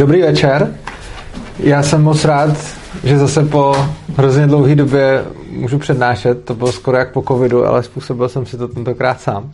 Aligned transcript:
Dobrý 0.00 0.22
večer. 0.22 0.74
Já 1.58 1.82
jsem 1.82 2.02
moc 2.02 2.24
rád, 2.24 2.50
že 3.04 3.18
zase 3.18 3.44
po 3.44 3.76
hrozně 4.16 4.46
dlouhé 4.46 4.74
době 4.74 5.24
můžu 5.50 5.78
přednášet. 5.78 6.44
To 6.44 6.54
bylo 6.54 6.72
skoro 6.72 6.96
jak 6.96 7.12
po 7.12 7.22
covidu, 7.22 7.66
ale 7.66 7.82
způsobil 7.82 8.28
jsem 8.28 8.46
si 8.46 8.56
to 8.56 8.68
tentokrát 8.68 9.20
sám. 9.20 9.52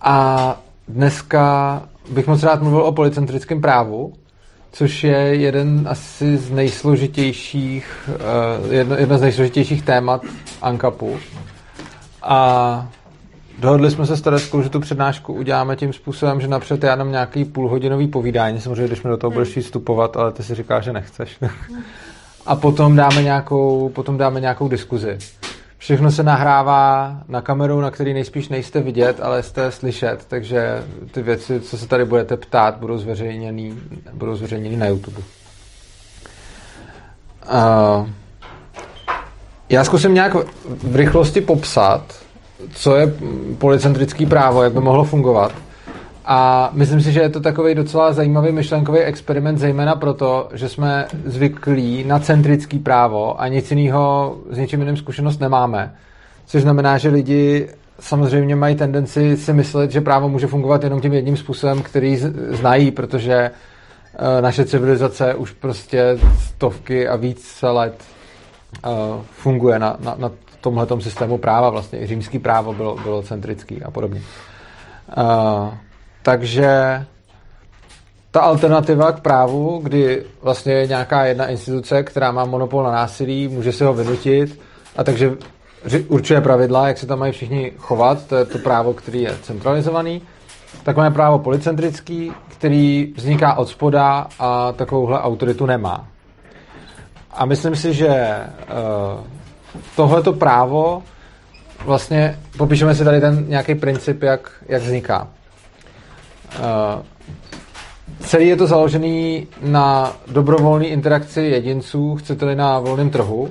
A 0.00 0.56
dneska 0.88 1.82
bych 2.10 2.26
moc 2.26 2.42
rád 2.42 2.62
mluvil 2.62 2.82
o 2.82 2.92
policentrickém 2.92 3.60
právu, 3.60 4.12
což 4.72 5.04
je 5.04 5.18
jeden 5.18 5.88
asi 5.90 6.36
z 6.36 6.50
nejsložitějších, 6.50 8.08
eh, 8.08 8.74
jedno, 8.74 8.96
jedno 8.96 9.18
z 9.18 9.20
nejsložitějších 9.20 9.82
témat 9.82 10.22
ANKAPu. 10.62 11.16
A 12.22 12.88
Dohodli 13.58 13.90
jsme 13.90 14.06
se 14.06 14.16
s 14.16 14.20
Tereskou, 14.20 14.62
že 14.62 14.68
tu 14.68 14.80
přednášku 14.80 15.32
uděláme 15.32 15.76
tím 15.76 15.92
způsobem, 15.92 16.40
že 16.40 16.48
napřed 16.48 16.84
já 16.84 16.94
dám 16.94 17.10
nějaký 17.10 17.44
půlhodinový 17.44 18.08
povídání, 18.08 18.60
samozřejmě, 18.60 18.86
když 18.86 19.02
mi 19.02 19.10
do 19.10 19.16
toho 19.16 19.30
budeš 19.30 19.58
vstupovat, 19.58 20.16
ale 20.16 20.32
ty 20.32 20.42
si 20.42 20.54
říkáš, 20.54 20.84
že 20.84 20.92
nechceš. 20.92 21.38
A 22.46 22.56
potom 22.56 22.96
dáme 22.96 23.22
nějakou, 23.22 23.88
potom 23.88 24.18
dáme 24.18 24.40
nějakou 24.40 24.68
diskuzi. 24.68 25.18
Všechno 25.78 26.10
se 26.10 26.22
nahrává 26.22 27.16
na 27.28 27.40
kameru, 27.40 27.80
na 27.80 27.90
který 27.90 28.14
nejspíš 28.14 28.48
nejste 28.48 28.80
vidět, 28.80 29.20
ale 29.22 29.42
jste 29.42 29.70
slyšet, 29.70 30.24
takže 30.28 30.84
ty 31.10 31.22
věci, 31.22 31.60
co 31.60 31.78
se 31.78 31.88
tady 31.88 32.04
budete 32.04 32.36
ptát, 32.36 32.76
budou 32.76 32.98
zveřejněny, 32.98 33.74
budou 34.12 34.36
zveřejněny 34.36 34.76
na 34.76 34.86
YouTube. 34.86 35.18
Uh, 35.18 35.24
já 39.68 39.84
zkusím 39.84 40.14
nějak 40.14 40.34
v 40.64 40.96
rychlosti 40.96 41.40
popsat, 41.40 42.27
co 42.74 42.96
je 42.96 43.14
policentrický 43.58 44.26
právo, 44.26 44.62
jak 44.62 44.72
by 44.72 44.80
mohlo 44.80 45.04
fungovat. 45.04 45.52
A 46.24 46.70
myslím 46.72 47.00
si, 47.00 47.12
že 47.12 47.20
je 47.20 47.28
to 47.28 47.40
takový 47.40 47.74
docela 47.74 48.12
zajímavý 48.12 48.52
myšlenkový 48.52 48.98
experiment, 48.98 49.58
zejména 49.58 49.96
proto, 49.96 50.48
že 50.52 50.68
jsme 50.68 51.06
zvyklí 51.24 52.04
na 52.04 52.18
centrický 52.18 52.78
právo 52.78 53.40
a 53.40 53.48
nic 53.48 53.70
jiného 53.70 54.36
s 54.50 54.58
ničím 54.58 54.80
jiným 54.80 54.96
zkušenost 54.96 55.40
nemáme. 55.40 55.94
Což 56.46 56.62
znamená, 56.62 56.98
že 56.98 57.08
lidi 57.08 57.68
samozřejmě 58.00 58.56
mají 58.56 58.76
tendenci 58.76 59.36
si 59.36 59.52
myslet, 59.52 59.90
že 59.90 60.00
právo 60.00 60.28
může 60.28 60.46
fungovat 60.46 60.84
jenom 60.84 61.00
tím 61.00 61.12
jedním 61.12 61.36
způsobem, 61.36 61.82
který 61.82 62.16
znají, 62.50 62.90
protože 62.90 63.34
eh, 63.34 64.42
naše 64.42 64.64
civilizace 64.64 65.34
už 65.34 65.52
prostě 65.52 66.18
stovky 66.38 67.08
a 67.08 67.16
víc 67.16 67.62
let 67.62 67.94
eh, 68.84 68.88
funguje 69.32 69.78
na, 69.78 69.96
na, 70.00 70.14
na 70.18 70.30
tomhle 70.60 70.86
systému 71.00 71.38
práva, 71.38 71.70
vlastně 71.70 72.00
i 72.00 72.06
římský 72.06 72.38
právo 72.38 72.72
bylo, 72.72 72.96
bylo 72.96 73.22
centrický 73.22 73.82
a 73.82 73.90
podobně. 73.90 74.22
Uh, 75.18 75.68
takže 76.22 77.04
ta 78.30 78.40
alternativa 78.40 79.12
k 79.12 79.20
právu, 79.20 79.80
kdy 79.82 80.24
vlastně 80.42 80.72
je 80.72 80.86
nějaká 80.86 81.24
jedna 81.24 81.46
instituce, 81.46 82.02
která 82.02 82.32
má 82.32 82.44
monopol 82.44 82.82
na 82.82 82.90
násilí, 82.90 83.48
může 83.48 83.72
si 83.72 83.84
ho 83.84 83.94
vynutit 83.94 84.60
a 84.96 85.04
takže 85.04 85.36
určuje 86.08 86.40
pravidla, 86.40 86.88
jak 86.88 86.98
se 86.98 87.06
tam 87.06 87.18
mají 87.18 87.32
všichni 87.32 87.72
chovat, 87.78 88.26
to 88.26 88.36
je 88.36 88.44
to 88.44 88.58
právo, 88.58 88.92
který 88.92 89.22
je 89.22 89.34
centralizovaný. 89.42 90.22
Tak 90.82 90.96
máme 90.96 91.10
právo 91.10 91.38
policentrický, 91.38 92.32
který 92.48 93.12
vzniká 93.16 93.54
od 93.54 93.68
spoda 93.68 94.26
a 94.38 94.72
takovouhle 94.72 95.20
autoritu 95.20 95.66
nemá. 95.66 96.08
A 97.30 97.44
myslím 97.44 97.76
si, 97.76 97.94
že 97.94 98.36
uh, 99.18 99.37
tohleto 99.96 100.32
právo 100.32 101.02
vlastně, 101.84 102.38
popíšeme 102.58 102.94
si 102.94 103.04
tady 103.04 103.20
ten 103.20 103.44
nějaký 103.48 103.74
princip, 103.74 104.22
jak, 104.22 104.50
jak 104.68 104.82
vzniká. 104.82 105.28
Uh, 106.58 107.02
celý 108.20 108.48
je 108.48 108.56
to 108.56 108.66
založený 108.66 109.46
na 109.62 110.12
dobrovolné 110.26 110.86
interakci 110.86 111.40
jedinců, 111.40 112.16
chcete-li 112.16 112.56
na 112.56 112.78
volném 112.78 113.10
trhu. 113.10 113.48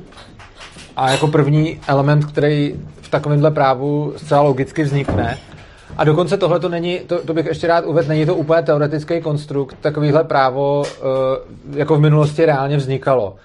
A 0.95 1.11
jako 1.11 1.27
první 1.27 1.79
element, 1.87 2.25
který 2.25 2.75
v 3.01 3.09
takovémhle 3.09 3.51
právu 3.51 4.13
zcela 4.17 4.41
logicky 4.41 4.83
vznikne, 4.83 5.37
a 5.97 6.03
dokonce 6.03 6.37
tohle 6.37 6.59
to 6.59 6.69
není, 6.69 6.99
to, 6.99 7.23
to 7.23 7.33
bych 7.33 7.45
ještě 7.45 7.67
rád 7.67 7.85
uvedl, 7.85 8.07
není 8.07 8.25
to 8.25 8.35
úplně 8.35 8.61
teoretický 8.61 9.21
konstrukt, 9.21 9.77
takovýhle 9.81 10.23
právo 10.23 10.79
uh, 10.81 11.77
jako 11.77 11.95
v 11.95 11.99
minulosti 11.99 12.45
reálně 12.45 12.77
vznikalo. 12.77 13.35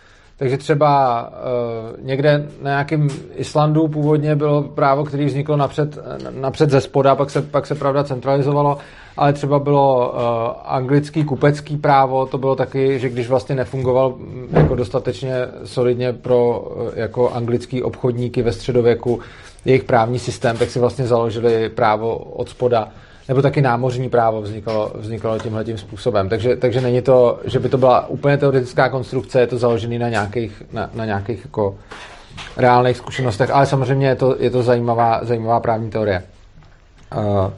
Takže 0.42 0.58
třeba 0.58 1.22
uh, 1.28 2.06
někde 2.06 2.46
na 2.62 2.70
nějakém 2.70 3.08
Islandu 3.34 3.88
původně 3.88 4.36
bylo 4.36 4.62
právo, 4.62 5.04
které 5.04 5.24
vzniklo 5.24 5.56
napřed, 5.56 5.98
napřed 6.30 6.70
ze 6.70 6.80
spoda, 6.80 7.14
pak 7.14 7.30
se, 7.30 7.42
pak 7.42 7.66
se 7.66 7.74
pravda 7.74 8.04
centralizovalo, 8.04 8.78
ale 9.16 9.32
třeba 9.32 9.58
bylo 9.58 10.10
uh, 10.10 10.18
anglický 10.64 11.24
kupecký 11.24 11.76
právo, 11.76 12.26
to 12.26 12.38
bylo 12.38 12.56
taky, 12.56 12.98
že 12.98 13.08
když 13.08 13.28
vlastně 13.28 13.54
nefungoval 13.54 14.14
mm, 14.16 14.48
jako 14.52 14.74
dostatečně 14.74 15.34
solidně 15.64 16.12
pro 16.12 16.60
uh, 16.60 16.90
jako 16.94 17.30
anglický 17.30 17.82
obchodníky 17.82 18.42
ve 18.42 18.52
středověku 18.52 19.20
jejich 19.64 19.84
právní 19.84 20.18
systém, 20.18 20.56
tak 20.56 20.70
si 20.70 20.78
vlastně 20.78 21.06
založili 21.06 21.68
právo 21.68 22.16
od 22.16 22.48
spoda 22.48 22.88
nebo 23.28 23.42
taky 23.42 23.62
námořní 23.62 24.08
právo 24.08 24.42
vznikalo, 24.42 24.92
vznikalo 24.94 25.38
tímhle 25.38 25.64
tím 25.64 25.78
způsobem. 25.78 26.28
Takže, 26.28 26.56
takže 26.56 26.80
není 26.80 27.02
to, 27.02 27.40
že 27.44 27.58
by 27.58 27.68
to 27.68 27.78
byla 27.78 28.06
úplně 28.08 28.36
teoretická 28.36 28.88
konstrukce, 28.88 29.40
je 29.40 29.46
to 29.46 29.58
založené 29.58 29.98
na 29.98 30.08
nějakých, 30.08 30.62
na, 30.72 30.90
na 30.94 31.04
nějakých 31.04 31.44
jako 31.44 31.76
reálných 32.56 32.96
zkušenostech, 32.96 33.50
ale 33.50 33.66
samozřejmě 33.66 34.06
je 34.06 34.16
to, 34.16 34.36
je 34.38 34.50
to 34.50 34.62
zajímavá, 34.62 35.20
zajímavá 35.22 35.60
právní 35.60 35.90
teorie. 35.90 36.22
Uh, 37.16 37.50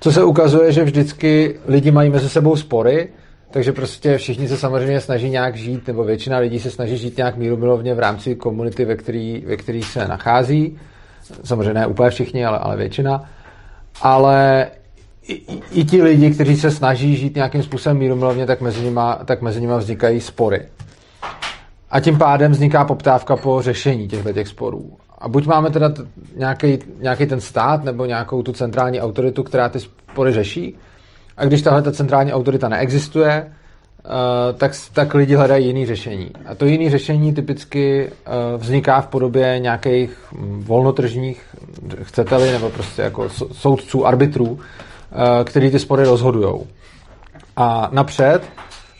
co 0.00 0.12
se 0.12 0.24
ukazuje, 0.24 0.72
že 0.72 0.84
vždycky 0.84 1.56
lidi 1.66 1.90
mají 1.90 2.10
mezi 2.10 2.28
sebou 2.28 2.56
spory, 2.56 3.08
takže 3.50 3.72
prostě 3.72 4.18
všichni 4.18 4.48
se 4.48 4.56
samozřejmě 4.56 5.00
snaží 5.00 5.30
nějak 5.30 5.56
žít, 5.56 5.86
nebo 5.86 6.04
většina 6.04 6.38
lidí 6.38 6.60
se 6.60 6.70
snaží 6.70 6.96
žít 6.96 7.16
nějak 7.16 7.36
mírumilovně 7.36 7.94
v 7.94 7.98
rámci 7.98 8.34
komunity, 8.34 8.84
ve 8.84 8.96
které 8.96 9.40
ve 9.46 9.56
který 9.56 9.82
se 9.82 10.08
nachází. 10.08 10.78
Samozřejmě 11.44 11.74
ne 11.74 11.86
úplně 11.86 12.10
všichni, 12.10 12.46
ale, 12.46 12.58
ale 12.58 12.76
většina. 12.76 13.30
Ale 14.02 14.66
i, 15.28 15.42
i 15.72 15.84
ti 15.84 16.02
lidi, 16.02 16.30
kteří 16.30 16.56
se 16.56 16.70
snaží 16.70 17.16
žít 17.16 17.34
nějakým 17.34 17.62
způsobem 17.62 17.98
mírumilovně, 17.98 18.46
tak 18.46 18.60
mezi 18.60 18.84
nima, 18.84 19.14
tak 19.24 19.42
mezi 19.42 19.60
nima 19.60 19.76
vznikají 19.76 20.20
spory. 20.20 20.68
A 21.90 22.00
tím 22.00 22.18
pádem 22.18 22.52
vzniká 22.52 22.84
poptávka 22.84 23.36
po 23.36 23.62
řešení 23.62 24.08
těchto 24.08 24.32
těch 24.32 24.48
sporů. 24.48 24.92
A 25.18 25.28
buď 25.28 25.46
máme 25.46 25.70
teda 25.70 25.92
nějaký, 27.00 27.26
ten 27.26 27.40
stát 27.40 27.84
nebo 27.84 28.04
nějakou 28.04 28.42
tu 28.42 28.52
centrální 28.52 29.00
autoritu, 29.00 29.42
která 29.42 29.68
ty 29.68 29.80
spory 29.80 30.32
řeší, 30.32 30.76
a 31.36 31.44
když 31.44 31.62
tahle 31.62 31.82
ta 31.82 31.92
centrální 31.92 32.32
autorita 32.32 32.68
neexistuje, 32.68 33.46
uh, 33.46 34.10
tak, 34.58 34.72
tak 34.92 35.14
lidi 35.14 35.34
hledají 35.34 35.66
jiný 35.66 35.86
řešení. 35.86 36.30
A 36.46 36.54
to 36.54 36.64
jiný 36.64 36.90
řešení 36.90 37.34
typicky 37.34 38.06
uh, 38.06 38.62
vzniká 38.62 39.00
v 39.00 39.06
podobě 39.06 39.58
nějakých 39.58 40.18
hm, 40.32 40.62
volnotržních, 40.66 41.42
chcete-li, 42.02 42.52
nebo 42.52 42.70
prostě 42.70 43.02
jako 43.02 43.28
soudců, 43.52 44.06
arbitrů, 44.06 44.58
Eh, 44.58 44.93
který 45.44 45.70
ty 45.70 45.78
spory 45.78 46.04
rozhodují. 46.04 46.60
A 47.56 47.88
napřed 47.92 48.42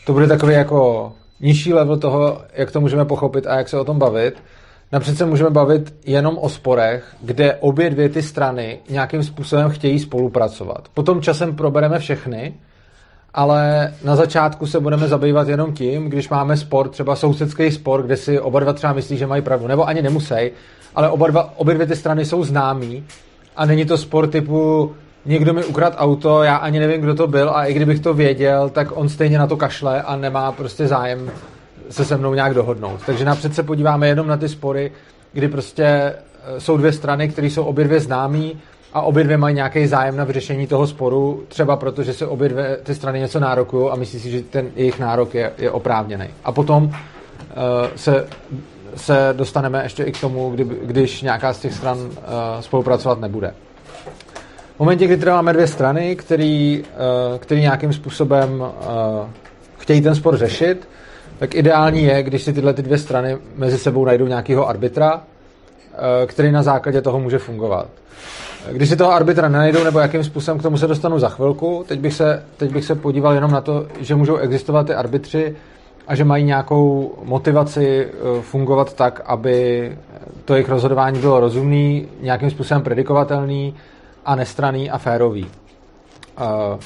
to 0.05 0.13
bude 0.13 0.27
takový 0.27 0.53
jako 0.53 1.11
nižší 1.39 1.73
level 1.73 1.97
toho, 1.97 2.41
jak 2.53 2.71
to 2.71 2.81
můžeme 2.81 3.05
pochopit 3.05 3.47
a 3.47 3.57
jak 3.57 3.69
se 3.69 3.79
o 3.79 3.83
tom 3.83 3.99
bavit. 3.99 4.43
Napřed 4.91 5.17
se 5.17 5.25
můžeme 5.25 5.49
bavit 5.49 5.95
jenom 6.05 6.37
o 6.37 6.49
sporech, 6.49 7.15
kde 7.21 7.55
obě 7.55 7.89
dvě 7.89 8.09
ty 8.09 8.23
strany 8.23 8.79
nějakým 8.89 9.23
způsobem 9.23 9.69
chtějí 9.69 9.99
spolupracovat. 9.99 10.87
Potom 10.93 11.21
časem 11.21 11.55
probereme 11.55 11.99
všechny, 11.99 12.53
ale 13.33 13.93
na 14.03 14.15
začátku 14.15 14.67
se 14.67 14.79
budeme 14.79 15.07
zabývat 15.07 15.47
jenom 15.47 15.73
tím, 15.73 16.09
když 16.09 16.29
máme 16.29 16.57
spor, 16.57 16.89
třeba 16.89 17.15
sousedský 17.15 17.71
spor, 17.71 18.03
kde 18.03 18.17
si 18.17 18.39
oba 18.39 18.59
dva 18.59 18.73
třeba 18.73 18.93
myslí, 18.93 19.17
že 19.17 19.27
mají 19.27 19.41
pravdu, 19.41 19.67
nebo 19.67 19.87
ani 19.87 20.01
nemusí, 20.01 20.51
ale 20.95 21.09
oba 21.09 21.27
dva, 21.27 21.53
obě 21.57 21.75
dvě 21.75 21.87
ty 21.87 21.95
strany 21.95 22.25
jsou 22.25 22.43
známí 22.43 23.05
a 23.55 23.65
není 23.65 23.85
to 23.85 23.97
spor 23.97 24.27
typu 24.27 24.91
někdo 25.25 25.53
mi 25.53 25.65
ukrad 25.65 25.93
auto, 25.97 26.43
já 26.43 26.55
ani 26.55 26.79
nevím, 26.79 27.01
kdo 27.01 27.15
to 27.15 27.27
byl 27.27 27.49
a 27.49 27.65
i 27.65 27.73
kdybych 27.73 27.99
to 27.99 28.13
věděl, 28.13 28.69
tak 28.69 28.87
on 28.97 29.09
stejně 29.09 29.39
na 29.39 29.47
to 29.47 29.57
kašle 29.57 30.01
a 30.01 30.15
nemá 30.15 30.51
prostě 30.51 30.87
zájem 30.87 31.31
se 31.89 32.05
se 32.05 32.17
mnou 32.17 32.33
nějak 32.33 32.53
dohodnout. 32.53 32.99
Takže 33.05 33.25
napřed 33.25 33.55
se 33.55 33.63
podíváme 33.63 34.07
jenom 34.07 34.27
na 34.27 34.37
ty 34.37 34.49
spory, 34.49 34.91
kdy 35.33 35.47
prostě 35.47 35.83
e, 35.83 36.15
jsou 36.59 36.77
dvě 36.77 36.91
strany, 36.91 37.29
které 37.29 37.47
jsou 37.47 37.63
obě 37.63 37.85
dvě 37.85 37.99
známí 37.99 38.61
a 38.93 39.01
obě 39.01 39.23
dvě 39.23 39.37
mají 39.37 39.55
nějaký 39.55 39.87
zájem 39.87 40.17
na 40.17 40.23
vyřešení 40.23 40.67
toho 40.67 40.87
sporu, 40.87 41.43
třeba 41.47 41.75
protože 41.75 42.13
se 42.13 42.27
obě 42.27 42.49
dvě 42.49 42.77
ty 42.83 42.95
strany 42.95 43.19
něco 43.19 43.39
nárokují 43.39 43.89
a 43.91 43.95
myslí 43.95 44.19
si, 44.19 44.31
že 44.31 44.41
ten 44.41 44.69
jejich 44.75 44.99
nárok 44.99 45.35
je, 45.35 45.51
je 45.57 45.71
oprávněný. 45.71 46.27
A 46.43 46.51
potom 46.51 46.83
uh, 46.83 46.91
se, 47.95 48.27
se 48.95 49.29
dostaneme 49.33 49.83
ještě 49.83 50.03
i 50.03 50.11
k 50.11 50.21
tomu, 50.21 50.49
kdy, 50.49 50.63
když 50.83 51.21
nějaká 51.21 51.53
z 51.53 51.59
těch 51.59 51.73
stran 51.73 51.97
uh, 51.97 52.11
spolupracovat 52.59 53.19
nebude. 53.19 53.53
V 54.75 54.79
momentě, 54.79 55.05
kdy 55.05 55.17
teda 55.17 55.35
máme 55.35 55.53
dvě 55.53 55.67
strany, 55.67 56.15
který, 56.15 56.83
uh, 56.83 57.37
který 57.37 57.61
nějakým 57.61 57.93
způsobem 57.93 58.59
uh, 58.59 58.67
chtějí 59.77 60.01
ten 60.01 60.15
spor 60.15 60.37
řešit, 60.37 60.87
tak 61.39 61.55
ideální 61.55 62.03
je, 62.03 62.23
když 62.23 62.43
si 62.43 62.53
tyhle 62.53 62.73
ty 62.73 62.81
dvě 62.81 62.97
strany 62.97 63.37
mezi 63.55 63.77
sebou 63.77 64.05
najdou 64.05 64.27
nějakého 64.27 64.69
arbitra, 64.69 65.15
uh, 65.15 65.21
který 66.25 66.51
na 66.51 66.63
základě 66.63 67.01
toho 67.01 67.19
může 67.19 67.37
fungovat. 67.37 67.87
když 68.71 68.89
si 68.89 68.95
toho 68.95 69.13
arbitra 69.13 69.49
nenajdou, 69.49 69.83
nebo 69.83 69.99
jakým 69.99 70.23
způsobem 70.23 70.59
k 70.59 70.63
tomu 70.63 70.77
se 70.77 70.87
dostanu 70.87 71.19
za 71.19 71.29
chvilku, 71.29 71.85
teď 71.87 71.99
bych 71.99 72.13
se, 72.13 72.43
teď 72.57 72.71
bych 72.71 72.85
se 72.85 72.95
podíval 72.95 73.33
jenom 73.33 73.51
na 73.51 73.61
to, 73.61 73.87
že 73.99 74.15
můžou 74.15 74.35
existovat 74.35 74.87
ty 74.87 74.93
arbitři 74.93 75.55
a 76.07 76.15
že 76.15 76.23
mají 76.23 76.43
nějakou 76.43 77.13
motivaci 77.23 78.07
eh, 78.07 78.41
fungovat 78.41 78.93
tak, 78.93 79.21
aby 79.25 79.91
to 80.45 80.53
jejich 80.53 80.69
rozhodování 80.69 81.19
bylo 81.19 81.39
rozumný, 81.39 82.07
nějakým 82.21 82.49
způsobem 82.49 82.83
predikovatelný 82.83 83.75
a 84.25 84.35
nestraný 84.35 84.89
a 84.89 84.97
férový. 84.97 85.45
Uh, 85.45 86.79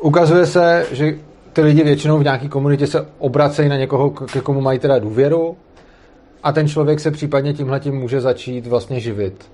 ukazuje 0.00 0.46
se, 0.46 0.86
že 0.90 1.14
ty 1.52 1.60
lidi 1.62 1.84
většinou 1.84 2.18
v 2.18 2.22
nějaké 2.22 2.48
komunitě 2.48 2.86
se 2.86 3.06
obracejí 3.18 3.68
na 3.68 3.76
někoho, 3.76 4.10
ke 4.10 4.40
komu 4.40 4.60
mají 4.60 4.78
teda 4.78 4.98
důvěru 4.98 5.56
a 6.42 6.52
ten 6.52 6.68
člověk 6.68 7.00
se 7.00 7.10
případně 7.10 7.54
tímhle 7.54 7.80
tím 7.80 7.94
může 7.94 8.20
začít 8.20 8.66
vlastně 8.66 9.00
živit. 9.00 9.44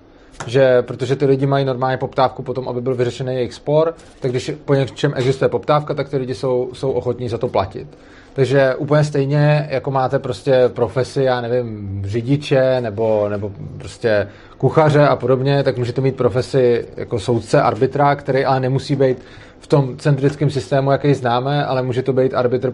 Že, 0.46 0.82
protože 0.82 1.16
ty 1.16 1.26
lidi 1.26 1.46
mají 1.46 1.64
normálně 1.64 1.96
poptávku 1.96 2.42
potom, 2.42 2.68
aby 2.68 2.80
byl 2.80 2.94
vyřešený 2.94 3.34
jejich 3.34 3.54
spor, 3.54 3.94
tak 4.20 4.30
když 4.30 4.52
po 4.64 4.74
něčem 4.74 5.12
existuje 5.16 5.48
poptávka, 5.48 5.94
tak 5.94 6.08
ty 6.08 6.16
lidi 6.16 6.34
jsou, 6.34 6.70
jsou 6.72 6.90
ochotní 6.90 7.28
za 7.28 7.38
to 7.38 7.48
platit. 7.48 7.88
Takže 8.32 8.74
úplně 8.74 9.04
stejně, 9.04 9.68
jako 9.70 9.90
máte 9.90 10.18
prostě 10.18 10.68
profesi, 10.68 11.22
já 11.22 11.40
nevím, 11.40 12.02
řidiče 12.06 12.80
nebo, 12.80 13.28
nebo 13.28 13.52
prostě 13.78 14.28
kuchaře 14.58 15.08
a 15.08 15.16
podobně, 15.16 15.62
tak 15.62 15.78
můžete 15.78 16.00
mít 16.00 16.16
profesi 16.16 16.86
jako 16.96 17.18
soudce, 17.18 17.62
arbitra, 17.62 18.14
který 18.14 18.44
ale 18.44 18.60
nemusí 18.60 18.96
být 18.96 19.18
v 19.58 19.66
tom 19.66 19.96
centrickém 19.96 20.50
systému, 20.50 20.90
jaký 20.90 21.14
známe, 21.14 21.64
ale 21.64 21.82
může 21.82 22.02
to 22.02 22.12
být 22.12 22.34
arbitr 22.34 22.72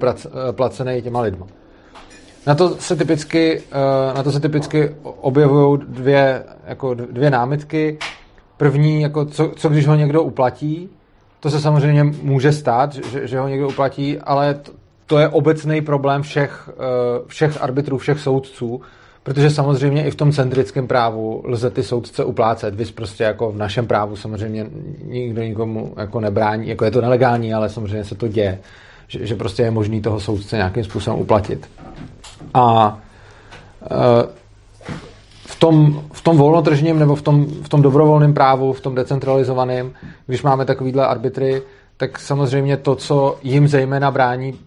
placený 0.52 1.02
těma 1.02 1.20
lidma. 1.20 1.46
Na 2.46 2.54
to 2.54 2.76
se 2.78 2.96
typicky, 2.96 3.62
eh, 3.72 4.14
na 4.14 4.22
to 4.22 4.32
se 4.32 4.40
typicky 4.40 4.94
objevují 5.02 5.80
dvě, 5.88 6.44
jako 6.66 6.94
dvě 6.94 7.30
námitky. 7.30 7.98
První, 8.56 9.02
jako 9.02 9.24
co, 9.24 9.52
co 9.56 9.68
když 9.68 9.86
ho 9.86 9.94
někdo 9.94 10.22
uplatí, 10.22 10.88
to 11.40 11.50
se 11.50 11.60
samozřejmě 11.60 12.04
může 12.04 12.52
stát, 12.52 12.94
že, 12.94 13.26
že 13.26 13.38
ho 13.38 13.48
někdo 13.48 13.68
uplatí, 13.68 14.18
ale 14.18 14.54
to, 14.54 14.72
to 15.06 15.18
je 15.18 15.28
obecný 15.28 15.80
problém 15.80 16.22
všech, 16.22 16.70
eh, 16.72 16.74
všech 17.26 17.62
arbitrů, 17.62 17.98
všech 17.98 18.20
soudců, 18.20 18.80
protože 19.24 19.50
samozřejmě 19.50 20.04
i 20.04 20.10
v 20.10 20.14
tom 20.14 20.32
centrickém 20.32 20.86
právu 20.86 21.42
lze 21.44 21.70
ty 21.70 21.82
soudce 21.82 22.24
uplácet. 22.24 22.74
Vy 22.74 22.84
prostě 22.84 23.24
jako 23.24 23.52
v 23.52 23.56
našem 23.56 23.86
právu 23.86 24.16
samozřejmě 24.16 24.66
nikdo 25.04 25.42
nikomu 25.42 25.94
jako 25.96 26.20
nebrání, 26.20 26.68
jako 26.68 26.84
je 26.84 26.90
to 26.90 27.00
nelegální, 27.00 27.54
ale 27.54 27.68
samozřejmě 27.68 28.04
se 28.04 28.14
to 28.14 28.28
děje, 28.28 28.58
že, 29.08 29.26
že 29.26 29.34
prostě 29.34 29.62
je 29.62 29.70
možný 29.70 30.00
toho 30.00 30.20
soudce 30.20 30.56
nějakým 30.56 30.84
způsobem 30.84 31.20
uplatit. 31.20 31.68
A 32.54 32.98
e, 33.82 33.88
v 35.46 35.58
tom, 35.58 36.02
v 36.12 36.22
tom 36.22 36.36
volnotržním 36.36 36.98
nebo 36.98 37.14
v 37.14 37.22
tom, 37.22 37.46
v 37.46 37.68
tom 37.68 37.82
dobrovolném 37.82 38.34
právu, 38.34 38.72
v 38.72 38.80
tom 38.80 38.94
decentralizovaném, 38.94 39.92
když 40.26 40.42
máme 40.42 40.64
takovýhle 40.64 41.06
arbitry, 41.06 41.62
tak 41.96 42.18
samozřejmě 42.18 42.76
to, 42.76 42.94
co 42.94 43.38
jim 43.42 43.68
zejména 43.68 44.10
brání 44.10 44.58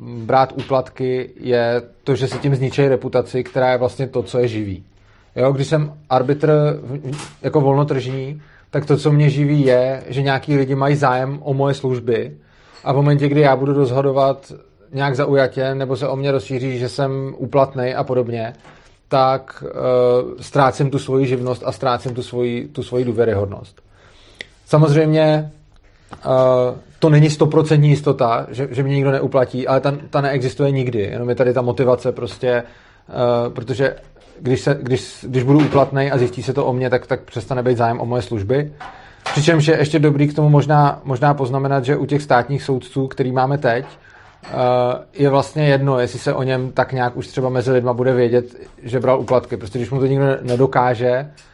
brát 0.00 0.52
úplatky, 0.56 1.30
je 1.40 1.82
to, 2.04 2.14
že 2.14 2.28
si 2.28 2.38
tím 2.38 2.54
zničí 2.54 2.88
reputaci, 2.88 3.44
která 3.44 3.72
je 3.72 3.78
vlastně 3.78 4.06
to, 4.06 4.22
co 4.22 4.38
je 4.38 4.48
živý. 4.48 4.84
Jo, 5.36 5.52
když 5.52 5.66
jsem 5.66 5.92
arbitr 6.10 6.80
jako 7.42 7.60
volnotržní, 7.60 8.42
tak 8.70 8.86
to, 8.86 8.96
co 8.96 9.12
mě 9.12 9.30
živí, 9.30 9.66
je, 9.66 10.02
že 10.08 10.22
nějaký 10.22 10.56
lidi 10.56 10.74
mají 10.74 10.96
zájem 10.96 11.38
o 11.42 11.54
moje 11.54 11.74
služby 11.74 12.36
a 12.84 12.92
v 12.92 12.96
momentě, 12.96 13.28
kdy 13.28 13.40
já 13.40 13.56
budu 13.56 13.72
rozhodovat 13.72 14.52
nějak 14.92 15.16
zaujatě, 15.16 15.74
nebo 15.74 15.96
se 15.96 16.08
o 16.08 16.16
mě 16.16 16.32
rozšíří, 16.32 16.78
že 16.78 16.88
jsem 16.88 17.34
úplatný 17.36 17.94
a 17.94 18.04
podobně, 18.04 18.52
tak 19.08 19.64
uh, 19.64 19.70
ztrácím 20.40 20.90
tu 20.90 20.98
svoji 20.98 21.26
živnost 21.26 21.62
a 21.66 21.72
ztrácím 21.72 22.14
tu 22.14 22.22
svoji, 22.22 22.68
tu 22.68 22.82
svoji 22.82 23.04
důvěryhodnost. 23.04 23.82
Samozřejmě 24.66 25.50
uh, 26.26 26.32
to 26.98 27.10
není 27.10 27.30
stoprocentní 27.30 27.88
jistota, 27.88 28.46
že, 28.50 28.68
že 28.70 28.82
mě 28.82 28.94
nikdo 28.94 29.10
neuplatí, 29.10 29.68
ale 29.68 29.80
ta, 29.80 29.94
ta 30.10 30.20
neexistuje 30.20 30.70
nikdy. 30.70 31.00
Jenom 31.00 31.28
je 31.28 31.34
tady 31.34 31.52
ta 31.52 31.62
motivace 31.62 32.12
prostě, 32.12 32.62
uh, 33.08 33.52
protože 33.52 33.96
když, 34.40 34.60
se, 34.60 34.78
když, 34.82 35.24
když 35.28 35.42
budu 35.42 35.58
úplatný 35.58 36.10
a 36.10 36.18
zjistí 36.18 36.42
se 36.42 36.52
to 36.52 36.66
o 36.66 36.72
mě, 36.72 36.90
tak, 36.90 37.06
tak 37.06 37.20
přestane 37.20 37.62
být 37.62 37.76
zájem 37.76 38.00
o 38.00 38.06
moje 38.06 38.22
služby. 38.22 38.72
Přičemž 39.32 39.66
je 39.66 39.78
ještě 39.78 39.98
dobrý 39.98 40.28
k 40.28 40.36
tomu 40.36 40.48
možná, 40.48 41.00
možná 41.04 41.34
poznamenat, 41.34 41.84
že 41.84 41.96
u 41.96 42.06
těch 42.06 42.22
státních 42.22 42.62
soudců, 42.62 43.06
který 43.06 43.32
máme 43.32 43.58
teď, 43.58 43.84
uh, 43.84 44.60
je 45.12 45.28
vlastně 45.28 45.66
jedno, 45.66 45.98
jestli 45.98 46.18
se 46.18 46.34
o 46.34 46.42
něm 46.42 46.72
tak 46.72 46.92
nějak 46.92 47.16
už 47.16 47.26
třeba 47.26 47.48
mezi 47.48 47.72
lidma 47.72 47.92
bude 47.92 48.12
vědět, 48.14 48.44
že 48.82 49.00
bral 49.00 49.20
úplatky. 49.20 49.56
Prostě 49.56 49.78
když 49.78 49.90
mu 49.90 50.00
to 50.00 50.06
nikdo 50.06 50.24
nedokáže, 50.42 51.30
Eh, 51.30 51.46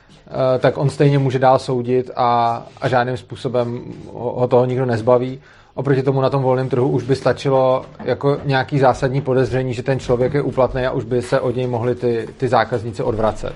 tak 0.58 0.78
on 0.78 0.90
stejně 0.90 1.18
může 1.18 1.38
dál 1.38 1.58
soudit 1.58 2.10
a, 2.16 2.62
a 2.80 2.88
žádným 2.88 3.16
způsobem 3.16 3.80
ho 4.12 4.48
toho 4.48 4.66
nikdo 4.66 4.86
nezbaví. 4.86 5.40
Oproti 5.74 6.02
tomu 6.02 6.20
na 6.20 6.30
tom 6.30 6.42
volném 6.42 6.68
trhu 6.68 6.88
už 6.88 7.02
by 7.02 7.16
stačilo 7.16 7.84
jako 8.04 8.38
nějaký 8.44 8.78
zásadní 8.78 9.20
podezření, 9.20 9.74
že 9.74 9.82
ten 9.82 10.00
člověk 10.00 10.34
je 10.34 10.42
úplatný 10.42 10.86
a 10.86 10.90
už 10.90 11.04
by 11.04 11.22
se 11.22 11.40
od 11.40 11.56
něj 11.56 11.66
mohli 11.66 11.94
ty, 11.94 12.28
ty 12.36 12.48
zákazníci 12.48 13.02
odvracet. 13.02 13.54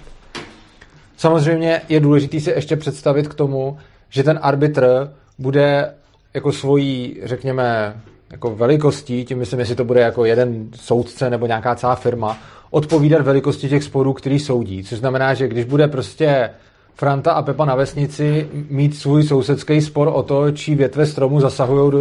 Samozřejmě 1.17 1.81
je 1.89 2.01
důležité 2.01 2.41
si 2.41 2.51
ještě 2.51 2.77
představit 2.77 3.29
k 3.29 3.35
tomu, 3.35 3.79
že 4.09 4.23
ten 4.23 4.39
arbitr 4.43 5.13
bude 5.39 5.95
jako 6.35 6.53
svojí, 6.53 7.21
řekněme, 7.23 7.97
jako 8.31 8.57
velikostí, 8.57 9.25
tím 9.25 9.39
myslím, 9.39 9.61
jestli 9.61 9.75
to 9.75 9.85
bude 9.85 10.01
jako 10.01 10.25
jeden 10.25 10.69
soudce 10.75 11.31
nebo 11.31 11.47
nějaká 11.47 11.75
celá 11.75 11.95
firma, 11.95 12.39
odpovídat 12.71 13.23
velikosti 13.23 13.69
těch 13.69 13.85
sporů, 13.85 14.13
který 14.13 14.39
soudí. 14.39 14.85
Což 14.85 14.99
znamená, 14.99 15.35
že 15.35 15.49
když 15.49 15.65
bude 15.65 15.89
prostě 15.89 16.51
Franta 16.95 17.33
a 17.33 17.43
Pepa 17.43 17.65
na 17.65 17.75
vesnici 17.75 18.49
mít 18.71 18.97
svůj 18.97 19.23
sousedský 19.23 19.81
spor 19.81 20.11
o 20.15 20.23
to, 20.23 20.51
čí 20.51 20.75
větve 20.75 21.07
stromu 21.07 21.41
zasahují 21.41 21.93
do, 21.93 21.99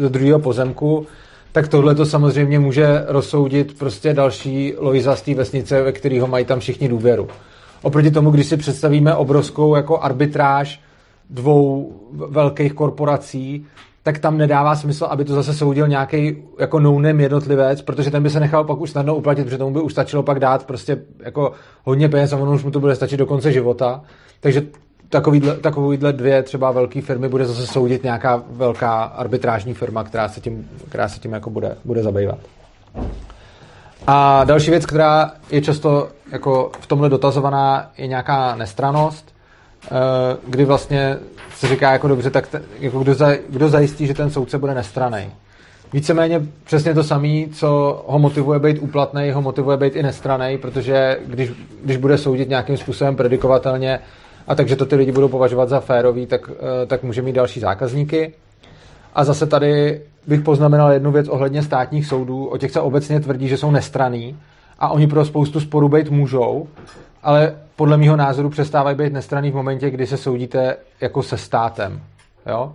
do 0.00 0.08
druhého 0.08 0.38
pozemku, 0.38 1.06
tak 1.52 1.68
tohle 1.68 1.94
to 1.94 2.06
samozřejmě 2.06 2.58
může 2.58 3.04
rozsoudit 3.06 3.78
prostě 3.78 4.12
další 4.12 4.74
Loiza 4.78 5.16
z 5.16 5.22
té 5.22 5.34
vesnice, 5.34 5.82
ve 5.82 5.92
kterého 5.92 6.26
mají 6.26 6.44
tam 6.44 6.60
všichni 6.60 6.88
důvěru. 6.88 7.28
Oproti 7.82 8.10
tomu, 8.10 8.30
když 8.30 8.46
si 8.46 8.56
představíme 8.56 9.14
obrovskou 9.14 9.74
jako 9.74 10.00
arbitráž 10.00 10.80
dvou 11.30 11.92
velkých 12.12 12.72
korporací, 12.72 13.66
tak 14.04 14.18
tam 14.18 14.38
nedává 14.38 14.76
smysl, 14.76 15.04
aby 15.04 15.24
to 15.24 15.34
zase 15.34 15.54
soudil 15.54 15.88
nějaký 15.88 16.36
jako 16.58 16.80
no 16.80 17.00
jednotlivec, 17.00 17.82
protože 17.82 18.10
ten 18.10 18.22
by 18.22 18.30
se 18.30 18.40
nechal 18.40 18.64
pak 18.64 18.80
už 18.80 18.90
snadno 18.90 19.16
uplatit, 19.16 19.44
protože 19.44 19.58
tomu 19.58 19.74
by 19.74 19.80
už 19.80 19.92
stačilo 19.92 20.22
pak 20.22 20.40
dát 20.40 20.66
prostě 20.66 20.98
jako 21.18 21.52
hodně 21.84 22.08
peněz 22.08 22.32
a 22.32 22.36
ono 22.36 22.52
už 22.52 22.64
mu 22.64 22.70
to 22.70 22.80
bude 22.80 22.94
stačit 22.94 23.16
do 23.16 23.26
konce 23.26 23.52
života. 23.52 24.02
Takže 24.40 24.62
takovýhle, 25.08 25.56
takovýhle 25.56 26.12
dvě 26.12 26.42
třeba 26.42 26.70
velké 26.70 27.02
firmy 27.02 27.28
bude 27.28 27.44
zase 27.44 27.66
soudit 27.66 28.02
nějaká 28.02 28.42
velká 28.50 29.02
arbitrážní 29.02 29.74
firma, 29.74 30.04
která 30.04 30.28
se 30.28 30.40
tím, 30.40 30.68
která 30.88 31.08
se 31.08 31.20
tím 31.20 31.32
jako 31.32 31.50
bude, 31.50 31.76
bude 31.84 32.02
zabývat. 32.02 32.38
A 34.06 34.44
další 34.44 34.70
věc, 34.70 34.86
která 34.86 35.30
je 35.50 35.60
často 35.60 36.08
jako 36.32 36.70
v 36.80 36.86
tomhle 36.86 37.08
dotazovaná, 37.08 37.90
je 37.98 38.06
nějaká 38.06 38.56
nestranost. 38.56 39.33
Eh, 39.86 40.36
kdy 40.46 40.64
vlastně 40.64 41.16
se 41.54 41.68
říká 41.68 41.92
jako 41.92 42.08
dobře, 42.08 42.30
tak 42.30 42.46
te, 42.46 42.62
jako 42.80 42.98
kdo, 42.98 43.14
za, 43.14 43.32
kdo 43.48 43.68
zajistí, 43.68 44.06
že 44.06 44.14
ten 44.14 44.30
soudce 44.30 44.58
bude 44.58 44.74
nestraný. 44.74 45.30
Víceméně 45.92 46.42
přesně 46.64 46.94
to 46.94 47.04
samé, 47.04 47.46
co 47.52 48.02
ho 48.06 48.18
motivuje 48.18 48.58
být 48.58 48.78
úplatný, 48.78 49.30
ho 49.30 49.42
motivuje 49.42 49.76
být 49.76 49.96
i 49.96 50.02
nestraný, 50.02 50.58
protože 50.58 51.18
když, 51.26 51.52
když 51.84 51.96
bude 51.96 52.18
soudit 52.18 52.48
nějakým 52.48 52.76
způsobem 52.76 53.16
predikovatelně 53.16 53.98
a 54.46 54.54
takže 54.54 54.76
to 54.76 54.86
ty 54.86 54.96
lidi 54.96 55.12
budou 55.12 55.28
považovat 55.28 55.68
za 55.68 55.80
férový, 55.80 56.26
tak, 56.26 56.50
eh, 56.50 56.86
tak 56.86 57.02
může 57.02 57.22
mít 57.22 57.32
další 57.32 57.60
zákazníky. 57.60 58.32
A 59.14 59.24
zase 59.24 59.46
tady 59.46 60.00
bych 60.26 60.40
poznamenal 60.40 60.92
jednu 60.92 61.12
věc 61.12 61.28
ohledně 61.28 61.62
státních 61.62 62.06
soudů. 62.06 62.46
O 62.46 62.58
těch 62.58 62.70
se 62.70 62.80
obecně 62.80 63.20
tvrdí, 63.20 63.48
že 63.48 63.56
jsou 63.56 63.70
nestraný 63.70 64.36
a 64.78 64.88
oni 64.88 65.06
pro 65.06 65.24
spoustu 65.24 65.60
sporů 65.60 65.88
být 65.88 66.10
můžou, 66.10 66.66
ale 67.24 67.54
podle 67.76 67.96
mého 67.96 68.16
názoru 68.16 68.50
přestávají 68.50 68.96
být 68.96 69.12
nestraný 69.12 69.50
v 69.50 69.54
momentě, 69.54 69.90
kdy 69.90 70.06
se 70.06 70.16
soudíte 70.16 70.76
jako 71.00 71.22
se 71.22 71.36
státem. 71.36 72.00
Jo? 72.46 72.72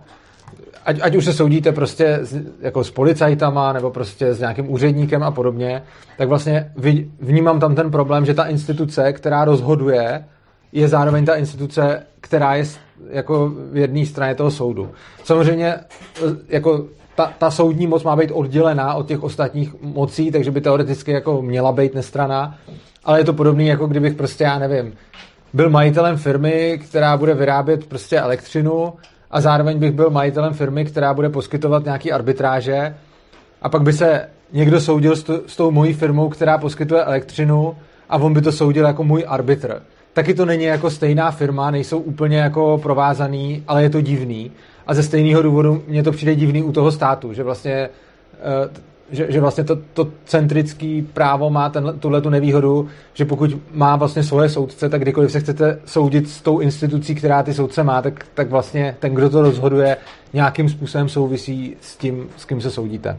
Ať, 0.84 1.00
ať 1.02 1.16
už 1.16 1.24
se 1.24 1.32
soudíte 1.32 1.72
prostě 1.72 2.18
s, 2.22 2.36
jako 2.60 2.84
s 2.84 2.90
policajtama 2.90 3.72
nebo 3.72 3.90
prostě 3.90 4.34
s 4.34 4.40
nějakým 4.40 4.72
úředníkem 4.72 5.22
a 5.22 5.30
podobně, 5.30 5.82
tak 6.18 6.28
vlastně 6.28 6.72
vnímám 7.20 7.60
tam 7.60 7.74
ten 7.74 7.90
problém, 7.90 8.26
že 8.26 8.34
ta 8.34 8.44
instituce, 8.44 9.12
která 9.12 9.44
rozhoduje, 9.44 10.24
je 10.72 10.88
zároveň 10.88 11.24
ta 11.24 11.34
instituce, 11.34 12.02
která 12.20 12.54
je 12.54 12.64
jako 13.10 13.52
v 13.72 13.76
jedné 13.76 14.06
straně 14.06 14.34
toho 14.34 14.50
soudu. 14.50 14.90
Samozřejmě 15.24 15.74
jako 16.48 16.84
ta, 17.14 17.32
ta 17.38 17.50
soudní 17.50 17.86
moc 17.86 18.04
má 18.04 18.16
být 18.16 18.30
oddělená 18.30 18.94
od 18.94 19.06
těch 19.06 19.22
ostatních 19.22 19.82
mocí, 19.82 20.30
takže 20.30 20.50
by 20.50 20.60
teoreticky 20.60 21.12
jako 21.12 21.42
měla 21.42 21.72
být 21.72 21.94
nestraná, 21.94 22.58
ale 23.04 23.20
je 23.20 23.24
to 23.24 23.32
podobné, 23.32 23.64
jako 23.64 23.86
kdybych 23.86 24.14
prostě, 24.14 24.44
já 24.44 24.58
nevím, 24.58 24.92
byl 25.52 25.70
majitelem 25.70 26.16
firmy, 26.16 26.80
která 26.84 27.16
bude 27.16 27.34
vyrábět 27.34 27.86
prostě 27.86 28.20
elektřinu 28.20 28.92
a 29.30 29.40
zároveň 29.40 29.78
bych 29.78 29.92
byl 29.92 30.10
majitelem 30.10 30.54
firmy, 30.54 30.84
která 30.84 31.14
bude 31.14 31.28
poskytovat 31.28 31.84
nějaký 31.84 32.12
arbitráže 32.12 32.94
a 33.62 33.68
pak 33.68 33.82
by 33.82 33.92
se 33.92 34.28
někdo 34.52 34.80
soudil 34.80 35.16
s, 35.16 35.22
to, 35.22 35.40
s 35.46 35.56
tou 35.56 35.70
mojí 35.70 35.92
firmou, 35.92 36.28
která 36.28 36.58
poskytuje 36.58 37.04
elektřinu 37.04 37.76
a 38.08 38.16
on 38.16 38.34
by 38.34 38.42
to 38.42 38.52
soudil 38.52 38.86
jako 38.86 39.04
můj 39.04 39.24
arbitr. 39.28 39.82
taky 40.12 40.34
to 40.34 40.44
není 40.44 40.64
jako 40.64 40.90
stejná 40.90 41.30
firma, 41.30 41.70
nejsou 41.70 41.98
úplně 41.98 42.38
jako 42.38 42.78
provázaný, 42.82 43.64
ale 43.68 43.82
je 43.82 43.90
to 43.90 44.00
divný. 44.00 44.52
A 44.86 44.94
ze 44.94 45.02
stejného 45.02 45.42
důvodu 45.42 45.82
mně 45.86 46.02
to 46.02 46.12
přijde 46.12 46.34
divný 46.34 46.62
u 46.62 46.72
toho 46.72 46.92
státu, 46.92 47.32
že 47.32 47.42
vlastně 47.42 47.72
eh, 47.72 48.89
že, 49.12 49.32
že 49.32 49.40
vlastně 49.40 49.64
to, 49.64 49.78
to 49.94 50.08
centrické 50.24 51.02
právo 51.12 51.50
má 51.50 51.72
tuhle 52.00 52.20
tu 52.20 52.30
nevýhodu, 52.30 52.88
že 53.14 53.24
pokud 53.24 53.50
má 53.72 53.96
vlastně 53.96 54.22
svoje 54.22 54.48
soudce, 54.48 54.88
tak 54.88 55.00
kdykoliv 55.00 55.32
se 55.32 55.40
chcete 55.40 55.80
soudit 55.84 56.30
s 56.30 56.42
tou 56.42 56.58
institucí, 56.58 57.14
která 57.14 57.42
ty 57.42 57.54
soudce 57.54 57.82
má, 57.82 58.02
tak, 58.02 58.26
tak 58.34 58.50
vlastně 58.50 58.96
ten, 58.98 59.14
kdo 59.14 59.30
to 59.30 59.42
rozhoduje, 59.42 59.96
nějakým 60.32 60.68
způsobem 60.68 61.08
souvisí 61.08 61.76
s 61.80 61.96
tím, 61.96 62.28
s 62.36 62.44
kým 62.44 62.60
se 62.60 62.70
soudíte. 62.70 63.16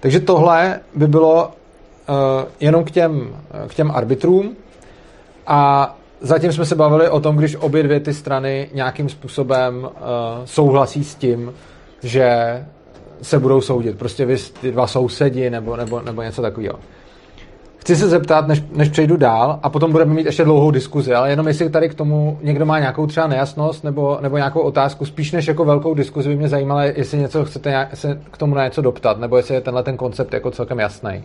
Takže 0.00 0.20
tohle 0.20 0.80
by 0.94 1.06
bylo 1.06 1.46
uh, 1.46 2.14
jenom 2.60 2.84
k 2.84 2.90
těm, 2.90 3.36
k 3.68 3.74
těm 3.74 3.90
arbitrům 3.90 4.56
a 5.46 5.94
zatím 6.20 6.52
jsme 6.52 6.66
se 6.66 6.74
bavili 6.74 7.08
o 7.08 7.20
tom, 7.20 7.36
když 7.36 7.56
obě 7.56 7.82
dvě 7.82 8.00
ty 8.00 8.14
strany 8.14 8.68
nějakým 8.74 9.08
způsobem 9.08 9.82
uh, 9.82 9.90
souhlasí 10.44 11.04
s 11.04 11.14
tím, 11.14 11.52
že 12.02 12.26
se 13.22 13.38
budou 13.38 13.60
soudit. 13.60 13.98
Prostě 13.98 14.26
vy 14.26 14.36
ty 14.60 14.72
dva 14.72 14.86
sousedi 14.86 15.50
nebo, 15.50 15.76
nebo, 15.76 16.00
nebo 16.00 16.22
něco 16.22 16.42
takového. 16.42 16.78
Chci 17.76 17.96
se 17.96 18.08
zeptat, 18.08 18.48
než, 18.48 18.62
než 18.72 18.88
přejdu 18.88 19.16
dál, 19.16 19.58
a 19.62 19.68
potom 19.68 19.92
budeme 19.92 20.14
mít 20.14 20.26
ještě 20.26 20.44
dlouhou 20.44 20.70
diskuzi, 20.70 21.14
ale 21.14 21.30
jenom 21.30 21.48
jestli 21.48 21.70
tady 21.70 21.88
k 21.88 21.94
tomu 21.94 22.38
někdo 22.42 22.66
má 22.66 22.78
nějakou 22.78 23.06
třeba 23.06 23.26
nejasnost 23.26 23.84
nebo, 23.84 24.18
nebo 24.20 24.36
nějakou 24.36 24.60
otázku, 24.60 25.04
spíš 25.04 25.32
než 25.32 25.48
jako 25.48 25.64
velkou 25.64 25.94
diskuzi 25.94 26.28
by 26.28 26.36
mě 26.36 26.48
zajímalo, 26.48 26.80
jestli 26.80 27.18
něco 27.18 27.44
chcete 27.44 27.70
nějak, 27.70 27.96
se 27.96 28.20
k 28.30 28.36
tomu 28.36 28.54
na 28.54 28.64
něco 28.64 28.82
doptat, 28.82 29.20
nebo 29.20 29.36
jestli 29.36 29.54
je 29.54 29.60
tenhle 29.60 29.82
ten 29.82 29.96
koncept 29.96 30.34
jako 30.34 30.50
celkem 30.50 30.78
jasný. 30.78 31.24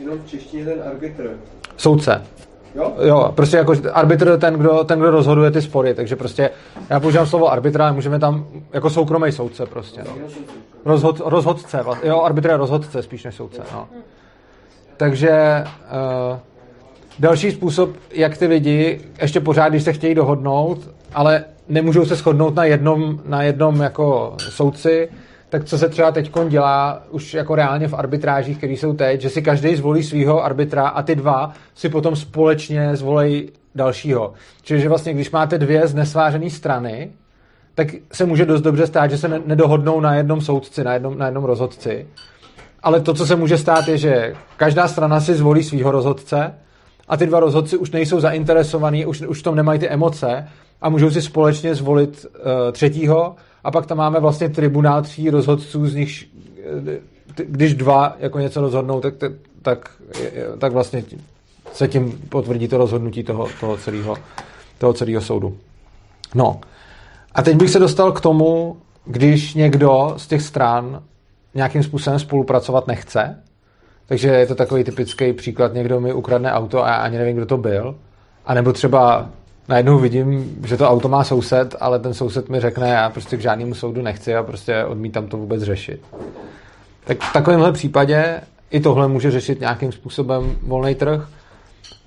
Jenom 0.00 0.18
v 0.18 0.26
češtině 0.26 0.64
ten 0.64 0.82
arbitr. 0.90 1.30
Soudce. 1.76 2.22
Jo? 2.74 2.92
Jo, 3.02 3.32
prostě 3.34 3.56
jako 3.56 3.74
arbitr 3.92 4.38
ten 4.38 4.54
kdo, 4.54 4.84
ten, 4.84 4.98
kdo 4.98 5.10
rozhoduje 5.10 5.50
ty 5.50 5.62
spory, 5.62 5.94
takže 5.94 6.16
prostě 6.16 6.50
já 6.90 7.00
používám 7.00 7.26
slovo 7.26 7.52
arbitra, 7.52 7.92
můžeme 7.92 8.18
tam 8.18 8.46
jako 8.72 8.90
soukromý 8.90 9.32
soudce 9.32 9.66
prostě. 9.66 10.02
No. 10.04 10.12
Rozhod, 10.84 11.20
rozhodce, 11.24 11.84
jo, 12.02 12.22
arbitr 12.22 12.48
je 12.48 12.56
rozhodce 12.56 13.02
spíš 13.02 13.24
než 13.24 13.34
soudce, 13.34 13.62
no. 13.72 13.88
Takže 14.96 15.64
uh, 15.64 16.38
další 17.18 17.50
způsob, 17.50 17.90
jak 18.10 18.38
ty 18.38 18.46
lidi 18.46 19.00
ještě 19.22 19.40
pořád, 19.40 19.68
když 19.68 19.82
se 19.82 19.92
chtějí 19.92 20.14
dohodnout, 20.14 20.78
ale 21.14 21.44
nemůžou 21.68 22.04
se 22.04 22.14
shodnout 22.14 22.54
na 22.54 22.64
jednom, 22.64 23.20
na 23.24 23.42
jednom 23.42 23.80
jako 23.80 24.34
soudci, 24.38 25.08
tak 25.52 25.64
co 25.64 25.78
se 25.78 25.88
třeba 25.88 26.10
teď 26.10 26.32
dělá 26.48 27.02
už 27.10 27.34
jako 27.34 27.54
reálně 27.54 27.88
v 27.88 27.94
arbitrážích, 27.94 28.58
které 28.58 28.72
jsou 28.72 28.92
teď, 28.92 29.20
že 29.20 29.30
si 29.30 29.42
každý 29.42 29.76
zvolí 29.76 30.02
svého 30.02 30.44
arbitra 30.44 30.88
a 30.88 31.02
ty 31.02 31.14
dva 31.14 31.52
si 31.74 31.88
potom 31.88 32.16
společně 32.16 32.96
zvolej 32.96 33.48
dalšího. 33.74 34.32
Čili 34.62 34.80
že 34.80 34.88
vlastně, 34.88 35.14
když 35.14 35.30
máte 35.30 35.58
dvě 35.58 35.86
znesvářené 35.86 36.50
strany, 36.50 37.10
tak 37.74 37.88
se 38.12 38.24
může 38.26 38.46
dost 38.46 38.60
dobře 38.60 38.86
stát, 38.86 39.10
že 39.10 39.18
se 39.18 39.28
nedohodnou 39.46 40.00
na 40.00 40.14
jednom 40.14 40.40
soudci, 40.40 40.84
na 40.84 40.94
jednom, 40.94 41.18
na 41.18 41.26
jednom 41.26 41.44
rozhodci. 41.44 42.06
Ale 42.82 43.00
to, 43.00 43.14
co 43.14 43.26
se 43.26 43.36
může 43.36 43.58
stát, 43.58 43.88
je, 43.88 43.98
že 43.98 44.34
každá 44.56 44.88
strana 44.88 45.20
si 45.20 45.34
zvolí 45.34 45.62
svého 45.62 45.90
rozhodce 45.90 46.54
a 47.08 47.16
ty 47.16 47.26
dva 47.26 47.40
rozhodci 47.40 47.76
už 47.76 47.90
nejsou 47.90 48.20
zainteresovaní, 48.20 49.06
už, 49.06 49.20
už 49.20 49.40
v 49.40 49.42
tom 49.42 49.54
nemají 49.54 49.80
ty 49.80 49.88
emoce 49.88 50.48
a 50.80 50.88
můžou 50.88 51.10
si 51.10 51.22
společně 51.22 51.74
zvolit 51.74 52.26
uh, 52.26 52.72
třetího 52.72 53.36
a 53.64 53.70
pak 53.70 53.86
tam 53.86 53.98
máme 53.98 54.20
vlastně 54.20 54.48
tribunál 54.48 55.02
tří 55.02 55.30
rozhodců, 55.30 55.86
z 55.86 55.94
nich, 55.94 56.24
eh, 56.86 57.00
když 57.46 57.74
dva 57.74 58.16
jako 58.18 58.38
něco 58.38 58.60
rozhodnou, 58.60 59.00
tak, 59.00 59.14
tak, 59.62 59.90
tak 60.58 60.72
vlastně 60.72 61.04
se 61.72 61.88
tím 61.88 62.12
potvrdí 62.28 62.68
to 62.68 62.78
rozhodnutí 62.78 63.22
toho, 63.22 63.48
toho, 63.60 63.76
celého, 63.76 64.16
toho 64.78 64.92
celého 64.92 65.20
soudu. 65.20 65.56
No. 66.34 66.60
A 67.34 67.42
teď 67.42 67.56
bych 67.56 67.70
se 67.70 67.78
dostal 67.78 68.12
k 68.12 68.20
tomu, 68.20 68.76
když 69.04 69.54
někdo 69.54 70.14
z 70.16 70.26
těch 70.26 70.42
stran 70.42 71.02
nějakým 71.54 71.82
způsobem 71.82 72.18
spolupracovat 72.18 72.86
nechce, 72.86 73.42
takže 74.06 74.28
je 74.28 74.46
to 74.46 74.54
takový 74.54 74.84
typický 74.84 75.32
příklad, 75.32 75.74
někdo 75.74 76.00
mi 76.00 76.12
ukradne 76.12 76.52
auto 76.52 76.84
a 76.84 76.88
já 76.88 76.96
ani 76.96 77.18
nevím, 77.18 77.36
kdo 77.36 77.46
to 77.46 77.56
byl, 77.56 77.96
a 78.46 78.54
nebo 78.54 78.72
třeba 78.72 79.30
najednou 79.68 79.98
vidím, 79.98 80.56
že 80.66 80.76
to 80.76 80.88
auto 80.88 81.08
má 81.08 81.24
soused, 81.24 81.76
ale 81.80 81.98
ten 81.98 82.14
soused 82.14 82.48
mi 82.48 82.60
řekne, 82.60 82.88
já 82.88 83.10
prostě 83.10 83.36
k 83.36 83.40
žádnému 83.40 83.74
soudu 83.74 84.02
nechci 84.02 84.34
a 84.36 84.42
prostě 84.42 84.84
odmítám 84.84 85.26
to 85.26 85.36
vůbec 85.36 85.62
řešit. 85.62 86.00
Tak 87.04 87.20
v 87.20 87.32
takovémhle 87.32 87.72
případě 87.72 88.40
i 88.70 88.80
tohle 88.80 89.08
může 89.08 89.30
řešit 89.30 89.60
nějakým 89.60 89.92
způsobem 89.92 90.56
volný 90.62 90.94
trh. 90.94 91.28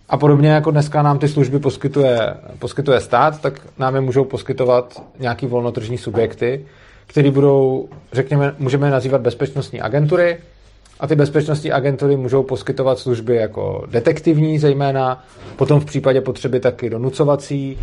A 0.10 0.18
podobně 0.18 0.50
jako 0.50 0.72
dneska 0.72 1.02
nám 1.02 1.20
ty 1.20 1.28
služby 1.28 1.60
poskytuje, 1.60 2.34
poskytuje 2.60 3.00
stát, 3.02 3.42
tak 3.42 3.62
nám 3.78 3.96
je 3.96 4.02
můžou 4.02 4.24
poskytovat 4.24 5.04
nějaký 5.20 5.46
volnotržní 5.48 5.98
subjekty, 5.98 6.66
které 7.08 7.32
budou, 7.32 7.90
řekněme, 8.14 8.56
můžeme 8.60 8.92
nazývat 8.92 9.22
bezpečnostní 9.22 9.82
agentury, 9.82 10.38
a 11.00 11.08
ty 11.08 11.16
bezpečnostní 11.16 11.72
agentury 11.72 12.18
můžou 12.18 12.44
poskytovat 12.44 13.00
služby 13.00 13.36
jako 13.36 13.86
detektivní 13.92 14.60
zejména, 14.60 15.24
potom 15.56 15.80
v 15.80 15.86
případě 15.86 16.22
potřeby 16.22 16.60
taky 16.60 16.90
donucovací, 16.90 17.80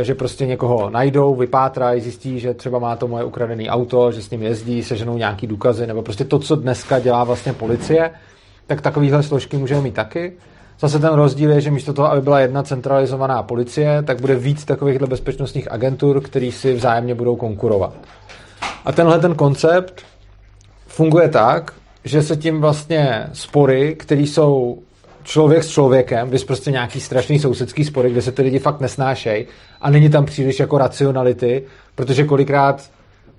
eh, 0.00 0.04
že 0.04 0.14
prostě 0.14 0.46
někoho 0.46 0.90
najdou, 0.90 1.34
vypátrají, 1.34 2.00
zjistí, 2.00 2.40
že 2.40 2.54
třeba 2.54 2.78
má 2.78 2.96
to 2.96 3.08
moje 3.08 3.24
ukradené 3.24 3.68
auto, 3.68 4.12
že 4.12 4.22
s 4.22 4.30
ním 4.30 4.42
jezdí, 4.42 4.82
seženou 4.82 5.16
nějaký 5.16 5.46
důkazy, 5.46 5.86
nebo 5.86 6.02
prostě 6.02 6.24
to, 6.24 6.38
co 6.38 6.56
dneska 6.56 6.98
dělá 6.98 7.24
vlastně 7.24 7.52
policie, 7.52 8.10
tak 8.66 8.80
takovéhle 8.80 9.22
složky 9.22 9.56
můžeme 9.56 9.80
mít 9.80 9.94
taky. 9.94 10.32
Zase 10.80 10.98
ten 10.98 11.14
rozdíl 11.14 11.50
je, 11.50 11.60
že 11.60 11.70
místo 11.70 11.92
toho, 11.92 12.10
aby 12.10 12.20
byla 12.20 12.40
jedna 12.40 12.62
centralizovaná 12.62 13.42
policie, 13.42 14.02
tak 14.02 14.20
bude 14.20 14.34
víc 14.34 14.64
takovýchhle 14.64 15.06
bezpečnostních 15.06 15.72
agentur, 15.72 16.20
který 16.20 16.52
si 16.52 16.74
vzájemně 16.74 17.14
budou 17.14 17.36
konkurovat. 17.36 17.94
A 18.84 18.92
tenhle 18.92 19.18
ten 19.18 19.34
koncept 19.34 20.02
funguje 20.86 21.28
tak, 21.28 21.72
že 22.04 22.22
se 22.22 22.36
tím 22.36 22.60
vlastně 22.60 23.26
spory, 23.32 23.94
které 23.98 24.20
jsou 24.20 24.78
člověk 25.22 25.64
s 25.64 25.68
člověkem, 25.68 26.30
vys 26.30 26.44
prostě 26.44 26.70
nějaký 26.70 27.00
strašný 27.00 27.38
sousedský 27.38 27.84
spory, 27.84 28.10
kde 28.10 28.22
se 28.22 28.32
ty 28.32 28.42
lidi 28.42 28.58
fakt 28.58 28.80
nesnášejí 28.80 29.46
a 29.80 29.90
není 29.90 30.10
tam 30.10 30.24
příliš 30.24 30.60
jako 30.60 30.78
racionality, 30.78 31.62
protože 31.94 32.24
kolikrát 32.24 32.90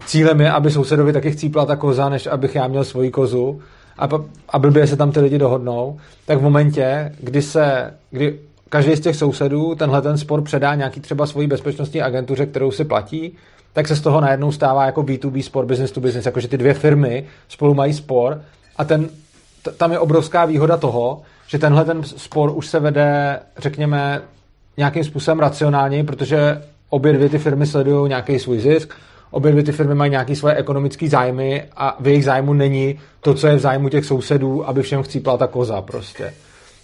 cílem 0.05 0.41
je, 0.41 0.51
aby 0.51 0.71
sousedovi 0.71 1.13
taky 1.13 1.31
chcípla 1.31 1.65
ta 1.65 1.75
koza, 1.75 2.09
než 2.09 2.27
abych 2.27 2.55
já 2.55 2.67
měl 2.67 2.83
svoji 2.83 3.11
kozu 3.11 3.61
a, 3.97 4.09
a 4.49 4.59
blbě 4.59 4.87
se 4.87 4.95
tam 4.95 5.11
ty 5.11 5.19
lidi 5.19 5.37
dohodnou, 5.37 5.99
tak 6.25 6.37
v 6.37 6.41
momentě, 6.41 7.15
kdy 7.19 7.41
se, 7.41 7.93
kdy 8.11 8.39
každý 8.69 8.95
z 8.95 8.99
těch 8.99 9.15
sousedů 9.15 9.75
tenhle 9.75 10.01
ten 10.01 10.17
spor 10.17 10.41
předá 10.41 10.75
nějaký 10.75 10.99
třeba 10.99 11.25
svoji 11.25 11.47
bezpečnostní 11.47 12.01
agentuře, 12.01 12.45
kterou 12.45 12.71
si 12.71 12.85
platí, 12.85 13.35
tak 13.73 13.87
se 13.87 13.95
z 13.95 14.01
toho 14.01 14.21
najednou 14.21 14.51
stává 14.51 14.85
jako 14.85 15.03
B2B 15.03 15.41
spor, 15.41 15.65
business 15.65 15.91
to 15.91 15.99
business, 15.99 16.25
jakože 16.25 16.47
ty 16.47 16.57
dvě 16.57 16.73
firmy 16.73 17.25
spolu 17.47 17.73
mají 17.73 17.93
spor 17.93 18.41
a 18.77 18.83
ten, 18.83 19.09
t- 19.63 19.71
tam 19.71 19.91
je 19.91 19.99
obrovská 19.99 20.45
výhoda 20.45 20.77
toho, 20.77 21.21
že 21.47 21.59
tenhle 21.59 21.85
ten 21.85 22.03
spor 22.03 22.51
už 22.55 22.67
se 22.67 22.79
vede, 22.79 23.39
řekněme, 23.57 24.21
nějakým 24.77 25.03
způsobem 25.03 25.39
racionálně, 25.39 26.03
protože 26.03 26.61
obě 26.89 27.13
dvě 27.13 27.29
ty 27.29 27.37
firmy 27.37 27.65
sledují 27.65 28.09
nějaký 28.09 28.39
svůj 28.39 28.59
zisk, 28.59 28.93
obě 29.31 29.51
dvě 29.51 29.63
ty 29.63 29.71
firmy 29.71 29.95
mají 29.95 30.11
nějaké 30.11 30.35
svoje 30.35 30.55
ekonomické 30.55 31.09
zájmy 31.09 31.63
a 31.77 31.97
v 31.99 32.07
jejich 32.07 32.25
zájmu 32.25 32.53
není 32.53 32.99
to, 33.21 33.33
co 33.33 33.47
je 33.47 33.55
v 33.55 33.59
zájmu 33.59 33.89
těch 33.89 34.05
sousedů, 34.05 34.67
aby 34.67 34.81
všem 34.81 35.03
chcípla 35.03 35.37
ta 35.37 35.47
koza 35.47 35.81
prostě. 35.81 36.33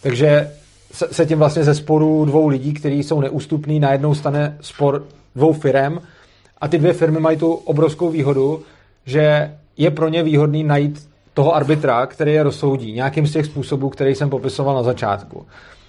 Takže 0.02 0.52
se, 0.92 1.26
tím 1.26 1.40
vlastně 1.40 1.64
ze 1.64 1.76
sporu 1.76 2.26
dvou 2.26 2.48
lidí, 2.48 2.74
kteří 2.74 3.04
jsou 3.04 3.22
neústupní, 3.22 3.80
najednou 3.80 4.16
stane 4.16 4.58
spor 4.62 5.04
dvou 5.36 5.54
firm 5.54 6.00
a 6.62 6.68
ty 6.68 6.78
dvě 6.78 6.94
firmy 6.94 7.20
mají 7.20 7.38
tu 7.38 7.54
obrovskou 7.54 8.10
výhodu, 8.10 8.62
že 9.06 9.54
je 9.78 9.92
pro 9.92 10.10
ně 10.10 10.24
výhodný 10.24 10.64
najít 10.64 11.10
toho 11.34 11.56
arbitra, 11.56 12.06
který 12.06 12.34
je 12.34 12.44
rozsoudí 12.44 12.92
nějakým 12.92 13.28
z 13.28 13.32
těch 13.32 13.46
způsobů, 13.46 13.90
který 13.90 14.16
jsem 14.16 14.30
popisoval 14.30 14.76
na 14.76 14.84
začátku. 14.84 15.46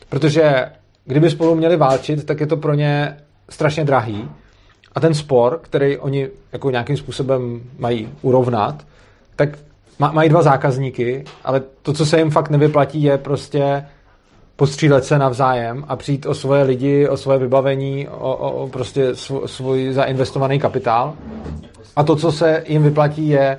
Protože 0.09 0.67
kdyby 1.05 1.31
spolu 1.31 1.55
měli 1.55 1.77
válčit, 1.77 2.25
tak 2.27 2.41
je 2.41 2.47
to 2.47 2.57
pro 2.57 2.75
ně 2.75 3.17
strašně 3.49 3.85
drahý. 3.85 4.29
A 4.95 5.01
ten 5.01 5.15
spor, 5.15 5.61
který 5.63 5.99
oni 5.99 6.29
jako 6.53 6.71
nějakým 6.71 6.97
způsobem 6.97 7.61
mají 7.79 8.09
urovnat, 8.23 8.87
tak 9.37 9.59
mají 9.99 10.29
dva 10.29 10.43
zákazníky, 10.43 11.25
ale 11.45 11.63
to, 11.83 11.93
co 11.93 12.07
se 12.07 12.19
jim 12.19 12.31
fakt 12.31 12.51
nevyplatí, 12.51 13.03
je 13.03 13.19
prostě 13.19 13.85
postřílet 14.61 15.05
se 15.05 15.19
navzájem 15.19 15.85
a 15.89 15.97
přijít 15.97 16.27
o 16.27 16.35
svoje 16.35 16.63
lidi, 16.63 17.09
o 17.09 17.17
svoje 17.17 17.39
vybavení, 17.39 18.09
o, 18.09 18.37
o, 18.37 18.69
prostě 18.69 19.15
svůj, 19.15 19.41
svůj 19.47 19.93
zainvestovaný 19.93 20.59
kapitál. 20.59 21.15
A 21.97 22.03
to, 22.03 22.17
co 22.17 22.33
se 22.33 22.65
jim 22.67 22.83
vyplatí, 22.83 23.29
je 23.29 23.59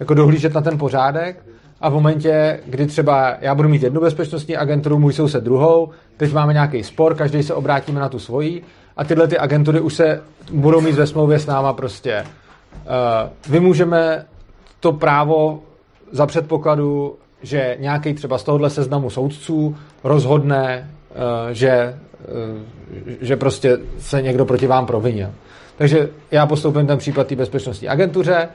jako 0.00 0.14
dohlížet 0.14 0.54
na 0.54 0.60
ten 0.60 0.78
pořádek 0.78 1.42
a 1.80 1.88
v 1.88 1.92
momentě, 1.92 2.60
kdy 2.66 2.86
třeba 2.86 3.34
já 3.40 3.54
budu 3.54 3.68
mít 3.68 3.82
jednu 3.82 4.00
bezpečnostní 4.00 4.56
agenturu, 4.56 4.98
můj 4.98 5.12
soused 5.12 5.44
druhou, 5.44 5.90
teď 6.16 6.32
máme 6.32 6.52
nějaký 6.52 6.82
spor, 6.82 7.14
každý 7.14 7.42
se 7.42 7.54
obrátíme 7.54 8.00
na 8.00 8.08
tu 8.08 8.18
svoji 8.18 8.62
a 8.96 9.04
tyhle 9.04 9.28
ty 9.28 9.38
agentury 9.38 9.80
už 9.80 9.94
se 9.94 10.20
budou 10.52 10.80
mít 10.80 10.94
ve 10.94 11.06
smlouvě 11.06 11.38
s 11.38 11.46
náma 11.46 11.72
prostě. 11.72 12.24
Uh, 12.24 13.52
vymůžeme 13.52 14.24
to 14.80 14.92
právo 14.92 15.62
za 16.12 16.26
předpokladu, 16.26 17.16
že 17.42 17.76
nějaký 17.80 18.14
třeba 18.14 18.38
z 18.38 18.44
tohohle 18.44 18.70
seznamu 18.70 19.10
soudců 19.10 19.76
rozhodne 20.04 20.88
že, 21.52 21.68
eh, 21.68 21.96
že 23.20 23.36
prostě 23.36 23.78
se 23.98 24.22
někdo 24.22 24.44
proti 24.44 24.66
vám 24.66 24.86
provinil. 24.86 25.30
Takže 25.76 26.08
já 26.30 26.46
postoupím 26.46 26.86
ten 26.86 26.98
případ 26.98 27.26
té 27.26 27.36
bezpečnostní 27.36 27.88
agentuře 27.88 28.48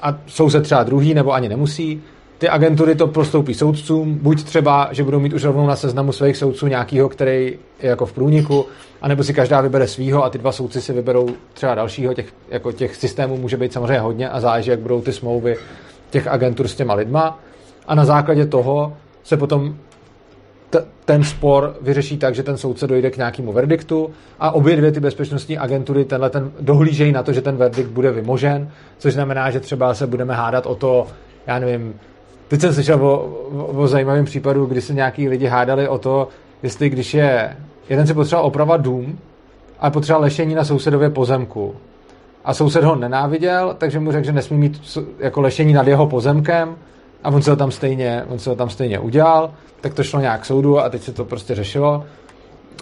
a 0.00 0.18
jsou 0.26 0.50
se 0.50 0.60
třeba 0.60 0.82
druhý, 0.82 1.14
nebo 1.14 1.32
ani 1.32 1.48
nemusí. 1.48 2.02
Ty 2.38 2.48
agentury 2.48 2.94
to 2.94 3.06
postoupí 3.06 3.54
soudcům, 3.54 4.18
buď 4.22 4.44
třeba, 4.44 4.88
že 4.92 5.04
budou 5.04 5.20
mít 5.20 5.32
už 5.32 5.44
rovnou 5.44 5.66
na 5.66 5.76
seznamu 5.76 6.12
svých 6.12 6.36
soudců 6.36 6.66
nějakýho, 6.66 7.08
který 7.08 7.58
je 7.82 7.88
jako 7.88 8.06
v 8.06 8.12
průniku, 8.12 8.66
anebo 9.02 9.24
si 9.24 9.34
každá 9.34 9.60
vybere 9.60 9.86
svýho 9.86 10.24
a 10.24 10.30
ty 10.30 10.38
dva 10.38 10.52
soudci 10.52 10.82
si 10.82 10.92
vyberou 10.92 11.28
třeba 11.54 11.74
dalšího. 11.74 12.14
Těch, 12.14 12.26
jako 12.48 12.72
těch 12.72 12.96
systémů 12.96 13.36
může 13.36 13.56
být 13.56 13.72
samozřejmě 13.72 13.98
hodně 13.98 14.28
a 14.28 14.40
záleží, 14.40 14.70
jak 14.70 14.80
budou 14.80 15.00
ty 15.00 15.12
smlouvy 15.12 15.56
těch 16.10 16.26
agentur 16.26 16.68
s 16.68 16.74
těma 16.74 16.94
lidma. 16.94 17.38
A 17.86 17.94
na 17.94 18.04
základě 18.04 18.46
toho 18.46 18.92
se 19.22 19.36
potom 19.36 19.76
t- 20.70 20.84
ten 21.04 21.24
spor 21.24 21.76
vyřeší 21.80 22.18
tak, 22.18 22.34
že 22.34 22.42
ten 22.42 22.56
soudce 22.56 22.86
dojde 22.86 23.10
k 23.10 23.16
nějakému 23.16 23.52
verdiktu 23.52 24.10
a 24.40 24.50
obě 24.50 24.76
dvě 24.76 24.92
ty 24.92 25.00
bezpečnostní 25.00 25.58
agentury 25.58 26.04
tenhle 26.04 26.30
ten 26.30 26.52
dohlížejí 26.60 27.12
na 27.12 27.22
to, 27.22 27.32
že 27.32 27.42
ten 27.42 27.56
verdikt 27.56 27.90
bude 27.90 28.12
vymožen, 28.12 28.70
což 28.98 29.14
znamená, 29.14 29.50
že 29.50 29.60
třeba 29.60 29.94
se 29.94 30.06
budeme 30.06 30.34
hádat 30.34 30.66
o 30.66 30.74
to, 30.74 31.06
já 31.46 31.58
nevím, 31.58 31.94
teď 32.48 32.60
jsem 32.60 32.74
slyšel 32.74 33.06
o, 33.06 33.18
o, 33.18 33.64
o 33.64 33.86
zajímavém 33.86 34.24
případu, 34.24 34.66
kdy 34.66 34.80
se 34.80 34.94
nějaký 34.94 35.28
lidi 35.28 35.46
hádali 35.46 35.88
o 35.88 35.98
to, 35.98 36.28
jestli 36.62 36.90
když 36.90 37.14
je, 37.14 37.56
jeden 37.88 38.06
si 38.06 38.14
potřeboval 38.14 38.46
opravovat 38.46 38.80
dům, 38.80 39.18
ale 39.80 39.90
potřeboval 39.90 40.22
lešení 40.22 40.54
na 40.54 40.64
sousedově 40.64 41.10
pozemku. 41.10 41.74
A 42.44 42.54
soused 42.54 42.84
ho 42.84 42.96
nenáviděl, 42.96 43.74
takže 43.78 44.00
mu 44.00 44.12
řekl, 44.12 44.26
že 44.26 44.32
nesmí 44.32 44.56
mít 44.58 44.98
jako 45.18 45.40
lešení 45.40 45.72
nad 45.72 45.86
jeho 45.86 46.06
pozemkem, 46.06 46.76
a 47.24 47.28
on 47.28 47.42
se 47.42 47.50
ho 47.50 47.56
tam 47.56 47.70
stejně, 47.70 48.24
on 48.28 48.38
se 48.38 48.50
ho 48.50 48.56
tam 48.56 48.70
stejně 48.70 48.98
udělal, 48.98 49.50
tak 49.80 49.94
to 49.94 50.02
šlo 50.02 50.20
nějak 50.20 50.44
soudu 50.46 50.80
a 50.80 50.88
teď 50.88 51.02
se 51.02 51.12
to 51.12 51.24
prostě 51.24 51.54
řešilo. 51.54 52.04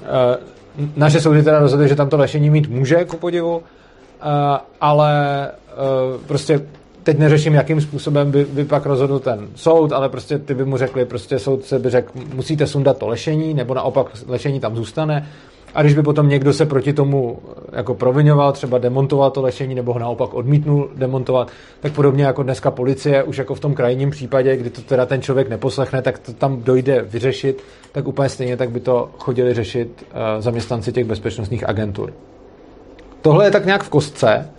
Eh, 0.02 0.38
naše 0.96 1.20
soudy 1.20 1.42
teda 1.42 1.58
rozhodly, 1.58 1.88
že 1.88 1.96
tam 1.96 2.08
to 2.08 2.16
lešení 2.16 2.50
mít 2.50 2.68
může, 2.68 3.04
ku 3.04 3.16
podivu, 3.16 3.62
eh, 3.62 4.58
ale 4.80 5.48
eh, 5.48 5.72
prostě 6.26 6.60
teď 7.02 7.18
neřeším, 7.18 7.54
jakým 7.54 7.80
způsobem 7.80 8.30
by, 8.30 8.44
by 8.44 8.64
pak 8.64 8.86
rozhodl 8.86 9.18
ten 9.18 9.48
soud, 9.54 9.92
ale 9.92 10.08
prostě 10.08 10.38
ty 10.38 10.54
by 10.54 10.64
mu 10.64 10.76
řekli, 10.76 11.04
prostě 11.04 11.38
soudce 11.38 11.78
by 11.78 11.90
řekl, 11.90 12.12
musíte 12.34 12.66
sundat 12.66 12.98
to 12.98 13.08
lešení, 13.08 13.54
nebo 13.54 13.74
naopak 13.74 14.06
lešení 14.26 14.60
tam 14.60 14.76
zůstane 14.76 15.28
a 15.74 15.82
když 15.82 15.94
by 15.94 16.02
potom 16.02 16.28
někdo 16.28 16.52
se 16.52 16.66
proti 16.66 16.92
tomu 16.92 17.38
eh, 17.48 17.76
jako 17.76 17.94
provinoval, 17.94 18.52
třeba 18.52 18.78
demontoval 18.78 19.30
to 19.30 19.42
lešení 19.42 19.74
nebo 19.74 19.92
ho 19.92 19.98
naopak 19.98 20.34
odmítnul 20.34 20.90
demontovat, 20.96 21.50
tak 21.80 21.92
podobně 21.92 22.24
jako 22.24 22.42
dneska 22.42 22.70
policie, 22.70 23.22
už 23.22 23.38
jako 23.38 23.54
v 23.54 23.60
tom 23.60 23.74
krajním 23.74 24.10
případě, 24.10 24.56
kdy 24.56 24.70
to 24.70 24.82
teda 24.82 25.06
ten 25.06 25.22
člověk 25.22 25.48
neposlechne, 25.48 26.02
tak 26.02 26.18
to 26.18 26.32
tam 26.32 26.62
dojde 26.62 27.02
vyřešit, 27.02 27.64
tak 27.92 28.08
úplně 28.08 28.28
stejně 28.28 28.56
tak 28.56 28.70
by 28.70 28.80
to 28.80 29.10
chodili 29.18 29.54
řešit 29.54 30.06
uh, 30.12 30.42
zaměstnanci 30.42 30.92
těch 30.92 31.04
bezpečnostních 31.04 31.68
agentur. 31.68 32.12
Tohle 33.22 33.44
je 33.44 33.50
tak 33.50 33.64
nějak 33.64 33.82
v 33.82 33.88
kostce, 33.88 34.50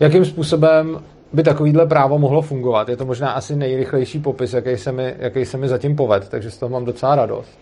jakým 0.00 0.24
způsobem 0.24 1.00
by 1.32 1.42
takovýhle 1.42 1.86
právo 1.86 2.18
mohlo 2.18 2.42
fungovat. 2.42 2.88
Je 2.88 2.96
to 2.96 3.04
možná 3.04 3.30
asi 3.30 3.56
nejrychlejší 3.56 4.18
popis, 4.18 4.52
jaký 4.52 4.76
se 4.76 4.92
mi, 4.92 5.14
jaký 5.18 5.44
se 5.44 5.56
mi 5.56 5.68
zatím 5.68 5.96
poved, 5.96 6.28
takže 6.28 6.50
z 6.50 6.58
toho 6.58 6.70
mám 6.70 6.84
docela 6.84 7.14
radost. 7.14 7.58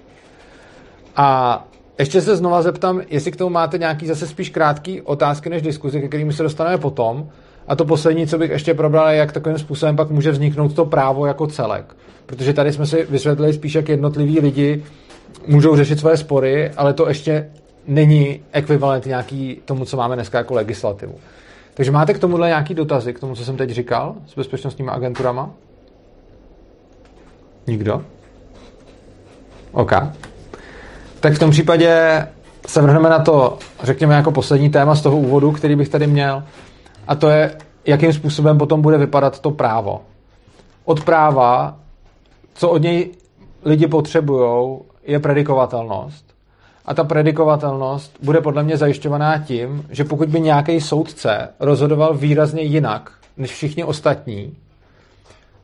A 1.16 1.64
ještě 1.98 2.20
se 2.20 2.36
znova 2.36 2.62
zeptám, 2.62 3.02
jestli 3.08 3.32
k 3.32 3.36
tomu 3.36 3.50
máte 3.50 3.78
nějaký 3.78 4.06
zase 4.06 4.26
spíš 4.26 4.50
krátký 4.50 5.02
otázky 5.02 5.50
než 5.50 5.62
diskuzi, 5.62 6.00
ke 6.00 6.08
kterým 6.08 6.32
se 6.32 6.42
dostaneme 6.42 6.78
potom. 6.78 7.28
A 7.68 7.76
to 7.76 7.84
poslední, 7.84 8.26
co 8.26 8.38
bych 8.38 8.50
ještě 8.50 8.74
probral, 8.74 9.08
je, 9.08 9.16
jak 9.16 9.32
takovým 9.32 9.58
způsobem 9.58 9.96
pak 9.96 10.10
může 10.10 10.30
vzniknout 10.30 10.74
to 10.74 10.84
právo 10.84 11.26
jako 11.26 11.46
celek. 11.46 11.96
Protože 12.26 12.52
tady 12.52 12.72
jsme 12.72 12.86
si 12.86 13.06
vysvětlili 13.10 13.52
spíš, 13.52 13.74
jak 13.74 13.88
jednotliví 13.88 14.40
lidi 14.40 14.84
můžou 15.46 15.76
řešit 15.76 15.98
svoje 15.98 16.16
spory, 16.16 16.70
ale 16.70 16.92
to 16.92 17.08
ještě 17.08 17.50
není 17.86 18.40
ekvivalent 18.52 19.06
nějaký 19.06 19.60
tomu, 19.64 19.84
co 19.84 19.96
máme 19.96 20.14
dneska 20.14 20.38
jako 20.38 20.54
legislativu. 20.54 21.14
Takže 21.74 21.90
máte 21.90 22.14
k 22.14 22.18
tomuhle 22.18 22.48
nějaký 22.48 22.74
dotazy, 22.74 23.12
k 23.12 23.20
tomu, 23.20 23.34
co 23.34 23.44
jsem 23.44 23.56
teď 23.56 23.70
říkal 23.70 24.14
s 24.26 24.34
bezpečnostními 24.34 24.90
agenturama? 24.90 25.50
Nikdo? 27.66 28.02
OK 29.72 29.92
tak 31.20 31.32
v 31.34 31.38
tom 31.38 31.50
případě 31.50 32.22
se 32.66 32.82
vrhneme 32.82 33.10
na 33.10 33.18
to, 33.18 33.58
řekněme, 33.82 34.14
jako 34.14 34.32
poslední 34.32 34.70
téma 34.70 34.94
z 34.94 35.00
toho 35.00 35.16
úvodu, 35.16 35.52
který 35.52 35.76
bych 35.76 35.88
tady 35.88 36.06
měl, 36.06 36.42
a 37.08 37.14
to 37.14 37.28
je, 37.28 37.56
jakým 37.84 38.12
způsobem 38.12 38.58
potom 38.58 38.82
bude 38.82 38.98
vypadat 38.98 39.40
to 39.40 39.50
právo. 39.50 40.00
Od 40.84 41.04
práva, 41.04 41.76
co 42.54 42.68
od 42.70 42.82
něj 42.82 43.10
lidi 43.64 43.86
potřebují, 43.86 44.78
je 45.06 45.18
predikovatelnost. 45.18 46.26
A 46.86 46.94
ta 46.94 47.04
predikovatelnost 47.04 48.16
bude 48.22 48.40
podle 48.40 48.62
mě 48.62 48.76
zajišťovaná 48.76 49.38
tím, 49.38 49.86
že 49.90 50.04
pokud 50.04 50.28
by 50.28 50.40
nějaký 50.40 50.80
soudce 50.80 51.48
rozhodoval 51.60 52.14
výrazně 52.14 52.62
jinak 52.62 53.12
než 53.36 53.50
všichni 53.50 53.84
ostatní, 53.84 54.56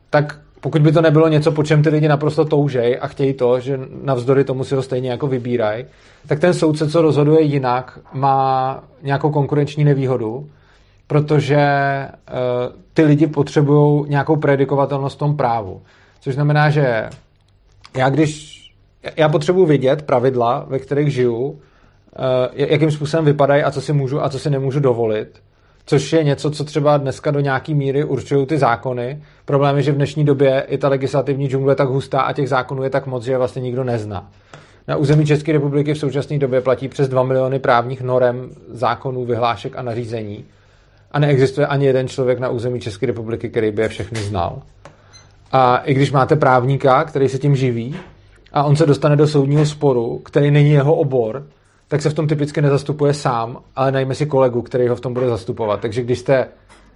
tak 0.09 0.39
pokud 0.63 0.81
by 0.81 0.91
to 0.91 1.01
nebylo 1.01 1.27
něco, 1.27 1.51
po 1.51 1.63
čem 1.63 1.83
ty 1.83 1.89
lidi 1.89 2.07
naprosto 2.07 2.45
toužej 2.45 2.97
a 3.01 3.07
chtějí 3.07 3.33
to, 3.33 3.59
že 3.59 3.79
navzdory 4.03 4.43
tomu 4.43 4.63
si 4.63 4.75
ho 4.75 4.81
stejně 4.81 5.11
jako 5.11 5.27
vybírají, 5.27 5.85
tak 6.27 6.39
ten 6.39 6.53
soudce, 6.53 6.89
co 6.89 7.01
rozhoduje 7.01 7.41
jinak, 7.41 7.99
má 8.13 8.83
nějakou 9.01 9.31
konkurenční 9.31 9.83
nevýhodu, 9.83 10.49
protože 11.07 11.57
uh, 12.07 12.75
ty 12.93 13.03
lidi 13.03 13.27
potřebují 13.27 14.09
nějakou 14.09 14.35
predikovatelnost 14.35 15.15
v 15.15 15.19
tom 15.19 15.37
právu. 15.37 15.81
Což 16.21 16.33
znamená, 16.33 16.69
že 16.69 17.09
já 17.97 18.09
když 18.09 18.59
já 19.17 19.29
potřebuji 19.29 19.65
vidět 19.65 20.01
pravidla, 20.01 20.65
ve 20.67 20.79
kterých 20.79 21.13
žiju, 21.13 21.41
uh, 21.41 21.57
jakým 22.53 22.91
způsobem 22.91 23.25
vypadají 23.25 23.63
a 23.63 23.71
co 23.71 23.81
si 23.81 23.93
můžu 23.93 24.23
a 24.23 24.29
co 24.29 24.39
si 24.39 24.49
nemůžu 24.49 24.79
dovolit 24.79 25.41
což 25.85 26.13
je 26.13 26.23
něco, 26.23 26.51
co 26.51 26.63
třeba 26.63 26.97
dneska 26.97 27.31
do 27.31 27.39
nějaký 27.39 27.75
míry 27.75 28.03
určují 28.03 28.45
ty 28.45 28.57
zákony. 28.57 29.23
Problém 29.45 29.77
je, 29.77 29.81
že 29.81 29.91
v 29.91 29.95
dnešní 29.95 30.25
době 30.25 30.65
je 30.69 30.77
ta 30.77 30.89
legislativní 30.89 31.49
džungle 31.49 31.75
tak 31.75 31.89
hustá 31.89 32.21
a 32.21 32.33
těch 32.33 32.49
zákonů 32.49 32.83
je 32.83 32.89
tak 32.89 33.07
moc, 33.07 33.23
že 33.23 33.31
je 33.31 33.37
vlastně 33.37 33.61
nikdo 33.61 33.83
nezná. 33.83 34.29
Na 34.87 34.95
území 34.95 35.25
České 35.25 35.51
republiky 35.51 35.93
v 35.93 35.97
současné 35.97 36.37
době 36.37 36.61
platí 36.61 36.87
přes 36.87 37.09
2 37.09 37.23
miliony 37.23 37.59
právních 37.59 38.01
norem, 38.01 38.49
zákonů, 38.69 39.25
vyhlášek 39.25 39.77
a 39.77 39.81
nařízení. 39.81 40.45
A 41.11 41.19
neexistuje 41.19 41.67
ani 41.67 41.85
jeden 41.85 42.07
člověk 42.07 42.39
na 42.39 42.49
území 42.49 42.79
České 42.79 43.05
republiky, 43.05 43.49
který 43.49 43.71
by 43.71 43.81
je 43.81 43.89
všechny 43.89 44.19
znal. 44.19 44.61
A 45.51 45.77
i 45.77 45.93
když 45.93 46.11
máte 46.11 46.35
právníka, 46.35 47.03
který 47.03 47.29
se 47.29 47.37
tím 47.37 47.55
živí, 47.55 47.95
a 48.53 48.63
on 48.63 48.75
se 48.75 48.85
dostane 48.85 49.15
do 49.15 49.27
soudního 49.27 49.65
sporu, 49.65 50.19
který 50.25 50.51
není 50.51 50.71
jeho 50.71 50.95
obor, 50.95 51.47
tak 51.93 52.01
se 52.01 52.09
v 52.09 52.13
tom 52.13 52.27
typicky 52.27 52.61
nezastupuje 52.61 53.13
sám, 53.13 53.57
ale 53.75 53.91
najme 53.91 54.15
si 54.15 54.25
kolegu, 54.25 54.61
který 54.61 54.87
ho 54.87 54.95
v 54.95 55.01
tom 55.01 55.13
bude 55.13 55.29
zastupovat. 55.29 55.79
Takže 55.79 56.01
když 56.01 56.19
jste 56.19 56.47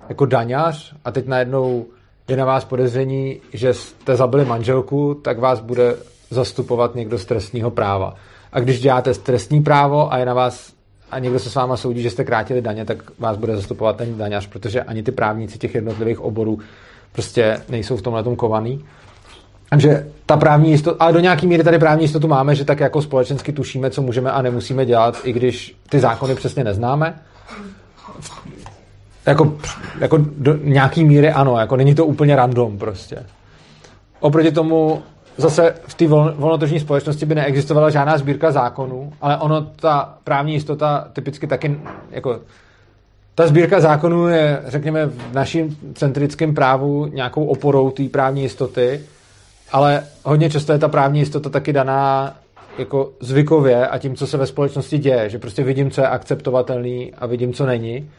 jako 0.09 0.25
daňař 0.25 0.95
a 1.05 1.11
teď 1.11 1.27
najednou 1.27 1.85
je 2.27 2.37
na 2.37 2.45
vás 2.45 2.65
podezření, 2.65 3.41
že 3.53 3.73
jste 3.73 4.15
zabili 4.15 4.45
manželku, 4.45 5.13
tak 5.13 5.39
vás 5.39 5.59
bude 5.59 5.95
zastupovat 6.29 6.95
někdo 6.95 7.17
z 7.17 7.25
trestního 7.25 7.71
práva. 7.71 8.15
A 8.51 8.59
když 8.59 8.81
děláte 8.81 9.13
trestní 9.13 9.61
právo 9.61 10.13
a 10.13 10.17
je 10.17 10.25
na 10.25 10.33
vás 10.33 10.73
a 11.11 11.19
někdo 11.19 11.39
se 11.39 11.49
s 11.49 11.55
váma 11.55 11.77
soudí, 11.77 12.01
že 12.01 12.09
jste 12.09 12.23
krátili 12.23 12.61
daně, 12.61 12.85
tak 12.85 13.19
vás 13.19 13.37
bude 13.37 13.55
zastupovat 13.55 13.97
ten 13.97 14.17
daňař, 14.17 14.47
protože 14.47 14.81
ani 14.81 15.03
ty 15.03 15.11
právníci 15.11 15.57
těch 15.57 15.75
jednotlivých 15.75 16.19
oborů 16.19 16.59
prostě 17.11 17.61
nejsou 17.69 17.97
v 17.97 18.01
tomhle 18.01 18.35
kovaný. 18.35 18.85
Takže 19.69 20.07
ta 20.25 20.37
právní 20.37 20.71
jistota, 20.71 20.97
ale 20.99 21.13
do 21.13 21.19
nějaký 21.19 21.47
míry 21.47 21.63
tady 21.63 21.79
právní 21.79 22.03
jistotu 22.03 22.27
máme, 22.27 22.55
že 22.55 22.65
tak 22.65 22.79
jako 22.79 23.01
společensky 23.01 23.51
tušíme, 23.53 23.89
co 23.89 24.01
můžeme 24.01 24.31
a 24.31 24.41
nemusíme 24.41 24.85
dělat, 24.85 25.21
i 25.23 25.33
když 25.33 25.75
ty 25.89 25.99
zákony 25.99 26.35
přesně 26.35 26.63
neznáme. 26.63 27.15
Jako, 29.25 29.57
jako 29.99 30.17
do 30.37 30.57
nějaký 30.63 31.03
míry 31.03 31.31
ano, 31.31 31.59
jako 31.59 31.75
není 31.75 31.95
to 31.95 32.05
úplně 32.05 32.35
random 32.35 32.77
prostě. 32.77 33.25
Oproti 34.19 34.51
tomu 34.51 35.01
zase 35.37 35.75
v 35.87 35.93
té 35.93 36.07
vol, 36.07 36.33
volnotržní 36.37 36.79
společnosti 36.79 37.25
by 37.25 37.35
neexistovala 37.35 37.89
žádná 37.89 38.17
sbírka 38.17 38.51
zákonů, 38.51 39.13
ale 39.21 39.37
ono, 39.37 39.61
ta 39.61 40.17
právní 40.23 40.53
jistota 40.53 41.07
typicky 41.13 41.47
taky, 41.47 41.79
jako 42.11 42.39
ta 43.35 43.47
sbírka 43.47 43.79
zákonů 43.79 44.27
je, 44.27 44.61
řekněme, 44.65 45.05
v 45.05 45.33
našem 45.33 45.75
centrickém 45.93 46.55
právu 46.55 47.05
nějakou 47.05 47.45
oporou 47.45 47.91
té 47.91 48.03
právní 48.03 48.41
jistoty, 48.41 49.01
ale 49.71 50.03
hodně 50.23 50.49
často 50.49 50.71
je 50.71 50.79
ta 50.79 50.87
právní 50.87 51.19
jistota 51.19 51.49
taky 51.49 51.73
daná 51.73 52.33
jako 52.77 53.11
zvykově 53.19 53.87
a 53.87 53.97
tím, 53.97 54.15
co 54.15 54.27
se 54.27 54.37
ve 54.37 54.47
společnosti 54.47 54.97
děje, 54.97 55.29
že 55.29 55.39
prostě 55.39 55.63
vidím, 55.63 55.91
co 55.91 56.01
je 56.01 56.07
akceptovatelný 56.07 57.13
a 57.13 57.25
vidím, 57.25 57.53
co 57.53 57.65
není 57.65 58.09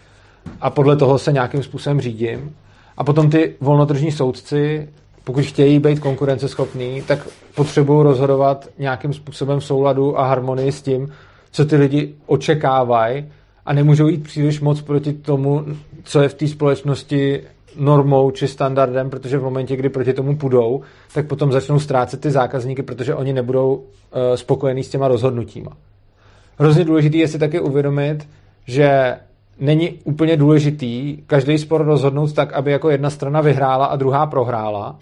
a 0.61 0.70
podle 0.70 0.96
toho 0.96 1.18
se 1.18 1.32
nějakým 1.32 1.62
způsobem 1.62 2.00
řídím. 2.00 2.56
A 2.96 3.04
potom 3.04 3.30
ty 3.30 3.54
volnotržní 3.61 4.12
soudci, 4.12 4.88
pokud 5.24 5.44
chtějí 5.44 5.78
být 5.78 6.00
konkurenceschopní, 6.00 7.02
tak 7.02 7.28
potřebují 7.54 8.02
rozhodovat 8.02 8.68
nějakým 8.78 9.12
způsobem 9.12 9.61
v 9.61 9.64
souladu 9.64 10.18
a 10.18 10.26
harmonii 10.26 10.72
s 10.72 10.82
tím, 10.82 11.12
co 11.50 11.64
ty 11.64 11.76
lidi 11.76 12.14
očekávají 12.26 13.24
a 13.66 13.72
nemůžou 13.72 14.08
jít 14.08 14.22
příliš 14.22 14.61
moc 14.61 14.80
proti 14.80 15.12
tomu, 15.12 15.64
co 16.04 16.20
je 16.20 16.28
v 16.28 16.34
té 16.34 16.48
společnosti 16.48 17.42
normou 17.79 18.31
či 18.31 18.49
standardem, 18.49 19.11
protože 19.11 19.38
v 19.38 19.43
momentě, 19.43 19.77
kdy 19.77 19.88
proti 19.88 20.12
tomu 20.12 20.37
půjdou, 20.37 20.81
tak 21.14 21.27
potom 21.27 21.53
začnou 21.53 21.81
ztrácet 21.81 22.21
ty 22.21 22.31
zákazníky, 22.31 22.83
protože 22.83 23.14
oni 23.14 23.33
nebudou 23.33 23.75
uh, 23.75 23.83
spokojení 24.35 24.83
s 24.83 24.88
těma 24.88 25.09
rozhodnutíma. 25.09 25.71
Hrozně 26.59 26.85
důležitý 26.85 27.19
je 27.19 27.29
si 27.29 27.38
taky 27.38 27.61
uvědomit, 27.61 28.29
že 28.67 29.17
není 29.61 29.99
úplně 30.05 30.37
důležitý 30.37 31.19
každý 31.27 31.59
spor 31.59 31.85
rozhodnout 31.85 32.33
tak, 32.33 32.53
aby 32.53 32.73
jako 32.73 32.91
jedna 32.91 33.11
strana 33.11 33.41
vyhrála 33.41 33.87
a 33.87 33.97
druhá 33.97 34.27
prohrála, 34.27 34.99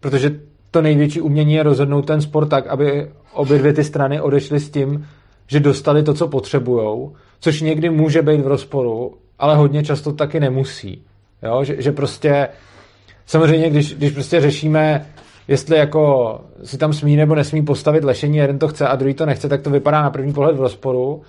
protože 0.00 0.40
to 0.70 0.82
největší 0.82 1.20
umění 1.20 1.54
je 1.54 1.62
rozhodnout 1.62 2.06
ten 2.06 2.20
spor 2.20 2.46
tak, 2.46 2.66
aby 2.66 3.10
obě 3.32 3.58
dvě 3.58 3.72
ty 3.72 3.84
strany 3.84 4.20
odešly 4.20 4.60
s 4.60 4.70
tím, 4.70 5.06
že 5.46 5.60
dostali 5.60 6.02
to, 6.02 6.14
co 6.14 6.28
potřebujou, 6.28 7.12
což 7.40 7.60
někdy 7.60 7.90
může 7.90 8.22
být 8.22 8.40
v 8.40 8.46
rozporu, 8.46 9.14
ale 9.38 9.56
hodně 9.56 9.82
často 9.82 10.12
taky 10.12 10.40
nemusí. 10.40 11.02
Jo? 11.44 11.64
Že, 11.64 11.82
že 11.82 11.92
prostě 11.92 12.48
samozřejmě, 13.26 13.70
když, 13.70 13.94
když 13.94 14.12
prostě 14.12 14.40
řešíme, 14.40 15.06
jestli 15.48 15.76
jako 15.78 16.40
si 16.64 16.78
tam 16.78 16.92
smí 16.92 17.16
nebo 17.16 17.34
nesmí 17.34 17.62
postavit 17.62 18.04
lešení, 18.04 18.36
jeden 18.36 18.58
to 18.58 18.68
chce 18.68 18.88
a 18.88 18.96
druhý 18.96 19.14
to 19.14 19.26
nechce, 19.26 19.48
tak 19.48 19.62
to 19.62 19.70
vypadá 19.70 20.02
na 20.02 20.10
první 20.10 20.32
pohled 20.32 20.56
v 20.56 20.60
rozporu, 20.60 21.22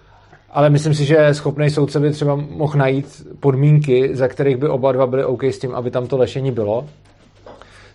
ale 0.49 0.69
myslím 0.69 0.93
si, 0.93 1.05
že 1.05 1.33
schopný 1.33 1.69
soudce 1.69 1.99
by 1.99 2.11
třeba 2.11 2.35
mohl 2.35 2.77
najít 2.77 3.27
podmínky, 3.39 4.15
za 4.15 4.27
kterých 4.27 4.57
by 4.57 4.67
oba 4.67 4.91
dva 4.91 5.07
byli 5.07 5.25
OK 5.25 5.43
s 5.43 5.59
tím, 5.59 5.75
aby 5.75 5.91
tam 5.91 6.07
to 6.07 6.17
lešení 6.17 6.51
bylo. 6.51 6.85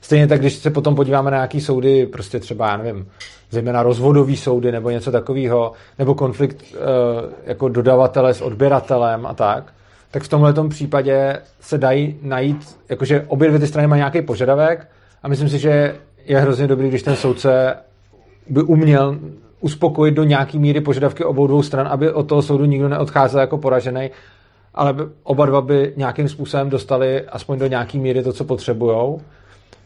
Stejně 0.00 0.26
tak, 0.26 0.40
když 0.40 0.54
se 0.54 0.70
potom 0.70 0.94
podíváme 0.94 1.30
na 1.30 1.37
nějaký 1.37 1.61
soudy, 1.61 2.06
prostě 2.06 2.40
třeba, 2.40 2.68
já 2.68 2.76
nevím, 2.76 3.09
zejména 3.50 3.83
rozvodový 3.83 4.37
soudy 4.37 4.72
nebo 4.72 4.90
něco 4.90 5.12
takového, 5.12 5.72
nebo 5.98 6.14
konflikt 6.14 6.62
e, 6.62 6.76
jako 7.46 7.68
dodavatele 7.68 8.35
s 8.35 8.40
odběratelem 8.40 9.26
a 9.26 9.35
tak, 9.35 9.72
tak 10.11 10.23
v 10.23 10.29
tomhle 10.29 10.55
případě 10.68 11.38
se 11.61 11.79
dají 11.79 12.16
najít, 12.23 12.79
jakože 12.88 13.25
obě 13.29 13.49
dvě 13.49 13.61
ty 13.61 13.66
strany 13.66 13.88
mají 13.88 14.01
nějaký 14.01 14.23
požadavek 14.23 14.88
a 15.23 15.29
myslím 15.29 15.49
si, 15.49 15.59
že 15.59 15.94
je 16.25 16.40
hrozně 16.40 16.66
dobrý, 16.66 16.88
když 16.88 17.03
ten 17.03 17.16
soudce 17.16 17.77
by 18.49 18.62
uměl 18.62 19.18
uspokojit 19.61 20.14
do 20.14 20.25
nějaký 20.25 20.59
míry 20.59 20.81
požadavky 20.81 21.25
obou 21.25 21.46
dvou 21.46 21.62
stran, 21.62 21.88
aby 21.88 22.12
od 22.12 22.23
toho 22.23 22.42
soudu 22.42 22.64
nikdo 22.64 22.88
neodcházel 22.88 23.40
jako 23.40 23.59
poražený, 23.59 24.11
ale 24.75 24.94
oba 25.23 25.46
dva 25.46 25.61
by 25.61 25.92
nějakým 25.96 26.29
způsobem 26.29 26.70
dostali 26.70 27.23
aspoň 27.23 27.59
do 27.59 27.66
nějaký 27.66 27.99
míry 27.99 28.23
to, 28.23 28.33
co 28.33 28.44
potřebujou. 28.44 29.20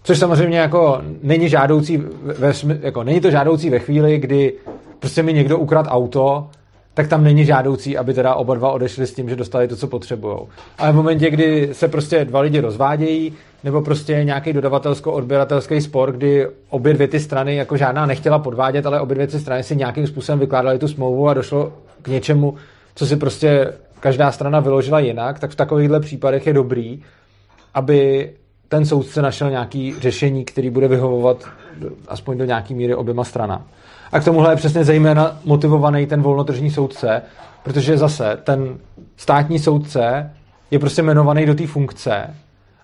Což 0.02 0.18
samozřejmě 0.18 0.58
jako 0.58 1.02
není 1.22 1.48
žádoucí, 1.48 2.02
ve, 2.22 2.52
jako 2.80 3.04
není 3.04 3.20
to 3.20 3.30
žádoucí 3.30 3.70
ve 3.70 3.78
chvíli, 3.78 4.18
kdy 4.18 4.52
prostě 4.98 5.22
mi 5.22 5.32
někdo 5.32 5.58
ukrad 5.58 5.86
auto, 5.88 6.48
tak 6.94 7.08
tam 7.08 7.24
není 7.24 7.44
žádoucí, 7.44 7.96
aby 7.96 8.14
teda 8.14 8.34
oba 8.34 8.54
dva 8.54 8.72
odešli 8.72 9.06
s 9.06 9.14
tím, 9.14 9.28
že 9.28 9.36
dostali 9.36 9.68
to, 9.68 9.76
co 9.76 9.86
potřebují. 9.86 10.38
Ale 10.78 10.92
v 10.92 10.94
momentě, 10.94 11.30
kdy 11.30 11.68
se 11.72 11.88
prostě 11.88 12.24
dva 12.24 12.40
lidi 12.40 12.60
rozvádějí, 12.60 13.32
nebo 13.64 13.82
prostě 13.82 14.24
nějaký 14.24 14.52
dodavatelsko-odběratelský 14.52 15.80
spor, 15.80 16.12
kdy 16.12 16.46
obě 16.70 16.94
dvě 16.94 17.08
ty 17.08 17.20
strany 17.20 17.56
jako 17.56 17.76
žádná 17.76 18.06
nechtěla 18.06 18.38
podvádět, 18.38 18.86
ale 18.86 19.00
obě 19.00 19.14
dvě 19.14 19.26
ty 19.26 19.40
strany 19.40 19.62
si 19.62 19.76
nějakým 19.76 20.06
způsobem 20.06 20.38
vykládali 20.38 20.78
tu 20.78 20.88
smlouvu 20.88 21.28
a 21.28 21.34
došlo 21.34 21.72
k 22.02 22.08
něčemu, 22.08 22.54
co 22.94 23.06
si 23.06 23.16
prostě 23.16 23.72
každá 24.00 24.32
strana 24.32 24.60
vyložila 24.60 25.00
jinak, 25.00 25.38
tak 25.38 25.50
v 25.50 25.56
takovýchhle 25.56 26.00
případech 26.00 26.46
je 26.46 26.52
dobrý, 26.52 27.02
aby 27.74 28.30
ten 28.68 28.86
soudce 28.86 29.22
našel 29.22 29.50
nějaký 29.50 29.94
řešení, 30.00 30.44
který 30.44 30.70
bude 30.70 30.88
vyhovovat 30.88 31.44
aspoň 32.08 32.38
do 32.38 32.44
nějaký 32.44 32.74
míry 32.74 32.94
oběma 32.94 33.24
stranám. 33.24 33.64
A 34.14 34.20
k 34.20 34.24
tomuhle 34.24 34.52
je 34.52 34.56
přesně 34.56 34.84
zejména 34.84 35.36
motivovaný 35.44 36.06
ten 36.06 36.22
volnotržní 36.22 36.70
soudce, 36.70 37.22
protože 37.62 37.98
zase 37.98 38.38
ten 38.44 38.78
státní 39.16 39.58
soudce 39.58 40.30
je 40.70 40.78
prostě 40.78 41.02
jmenovaný 41.02 41.46
do 41.46 41.54
té 41.54 41.66
funkce 41.66 42.34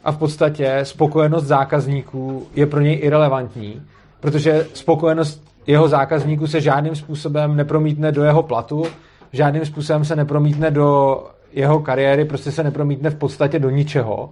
a 0.04 0.12
v 0.12 0.18
podstatě 0.18 0.80
spokojenost 0.82 1.44
zákazníků 1.44 2.46
je 2.54 2.66
pro 2.66 2.80
něj 2.80 2.98
irrelevantní, 3.02 3.82
protože 4.20 4.66
spokojenost 4.74 5.44
jeho 5.66 5.88
zákazníků 5.88 6.46
se 6.46 6.60
žádným 6.60 6.96
způsobem 6.96 7.56
nepromítne 7.56 8.12
do 8.12 8.22
jeho 8.22 8.42
platu, 8.42 8.86
žádným 9.32 9.64
způsobem 9.64 10.04
se 10.04 10.16
nepromítne 10.16 10.70
do 10.70 11.18
jeho 11.52 11.80
kariéry, 11.80 12.24
prostě 12.24 12.52
se 12.52 12.62
nepromítne 12.62 13.10
v 13.10 13.14
podstatě 13.14 13.58
do 13.58 13.70
ničeho. 13.70 14.30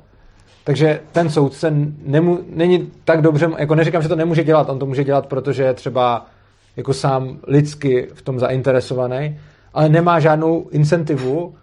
Takže 0.64 1.00
ten 1.12 1.30
soudce 1.30 1.72
nemu, 2.06 2.38
není 2.54 2.90
tak 3.04 3.22
dobře, 3.22 3.50
jako 3.58 3.74
neříkám, 3.74 4.02
že 4.02 4.08
to 4.08 4.16
nemůže 4.16 4.44
dělat, 4.44 4.68
on 4.68 4.78
to 4.78 4.86
může 4.86 5.04
dělat, 5.04 5.26
protože 5.26 5.62
je 5.62 5.74
třeba 5.74 6.26
jako 6.76 6.94
sám 6.94 7.38
lidsky 7.46 8.08
v 8.14 8.22
tom 8.22 8.38
zainteresovaný, 8.38 9.38
ale 9.74 9.88
nemá 9.88 10.20
žádnou 10.20 10.68
incentivu 10.70 11.54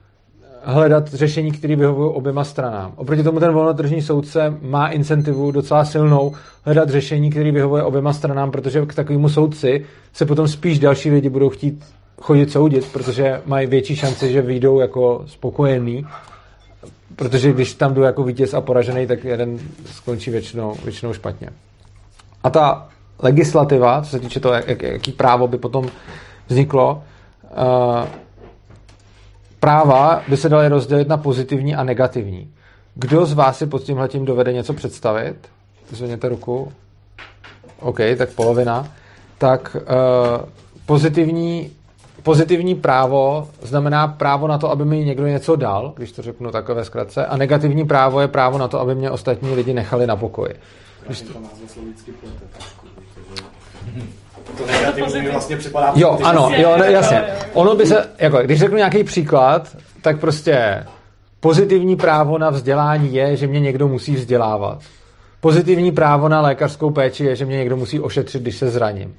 hledat 0.63 1.13
řešení, 1.13 1.51
které 1.51 1.75
vyhovují 1.75 2.11
oběma 2.13 2.43
stranám. 2.43 2.93
Oproti 2.95 3.23
tomu 3.23 3.39
ten 3.39 3.53
volnotržní 3.53 4.01
soudce 4.01 4.57
má 4.61 4.87
incentivu 4.87 5.51
docela 5.51 5.85
silnou 5.85 6.33
hledat 6.63 6.89
řešení, 6.89 7.29
které 7.29 7.51
vyhovuje 7.51 7.83
oběma 7.83 8.13
stranám, 8.13 8.51
protože 8.51 8.85
k 8.85 8.93
takovému 8.93 9.29
soudci 9.29 9.85
se 10.13 10.25
potom 10.25 10.47
spíš 10.47 10.79
další 10.79 11.11
lidi 11.11 11.29
budou 11.29 11.49
chtít 11.49 11.85
chodit 12.21 12.51
soudit, 12.51 12.85
protože 12.93 13.41
mají 13.45 13.67
větší 13.67 13.95
šanci, 13.95 14.31
že 14.31 14.41
vyjdou 14.41 14.79
jako 14.79 15.23
spokojení, 15.27 16.05
protože 17.15 17.53
když 17.53 17.73
tam 17.73 17.93
jdu 17.93 18.01
jako 18.01 18.23
vítěz 18.23 18.53
a 18.53 18.61
poražený, 18.61 19.07
tak 19.07 19.23
jeden 19.23 19.59
skončí 19.85 20.31
většinou, 20.31 20.75
většinou 20.83 21.13
špatně. 21.13 21.49
A 22.43 22.49
ta 22.49 22.89
legislativa, 23.19 24.01
co 24.01 24.09
se 24.09 24.19
týče 24.19 24.39
toho, 24.39 24.53
jak, 24.53 24.81
jaký 24.81 25.11
právo 25.11 25.47
by 25.47 25.57
potom 25.57 25.89
vzniklo, 26.47 27.03
uh, 27.43 28.07
práva 29.59 30.21
by 30.27 30.37
se 30.37 30.49
daly 30.49 30.67
rozdělit 30.67 31.07
na 31.07 31.17
pozitivní 31.17 31.75
a 31.75 31.83
negativní. 31.83 32.51
Kdo 32.95 33.25
z 33.25 33.33
vás 33.33 33.57
si 33.57 33.67
pod 33.67 33.83
tímhle 33.83 34.07
tím 34.07 34.25
dovede 34.25 34.53
něco 34.53 34.73
představit? 34.73 35.35
Zvedněte 35.89 36.29
ruku. 36.29 36.71
OK, 37.79 37.97
tak 38.17 38.29
polovina. 38.29 38.87
Tak 39.37 39.77
uh, 39.79 40.49
pozitivní, 40.85 41.71
pozitivní 42.23 42.75
právo 42.75 43.47
znamená 43.61 44.07
právo 44.07 44.47
na 44.47 44.57
to, 44.57 44.71
aby 44.71 44.85
mi 44.85 45.05
někdo 45.05 45.27
něco 45.27 45.55
dal, 45.55 45.93
když 45.95 46.11
to 46.11 46.21
řeknu 46.21 46.51
takové 46.51 46.85
zkratce, 46.85 47.25
a 47.25 47.37
negativní 47.37 47.85
právo 47.85 48.21
je 48.21 48.27
právo 48.27 48.57
na 48.57 48.67
to, 48.67 48.79
aby 48.79 48.95
mě 48.95 49.11
ostatní 49.11 49.55
lidi 49.55 49.73
nechali 49.73 50.07
na 50.07 50.15
pokoji. 50.15 50.53
Když 51.07 51.21
to... 51.21 51.33
To 54.57 54.65
negativní 54.65 55.21
mi 55.21 55.31
vlastně 55.31 55.57
připadá... 55.57 55.91
Jo, 55.95 56.19
ano, 56.23 56.49
jo, 56.55 56.77
ne, 56.77 56.91
jasně. 56.91 57.23
Ono 57.53 57.75
by 57.75 57.85
se, 57.85 58.09
jako, 58.19 58.37
když 58.37 58.59
řeknu 58.59 58.77
nějaký 58.77 59.03
příklad, 59.03 59.75
tak 60.01 60.19
prostě 60.19 60.85
pozitivní 61.39 61.95
právo 61.95 62.37
na 62.37 62.49
vzdělání 62.49 63.15
je, 63.15 63.35
že 63.35 63.47
mě 63.47 63.59
někdo 63.59 63.87
musí 63.87 64.15
vzdělávat. 64.15 64.79
Pozitivní 65.41 65.91
právo 65.91 66.29
na 66.29 66.41
lékařskou 66.41 66.89
péči 66.89 67.25
je, 67.25 67.35
že 67.35 67.45
mě 67.45 67.57
někdo 67.57 67.77
musí 67.77 67.99
ošetřit, 67.99 68.41
když 68.41 68.55
se 68.57 68.69
zraním. 68.69 69.15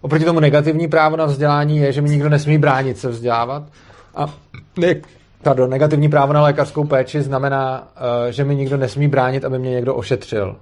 Oproti 0.00 0.24
tomu 0.24 0.40
negativní 0.40 0.88
právo 0.88 1.16
na 1.16 1.24
vzdělání 1.24 1.76
je, 1.76 1.92
že 1.92 2.02
mi 2.02 2.10
nikdo 2.10 2.28
nesmí 2.28 2.58
bránit 2.58 2.98
se 2.98 3.08
vzdělávat. 3.08 3.62
A 4.14 4.34
ne, 4.78 4.94
pardon, 5.42 5.70
negativní 5.70 6.08
právo 6.08 6.32
na 6.32 6.42
lékařskou 6.42 6.84
péči 6.84 7.22
znamená, 7.22 7.80
uh, 7.80 8.30
že 8.30 8.44
mi 8.44 8.56
nikdo 8.56 8.76
nesmí 8.76 9.08
bránit, 9.08 9.44
aby 9.44 9.58
mě 9.58 9.70
někdo 9.70 9.94
ošetřil. 9.94 10.56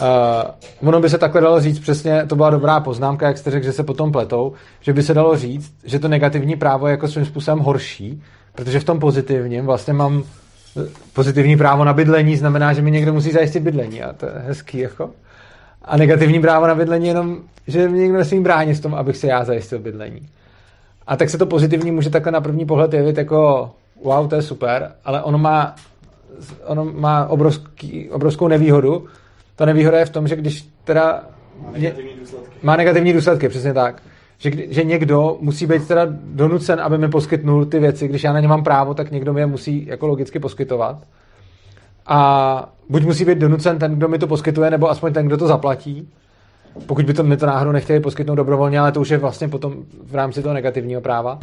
Uh, 0.00 0.88
ono 0.88 1.00
by 1.00 1.10
se 1.10 1.18
takhle 1.18 1.40
dalo 1.40 1.60
říct 1.60 1.78
přesně, 1.78 2.26
to 2.26 2.36
byla 2.36 2.50
dobrá 2.50 2.80
poznámka, 2.80 3.26
jak 3.26 3.38
jste 3.38 3.50
řekl, 3.50 3.64
že 3.64 3.72
se 3.72 3.82
potom 3.82 4.12
pletou, 4.12 4.52
že 4.80 4.92
by 4.92 5.02
se 5.02 5.14
dalo 5.14 5.36
říct, 5.36 5.74
že 5.84 5.98
to 5.98 6.08
negativní 6.08 6.56
právo 6.56 6.86
je 6.86 6.90
jako 6.90 7.08
svým 7.08 7.26
způsobem 7.26 7.58
horší, 7.58 8.22
protože 8.54 8.80
v 8.80 8.84
tom 8.84 9.00
pozitivním 9.00 9.66
vlastně 9.66 9.92
mám 9.92 10.22
pozitivní 11.12 11.56
právo 11.56 11.84
na 11.84 11.92
bydlení, 11.92 12.36
znamená, 12.36 12.72
že 12.72 12.82
mi 12.82 12.90
někdo 12.90 13.12
musí 13.12 13.30
zajistit 13.30 13.60
bydlení 13.60 14.02
a 14.02 14.12
to 14.12 14.26
je 14.26 14.32
hezký 14.36 14.78
jako. 14.78 15.10
A 15.82 15.96
negativní 15.96 16.40
právo 16.40 16.66
na 16.66 16.74
bydlení 16.74 17.08
jenom, 17.08 17.38
že 17.66 17.88
mi 17.88 17.98
někdo 17.98 18.18
nesmí 18.18 18.40
bránit 18.40 18.74
v 18.74 18.80
tom, 18.80 18.94
abych 18.94 19.16
si 19.16 19.26
já 19.26 19.44
zajistil 19.44 19.78
bydlení. 19.78 20.28
A 21.06 21.16
tak 21.16 21.30
se 21.30 21.38
to 21.38 21.46
pozitivní 21.46 21.90
může 21.90 22.10
takhle 22.10 22.32
na 22.32 22.40
první 22.40 22.66
pohled 22.66 22.94
jevit 22.94 23.18
jako 23.18 23.70
wow, 24.04 24.28
to 24.28 24.34
je 24.34 24.42
super, 24.42 24.92
ale 25.04 25.22
ono 25.22 25.38
má, 25.38 25.74
ono 26.64 26.84
má 26.84 27.26
obrovský, 27.26 28.10
obrovskou 28.10 28.48
nevýhodu, 28.48 29.06
ta 29.62 29.66
nevýhoda 29.66 29.98
je 29.98 30.04
v 30.04 30.10
tom, 30.10 30.28
že 30.28 30.36
když 30.36 30.68
teda 30.84 31.22
negativní 31.72 32.14
důsledky. 32.20 32.58
má 32.62 32.76
negativní 32.76 33.12
důsledky, 33.12 33.48
přesně 33.48 33.74
tak. 33.74 34.02
Že, 34.38 34.50
že 34.68 34.84
někdo 34.84 35.36
musí 35.40 35.66
být 35.66 35.88
teda 35.88 36.06
donucen, 36.10 36.80
aby 36.80 36.98
mi 36.98 37.08
poskytnul 37.08 37.64
ty 37.64 37.78
věci, 37.78 38.08
když 38.08 38.24
já 38.24 38.32
na 38.32 38.40
ně 38.40 38.48
mám 38.48 38.64
právo, 38.64 38.94
tak 38.94 39.10
někdo 39.10 39.32
mi 39.32 39.40
je 39.40 39.46
musí 39.46 39.86
jako 39.86 40.06
logicky 40.06 40.38
poskytovat. 40.38 40.98
A 42.06 42.72
buď 42.88 43.04
musí 43.04 43.24
být 43.24 43.38
donucen 43.38 43.78
ten, 43.78 43.94
kdo 43.94 44.08
mi 44.08 44.18
to 44.18 44.26
poskytuje, 44.26 44.70
nebo 44.70 44.90
aspoň 44.90 45.12
ten, 45.12 45.26
kdo 45.26 45.36
to 45.36 45.46
zaplatí. 45.46 46.08
Pokud 46.86 47.04
by 47.04 47.14
to 47.14 47.22
mi 47.22 47.36
to 47.36 47.46
náhodou 47.46 47.72
nechtěli 47.72 48.00
poskytnout 48.00 48.34
dobrovolně, 48.34 48.80
ale 48.80 48.92
to 48.92 49.00
už 49.00 49.08
je 49.08 49.18
vlastně 49.18 49.48
potom 49.48 49.74
v 50.02 50.14
rámci 50.14 50.42
toho 50.42 50.54
negativního 50.54 51.00
práva. 51.00 51.38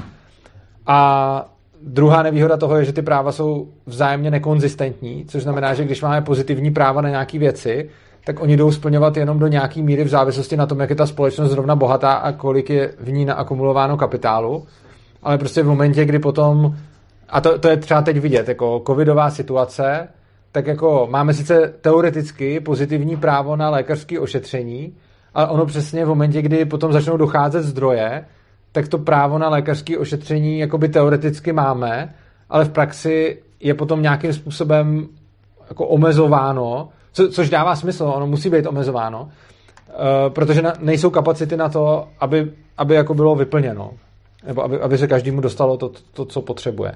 A 0.87 1.49
druhá 1.81 2.23
nevýhoda 2.23 2.57
toho 2.57 2.77
je, 2.77 2.85
že 2.85 2.93
ty 2.93 3.01
práva 3.01 3.31
jsou 3.31 3.67
vzájemně 3.85 4.31
nekonzistentní, 4.31 5.25
což 5.27 5.43
znamená, 5.43 5.73
že 5.73 5.83
když 5.83 6.01
máme 6.01 6.21
pozitivní 6.21 6.71
práva 6.71 7.01
na 7.01 7.09
nějaké 7.09 7.39
věci, 7.39 7.89
tak 8.25 8.41
oni 8.41 8.57
jdou 8.57 8.71
splňovat 8.71 9.17
jenom 9.17 9.39
do 9.39 9.47
nějaké 9.47 9.81
míry 9.81 10.03
v 10.03 10.07
závislosti 10.07 10.57
na 10.57 10.65
tom, 10.65 10.79
jak 10.79 10.89
je 10.89 10.95
ta 10.95 11.07
společnost 11.07 11.51
zrovna 11.51 11.75
bohatá 11.75 12.13
a 12.13 12.31
kolik 12.31 12.69
je 12.69 12.93
v 12.99 13.11
ní 13.11 13.25
naakumulováno 13.25 13.97
kapitálu. 13.97 14.67
Ale 15.23 15.37
prostě 15.37 15.63
v 15.63 15.67
momentě, 15.67 16.05
kdy 16.05 16.19
potom, 16.19 16.75
a 17.29 17.41
to, 17.41 17.59
to 17.59 17.67
je 17.67 17.77
třeba 17.77 18.01
teď 18.01 18.17
vidět, 18.17 18.47
jako 18.47 18.83
covidová 18.87 19.29
situace, 19.29 20.07
tak 20.51 20.67
jako 20.67 21.07
máme 21.11 21.33
sice 21.33 21.73
teoreticky 21.81 22.59
pozitivní 22.59 23.17
právo 23.17 23.55
na 23.55 23.69
lékařské 23.69 24.19
ošetření, 24.19 24.93
ale 25.33 25.47
ono 25.47 25.65
přesně 25.65 26.05
v 26.05 26.07
momentě, 26.07 26.41
kdy 26.41 26.65
potom 26.65 26.93
začnou 26.93 27.17
docházet 27.17 27.63
zdroje, 27.63 28.25
tak 28.71 28.87
to 28.87 28.97
právo 28.97 29.37
na 29.37 29.49
lékařské 29.49 29.97
ošetření 29.97 30.59
jakoby 30.59 30.89
teoreticky 30.89 31.53
máme, 31.53 32.13
ale 32.49 32.65
v 32.65 32.69
praxi 32.69 33.41
je 33.59 33.73
potom 33.73 34.01
nějakým 34.01 34.33
způsobem 34.33 35.07
jako 35.69 35.87
omezováno, 35.87 36.89
co, 37.13 37.29
což 37.29 37.49
dává 37.49 37.75
smysl, 37.75 38.03
ono 38.15 38.27
musí 38.27 38.49
být 38.49 38.67
omezováno, 38.67 39.21
uh, 39.21 40.33
protože 40.33 40.61
na, 40.61 40.73
nejsou 40.79 41.09
kapacity 41.09 41.57
na 41.57 41.69
to, 41.69 42.07
aby, 42.19 42.51
aby 42.77 42.95
jako 42.95 43.13
bylo 43.13 43.35
vyplněno, 43.35 43.91
nebo 44.47 44.63
aby, 44.63 44.79
aby 44.79 44.97
se 44.97 45.07
každému 45.07 45.41
dostalo 45.41 45.77
to, 45.77 45.91
to, 46.13 46.25
co 46.25 46.41
potřebuje. 46.41 46.91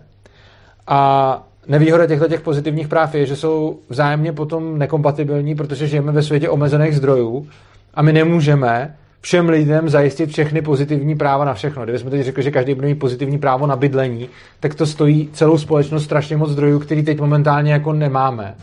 A 0.88 1.44
nevýhoda 1.68 2.08
těchto 2.08 2.28
těch 2.28 2.42
pozitivních 2.42 2.88
práv 2.88 3.16
je, 3.16 3.26
že 3.26 3.36
jsou 3.36 3.80
vzájemně 3.90 4.34
potom 4.34 4.78
nekompatibilní, 4.78 5.56
protože 5.56 5.88
žijeme 5.88 6.12
ve 6.12 6.24
světě 6.24 6.50
omezených 6.50 6.96
zdrojů 6.96 7.48
a 7.94 8.02
my 8.02 8.14
nemůžeme 8.14 8.96
všem 9.22 9.50
lidem 9.50 9.90
zajistit 9.90 10.30
všechny 10.30 10.62
pozitivní 10.62 11.16
práva 11.16 11.46
na 11.46 11.54
všechno. 11.54 11.84
Kdybychom 11.84 12.12
teď 12.12 12.22
řekli, 12.22 12.44
že 12.44 12.52
každý 12.52 12.74
bude 12.74 12.88
mít 12.88 13.00
pozitivní 13.00 13.38
právo 13.40 13.68
na 13.68 13.76
bydlení, 13.76 14.30
tak 14.60 14.76
to 14.76 14.86
stojí 14.86 15.30
celou 15.34 15.58
společnost 15.58 16.04
strašně 16.04 16.38
moc 16.38 16.50
zdrojů, 16.50 16.80
který 16.80 17.04
teď 17.04 17.20
momentálně 17.20 17.74
jako 17.74 17.94
nemáme. 17.94 18.56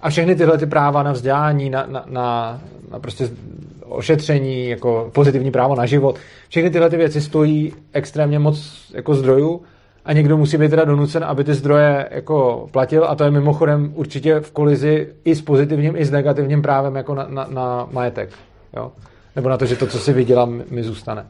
A 0.00 0.10
všechny 0.10 0.36
tyhle 0.36 0.58
ty 0.58 0.66
práva 0.66 1.02
na 1.02 1.12
vzdělání, 1.12 1.70
na, 1.70 1.86
na, 1.88 2.04
na, 2.08 2.60
na 2.90 2.98
prostě 2.98 3.28
ošetření, 3.84 4.68
jako 4.68 5.10
pozitivní 5.14 5.50
právo 5.50 5.74
na 5.74 5.86
život, 5.86 6.16
všechny 6.48 6.70
tyhle 6.70 6.90
ty 6.90 6.96
věci 6.96 7.20
stojí 7.20 7.72
extrémně 7.92 8.38
moc 8.38 8.86
jako 8.94 9.14
zdrojů 9.14 9.62
a 10.04 10.12
někdo 10.12 10.36
musí 10.36 10.56
být 10.56 10.68
teda 10.68 10.84
donucen, 10.84 11.24
aby 11.24 11.44
ty 11.44 11.54
zdroje 11.54 12.08
jako 12.10 12.68
platil 12.70 13.04
a 13.04 13.14
to 13.14 13.24
je 13.24 13.30
mimochodem 13.30 13.92
určitě 13.94 14.40
v 14.40 14.50
kolizi 14.50 15.08
i 15.24 15.34
s 15.34 15.42
pozitivním, 15.42 15.96
i 15.96 16.04
s 16.04 16.10
negativním 16.10 16.62
právem 16.62 16.96
jako 16.96 17.14
na, 17.14 17.26
na, 17.28 17.46
na 17.50 17.88
majetek. 17.92 18.30
Jo? 18.76 18.92
Nebo 19.36 19.48
na 19.48 19.56
to, 19.56 19.66
že 19.66 19.76
to, 19.76 19.86
co 19.86 19.98
si 19.98 20.12
vydělám, 20.12 20.62
mi 20.70 20.82
zůstane. 20.82 21.26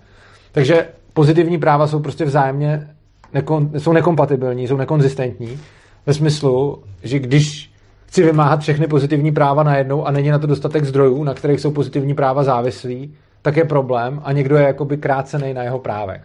Takže 0.52 0.86
pozitivní 1.12 1.58
práva 1.58 1.86
jsou 1.86 2.00
prostě 2.00 2.24
vzájemně 2.24 2.88
nekon, 3.34 3.70
jsou 3.78 3.92
nekompatibilní, 3.92 4.68
jsou 4.68 4.76
nekonzistentní 4.76 5.60
ve 6.06 6.14
smyslu, 6.14 6.82
že 7.02 7.18
když 7.18 7.72
chci 8.16 8.22
vymáhat 8.22 8.60
všechny 8.60 8.86
pozitivní 8.86 9.32
práva 9.32 9.62
najednou 9.62 10.06
a 10.06 10.10
není 10.10 10.30
na 10.30 10.38
to 10.38 10.46
dostatek 10.46 10.84
zdrojů, 10.84 11.24
na 11.24 11.34
kterých 11.34 11.60
jsou 11.60 11.70
pozitivní 11.70 12.14
práva 12.14 12.44
závislí, 12.44 13.14
tak 13.42 13.56
je 13.56 13.64
problém 13.64 14.20
a 14.24 14.32
někdo 14.32 14.56
je 14.56 14.66
jakoby 14.66 14.96
krácený 14.96 15.54
na 15.54 15.62
jeho 15.62 15.78
právech. 15.78 16.22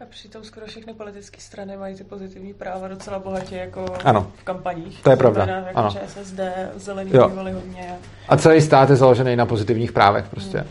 A 0.00 0.04
přitom 0.10 0.44
skoro 0.44 0.66
všechny 0.66 0.94
politické 0.94 1.40
strany 1.40 1.76
mají 1.76 1.96
ty 1.96 2.04
pozitivní 2.04 2.54
práva 2.54 2.88
docela 2.88 3.18
bohatě 3.18 3.56
jako 3.56 3.84
ano. 4.04 4.26
v 4.36 4.44
kampaních. 4.44 5.02
To 5.02 5.10
je 5.10 5.16
pravda. 5.16 5.46
Jako 5.46 5.78
ano. 5.78 5.90
ČSSD, 5.90 6.40
zelený 6.76 7.10
jo. 7.14 7.28
hodně. 7.28 7.94
A 8.28 8.36
celý 8.36 8.60
stát 8.60 8.90
je 8.90 8.96
založený 8.96 9.36
na 9.36 9.46
pozitivních 9.46 9.92
právech 9.92 10.24
prostě. 10.28 10.58
Hmm. 10.58 10.68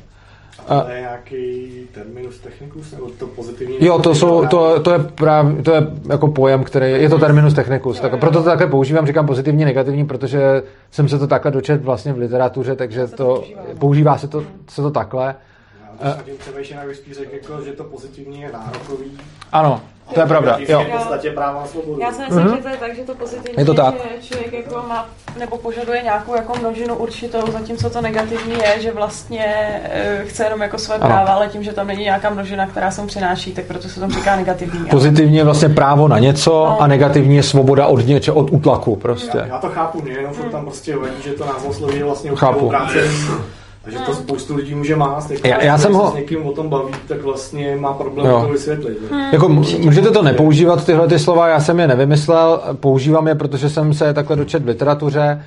A 0.70 0.92
je 0.92 1.00
nějaký 1.00 1.72
terminus 1.92 2.40
technicus, 2.40 2.92
nebo 2.92 3.10
to 3.10 3.28
pozitivní? 3.28 3.78
Jo, 3.80 4.00
to, 4.00 4.16
jsou, 4.16 4.48
to, 4.48 4.80
to, 4.80 4.92
je 4.92 5.00
práv, 5.00 5.46
to 5.64 5.72
je 5.72 5.88
jako 6.10 6.28
pojem, 6.28 6.64
který, 6.64 6.92
je 6.92 7.10
to 7.10 7.20
terminus 7.20 7.54
technicus, 7.54 8.00
tak, 8.00 8.20
proto 8.20 8.40
to 8.40 8.50
takhle 8.50 8.68
používám, 8.68 9.08
říkám 9.08 9.28
pozitivní, 9.28 9.66
negativní, 9.66 10.06
protože 10.06 10.64
jsem 10.92 11.10
se 11.10 11.20
to 11.20 11.28
takhle 11.28 11.52
dočet 11.52 11.84
vlastně 11.84 12.14
v 12.14 12.18
literatuře, 12.18 12.76
takže 12.76 13.08
to, 13.08 13.36
používá, 13.36 13.62
no. 13.70 13.80
používá 13.80 14.18
se 14.18 14.28
to, 14.28 14.44
se 14.68 14.82
to 14.82 14.92
takhle. 14.92 15.36
Já 16.02 16.14
to 16.14 16.24
řekl, 17.12 17.34
jako, 17.34 17.62
že 17.66 17.72
to 17.72 17.84
pozitivní 17.84 18.42
je 18.42 18.52
nárokový. 18.52 19.12
Ano, 19.52 19.82
to 20.14 20.20
je 20.20 20.26
pravda. 20.26 20.58
Jo. 20.68 20.86
V 20.88 20.98
podstatě 20.98 21.32
práva 21.32 21.66
svobodu. 21.66 22.02
Já 22.02 22.12
si 22.12 22.22
myslím, 22.22 22.46
mm-hmm. 22.46 22.56
že 22.56 22.62
to 22.62 22.70
je 22.70 22.78
tak, 22.78 22.96
že 22.96 23.04
to 23.04 23.16
pozitivní 23.16 23.56
je 23.58 23.66
to 23.66 23.74
tak. 23.74 23.96
že 23.96 24.28
člověk 24.28 24.54
jako 24.54 24.84
má, 24.88 25.10
nebo 25.40 25.58
požaduje 25.58 26.02
nějakou 26.04 26.36
jako 26.36 26.54
množinu 26.60 26.96
určitou, 26.96 27.52
zatímco 27.52 27.90
to 27.90 28.02
negativní 28.02 28.54
je, 28.54 28.82
že 28.82 28.92
vlastně 28.92 29.46
e, 29.84 30.24
chce 30.26 30.44
jenom 30.44 30.62
jako 30.62 30.78
své 30.78 30.96
ano. 30.96 31.08
práva, 31.08 31.34
ale 31.34 31.48
tím, 31.48 31.64
že 31.64 31.74
tam 31.74 31.88
není 31.88 32.04
nějaká 32.04 32.30
množina, 32.30 32.68
která 32.68 32.92
se 32.92 33.02
mu 33.02 33.08
přináší, 33.08 33.52
tak 33.52 33.66
proto 33.66 33.90
se 33.90 34.00
tomu 34.00 34.14
říká 34.14 34.36
negativní. 34.36 34.86
Pozitivní 34.86 35.38
je 35.38 35.44
vlastně 35.44 35.70
právo 35.70 36.08
na 36.08 36.20
něco 36.20 36.52
no. 36.52 36.82
a 36.82 36.88
negativní 36.88 37.36
je 37.36 37.44
svoboda 37.44 37.88
od 37.88 38.08
něče, 38.08 38.32
od 38.32 38.52
útlaku 38.52 38.96
prostě. 38.96 39.38
Já, 39.38 39.46
já 39.46 39.58
to 39.58 39.70
chápu, 39.70 40.02
mě 40.02 40.12
jenom 40.12 40.34
hmm. 40.34 40.52
tam 40.52 40.62
prostě 40.62 40.98
vadí, 40.98 41.22
že 41.24 41.32
to 41.32 41.46
názvosloví 41.46 42.04
vlastně 42.04 42.32
chápu. 42.36 42.70
práce 42.70 43.04
takže 43.90 44.06
to 44.06 44.14
spoustu 44.14 44.56
lidí 44.56 44.76
může 44.76 44.96
mást. 44.96 45.32
Jako 45.32 45.48
já, 45.48 45.64
já 45.64 45.78
jsem 45.78 45.94
ho... 45.94 46.12
s 46.12 46.14
někým 46.14 46.46
o 46.46 46.52
tom 46.52 46.70
baví, 46.70 46.94
tak 47.08 47.22
vlastně 47.22 47.76
má 47.76 47.94
problém 47.94 48.28
jo. 48.28 48.42
to 48.42 48.52
vysvětlit. 48.52 48.98
Hmm. 49.12 49.22
Jako, 49.32 49.50
můžete 49.80 50.12
to 50.12 50.22
nepoužívat, 50.22 50.86
tyhle 50.86 51.08
ty 51.08 51.20
slova, 51.20 51.48
já 51.48 51.60
jsem 51.60 51.80
je 51.80 51.88
nevymyslel, 51.88 52.62
používám 52.80 53.28
je, 53.28 53.36
protože 53.36 53.70
jsem 53.70 53.94
se 53.94 54.14
takhle 54.14 54.36
dočet 54.36 54.64
v 54.64 54.68
literatuře 54.68 55.44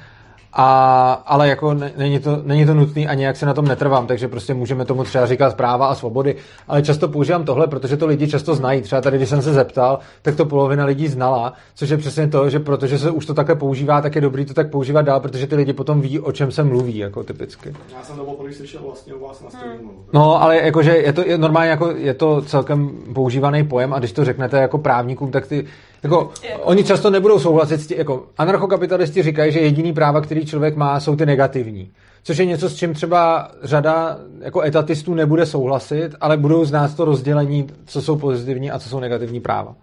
a, 0.53 1.13
ale 1.27 1.49
jako 1.49 1.75
není 1.97 2.19
to, 2.19 2.43
není 2.45 2.67
to 2.67 2.75
nutný 2.75 3.09
a 3.09 3.15
nějak 3.15 3.37
se 3.37 3.47
na 3.47 3.55
tom 3.55 3.65
netrvám, 3.65 4.07
takže 4.07 4.29
prostě 4.29 4.55
můžeme 4.55 4.85
tomu 4.85 5.05
třeba 5.05 5.27
říkat 5.27 5.57
práva 5.57 5.87
a 5.87 5.95
svobody, 5.95 6.37
ale 6.69 6.83
často 6.83 7.09
používám 7.09 7.45
tohle, 7.45 7.67
protože 7.67 7.97
to 7.97 8.07
lidi 8.07 8.29
často 8.29 8.55
znají. 8.55 8.83
Třeba 8.83 9.01
tady, 9.01 9.17
když 9.17 9.29
jsem 9.29 9.43
se 9.43 9.53
zeptal, 9.53 9.99
tak 10.23 10.37
to 10.37 10.47
polovina 10.47 10.85
lidí 10.85 11.09
znala, 11.09 11.53
což 11.75 11.91
je 11.91 11.97
přesně 11.97 12.29
to, 12.29 12.51
že 12.51 12.61
protože 12.61 12.99
se 12.99 13.11
už 13.11 13.27
to 13.27 13.35
takhle 13.35 13.55
používá, 13.55 14.01
tak 14.01 14.15
je 14.15 14.21
dobrý 14.21 14.45
to 14.45 14.55
tak 14.55 14.71
používat 14.71 15.03
dál, 15.03 15.21
protože 15.21 15.47
ty 15.47 15.57
lidi 15.57 15.73
potom 15.73 16.01
ví, 16.01 16.21
o 16.21 16.33
čem 16.33 16.53
se 16.53 16.65
mluví, 16.65 16.99
jako 16.99 17.25
typicky. 17.25 17.75
Já 17.97 18.03
jsem 18.03 18.17
to 18.17 18.25
poprvé 18.25 18.53
slyšel 18.53 18.81
vlastně 18.85 19.15
u 19.15 19.27
vás 19.27 19.43
na 19.43 19.51
streamu. 19.51 19.91
No, 20.13 20.43
ale 20.43 20.57
jakože 20.57 20.97
je 20.97 21.13
to 21.13 21.23
je 21.27 21.39
normálně 21.39 21.71
jako 21.71 21.91
je 21.91 22.15
to 22.15 22.43
celkem 22.43 22.91
používaný 23.15 23.65
pojem 23.65 23.93
a 23.93 23.99
když 23.99 24.13
to 24.13 24.25
řeknete 24.25 24.59
jako 24.59 24.79
právníkům, 24.79 25.31
tak 25.31 25.47
ty 25.47 25.65
jako, 26.03 26.31
oni 26.63 26.85
často 26.85 27.11
nebudou 27.11 27.39
souhlasit 27.39 27.81
s 27.81 27.87
tím, 27.87 27.99
jako 27.99 28.27
anarchokapitalisti 28.39 29.23
říkají, 29.23 29.53
že 29.53 29.61
jediný 29.61 29.93
práva, 29.93 30.21
který 30.21 30.47
člověk 30.47 30.77
má, 30.77 31.01
jsou 31.01 31.17
ty 31.17 31.27
negativní. 31.27 31.91
Což 32.23 32.39
je 32.39 32.45
něco, 32.45 32.71
s 32.71 32.77
čím 32.77 32.95
třeba 32.95 33.51
řada 33.63 34.19
jako 34.41 34.63
etatistů 34.63 35.15
nebude 35.15 35.47
souhlasit, 35.47 36.11
ale 36.21 36.37
budou 36.37 36.65
znát 36.65 36.97
to 36.97 37.05
rozdělení, 37.05 37.67
co 37.87 38.03
jsou 38.03 38.17
pozitivní 38.17 38.71
a 38.71 38.79
co 38.79 38.89
jsou 38.89 39.01
negativní 39.01 39.41
práva. 39.41 39.75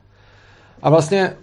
A 0.82 0.89
vlastně 0.89 1.34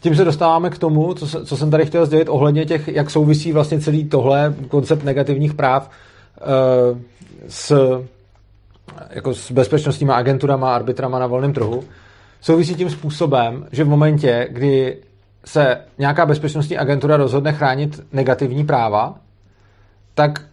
tím 0.00 0.16
se 0.16 0.24
dostáváme 0.24 0.70
k 0.70 0.78
tomu, 0.78 1.14
co, 1.14 1.26
se, 1.26 1.46
co 1.46 1.56
jsem 1.56 1.70
tady 1.70 1.86
chtěl 1.86 2.06
sdělit 2.06 2.28
ohledně 2.28 2.64
těch, 2.64 2.88
jak 2.88 3.10
souvisí 3.10 3.52
vlastně 3.52 3.80
celý 3.80 4.04
tohle 4.04 4.54
koncept 4.68 5.04
negativních 5.04 5.54
práv 5.54 5.90
uh, 5.90 6.98
s, 7.48 7.72
jako 9.10 9.34
s 9.34 9.50
bezpečnostníma 9.50 10.14
agenturama, 10.14 10.74
arbitrama 10.74 11.18
na 11.18 11.26
volném 11.26 11.52
trhu 11.52 11.84
souvisí 12.42 12.74
tím 12.74 12.90
způsobem, 12.90 13.66
že 13.72 13.84
v 13.84 13.88
momentě, 13.88 14.48
kdy 14.50 14.96
se 15.44 15.80
nějaká 15.98 16.26
bezpečnostní 16.26 16.78
agentura 16.78 17.16
rozhodne 17.16 17.52
chránit 17.52 18.00
negativní 18.12 18.64
práva, 18.64 19.14
tak 20.14 20.44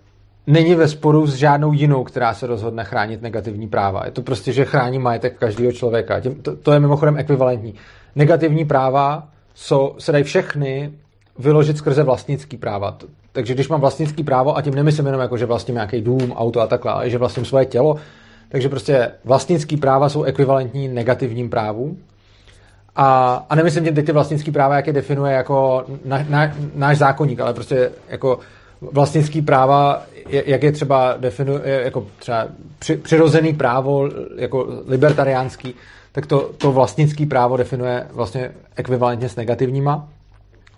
není 0.48 0.76
ve 0.76 0.88
sporu 0.88 1.28
s 1.28 1.36
žádnou 1.36 1.74
jinou, 1.74 2.04
která 2.04 2.34
se 2.34 2.48
rozhodne 2.48 2.84
chránit 2.84 3.22
negativní 3.22 3.68
práva. 3.68 4.02
Je 4.06 4.12
to 4.12 4.22
prostě, 4.22 4.54
že 4.54 4.66
chrání 4.66 5.00
majetek 5.00 5.38
každého 5.38 5.72
člověka. 5.72 6.20
Tím, 6.20 6.36
to, 6.36 6.56
to 6.56 6.72
je 6.72 6.80
mimochodem 6.80 7.18
ekvivalentní. 7.18 7.74
Negativní 8.16 8.66
práva 8.66 9.28
jsou, 9.56 9.96
se 9.98 10.12
dají 10.12 10.24
všechny 10.24 10.92
vyložit 11.40 11.78
skrze 11.78 12.04
vlastnický 12.04 12.58
práva. 12.58 12.98
Takže 13.32 13.54
když 13.54 13.68
mám 13.68 13.82
vlastnický 13.82 14.24
právo, 14.24 14.58
a 14.58 14.62
tím 14.62 14.76
nemyslím 14.76 15.06
jenom 15.06 15.22
jako, 15.22 15.38
že 15.38 15.46
vlastním 15.46 15.76
nějaký 15.76 16.02
dům, 16.02 16.32
auto 16.32 16.62
a 16.62 16.68
takhle, 16.68 16.92
ale 16.92 17.10
že 17.10 17.18
vlastním 17.18 17.46
svoje 17.46 17.66
tělo, 17.66 17.96
takže 18.50 18.70
prostě 18.70 19.12
vlastnický 19.26 19.78
práva 19.78 20.10
jsou 20.10 20.24
ekvivalentní 20.24 20.88
negativním 20.88 21.50
právům. 21.50 21.98
A, 22.96 23.34
a 23.50 23.56
nemyslím 23.56 23.84
tím 23.84 23.96
teď 23.96 24.06
ty 24.06 24.12
vlastnický 24.12 24.52
práva, 24.52 24.76
jak 24.76 24.88
je 24.88 24.94
definuje 24.94 25.34
jako 25.34 25.86
na, 26.06 26.26
na, 26.30 26.54
náš 26.76 26.98
zákonník, 26.98 27.40
ale 27.40 27.54
prostě 27.54 27.92
jako 28.10 28.40
vlastnický 28.82 29.42
práva, 29.42 30.04
jak 30.28 30.64
je 30.64 30.72
třeba 30.72 31.16
definuje, 31.18 31.82
jako 31.84 32.08
třeba 32.20 32.48
při, 32.80 32.98
přirozený 32.98 33.54
právo, 33.54 34.10
jako 34.36 34.68
libertariánský, 34.88 35.76
tak 36.12 36.26
to, 36.26 36.52
to 36.58 36.72
vlastnický 36.72 37.26
právo 37.26 37.58
definuje 37.58 38.08
vlastně 38.12 38.52
ekvivalentně 38.76 39.30
s 39.30 39.36
negativníma. 39.36 40.08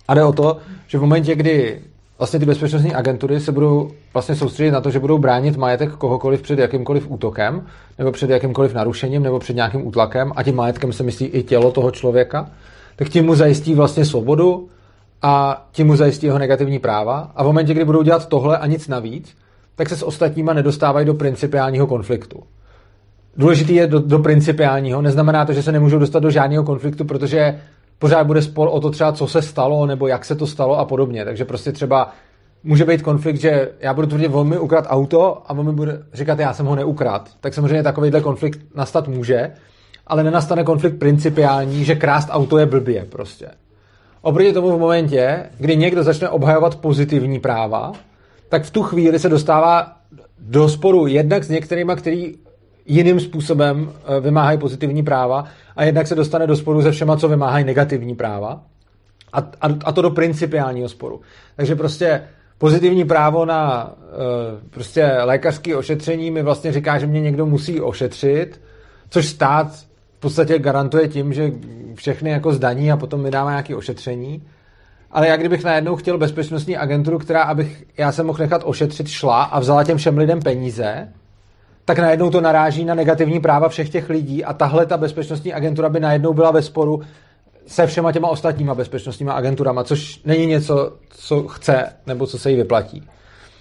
A 0.08 0.14
jde 0.14 0.24
o 0.24 0.32
to, 0.32 0.58
že 0.86 0.98
v 0.98 1.00
momentě, 1.00 1.34
kdy 1.34 1.80
vlastně 2.22 2.38
ty 2.40 2.46
bezpečnostní 2.46 2.94
agentury 2.94 3.40
se 3.40 3.52
budou 3.52 3.90
vlastně 4.12 4.34
soustředit 4.34 4.70
na 4.70 4.80
to, 4.80 4.90
že 4.90 4.98
budou 4.98 5.18
bránit 5.18 5.56
majetek 5.56 5.90
kohokoliv 5.90 6.42
před 6.42 6.58
jakýmkoliv 6.58 7.10
útokem, 7.10 7.66
nebo 7.98 8.12
před 8.12 8.30
jakýmkoliv 8.30 8.74
narušením, 8.74 9.22
nebo 9.22 9.38
před 9.38 9.56
nějakým 9.56 9.86
útlakem, 9.86 10.32
a 10.36 10.42
tím 10.42 10.56
majetkem 10.56 10.92
se 10.92 11.02
myslí 11.02 11.26
i 11.26 11.42
tělo 11.42 11.70
toho 11.70 11.90
člověka, 11.90 12.50
tak 12.96 13.08
tím 13.08 13.26
mu 13.26 13.34
zajistí 13.34 13.74
vlastně 13.74 14.04
svobodu 14.04 14.68
a 15.22 15.64
tím 15.72 15.86
mu 15.86 15.96
zajistí 15.96 16.26
jeho 16.26 16.38
negativní 16.38 16.78
práva. 16.78 17.32
A 17.36 17.42
v 17.42 17.46
momentě, 17.46 17.74
kdy 17.74 17.84
budou 17.84 18.02
dělat 18.02 18.28
tohle 18.28 18.58
a 18.58 18.66
nic 18.66 18.88
navíc, 18.88 19.36
tak 19.76 19.88
se 19.88 19.96
s 19.96 20.02
ostatníma 20.02 20.52
nedostávají 20.52 21.06
do 21.06 21.14
principiálního 21.14 21.86
konfliktu. 21.86 22.42
Důležitý 23.36 23.74
je 23.74 23.86
do, 23.86 24.00
do 24.00 24.18
principiálního, 24.18 25.02
neznamená 25.02 25.44
to, 25.44 25.52
že 25.52 25.62
se 25.62 25.72
nemůžou 25.72 25.98
dostat 25.98 26.22
do 26.22 26.30
žádného 26.30 26.64
konfliktu, 26.64 27.04
protože 27.04 27.60
pořád 28.02 28.26
bude 28.26 28.42
spor 28.42 28.68
o 28.72 28.80
to 28.80 28.90
třeba, 28.90 29.12
co 29.12 29.26
se 29.26 29.42
stalo, 29.42 29.86
nebo 29.86 30.06
jak 30.06 30.24
se 30.24 30.34
to 30.34 30.46
stalo 30.46 30.78
a 30.78 30.84
podobně. 30.84 31.24
Takže 31.24 31.44
prostě 31.44 31.72
třeba 31.72 32.12
může 32.64 32.84
být 32.84 33.02
konflikt, 33.02 33.36
že 33.36 33.70
já 33.80 33.94
budu 33.94 34.06
tvrdit, 34.06 34.28
on 34.28 34.48
mi 34.48 34.58
ukrad 34.58 34.84
auto 34.88 35.42
a 35.46 35.50
on 35.50 35.66
mi 35.66 35.72
bude 35.72 36.02
říkat, 36.12 36.38
já 36.38 36.52
jsem 36.52 36.66
ho 36.66 36.74
neukrad. 36.74 37.30
Tak 37.40 37.54
samozřejmě 37.54 37.82
takovýhle 37.82 38.20
konflikt 38.20 38.60
nastat 38.74 39.08
může, 39.08 39.50
ale 40.06 40.24
nenastane 40.24 40.64
konflikt 40.64 40.98
principiální, 40.98 41.84
že 41.84 41.94
krást 41.94 42.28
auto 42.30 42.58
je 42.58 42.66
blbě 42.66 43.04
prostě. 43.04 43.48
Oproti 44.22 44.52
tomu 44.52 44.76
v 44.76 44.80
momentě, 44.80 45.50
kdy 45.58 45.76
někdo 45.76 46.02
začne 46.02 46.28
obhajovat 46.28 46.76
pozitivní 46.76 47.40
práva, 47.40 47.92
tak 48.48 48.64
v 48.64 48.70
tu 48.70 48.82
chvíli 48.82 49.18
se 49.18 49.28
dostává 49.28 49.92
do 50.38 50.68
sporu 50.68 51.06
jednak 51.06 51.44
s 51.44 51.48
některýma, 51.48 51.96
který 51.96 52.34
jiným 52.86 53.20
způsobem 53.20 53.92
eh, 53.92 54.20
vymáhají 54.20 54.58
pozitivní 54.58 55.02
práva 55.02 55.44
a 55.76 55.84
jednak 55.84 56.06
se 56.06 56.14
dostane 56.14 56.46
do 56.46 56.56
sporu 56.56 56.82
se 56.82 56.90
všema, 56.92 57.16
co 57.16 57.28
vymáhají 57.28 57.64
negativní 57.64 58.14
práva. 58.14 58.62
A, 59.32 59.38
a, 59.38 59.68
a 59.84 59.92
to 59.92 60.02
do 60.02 60.10
principiálního 60.10 60.88
sporu. 60.88 61.20
Takže 61.56 61.76
prostě 61.76 62.22
pozitivní 62.58 63.04
právo 63.04 63.44
na 63.44 63.90
uh, 63.92 64.68
prostě 64.70 65.04
lékařské 65.24 65.76
ošetření 65.76 66.30
mi 66.30 66.42
vlastně 66.42 66.72
říká, 66.72 66.98
že 66.98 67.06
mě 67.06 67.20
někdo 67.20 67.46
musí 67.46 67.80
ošetřit, 67.80 68.60
což 69.10 69.26
stát 69.26 69.72
v 70.16 70.20
podstatě 70.20 70.58
garantuje 70.58 71.08
tím, 71.08 71.32
že 71.32 71.52
všechny 71.94 72.30
jako 72.30 72.52
zdaní 72.52 72.92
a 72.92 72.96
potom 72.96 73.22
mi 73.22 73.30
dává 73.30 73.50
nějaké 73.50 73.76
ošetření. 73.76 74.42
Ale 75.10 75.28
já 75.28 75.36
kdybych 75.36 75.64
najednou 75.64 75.96
chtěl 75.96 76.18
bezpečnostní 76.18 76.76
agenturu, 76.76 77.18
která, 77.18 77.42
abych 77.42 77.84
já 77.98 78.12
se 78.12 78.22
mohl 78.22 78.38
nechat 78.38 78.62
ošetřit, 78.64 79.08
šla 79.08 79.42
a 79.42 79.60
vzala 79.60 79.84
těm 79.84 79.98
všem 79.98 80.18
lidem 80.18 80.40
peníze, 80.40 81.08
tak 81.84 81.98
najednou 81.98 82.30
to 82.30 82.40
naráží 82.40 82.84
na 82.84 82.94
negativní 82.94 83.40
práva 83.40 83.68
všech 83.68 83.90
těch 83.90 84.10
lidí 84.10 84.44
a 84.44 84.52
tahle 84.52 84.86
ta 84.86 84.96
bezpečnostní 84.96 85.52
agentura 85.52 85.88
by 85.88 86.00
najednou 86.00 86.32
byla 86.32 86.50
ve 86.50 86.62
sporu 86.62 87.00
se 87.66 87.86
všema 87.86 88.12
těma 88.12 88.28
ostatníma 88.28 88.74
bezpečnostníma 88.74 89.32
agenturama, 89.32 89.84
což 89.84 90.20
není 90.24 90.46
něco, 90.46 90.92
co 91.10 91.48
chce 91.48 91.84
nebo 92.06 92.26
co 92.26 92.38
se 92.38 92.50
jí 92.50 92.56
vyplatí. 92.56 93.02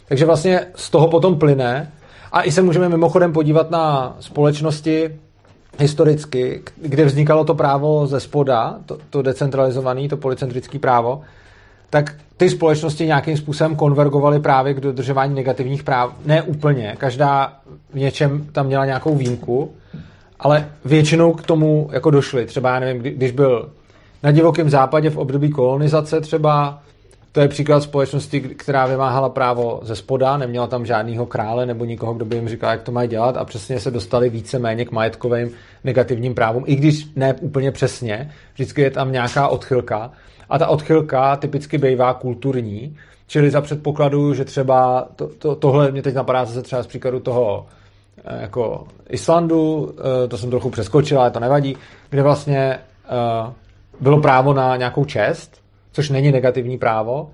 Takže 0.08 0.26
vlastně 0.26 0.66
z 0.76 0.90
toho 0.90 1.08
potom 1.08 1.40
plyne 1.40 1.92
a 2.32 2.44
i 2.44 2.52
se 2.52 2.62
můžeme 2.62 2.90
mimochodem 2.90 3.34
podívat 3.34 3.72
na 3.72 4.16
společnosti 4.20 5.20
historicky, 5.80 6.64
kde 6.82 7.06
vznikalo 7.06 7.44
to 7.44 7.56
právo 7.56 8.08
ze 8.08 8.20
spoda, 8.20 8.76
to, 8.86 8.98
to 9.10 9.22
decentralizované, 9.22 10.08
to 10.08 10.18
policentrické 10.18 10.80
právo, 10.80 11.22
tak 11.92 12.16
ty 12.38 12.50
společnosti 12.50 13.06
nějakým 13.06 13.38
způsobem 13.38 13.76
konvergovaly 13.76 14.40
právě 14.40 14.74
k 14.74 14.80
dodržování 14.80 15.36
negativních 15.36 15.84
práv. 15.84 16.14
Ne 16.26 16.42
úplně, 16.42 16.96
každá 16.98 17.54
v 17.94 17.96
něčem 17.96 18.48
tam 18.52 18.66
měla 18.66 18.86
nějakou 18.86 19.16
výjimku, 19.16 19.72
ale 20.40 20.70
většinou 20.86 21.34
k 21.34 21.42
tomu 21.42 21.90
jako 21.92 22.12
došly. 22.12 22.46
Třeba, 22.46 22.74
já 22.74 22.80
nevím, 22.80 23.02
když 23.02 23.32
byl 23.32 23.70
na 24.24 24.32
divokém 24.32 24.70
západě 24.70 25.10
v 25.10 25.18
období 25.18 25.50
kolonizace 25.50 26.22
třeba, 26.22 26.82
to 27.32 27.40
je 27.40 27.48
příklad 27.48 27.84
společnosti, 27.84 28.42
která 28.42 28.86
vymáhala 28.86 29.30
právo 29.30 29.80
ze 29.84 29.96
spoda, 29.96 30.38
neměla 30.38 30.68
tam 30.68 30.86
žádného 30.86 31.26
krále 31.26 31.66
nebo 31.66 31.86
nikoho, 31.86 32.14
kdo 32.14 32.26
by 32.26 32.36
jim 32.36 32.50
říkal, 32.50 32.72
jak 32.72 32.82
to 32.82 32.92
mají 32.92 33.10
dělat 33.10 33.38
a 33.38 33.46
přesně 33.46 33.80
se 33.80 33.92
dostali 33.92 34.30
více 34.30 34.60
méně 34.60 34.86
k 34.86 34.92
majetkovým 34.92 35.52
negativním 35.84 36.36
právům, 36.36 36.64
i 36.68 36.76
když 36.76 37.08
ne 37.16 37.34
úplně 37.34 37.72
přesně, 37.72 38.32
vždycky 38.54 38.82
je 38.82 38.92
tam 38.92 39.12
nějaká 39.12 39.48
odchylka 39.48 40.12
a 40.52 40.58
ta 40.58 40.68
odchylka 40.68 41.36
typicky 41.36 41.78
bývá 41.78 42.14
kulturní, 42.14 42.98
čili 43.28 43.52
za 43.52 43.62
předpokladu, 43.62 44.34
že 44.34 44.46
třeba 44.46 45.08
to, 45.16 45.28
to, 45.28 45.56
tohle 45.56 45.92
mě 45.92 46.02
teď 46.02 46.16
napadá 46.16 46.46
zase 46.46 46.62
třeba 46.62 46.84
z 46.84 46.88
příkladu 46.88 47.20
toho 47.20 47.66
eh, 48.26 48.42
jako 48.42 48.88
Islandu, 49.10 49.94
eh, 50.00 50.28
to 50.28 50.38
jsem 50.38 50.50
trochu 50.50 50.70
přeskočil, 50.70 51.20
ale 51.20 51.32
to 51.32 51.40
nevadí, 51.40 51.78
kde 52.10 52.24
vlastně 52.24 52.60
eh, 52.60 53.54
bylo 54.02 54.22
právo 54.22 54.54
na 54.54 54.76
nějakou 54.76 55.06
čest, 55.06 55.62
což 55.92 56.10
není 56.10 56.32
negativní 56.32 56.78
právo, 56.78 57.30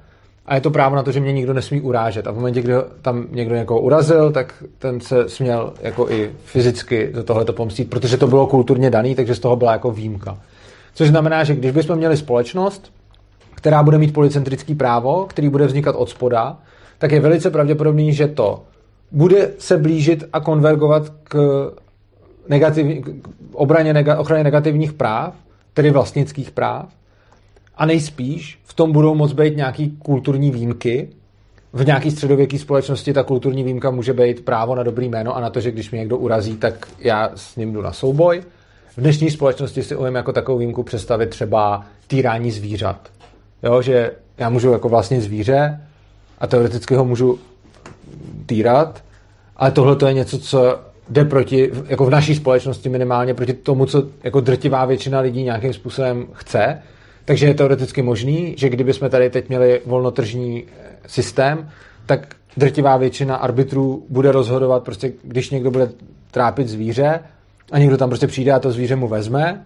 a 0.46 0.56
je 0.56 0.62
to 0.62 0.72
právo 0.72 0.96
na 0.96 1.04
to, 1.04 1.12
že 1.12 1.20
mě 1.20 1.34
nikdo 1.34 1.54
nesmí 1.54 1.82
urážet. 1.82 2.28
A 2.28 2.32
v 2.32 2.36
momentě, 2.36 2.62
kdy 2.62 2.74
tam 3.02 3.26
někdo 3.32 3.56
někoho 3.56 3.80
urazil, 3.80 4.32
tak 4.32 4.64
ten 4.80 5.00
se 5.00 5.30
směl 5.30 5.74
jako 5.82 6.10
i 6.10 6.32
fyzicky 6.46 7.10
do 7.14 7.24
tohleto 7.24 7.54
pomstít, 7.54 7.90
protože 7.90 8.18
to 8.18 8.28
bylo 8.28 8.48
kulturně 8.48 8.90
daný, 8.90 9.16
takže 9.16 9.36
z 9.36 9.40
toho 9.40 9.56
byla 9.56 9.72
jako 9.72 9.92
výjimka. 9.92 10.38
Což 10.94 11.10
znamená, 11.10 11.44
že 11.44 11.56
když 11.56 11.72
bychom 11.72 11.96
měli 11.96 12.18
společnost, 12.18 12.92
která 13.58 13.84
bude 13.84 13.98
mít 13.98 14.13
policentrický 14.13 14.76
právo, 14.76 15.26
který 15.30 15.50
bude 15.50 15.65
vznikat 15.65 15.96
od 15.96 16.10
spoda, 16.10 16.58
tak 16.98 17.12
je 17.12 17.20
velice 17.20 17.50
pravděpodobný, 17.50 18.13
že 18.13 18.28
to 18.28 18.63
bude 19.12 19.52
se 19.58 19.78
blížit 19.78 20.24
a 20.34 20.39
konvergovat 20.39 21.10
k, 21.24 21.38
negativ, 22.50 23.04
k 23.04 23.10
obraně, 23.54 23.93
nega, 23.93 24.20
ochraně 24.20 24.43
negativních 24.43 24.93
práv, 24.93 25.34
tedy 25.74 25.91
vlastnických 25.91 26.52
práv, 26.52 26.86
a 27.78 27.86
nejspíš 27.86 28.60
v 28.63 28.74
tom 28.74 28.91
budou 28.91 29.15
moct 29.15 29.34
být 29.34 29.58
nějaký 29.58 29.98
kulturní 30.00 30.52
výjimky. 30.52 31.10
V 31.74 31.86
nějaký 31.86 32.12
středověké 32.12 32.60
společnosti 32.60 33.13
ta 33.13 33.24
kulturní 33.24 33.63
výjimka 33.63 33.91
může 33.91 34.13
být 34.13 34.46
právo 34.46 34.76
na 34.76 34.84
dobrý 34.84 35.10
jméno 35.10 35.36
a 35.36 35.41
na 35.41 35.50
to, 35.50 35.60
že 35.60 35.72
když 35.72 35.91
mě 35.91 36.00
někdo 36.00 36.17
urazí, 36.17 36.58
tak 36.58 36.88
já 37.00 37.32
s 37.36 37.56
ním 37.56 37.74
jdu 37.74 37.82
na 37.82 37.93
souboj. 37.93 38.41
V 38.98 39.02
dnešní 39.02 39.32
společnosti 39.32 39.84
si 39.84 39.96
umím 39.96 40.15
jako 40.15 40.34
takovou 40.34 40.58
výjimku 40.58 40.84
představit 40.84 41.30
třeba 41.30 41.86
týrání 42.08 42.52
zvířat. 42.52 43.17
Jo, 43.63 43.82
že 43.82 44.12
já 44.38 44.50
můžu 44.50 44.72
jako 44.72 44.89
vlastně 44.89 45.22
zvíře 45.22 45.82
a 46.39 46.48
teoreticky 46.48 46.96
ho 46.96 47.06
můžu 47.06 47.39
týrat, 48.46 49.04
ale 49.58 49.72
tohle 49.72 49.96
to 49.96 50.08
je 50.08 50.13
něco, 50.13 50.39
co 50.39 50.80
jde 51.10 51.26
proti, 51.26 51.72
jako 51.88 52.06
v 52.06 52.10
naší 52.10 52.36
společnosti 52.36 52.89
minimálně, 52.89 53.34
proti 53.34 53.54
tomu, 53.54 53.86
co 53.86 54.04
jako 54.24 54.41
drtivá 54.41 54.86
většina 54.86 55.20
lidí 55.20 55.43
nějakým 55.43 55.74
způsobem 55.74 56.28
chce. 56.34 56.82
Takže 57.26 57.46
je 57.46 57.54
teoreticky 57.54 58.02
možný, 58.02 58.54
že 58.58 58.70
kdyby 58.70 58.93
jsme 58.93 59.10
tady 59.10 59.30
teď 59.30 59.50
měli 59.50 59.82
volnotržní 59.86 60.63
eh, 60.63 60.96
systém, 61.08 61.70
tak 62.06 62.36
drtivá 62.58 62.98
většina 62.98 63.36
arbitrů 63.36 64.06
bude 64.10 64.32
rozhodovat, 64.32 64.84
prostě 64.84 65.12
když 65.24 65.50
někdo 65.50 65.72
bude 65.72 65.89
trápit 66.32 66.67
zvíře 66.67 67.20
a 67.72 67.80
někdo 67.80 67.98
tam 67.98 68.10
prostě 68.10 68.28
přijde 68.28 68.52
a 68.52 68.60
to 68.60 68.72
zvíře 68.72 68.96
mu 68.96 69.08
vezme, 69.08 69.65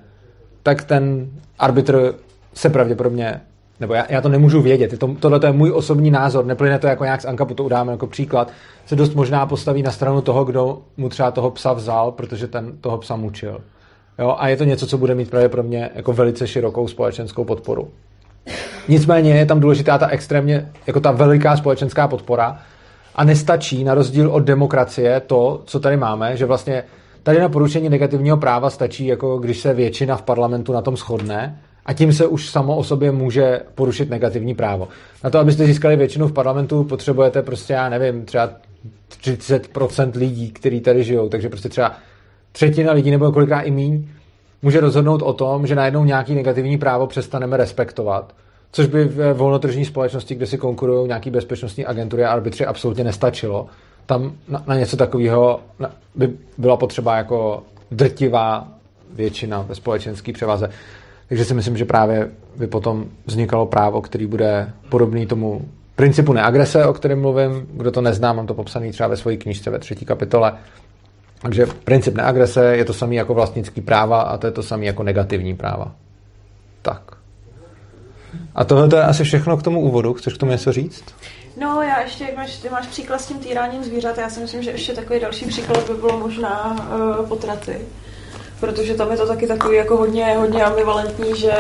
tak 0.64 0.84
ten 0.84 1.30
arbitr 1.60 2.16
se 2.54 2.70
pravděpodobně 2.70 3.42
nebo 3.82 3.94
já, 3.94 4.06
já 4.10 4.22
to 4.22 4.30
nemůžu 4.30 4.62
vědět, 4.62 5.00
to, 5.00 5.16
tohle 5.20 5.40
je 5.44 5.52
můj 5.52 5.72
osobní 5.72 6.12
názor, 6.12 6.46
neplyne 6.46 6.80
to 6.80 6.88
jako 6.88 7.04
nějak 7.04 7.22
z 7.22 7.26
Ankapu, 7.26 7.54
to 7.54 7.64
udáme 7.64 7.92
jako 7.92 8.08
příklad, 8.08 8.52
se 8.86 8.96
dost 8.96 9.14
možná 9.14 9.46
postaví 9.46 9.84
na 9.84 9.92
stranu 9.92 10.22
toho, 10.22 10.46
kdo 10.46 10.82
mu 10.98 11.10
třeba 11.10 11.32
toho 11.32 11.52
psa 11.52 11.74
vzal, 11.74 12.12
protože 12.12 12.48
ten 12.48 12.78
toho 12.82 12.98
psa 12.98 13.16
mučil. 13.16 13.62
Jo? 14.20 14.36
A 14.38 14.48
je 14.48 14.58
to 14.58 14.64
něco, 14.64 14.88
co 14.88 14.98
bude 14.98 15.16
mít 15.16 15.30
pravděpodobně 15.30 15.90
jako 15.96 16.14
velice 16.14 16.48
širokou 16.48 16.88
společenskou 16.88 17.44
podporu. 17.44 17.90
Nicméně 18.88 19.36
je 19.36 19.46
tam 19.46 19.60
důležitá 19.60 19.98
ta 19.98 20.08
extrémně, 20.08 20.72
jako 20.88 21.00
ta 21.00 21.12
veliká 21.12 21.58
společenská 21.58 22.08
podpora 22.08 22.60
a 23.16 23.24
nestačí 23.24 23.84
na 23.84 23.94
rozdíl 23.94 24.32
od 24.32 24.40
demokracie 24.40 25.20
to, 25.20 25.62
co 25.66 25.80
tady 25.80 25.98
máme, 25.98 26.38
že 26.38 26.46
vlastně 26.46 26.84
tady 27.24 27.40
na 27.40 27.50
porušení 27.50 27.90
negativního 27.90 28.38
práva 28.38 28.70
stačí, 28.70 29.08
jako 29.08 29.38
když 29.38 29.60
se 29.60 29.74
většina 29.74 30.18
v 30.18 30.22
parlamentu 30.22 30.74
na 30.74 30.82
tom 30.82 30.98
shodne 30.98 31.62
a 31.86 31.94
tím 31.94 32.14
se 32.14 32.28
už 32.28 32.50
samo 32.50 32.78
o 32.78 32.84
sobě 32.84 33.12
může 33.12 33.62
porušit 33.76 34.10
negativní 34.10 34.56
právo. 34.56 34.88
Na 35.24 35.30
to, 35.30 35.40
abyste 35.40 35.66
získali 35.66 35.96
většinu 35.96 36.28
v 36.28 36.34
parlamentu, 36.34 36.84
potřebujete 36.84 37.42
prostě, 37.42 37.74
já 37.74 37.90
nevím, 37.90 38.26
třeba 38.26 38.50
30% 39.24 40.12
lidí, 40.16 40.52
kteří 40.52 40.82
tady 40.82 41.04
žijou, 41.04 41.30
takže 41.30 41.50
prostě 41.50 41.70
třeba 41.70 41.94
třetina 42.52 42.94
lidí 42.94 43.12
nebo 43.12 43.32
kolikrát 43.32 43.62
i 43.62 43.72
míň 43.72 44.08
může 44.62 44.80
rozhodnout 44.80 45.22
o 45.22 45.34
tom, 45.34 45.68
že 45.68 45.76
najednou 45.76 46.06
nějaký 46.06 46.36
negativní 46.36 46.78
právo 46.78 47.08
přestaneme 47.08 47.58
respektovat. 47.58 48.34
Což 48.72 48.88
by 48.88 49.06
v 49.06 49.34
volnotržní 49.34 49.86
společnosti, 49.86 50.36
kde 50.36 50.46
si 50.46 50.58
konkurují 50.58 51.08
nějaký 51.08 51.30
bezpečnostní 51.30 51.86
agentury 51.86 52.26
a 52.26 52.32
arbitři, 52.32 52.66
absolutně 52.66 53.04
nestačilo. 53.04 53.68
Tam 54.06 54.32
na, 54.48 54.64
na 54.68 54.76
něco 54.76 54.98
takového 54.98 55.60
by 56.16 56.30
byla 56.58 56.78
potřeba 56.78 57.18
jako 57.18 57.64
drtivá 57.92 58.68
většina 59.14 59.62
ve 59.62 59.76
společenské 59.76 60.34
převaze. 60.34 60.70
Takže 61.32 61.46
si 61.46 61.54
myslím, 61.54 61.78
že 61.78 61.86
právě 61.86 62.32
by 62.56 62.68
potom 62.68 63.06
vznikalo 63.26 63.66
právo, 63.66 64.02
který 64.02 64.26
bude 64.26 64.70
podobný 64.90 65.26
tomu 65.26 65.62
principu 65.96 66.34
neagrese, 66.34 66.86
o 66.86 66.94
kterém 66.94 67.22
mluvím. 67.22 67.68
Kdo 67.74 67.92
to 67.92 68.02
nezná, 68.02 68.34
mám 68.34 68.48
to 68.48 68.54
popsaný 68.54 68.92
třeba 68.92 69.10
ve 69.10 69.18
své 69.18 69.38
knižce 69.38 69.70
ve 69.70 69.80
třetí 69.80 70.06
kapitole. 70.06 70.54
Takže 71.42 71.66
princip 71.66 72.16
neagrese 72.16 72.78
je 72.78 72.86
to 72.86 72.94
samý 72.94 73.16
jako 73.16 73.34
vlastnický 73.34 73.82
práva 73.82 74.22
a 74.22 74.38
to 74.38 74.48
je 74.48 74.52
to 74.52 74.64
samý 74.64 74.86
jako 74.86 75.04
negativní 75.04 75.56
práva. 75.56 75.96
Tak. 76.82 77.02
A 78.56 78.64
tohle 78.64 78.88
to 78.88 78.96
je 78.96 79.04
asi 79.04 79.24
všechno 79.24 79.58
k 79.58 79.64
tomu 79.64 79.82
úvodu. 79.82 80.14
Chceš 80.14 80.34
k 80.34 80.38
tomu 80.38 80.52
něco 80.52 80.72
říct? 80.72 81.04
No, 81.62 81.82
já 81.82 82.02
ještě, 82.02 82.24
jak 82.24 82.36
máš, 82.36 82.58
ty 82.58 82.70
máš 82.70 82.88
příklad 82.88 83.22
s 83.22 83.28
tím 83.28 83.40
týráním 83.40 83.84
zvířat, 83.84 84.18
já 84.18 84.30
si 84.30 84.40
myslím, 84.40 84.64
že 84.64 84.72
ještě 84.72 84.94
takový 84.94 85.20
další 85.20 85.46
příklad 85.46 85.90
by 85.90 85.94
bylo 85.94 86.20
možná 86.20 86.76
uh, 87.20 87.28
potraty 87.28 87.78
protože 88.62 88.94
tam 88.94 89.12
je 89.12 89.18
to 89.18 89.28
taky 89.28 89.48
takový 89.48 89.78
jako 89.78 89.98
hodně, 89.98 90.36
hodně 90.38 90.64
ambivalentní, 90.64 91.36
že 91.36 91.54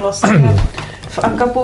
vlastně 0.00 0.58
v 1.20 1.24
Ankapu 1.24 1.60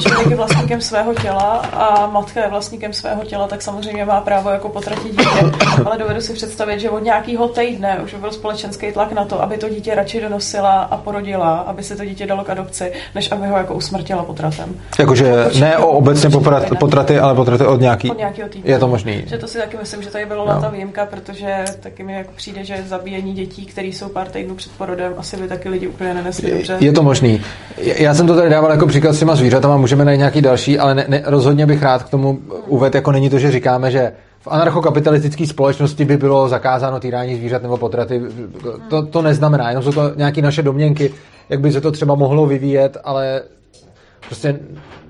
člověk 0.00 0.30
je 0.30 0.36
vlastníkem 0.36 0.80
svého 0.80 1.14
těla 1.14 1.56
a 1.72 2.06
matka 2.06 2.40
je 2.40 2.48
vlastníkem 2.48 2.92
svého 2.92 3.24
těla, 3.24 3.48
tak 3.48 3.62
samozřejmě 3.62 4.04
má 4.04 4.20
právo 4.20 4.50
jako 4.50 4.68
potratit 4.68 5.10
dítě. 5.10 5.52
Ale 5.86 5.98
dovedu 5.98 6.20
si 6.20 6.32
představit, 6.32 6.80
že 6.80 6.90
od 6.90 7.02
nějakého 7.02 7.48
týdne 7.48 8.00
už 8.04 8.14
byl 8.14 8.32
společenský 8.32 8.92
tlak 8.92 9.12
na 9.12 9.24
to, 9.24 9.42
aby 9.42 9.58
to 9.58 9.68
dítě 9.68 9.94
radši 9.94 10.20
donosila 10.20 10.80
a 10.80 10.96
porodila, 10.96 11.56
aby 11.58 11.82
se 11.82 11.96
to 11.96 12.04
dítě 12.04 12.26
dalo 12.26 12.44
k 12.44 12.50
adopci, 12.50 12.92
než 13.14 13.32
aby 13.32 13.46
ho 13.46 13.56
jako 13.56 13.74
usmrtila 13.74 14.22
potratem. 14.22 14.74
Jakože 14.98 15.46
ne 15.60 15.78
o 15.78 15.88
obecně 15.88 16.30
poprat, 16.30 16.62
potraty, 16.78 17.18
ale 17.18 17.34
potraty 17.34 17.64
od 17.64 17.80
nějaký. 17.80 18.10
Od 18.10 18.18
nějakého 18.18 18.48
týdne. 18.48 18.70
Je 18.70 18.78
to 18.78 18.88
možný. 18.88 19.24
Že 19.26 19.38
to 19.38 19.48
si 19.48 19.58
taky 19.58 19.76
myslím, 19.76 20.02
že 20.02 20.10
tady 20.10 20.26
bylo 20.26 20.46
no. 20.46 20.60
ta 20.60 20.68
výjimka, 20.68 21.06
protože 21.06 21.64
taky 21.80 22.02
mi 22.02 22.12
jako 22.12 22.30
přijde, 22.36 22.64
že 22.64 22.84
zabíjení 22.86 23.34
dětí, 23.34 23.66
které 23.66 23.88
jsou 23.88 24.08
pár 24.08 24.28
týdnů 24.28 24.54
před 24.54 24.72
porodem, 24.78 25.14
asi 25.18 25.36
by 25.36 25.48
taky 25.48 25.68
lidi 25.68 25.88
úplně 25.88 26.14
nenesli 26.14 26.50
dobře. 26.50 26.76
Je 26.80 26.92
to 26.92 27.02
možný. 27.02 27.40
Já 27.78 28.14
jsem 28.14 28.26
to 28.26 28.36
tady 28.36 28.50
dával 28.50 28.70
jako 28.70 28.86
příklad 28.86 28.97
s 29.04 29.18
těma 29.18 29.36
zvířatama, 29.36 29.76
můžeme 29.76 30.04
najít 30.04 30.18
nějaký 30.18 30.42
další, 30.42 30.78
ale 30.78 30.94
ne, 30.94 31.04
ne, 31.08 31.22
rozhodně 31.26 31.66
bych 31.66 31.82
rád 31.82 32.02
k 32.02 32.10
tomu 32.10 32.38
uvedl, 32.66 32.96
jako 32.96 33.12
není 33.12 33.30
to, 33.30 33.38
že 33.38 33.50
říkáme, 33.50 33.90
že 33.90 34.12
v 34.40 34.48
anarchokapitalistické 34.48 35.46
společnosti 35.46 36.04
by 36.04 36.16
bylo 36.16 36.48
zakázáno 36.48 37.00
týrání 37.00 37.36
zvířat 37.36 37.62
nebo 37.62 37.76
potraty. 37.76 38.22
To, 38.88 39.06
to 39.06 39.22
neznamená, 39.22 39.68
jenom 39.68 39.84
jsou 39.84 39.92
to 39.92 40.12
nějaké 40.16 40.42
naše 40.42 40.62
domněnky, 40.62 41.12
jak 41.48 41.60
by 41.60 41.72
se 41.72 41.80
to 41.80 41.92
třeba 41.92 42.14
mohlo 42.14 42.46
vyvíjet, 42.46 42.96
ale 43.04 43.42
prostě 44.26 44.58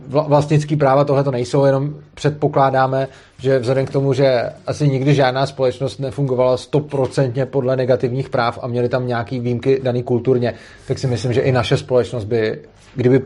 vlastnický 0.09 0.77
práva 0.77 1.05
tohle 1.05 1.25
to 1.25 1.31
nejsou, 1.31 1.65
jenom 1.65 1.95
předpokládáme, 2.15 3.09
že 3.39 3.59
vzhledem 3.59 3.87
k 3.87 3.91
tomu, 3.91 4.13
že 4.13 4.43
asi 4.67 4.89
nikdy 4.89 5.15
žádná 5.15 5.47
společnost 5.47 5.99
nefungovala 5.99 6.57
stoprocentně 6.57 7.47
podle 7.47 7.77
negativních 7.77 8.29
práv 8.29 8.59
a 8.63 8.67
měli 8.67 8.89
tam 8.89 9.07
nějaký 9.07 9.41
výjimky 9.41 9.81
daný 9.83 10.03
kulturně, 10.03 10.55
tak 10.89 10.99
si 10.99 11.07
myslím, 11.07 11.33
že 11.33 11.41
i 11.41 11.53
naše 11.53 11.77
společnost 11.77 12.25
by, 12.25 12.59
kdyby 12.95 13.21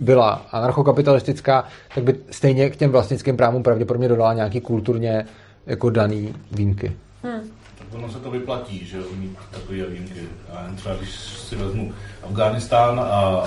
byla 0.00 0.46
anarchokapitalistická, 0.52 1.64
tak 1.94 2.04
by 2.04 2.16
stejně 2.30 2.70
k 2.70 2.76
těm 2.76 2.90
vlastnickým 2.90 3.36
právům 3.36 3.62
pravděpodobně 3.62 4.08
dodala 4.08 4.34
nějaký 4.34 4.60
kulturně 4.60 5.26
jako 5.66 5.90
daný 5.90 6.34
výjimky. 6.52 6.92
Hmm. 7.22 7.40
Tak 7.78 7.86
ono 7.92 8.12
se 8.12 8.18
to 8.18 8.30
vyplatí, 8.30 8.86
že 8.86 8.96
mít 9.16 9.36
takové 9.50 9.76
výjimky. 9.76 10.20
A 10.52 10.66
třeba 10.76 10.94
když 10.94 11.10
si 11.18 11.56
vezmu 11.56 11.92
Afganistán, 12.22 13.00
a, 13.00 13.04
a 13.04 13.44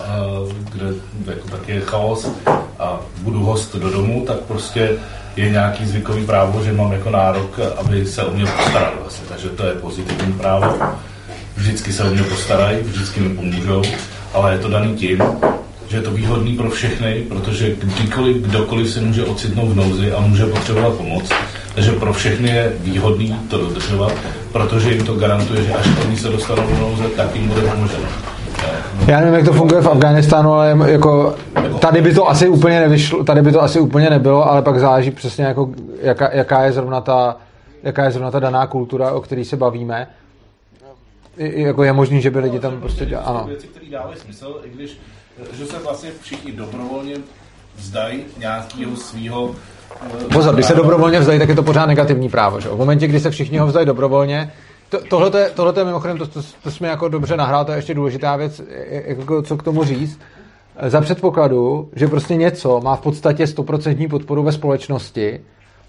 kde 0.74 0.86
jako 1.32 1.47
taky 1.47 1.72
je 1.72 1.82
chaos 1.82 2.32
a 2.80 3.00
budu 3.22 3.39
host 3.39 3.76
do 3.76 3.89
domu, 3.89 4.26
tak 4.26 4.39
prostě 4.39 4.97
je 5.36 5.50
nějaký 5.50 5.86
zvykový 5.86 6.26
právo, 6.26 6.64
že 6.64 6.74
mám 6.74 6.91
jako 6.91 7.10
nárok, 7.10 7.60
aby 7.78 8.06
se 8.06 8.24
o 8.24 8.32
mě 8.32 8.45
postaral 8.45 8.93
vlastně. 9.02 9.28
Takže 9.30 9.50
to 9.50 9.66
je 9.66 9.74
pozitivní 9.74 10.34
právo. 10.34 10.80
Vždycky 11.56 11.93
se 11.93 12.04
o 12.04 12.10
mě 12.10 12.24
postarají, 12.24 12.80
vždycky 12.82 13.20
mi 13.20 13.36
pomůžou, 13.36 13.82
ale 14.34 14.54
je 14.54 14.60
to 14.60 14.70
daný 14.70 14.95
tím, 14.95 15.24
že 15.90 15.98
je 15.98 16.02
to 16.02 16.12
výhodný 16.12 16.58
pro 16.58 16.70
všechny, 16.70 17.24
protože 17.30 17.76
kdykoliv, 17.76 18.38
kdokoliv 18.38 18.90
se 18.90 19.02
může 19.02 19.26
ocitnout 19.26 19.70
v 19.70 19.76
nouzi 19.76 20.12
a 20.12 20.22
může 20.22 20.46
potřebovat 20.46 20.94
pomoc. 20.94 21.30
Takže 21.76 21.92
pro 21.92 22.14
všechny 22.14 22.50
je 22.50 22.74
výhodný 22.80 23.40
to 23.50 23.58
dodržovat, 23.58 24.12
protože 24.52 24.92
jim 24.92 25.06
to 25.06 25.14
garantuje, 25.14 25.64
že 25.64 25.74
až 25.74 25.88
oni 26.06 26.18
se 26.18 26.30
dostanou 26.30 26.64
do 26.68 26.78
nouze, 26.78 27.04
tak 27.04 27.36
jim 27.36 27.48
bude 27.48 27.62
pomoženo. 27.62 28.04
Já 29.08 29.20
nevím, 29.20 29.34
jak 29.34 29.46
to 29.46 29.54
funguje 29.54 29.82
v 29.82 29.88
Afganistánu, 29.88 30.54
ale 30.54 30.78
jako 30.86 31.36
tady 31.80 32.02
by 32.02 32.14
to 32.14 32.30
asi 32.30 32.48
úplně 32.48 32.80
nevyšlo, 32.80 33.24
tady 33.24 33.42
by 33.42 33.52
to 33.52 33.64
asi 33.64 33.80
úplně 33.80 34.10
nebylo, 34.10 34.52
ale 34.52 34.62
pak 34.62 34.80
záleží 34.80 35.12
přesně 35.12 35.46
jako, 35.46 35.70
jaká, 36.02 36.30
jaká, 36.34 36.64
je 36.64 36.72
zrovna 36.72 37.02
ta, 37.02 37.38
jaká 37.84 38.04
je 38.04 38.12
zrovna 38.12 38.32
ta 38.32 38.40
daná 38.40 38.68
kultura, 38.68 39.12
o 39.12 39.22
který 39.22 39.46
se 39.46 39.58
bavíme. 39.58 40.08
I, 41.38 41.62
jako 41.62 41.84
je 41.84 41.94
možný, 41.94 42.22
že 42.22 42.32
by 42.32 42.40
lidi 42.40 42.60
tam 42.60 42.80
prostě 42.80 43.06
dělali. 43.06 43.28
Ano. 43.28 43.44
Věci, 43.48 43.68
které 43.68 43.86
dávají 43.92 44.18
smysl, 44.18 44.62
i 44.64 44.70
když 44.70 45.00
že 45.54 45.66
se 45.66 45.80
vlastně 45.80 46.10
všichni 46.22 46.52
dobrovolně 46.52 47.16
vzdají 47.76 48.24
nějakého 48.38 48.96
svého 48.96 49.56
eh, 50.02 50.34
Pozor, 50.34 50.54
když 50.54 50.66
se 50.66 50.76
dobrovolně 50.76 51.20
vzdají, 51.20 51.40
tak 51.40 51.50
je 51.50 51.56
to 51.56 51.64
pořád 51.64 51.86
negativní 51.86 52.30
právo. 52.30 52.60
Že? 52.60 52.70
V 52.70 52.78
momentě, 52.78 53.08
kdy 53.08 53.20
se 53.20 53.32
všichni 53.32 53.58
ho 53.58 53.68
vzdají 53.68 53.86
dobrovolně, 53.86 54.52
to, 54.90 55.00
tohle, 55.10 55.40
je, 55.40 55.50
tohle 55.50 55.74
je 55.78 55.86
mimochodem, 55.86 56.18
to, 56.18 56.28
to, 56.28 56.42
to 56.64 56.72
jsme 56.72 56.88
jako 56.88 57.10
dobře 57.10 57.38
nahrál, 57.38 57.66
to 57.66 57.72
je 57.72 57.78
ještě 57.78 57.94
důležitá 57.94 58.36
věc, 58.36 58.62
jako, 59.06 59.42
co 59.42 59.58
k 59.58 59.64
tomu 59.64 59.84
říct. 59.84 60.20
Za 60.88 61.02
předpokladu, 61.02 61.90
že 61.96 62.08
prostě 62.08 62.36
něco 62.36 62.82
má 62.84 62.96
v 62.96 63.02
podstatě 63.02 63.46
100% 63.46 64.10
podporu 64.10 64.44
ve 64.44 64.52
společnosti, 64.52 65.40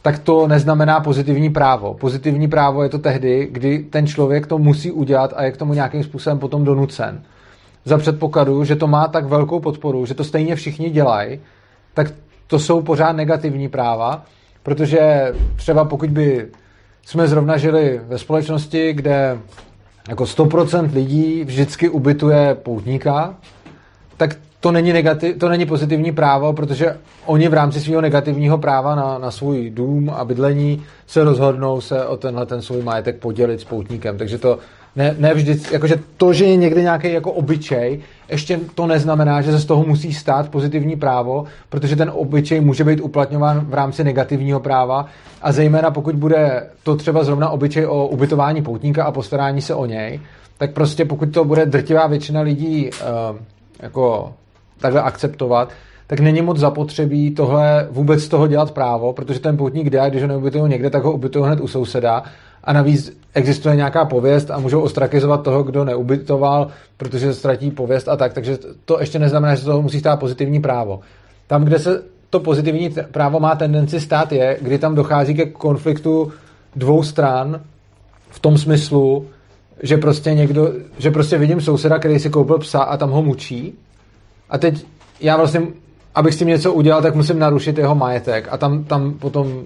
tak 0.02 0.18
to 0.18 0.48
neznamená 0.48 1.00
pozitivní 1.00 1.50
právo. 1.50 1.94
Pozitivní 1.94 2.48
právo 2.48 2.82
je 2.82 2.88
to 2.88 2.98
tehdy, 2.98 3.48
kdy 3.52 3.78
ten 3.78 4.06
člověk 4.06 4.46
to 4.46 4.58
musí 4.58 4.90
udělat 4.90 5.32
a 5.36 5.42
je 5.42 5.52
k 5.52 5.56
tomu 5.56 5.74
nějakým 5.74 6.04
způsobem 6.04 6.38
potom 6.38 6.64
donucen. 6.64 7.22
Za 7.84 7.98
předpokladu, 7.98 8.64
že 8.64 8.76
to 8.76 8.86
má 8.86 9.08
tak 9.08 9.26
velkou 9.26 9.60
podporu, 9.60 10.06
že 10.06 10.14
to 10.14 10.24
stejně 10.24 10.56
všichni 10.56 10.90
dělají, 10.90 11.40
tak 11.94 12.12
to 12.46 12.58
jsou 12.58 12.82
pořád 12.82 13.12
negativní 13.12 13.68
práva, 13.68 14.24
protože 14.62 15.32
třeba 15.56 15.84
pokud 15.84 16.10
by 16.10 16.48
jsme 17.06 17.28
zrovna 17.28 17.56
žili 17.56 18.00
ve 18.08 18.18
společnosti, 18.18 18.92
kde 18.92 19.38
jako 20.08 20.24
100% 20.24 20.94
lidí 20.94 21.44
vždycky 21.44 21.88
ubytuje 21.88 22.54
poutníka, 22.54 23.34
tak 24.16 24.36
to 24.60 24.72
není, 24.72 24.92
negativ, 24.92 25.38
to 25.38 25.48
není 25.48 25.66
pozitivní 25.66 26.12
právo, 26.12 26.52
protože 26.52 26.96
oni 27.26 27.48
v 27.48 27.54
rámci 27.54 27.80
svého 27.80 28.00
negativního 28.00 28.58
práva 28.58 28.94
na, 28.94 29.18
na 29.18 29.30
svůj 29.30 29.70
dům 29.70 30.10
a 30.10 30.24
bydlení 30.24 30.82
se 31.06 31.24
rozhodnou 31.24 31.80
se 31.80 32.06
o 32.06 32.16
tenhle 32.16 32.46
ten 32.46 32.62
svůj 32.62 32.82
majetek 32.82 33.16
podělit 33.16 33.60
s 33.60 33.64
poutníkem. 33.64 34.18
Takže 34.18 34.38
to 34.38 34.58
ne, 34.96 35.14
ne 35.18 35.34
vždy, 35.34 35.60
jakože 35.72 35.96
to, 36.16 36.32
že 36.32 36.44
je 36.44 36.56
někde 36.56 36.82
nějaký 36.82 37.12
jako 37.12 37.32
obyčej, 37.32 38.00
ještě 38.30 38.60
to 38.74 38.86
neznamená, 38.86 39.40
že 39.40 39.52
se 39.52 39.58
z 39.58 39.64
toho 39.64 39.84
musí 39.84 40.14
stát 40.14 40.48
pozitivní 40.48 40.96
právo, 40.96 41.44
protože 41.68 41.96
ten 41.96 42.10
obyčej 42.14 42.60
může 42.60 42.84
být 42.84 43.00
uplatňován 43.00 43.60
v 43.60 43.74
rámci 43.74 44.04
negativního 44.04 44.60
práva. 44.60 45.06
A 45.42 45.52
zejména 45.52 45.90
pokud 45.90 46.14
bude 46.14 46.66
to 46.82 46.96
třeba 46.96 47.24
zrovna 47.24 47.50
obyčej 47.50 47.86
o 47.86 48.06
ubytování 48.06 48.62
poutníka 48.62 49.04
a 49.04 49.12
postarání 49.12 49.60
se 49.60 49.74
o 49.74 49.86
něj, 49.86 50.20
tak 50.58 50.72
prostě 50.72 51.04
pokud 51.04 51.26
to 51.26 51.44
bude 51.44 51.66
drtivá 51.66 52.06
většina 52.06 52.40
lidí 52.40 52.90
uh, 52.90 53.36
jako 53.82 54.32
takhle 54.80 55.02
akceptovat, 55.02 55.72
tak 56.06 56.20
není 56.20 56.42
moc 56.42 56.58
zapotřebí 56.58 57.30
tohle 57.30 57.88
vůbec 57.90 58.22
z 58.22 58.28
toho 58.28 58.46
dělat 58.46 58.70
právo, 58.70 59.12
protože 59.12 59.40
ten 59.40 59.56
poutník 59.56 59.90
jde, 59.90 60.10
když 60.10 60.22
ho 60.22 60.28
neubytují 60.28 60.70
někde, 60.70 60.90
tak 60.90 61.02
ho 61.02 61.12
ubytují 61.12 61.44
hned 61.44 61.60
u 61.60 61.68
souseda 61.68 62.22
a 62.64 62.72
navíc 62.72 63.20
existuje 63.34 63.76
nějaká 63.76 64.04
pověst 64.04 64.50
a 64.50 64.58
můžou 64.58 64.80
ostrakizovat 64.80 65.42
toho, 65.42 65.62
kdo 65.62 65.84
neubytoval, 65.84 66.68
protože 66.96 67.34
ztratí 67.34 67.70
pověst 67.70 68.08
a 68.08 68.16
tak, 68.16 68.32
takže 68.32 68.58
to 68.84 69.00
ještě 69.00 69.18
neznamená, 69.18 69.54
že 69.54 69.64
toho 69.64 69.82
musí 69.82 70.00
stát 70.00 70.20
pozitivní 70.20 70.60
právo. 70.60 71.00
Tam, 71.46 71.64
kde 71.64 71.78
se 71.78 72.02
to 72.30 72.40
pozitivní 72.40 72.90
právo 73.12 73.40
má 73.40 73.54
tendenci 73.54 74.00
stát, 74.00 74.32
je, 74.32 74.58
kdy 74.62 74.78
tam 74.78 74.94
dochází 74.94 75.34
ke 75.34 75.46
konfliktu 75.46 76.32
dvou 76.76 77.02
stran 77.02 77.60
v 78.30 78.38
tom 78.38 78.58
smyslu, 78.58 79.26
že 79.82 79.96
prostě 79.96 80.34
někdo, 80.34 80.72
že 80.98 81.10
prostě 81.10 81.38
vidím 81.38 81.60
souseda, 81.60 81.98
který 81.98 82.18
si 82.18 82.30
koupil 82.30 82.58
psa 82.58 82.82
a 82.82 82.96
tam 82.96 83.10
ho 83.10 83.22
mučí 83.22 83.74
a 84.50 84.58
teď 84.58 84.86
já 85.20 85.36
vlastně, 85.36 85.62
abych 86.14 86.34
s 86.34 86.38
tím 86.38 86.48
něco 86.48 86.72
udělal, 86.72 87.02
tak 87.02 87.14
musím 87.14 87.38
narušit 87.38 87.78
jeho 87.78 87.94
majetek 87.94 88.48
a 88.50 88.56
tam, 88.56 88.84
tam 88.84 89.12
potom 89.12 89.62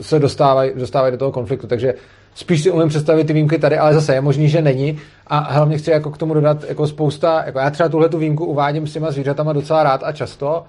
se 0.00 0.18
dostávají, 0.18 0.70
dostávají 0.76 1.12
do 1.12 1.18
toho 1.18 1.32
konfliktu, 1.32 1.66
takže 1.66 1.94
spíš 2.34 2.62
si 2.62 2.70
umím 2.70 2.88
představit 2.88 3.24
ty 3.24 3.32
výjimky 3.32 3.58
tady, 3.58 3.78
ale 3.78 3.94
zase 3.94 4.14
je 4.14 4.20
možný, 4.20 4.48
že 4.48 4.62
není. 4.62 4.98
A 5.26 5.38
hlavně 5.38 5.78
chci 5.78 5.90
jako 5.90 6.10
k 6.10 6.18
tomu 6.18 6.34
dodat 6.34 6.64
jako 6.68 6.86
spousta, 6.86 7.42
jako 7.46 7.58
já 7.58 7.70
třeba 7.70 7.88
tuhle 7.88 8.08
tu 8.08 8.18
výjimku 8.18 8.44
uvádím 8.44 8.86
s 8.86 8.92
těma 8.92 9.10
zvířatama 9.10 9.52
docela 9.52 9.82
rád 9.82 10.02
a 10.04 10.12
často. 10.12 10.64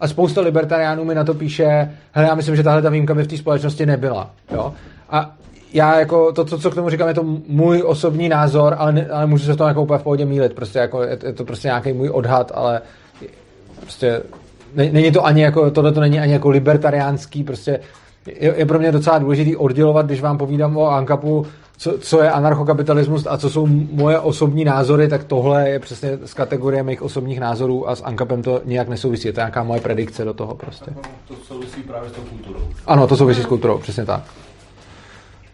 A 0.00 0.08
spousta 0.08 0.40
libertariánů 0.40 1.04
mi 1.04 1.14
na 1.14 1.24
to 1.24 1.34
píše, 1.34 1.90
hele, 2.12 2.28
já 2.28 2.34
myslím, 2.34 2.56
že 2.56 2.62
tahle 2.62 2.82
ta 2.82 2.90
výjimka 2.90 3.14
by 3.14 3.22
v 3.22 3.26
té 3.26 3.36
společnosti 3.36 3.86
nebyla. 3.86 4.30
Jo? 4.52 4.74
A 5.10 5.34
já 5.72 5.98
jako 5.98 6.32
to, 6.32 6.44
to, 6.44 6.58
co 6.58 6.70
k 6.70 6.74
tomu 6.74 6.90
říkám, 6.90 7.08
je 7.08 7.14
to 7.14 7.24
můj 7.48 7.82
osobní 7.86 8.28
názor, 8.28 8.74
ale, 8.78 8.92
ne, 8.92 9.06
ale 9.06 9.26
můžu 9.26 9.44
se 9.44 9.52
v 9.52 9.56
tom 9.56 9.68
jako 9.68 9.82
úplně 9.82 9.98
v 9.98 10.02
pohodě 10.02 10.24
mílit. 10.24 10.52
Prostě 10.52 10.78
jako, 10.78 11.02
je, 11.02 11.18
je 11.24 11.32
to 11.32 11.44
prostě 11.44 11.68
nějaký 11.68 11.92
můj 11.92 12.10
odhad, 12.10 12.52
ale 12.54 12.80
prostě 13.80 14.22
není 14.74 15.12
to 15.12 15.26
ani 15.26 15.42
jako, 15.42 15.70
tohle 15.70 15.92
to 15.92 16.00
není 16.00 16.20
ani 16.20 16.32
jako 16.32 16.50
libertariánský, 16.50 17.44
prostě 17.44 17.80
je, 18.26 18.54
je 18.56 18.66
pro 18.66 18.78
mě 18.78 18.92
docela 18.92 19.18
důležitý 19.18 19.56
oddělovat, 19.56 20.06
když 20.06 20.20
vám 20.20 20.38
povídám 20.38 20.76
o 20.76 20.86
Ankapu, 20.86 21.46
co, 21.76 21.98
co 21.98 22.22
je 22.22 22.30
anarchokapitalismus 22.30 23.26
a 23.30 23.36
co 23.38 23.50
jsou 23.50 23.66
moje 23.92 24.18
osobní 24.18 24.64
názory, 24.64 25.08
tak 25.08 25.24
tohle 25.24 25.68
je 25.68 25.78
přesně 25.78 26.18
z 26.24 26.34
kategorie 26.34 26.82
mých 26.82 27.02
osobních 27.02 27.40
názorů 27.40 27.88
a 27.88 27.96
s 27.96 28.02
Ankapem 28.02 28.42
to 28.42 28.60
nějak 28.64 28.88
nesouvisí. 28.88 29.28
Je 29.28 29.32
to 29.32 29.40
nějaká 29.40 29.62
moje 29.62 29.80
predikce 29.80 30.24
do 30.24 30.34
toho 30.34 30.54
prostě. 30.54 30.90
To 31.28 31.34
souvisí 31.34 31.82
právě 31.82 32.10
s 32.10 32.12
tou 32.12 32.22
kulturou. 32.22 32.60
Ano, 32.86 33.06
to 33.06 33.16
souvisí 33.16 33.42
s 33.42 33.46
kulturou, 33.46 33.78
přesně 33.78 34.04
tak. 34.04 34.22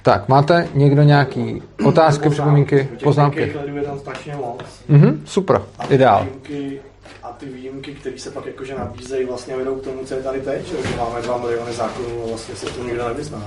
Tak, 0.02 0.28
máte 0.28 0.68
někdo 0.74 1.02
nějaký 1.02 1.62
otázky, 1.84 2.30
připomínky, 2.30 2.88
poznámky? 3.04 3.54
je 3.74 3.82
tam 3.82 3.98
strašně 3.98 4.36
moc. 4.36 4.62
Mhm, 4.88 5.22
super, 5.24 5.62
ideál. 5.88 6.24
Výjimky 6.24 6.80
a 7.28 7.32
ty 7.32 7.46
výjimky, 7.46 7.94
které 7.94 8.18
se 8.18 8.30
pak 8.30 8.46
jakože 8.46 8.74
nabízejí, 8.74 9.26
vlastně 9.26 9.56
vedou 9.56 9.74
k 9.74 9.84
tomu, 9.84 10.04
co 10.04 10.14
je 10.14 10.22
tady 10.22 10.40
teď, 10.40 10.68
že 10.68 10.96
máme 10.96 11.22
dva 11.22 11.38
miliony 11.38 11.72
zákonů 11.72 12.24
a 12.24 12.28
vlastně 12.28 12.54
se 12.56 12.66
to 12.66 12.84
nikdo 12.84 13.08
nevyzná. 13.08 13.42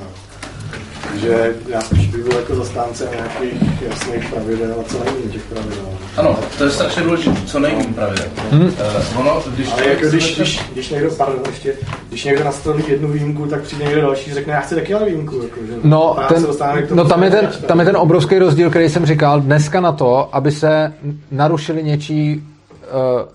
Takže 1.07 1.55
já 1.67 1.81
spíš 1.81 2.07
bych 2.07 2.23
byl 2.23 2.37
jako 2.37 2.55
zastánce 2.55 3.09
nějakých 3.15 3.81
jasných 3.81 4.29
pravidel 4.29 4.75
a 4.79 4.83
co 4.83 5.03
nejméně 5.03 5.31
těch 5.31 5.43
pravidel. 5.43 5.85
Ano, 6.17 6.39
to 6.57 6.63
je 6.63 6.69
strašně 6.69 7.03
důležité, 7.03 7.35
co 7.45 7.59
nejméně 7.59 7.93
pravidel. 7.93 8.25
Hmm. 8.51 8.65
Uh, 8.65 9.19
ono, 9.19 9.43
když 9.47 9.71
Ale 9.71 9.87
jako 9.87 10.07
když, 10.07 10.35
když, 10.35 10.61
když, 10.73 10.89
někdo, 10.89 11.11
pardon, 11.11 11.41
ještě, 11.49 11.73
když 12.09 12.23
někdo 12.23 12.43
nastaví 12.43 12.83
jednu 12.87 13.07
výjimku, 13.07 13.45
tak 13.45 13.61
přijde 13.61 13.85
někdo 13.85 14.01
další, 14.01 14.33
řekne, 14.33 14.53
já 14.53 14.59
chci 14.59 14.75
taky 14.75 14.93
ale 14.93 15.05
výjimku. 15.05 15.41
Jako, 15.41 15.59
že 15.65 15.73
no, 15.83 16.17
ten, 16.27 16.47
no 16.93 17.05
tam, 17.05 17.23
je 17.23 17.29
ten, 17.29 17.49
tam 17.67 17.79
je 17.79 17.85
ten 17.85 17.97
obrovský 17.97 18.39
rozdíl, 18.39 18.69
který 18.69 18.89
jsem 18.89 19.05
říkal, 19.05 19.41
dneska 19.41 19.81
na 19.81 19.91
to, 19.91 20.35
aby 20.35 20.51
se 20.51 20.93
narušili 21.31 21.83
něčí 21.83 22.43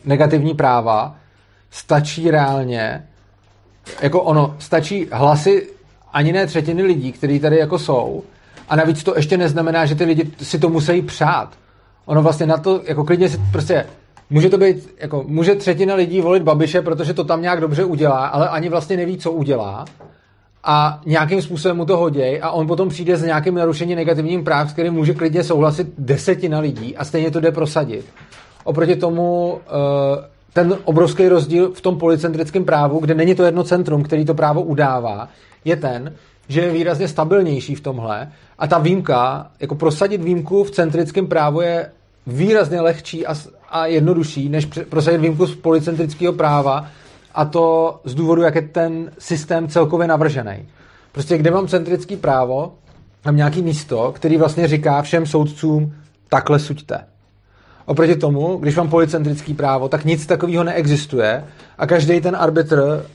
negativní 0.05 0.55
práva, 0.55 1.17
stačí 1.71 2.31
reálně, 2.31 3.07
jako 4.03 4.23
ono, 4.23 4.57
stačí 4.59 5.09
hlasy 5.13 5.69
ani 6.13 6.33
ne 6.33 6.47
třetiny 6.47 6.83
lidí, 6.83 7.13
kteří 7.13 7.41
tady 7.41 7.59
jako 7.59 7.79
jsou, 7.79 8.23
a 8.69 8.77
navíc 8.77 9.03
to 9.03 9.17
ještě 9.17 9.37
neznamená, 9.37 9.87
že 9.87 9.95
ty 9.95 10.05
lidi 10.05 10.31
si 10.43 10.59
to 10.59 10.69
musí 10.69 11.03
přát. 11.03 11.49
Ono 12.05 12.23
vlastně 12.23 12.47
na 12.47 12.57
to, 12.57 12.81
jako 12.85 13.05
klidně 13.05 13.29
si 13.29 13.41
prostě 13.53 13.87
Může 14.31 14.51
to 14.51 14.59
být, 14.59 14.95
jako, 14.99 15.25
může 15.27 15.55
třetina 15.55 15.95
lidí 15.95 16.21
volit 16.21 16.43
Babiše, 16.43 16.83
protože 16.83 17.15
to 17.15 17.25
tam 17.25 17.43
nějak 17.43 17.61
dobře 17.61 17.85
udělá, 17.85 18.27
ale 18.27 18.49
ani 18.49 18.69
vlastně 18.69 18.97
neví, 18.97 19.19
co 19.19 19.33
udělá 19.33 19.85
a 20.65 21.01
nějakým 21.07 21.43
způsobem 21.43 21.77
mu 21.77 21.85
to 21.85 21.97
hoděj 21.97 22.41
a 22.43 22.51
on 22.51 22.67
potom 22.67 22.89
přijde 22.89 23.17
s 23.17 23.23
nějakým 23.23 23.55
narušením 23.55 23.97
negativním 23.97 24.45
práv, 24.45 24.71
s 24.71 24.73
kterým 24.73 24.95
může 24.95 25.15
klidně 25.15 25.45
souhlasit 25.45 25.87
desetina 25.99 26.59
lidí 26.59 26.97
a 26.97 27.05
stejně 27.05 27.31
to 27.31 27.41
jde 27.41 27.53
prosadit. 27.53 28.07
Oproti 28.67 28.97
tomu 28.97 29.59
eh, 29.67 30.25
ten 30.53 30.79
obrovský 30.85 31.29
rozdíl 31.29 31.73
v 31.73 31.81
tom 31.81 31.99
policentrickém 31.99 32.65
právu, 32.65 33.01
kde 33.01 33.15
není 33.15 33.35
to 33.35 33.45
jedno 33.45 33.65
centrum, 33.65 34.03
který 34.03 34.25
to 34.25 34.35
právo 34.35 34.63
udává, 34.63 35.29
je 35.65 35.77
ten, 35.77 36.13
že 36.49 36.61
je 36.61 36.73
výrazně 36.73 37.09
stabilnější 37.09 37.75
v 37.75 37.81
tomhle 37.81 38.33
a 38.59 38.67
ta 38.67 38.79
výjimka, 38.79 39.51
jako 39.61 39.75
prosadit 39.75 40.23
výjimku 40.23 40.65
v 40.65 40.71
centrickém 40.71 41.27
právu 41.27 41.61
je 41.61 41.91
výrazně 42.27 42.81
lehčí 42.81 43.27
a, 43.27 43.35
a 43.71 43.87
jednodušší, 43.87 44.49
než 44.49 44.67
prosadit 44.89 45.19
výjimku 45.19 45.47
z 45.47 45.57
policentrického 45.57 46.33
práva 46.33 46.87
a 47.35 47.45
to 47.45 48.01
z 48.05 48.15
důvodu, 48.15 48.43
jak 48.43 48.55
je 48.55 48.63
ten 48.63 49.11
systém 49.19 49.69
celkově 49.69 50.07
navržený. 50.09 50.69
Prostě 51.13 51.39
kde 51.39 51.51
mám 51.51 51.69
centrický 51.69 52.17
právo, 52.17 52.73
mám 53.25 53.37
nějaký 53.37 53.63
místo, 53.63 54.13
který 54.13 54.37
vlastně 54.37 54.69
říká 54.69 55.03
všem 55.03 55.27
soudcům, 55.27 55.95
takhle 56.29 56.59
suďte. 56.59 57.16
Oproti 57.87 58.17
tomu, 58.17 58.57
když 58.57 58.77
mám 58.77 58.89
policentrický 58.89 59.55
právo, 59.55 59.89
tak 59.89 60.05
nic 60.05 60.27
takového 60.27 60.65
neexistuje 60.65 61.45
a 61.79 61.87
každý 61.87 62.21
ten 62.21 62.37
arbitr 62.37 63.07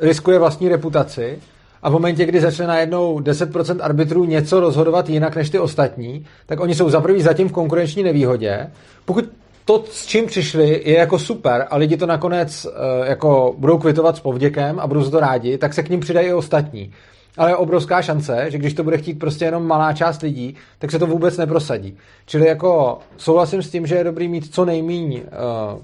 riskuje 0.00 0.38
vlastní 0.38 0.68
reputaci 0.68 1.38
a 1.82 1.88
v 1.90 1.92
momentě, 1.92 2.24
kdy 2.24 2.40
začne 2.40 2.66
najednou 2.66 3.18
10% 3.18 3.78
arbitrů 3.80 4.24
něco 4.24 4.60
rozhodovat 4.60 5.08
jinak 5.08 5.36
než 5.36 5.50
ty 5.50 5.58
ostatní, 5.58 6.26
tak 6.46 6.60
oni 6.60 6.74
jsou 6.74 6.90
za 6.90 7.00
prvý 7.00 7.22
zatím 7.22 7.48
v 7.48 7.52
konkurenční 7.52 8.02
nevýhodě. 8.02 8.70
Pokud 9.04 9.24
to, 9.64 9.84
s 9.90 10.06
čím 10.06 10.26
přišli, 10.26 10.82
je 10.84 10.98
jako 10.98 11.18
super 11.18 11.66
a 11.70 11.76
lidi 11.76 11.96
to 11.96 12.06
nakonec 12.06 12.64
uh, 12.64 12.72
jako 13.06 13.54
budou 13.58 13.78
kvitovat 13.78 14.16
s 14.16 14.20
povděkem 14.20 14.80
a 14.80 14.86
budou 14.86 15.02
za 15.02 15.10
to 15.10 15.20
rádi, 15.20 15.58
tak 15.58 15.74
se 15.74 15.82
k 15.82 15.88
ním 15.88 16.00
přidají 16.00 16.28
i 16.28 16.32
ostatní. 16.32 16.92
Ale 17.38 17.50
je 17.50 17.56
obrovská 17.56 18.02
šance, 18.02 18.46
že 18.48 18.58
když 18.58 18.74
to 18.74 18.84
bude 18.84 18.98
chtít 18.98 19.18
prostě 19.18 19.44
jenom 19.44 19.66
malá 19.66 19.92
část 19.92 20.22
lidí, 20.22 20.54
tak 20.78 20.90
se 20.90 20.98
to 20.98 21.06
vůbec 21.06 21.36
neprosadí. 21.36 21.96
Čili 22.26 22.46
jako 22.46 22.98
souhlasím 23.16 23.62
s 23.62 23.70
tím, 23.70 23.86
že 23.86 23.94
je 23.94 24.04
dobrý 24.04 24.28
mít 24.28 24.54
co 24.54 24.64
nejméně 24.64 25.20
uh, 25.20 25.26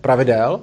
pravidel 0.00 0.60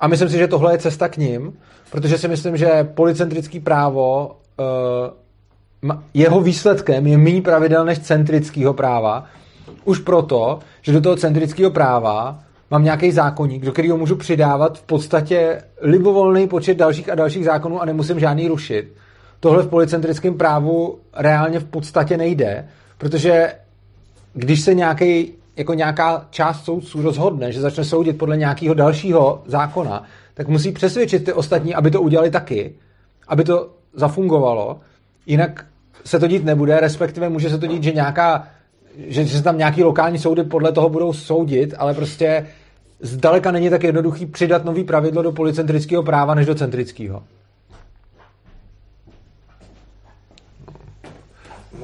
a 0.00 0.08
myslím 0.08 0.28
si, 0.28 0.38
že 0.38 0.48
tohle 0.48 0.74
je 0.74 0.78
cesta 0.78 1.08
k 1.08 1.16
ním, 1.16 1.52
protože 1.90 2.18
si 2.18 2.28
myslím, 2.28 2.56
že 2.56 2.84
policentrický 2.94 3.60
právo 3.60 4.36
uh, 4.58 5.94
jeho 6.14 6.40
výsledkem 6.40 7.06
je 7.06 7.18
méně 7.18 7.42
pravidel 7.42 7.84
než 7.84 7.98
centrického 7.98 8.74
práva, 8.74 9.24
už 9.84 9.98
proto, 9.98 10.58
že 10.82 10.92
do 10.92 11.00
toho 11.00 11.16
centrického 11.16 11.70
práva 11.70 12.38
mám 12.70 12.84
nějaký 12.84 13.12
zákonník, 13.12 13.64
do 13.64 13.72
kterého 13.72 13.96
můžu 13.96 14.16
přidávat 14.16 14.78
v 14.78 14.82
podstatě 14.82 15.62
libovolný 15.80 16.48
počet 16.48 16.76
dalších 16.76 17.08
a 17.08 17.14
dalších 17.14 17.44
zákonů 17.44 17.82
a 17.82 17.84
nemusím 17.84 18.20
žádný 18.20 18.48
rušit. 18.48 18.92
Tohle 19.44 19.62
v 19.62 19.68
policentrickém 19.68 20.34
právu 20.34 20.98
reálně 21.16 21.60
v 21.60 21.64
podstatě 21.64 22.16
nejde, 22.16 22.68
protože 22.98 23.52
když 24.34 24.60
se 24.60 24.74
nějaký, 24.74 25.32
jako 25.56 25.74
nějaká 25.74 26.26
část 26.30 26.64
soudců 26.64 27.02
rozhodne, 27.02 27.52
že 27.52 27.60
začne 27.60 27.84
soudit 27.84 28.18
podle 28.18 28.36
nějakého 28.36 28.74
dalšího 28.74 29.42
zákona, 29.46 30.04
tak 30.34 30.48
musí 30.48 30.72
přesvědčit 30.72 31.24
ty 31.24 31.32
ostatní, 31.32 31.74
aby 31.74 31.90
to 31.90 32.02
udělali 32.02 32.30
taky, 32.30 32.74
aby 33.28 33.44
to 33.44 33.70
zafungovalo, 33.94 34.80
jinak 35.26 35.66
se 36.04 36.18
to 36.18 36.26
dít 36.26 36.44
nebude, 36.44 36.80
respektive 36.80 37.28
může 37.28 37.50
se 37.50 37.58
to 37.58 37.66
dít, 37.66 37.82
že 37.82 37.92
nějaká 37.92 38.48
že, 39.06 39.24
že 39.24 39.36
se 39.36 39.42
tam 39.42 39.58
nějaký 39.58 39.82
lokální 39.82 40.18
soudy 40.18 40.44
podle 40.44 40.72
toho 40.72 40.88
budou 40.88 41.12
soudit, 41.12 41.74
ale 41.78 41.94
prostě 41.94 42.46
zdaleka 43.00 43.50
není 43.50 43.70
tak 43.70 43.82
jednoduchý 43.82 44.26
přidat 44.26 44.64
nový 44.64 44.84
pravidlo 44.84 45.22
do 45.22 45.32
policentrického 45.32 46.02
práva 46.02 46.34
než 46.34 46.46
do 46.46 46.54
centrického. 46.54 47.22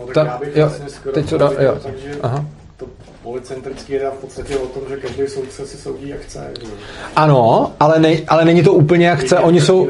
No 0.00 0.06
tak 0.06 0.14
Ta- 0.14 0.24
já 0.24 0.38
bych 0.38 0.56
jo, 0.56 0.66
vlastně 0.66 0.88
skoro 0.88 1.14
teď 1.14 1.30
to 1.30 1.38
dá- 1.38 1.48
viděl 1.48 1.64
jo. 1.74 1.80
tak, 1.82 1.98
že 1.98 2.10
Aha. 2.22 2.44
to 2.76 2.86
policentrický 3.22 3.92
je 3.92 4.10
v 4.10 4.20
podstatě 4.20 4.56
o 4.58 4.66
tom, 4.66 4.82
že 4.88 4.96
každý 4.96 5.26
soudce 5.26 5.66
si 5.66 5.76
soudí 5.76 6.08
jak 6.08 6.20
chce. 6.20 6.50
že. 6.60 6.66
Ano, 7.16 7.72
ale, 7.80 7.98
ne, 7.98 8.16
ale 8.28 8.44
není 8.44 8.62
to 8.62 8.72
úplně 8.72 9.06
jak 9.08 9.18
chce. 9.18 9.38
Oni 9.38 9.60
jsou. 9.60 9.88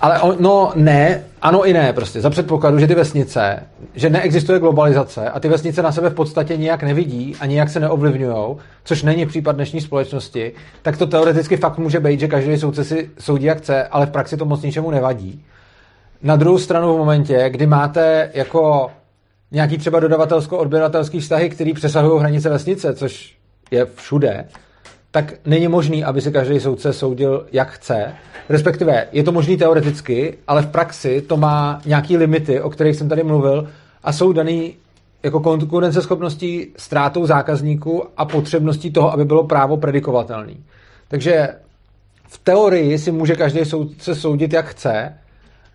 Ale 0.00 0.20
on, 0.20 0.36
no 0.38 0.72
ne, 0.74 1.24
ano 1.42 1.66
i 1.66 1.72
ne 1.72 1.92
prostě. 1.92 2.20
Za 2.20 2.30
předpokladu, 2.30 2.78
že 2.78 2.86
ty 2.86 2.94
vesnice, 2.94 3.62
že 3.94 4.10
neexistuje 4.10 4.58
globalizace 4.58 5.30
a 5.30 5.40
ty 5.40 5.48
vesnice 5.48 5.82
na 5.82 5.92
sebe 5.92 6.10
v 6.10 6.14
podstatě 6.14 6.56
nijak 6.56 6.82
nevidí 6.82 7.36
a 7.40 7.46
nijak 7.46 7.68
se 7.70 7.80
neovlivňují, 7.80 8.56
což 8.84 9.02
není 9.02 9.26
případ 9.26 9.52
dnešní 9.52 9.80
společnosti, 9.80 10.52
tak 10.82 10.96
to 10.96 11.06
teoreticky 11.06 11.56
fakt 11.56 11.78
může 11.78 12.00
být, 12.00 12.20
že 12.20 12.28
každý 12.28 12.58
soudce 12.58 12.84
si 12.84 13.10
soudí 13.18 13.44
jak 13.46 13.58
chce, 13.58 13.84
ale 13.84 14.06
v 14.06 14.10
praxi 14.10 14.36
to 14.36 14.44
moc 14.44 14.62
ničemu 14.62 14.90
nevadí. 14.90 15.44
Na 16.22 16.36
druhou 16.36 16.58
stranu 16.58 16.94
v 16.94 16.98
momentě, 16.98 17.44
kdy 17.50 17.66
máte 17.66 18.30
jako 18.34 18.90
nějaký 19.52 19.78
třeba 19.78 20.00
dodavatelsko-odběratelský 20.00 21.20
vztahy, 21.20 21.50
který 21.50 21.72
přesahují 21.72 22.20
hranice 22.20 22.50
vesnice, 22.50 22.94
což 22.94 23.36
je 23.70 23.86
všude, 23.94 24.44
tak 25.10 25.34
není 25.44 25.68
možný, 25.68 26.04
aby 26.04 26.20
si 26.20 26.32
každý 26.32 26.60
soudce 26.60 26.92
soudil, 26.92 27.46
jak 27.52 27.70
chce. 27.70 28.12
Respektive 28.48 29.06
je 29.12 29.22
to 29.22 29.32
možný 29.32 29.56
teoreticky, 29.56 30.38
ale 30.46 30.62
v 30.62 30.66
praxi 30.66 31.22
to 31.22 31.36
má 31.36 31.80
nějaký 31.86 32.16
limity, 32.16 32.60
o 32.60 32.70
kterých 32.70 32.96
jsem 32.96 33.08
tady 33.08 33.22
mluvil, 33.22 33.68
a 34.02 34.12
jsou 34.12 34.32
daný 34.32 34.74
jako 35.22 35.40
konkurenceschopností 35.40 36.66
ztrátou 36.76 37.26
zákazníků 37.26 38.04
a 38.16 38.24
potřebností 38.24 38.92
toho, 38.92 39.12
aby 39.12 39.24
bylo 39.24 39.46
právo 39.46 39.76
predikovatelný. 39.76 40.64
Takže 41.08 41.48
v 42.28 42.38
teorii 42.38 42.98
si 42.98 43.12
může 43.12 43.36
každý 43.36 43.64
soudce 43.64 44.14
soudit, 44.14 44.52
jak 44.52 44.66
chce, 44.66 45.14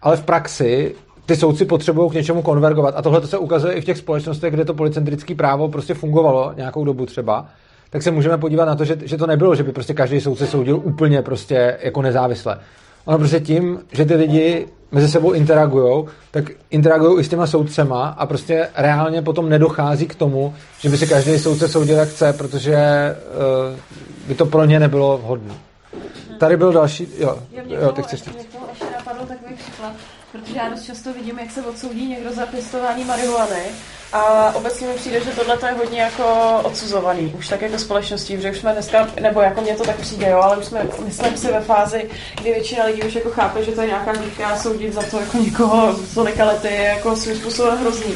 ale 0.02 0.18
v 0.18 0.24
praxi 0.24 0.96
ty 1.26 1.36
soudci 1.36 1.66
potřebují 1.66 2.12
k 2.12 2.14
něčemu 2.14 2.42
konvergovat. 2.42 2.94
A 2.98 3.02
tohle 3.02 3.22
to 3.22 3.28
se 3.28 3.38
ukazuje 3.38 3.74
i 3.74 3.82
v 3.82 3.86
těch 3.86 3.98
společnostech, 3.98 4.54
kde 4.54 4.66
to 4.66 4.74
policentrické 4.74 5.36
právo 5.36 5.68
prostě 5.68 5.94
fungovalo 5.94 6.54
nějakou 6.58 6.86
dobu 6.86 7.06
třeba. 7.06 7.46
Tak 7.90 8.04
se 8.04 8.12
můžeme 8.12 8.38
podívat 8.38 8.66
na 8.66 8.76
to, 8.76 8.86
že, 8.86 8.98
že 9.02 9.18
to 9.18 9.28
nebylo, 9.28 9.56
že 9.56 9.64
by 9.64 9.72
prostě 9.72 9.94
každý 9.94 10.22
soudce 10.22 10.48
soudil 10.48 10.82
úplně 10.84 11.22
prostě 11.22 11.78
jako 11.82 12.02
nezávisle. 12.02 12.60
Ono 13.06 13.18
prostě 13.18 13.40
tím, 13.40 13.80
že 13.92 14.06
ty 14.06 14.16
lidi 14.16 14.68
mezi 14.92 15.08
sebou 15.08 15.32
interagují, 15.32 16.06
tak 16.32 16.52
interagují 16.70 17.20
i 17.20 17.24
s 17.24 17.30
těma 17.30 17.48
soudcema 17.48 18.08
a 18.08 18.26
prostě 18.26 18.68
reálně 18.76 19.22
potom 19.22 19.50
nedochází 19.50 20.08
k 20.08 20.16
tomu, 20.16 20.54
že 20.80 20.90
by 20.90 20.98
si 20.98 21.08
každý 21.08 21.40
soudce 21.40 21.68
soudil 21.68 21.98
jak 21.98 22.10
chce, 22.10 22.34
protože 22.34 22.76
uh, 23.72 24.28
by 24.28 24.36
to 24.36 24.46
pro 24.46 24.66
ně 24.66 24.80
nebylo 24.80 25.18
vhodné. 25.18 25.54
Tady 26.40 26.58
byl 26.58 26.74
další, 26.74 27.08
jo, 27.18 27.40
Jo, 27.52 27.64
jo, 27.68 27.92
k 27.92 27.96
ty 27.96 28.02
tomu, 28.02 28.08
chceš 28.08 28.24
napadl 28.98 29.26
takový 29.28 29.56
příklad, 29.56 29.94
protože 30.40 30.58
já 30.58 30.70
dost 30.70 30.86
často 30.86 31.14
vidím, 31.14 31.40
jak 31.40 31.52
se 31.52 31.62
odsoudí 31.62 32.08
někdo 32.08 32.34
za 32.34 32.46
pěstování 32.46 33.04
marihuany 33.04 33.64
a 34.14 34.52
obecně 34.56 34.88
mi 34.88 34.94
přijde, 34.94 35.24
že 35.24 35.32
tohle 35.32 35.58
je 35.70 35.72
hodně 35.72 36.02
jako 36.02 36.60
odsuzovaný, 36.64 37.34
už 37.38 37.48
tak 37.48 37.62
jako 37.62 37.80
společností, 37.80 38.42
že 38.42 38.52
už 38.52 38.58
jsme 38.58 38.74
dneska, 38.74 39.08
nebo 39.22 39.42
jako 39.42 39.62
mně 39.62 39.76
to 39.76 39.84
tak 39.84 39.96
přijde, 39.96 40.30
jo, 40.30 40.40
ale 40.40 40.58
už 40.58 40.66
jsme, 40.66 40.88
myslím 41.06 41.38
si, 41.38 41.48
ve 41.48 41.62
fázi, 41.62 42.10
kdy 42.42 42.52
většina 42.52 42.86
lidí 42.86 43.04
už 43.04 43.16
jako 43.16 43.30
chápe, 43.30 43.64
že 43.64 43.72
to 43.72 43.82
je 43.82 43.88
nějaká 43.88 44.16
dívka 44.16 44.48
a 44.48 44.58
soudit 44.58 44.94
za 44.94 45.02
to 45.02 45.20
jako 45.20 45.38
někoho 45.38 45.94
z 45.94 46.16
lekality 46.16 46.68
je 46.68 46.84
jako 46.84 47.16
svým 47.16 47.36
způsobem 47.36 47.78
hrozný. 47.78 48.16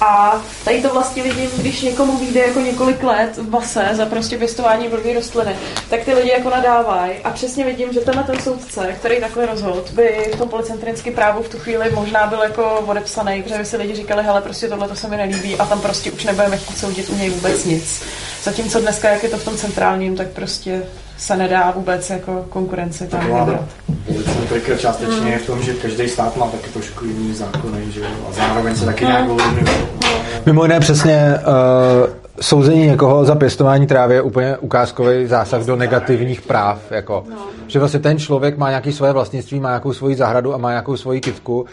A 0.00 0.42
tady 0.64 0.82
to 0.82 0.88
vlastně 0.88 1.22
vidím, 1.22 1.50
když 1.56 1.82
někomu 1.82 2.16
vyjde 2.16 2.40
jako 2.40 2.60
několik 2.60 3.02
let 3.02 3.36
v 3.36 3.48
base 3.48 3.88
za 3.92 4.06
prostě 4.06 4.38
pěstování 4.38 4.88
blbý 4.88 5.12
rostliny, 5.12 5.56
tak 5.90 6.04
ty 6.04 6.14
lidi 6.14 6.30
jako 6.30 6.50
nadávají. 6.50 7.12
A 7.24 7.30
přesně 7.30 7.64
vidím, 7.64 7.92
že 7.92 8.00
tenhle 8.00 8.24
ten 8.24 8.40
soudce, 8.40 8.96
který 8.98 9.20
takhle 9.20 9.46
rozhodl, 9.46 9.84
by 9.92 10.30
v 10.34 10.38
tom 10.38 10.48
policentrickém 10.48 11.14
právu 11.14 11.42
v 11.42 11.48
tu 11.48 11.58
chvíli 11.58 11.90
možná 11.90 12.26
byl 12.26 12.42
jako 12.42 12.84
odepsaný, 12.86 13.42
protože 13.42 13.58
by 13.58 13.64
si 13.64 13.76
lidi 13.76 13.94
říkali, 13.94 14.22
hele, 14.22 14.42
prostě 14.42 14.68
tohle 14.68 14.88
to 14.88 14.96
se 14.96 15.08
mi 15.08 15.16
nelíbí 15.16 15.56
a 15.56 15.66
tam 15.66 15.80
prostě 15.80 16.12
už 16.12 16.24
nebudeme 16.24 16.56
chtít 16.56 16.78
soudit 16.78 17.10
u 17.10 17.16
něj 17.16 17.30
vůbec 17.30 17.64
nic. 17.64 18.02
Zatímco 18.42 18.80
dneska, 18.80 19.08
jak 19.08 19.22
je 19.22 19.28
to 19.28 19.38
v 19.38 19.44
tom 19.44 19.56
centrálním, 19.56 20.16
tak 20.16 20.28
prostě 20.28 20.82
se 21.18 21.36
nedá 21.36 21.70
vůbec 21.70 22.10
jako 22.10 22.46
konkurence 22.48 23.06
tam 23.06 23.20
Taková 23.20 23.44
vybrat. 23.44 23.64
policentrika 24.06 24.76
částečně 24.76 25.30
je 25.30 25.38
v 25.38 25.46
tom, 25.46 25.62
že 25.62 25.74
každý 25.74 26.08
stát 26.08 26.36
má 26.36 26.46
taky 26.46 26.70
trošku 26.70 27.04
jiný 27.04 27.34
zákony, 27.34 27.90
že 27.90 28.00
jo, 28.00 28.06
a 28.28 28.32
zároveň 28.32 28.76
se 28.76 28.84
taky 28.84 29.04
nějak 29.04 29.30
ovlivňuje. 29.30 29.64
Mimo 30.46 30.62
jiné 30.62 30.80
přesně 30.80 31.34
uh, 31.38 32.10
souzení 32.40 32.86
někoho 32.86 33.24
za 33.24 33.34
pěstování 33.34 33.86
trávy 33.86 34.14
je 34.14 34.22
úplně 34.22 34.56
ukázkový 34.56 35.26
zásah 35.26 35.62
do 35.64 35.76
negativních 35.76 36.40
práv. 36.42 36.78
Jako, 36.90 37.24
Že 37.66 37.78
vlastně 37.78 38.00
ten 38.00 38.18
člověk 38.18 38.58
má 38.58 38.68
nějaké 38.68 38.92
svoje 38.92 39.12
vlastnictví, 39.12 39.60
má 39.60 39.68
nějakou 39.68 39.92
svoji 39.92 40.16
zahradu 40.16 40.54
a 40.54 40.58
má 40.58 40.70
nějakou 40.70 40.96
svoji 40.96 41.20
kytku 41.20 41.66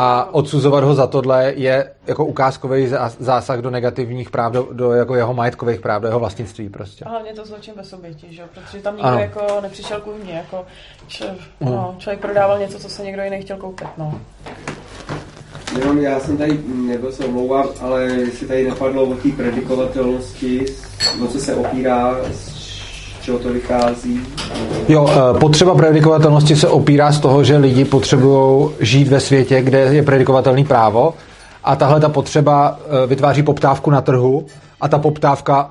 a 0.00 0.34
odsuzovat 0.34 0.84
ho 0.84 0.94
za 0.94 1.06
tohle 1.06 1.52
je 1.56 1.90
jako 2.06 2.24
ukázkový 2.24 2.86
zás- 2.86 3.16
zásah 3.18 3.58
do 3.58 3.70
negativních 3.70 4.30
práv, 4.30 4.52
do, 4.52 4.68
do 4.72 4.92
jako 4.92 5.14
jeho 5.14 5.34
majetkových 5.34 5.80
práv, 5.80 6.02
do 6.02 6.08
jeho 6.08 6.18
vlastnictví 6.20 6.68
prostě. 6.68 7.04
A 7.04 7.08
hlavně 7.10 7.32
to 7.32 7.46
zločin 7.46 7.74
bez 7.76 7.92
oběti, 7.92 8.26
že 8.30 8.42
jo? 8.42 8.48
Protože 8.54 8.82
tam 8.82 8.94
nikdo 8.96 9.08
Ano. 9.08 9.18
jako 9.20 9.60
nepřišel 9.62 10.00
kvůli 10.00 10.18
mě, 10.24 10.32
jako 10.32 10.66
č, 11.06 11.24
no, 11.60 11.94
člověk 11.98 12.20
prodával 12.20 12.58
něco, 12.58 12.78
co 12.78 12.88
se 12.88 13.02
někdo 13.02 13.22
jiný 13.22 13.42
chtěl 13.42 13.56
koupit, 13.56 13.88
no. 13.98 14.20
Jenom 15.78 15.98
já 15.98 16.20
jsem 16.20 16.36
tady, 16.36 16.60
nebo 16.74 17.12
se 17.12 17.24
omlouvám, 17.24 17.66
ale 17.80 18.02
jestli 18.02 18.46
tady 18.46 18.68
nepadlo 18.68 19.02
o 19.04 19.14
té 19.14 19.28
predikovatelnosti, 19.36 20.64
o 21.24 21.26
co 21.26 21.38
se 21.40 21.54
opírá 21.54 22.16
čeho 23.28 23.38
to 23.38 23.52
vychází? 23.52 24.20
Jo, 24.88 25.10
eh, 25.10 25.38
potřeba 25.38 25.74
predikovatelnosti 25.74 26.56
se 26.56 26.68
opírá 26.68 27.12
z 27.12 27.20
toho, 27.20 27.44
že 27.44 27.56
lidi 27.56 27.84
potřebují 27.84 28.70
žít 28.80 29.08
ve 29.08 29.20
světě, 29.20 29.62
kde 29.62 29.78
je 29.78 30.02
predikovatelný 30.02 30.64
právo 30.64 31.14
a 31.64 31.76
tahle 31.76 32.00
ta 32.00 32.08
potřeba 32.08 32.78
eh, 32.80 33.06
vytváří 33.06 33.42
poptávku 33.42 33.90
na 33.90 34.00
trhu 34.00 34.46
a 34.80 34.88
ta 34.88 34.98
poptávka 34.98 35.70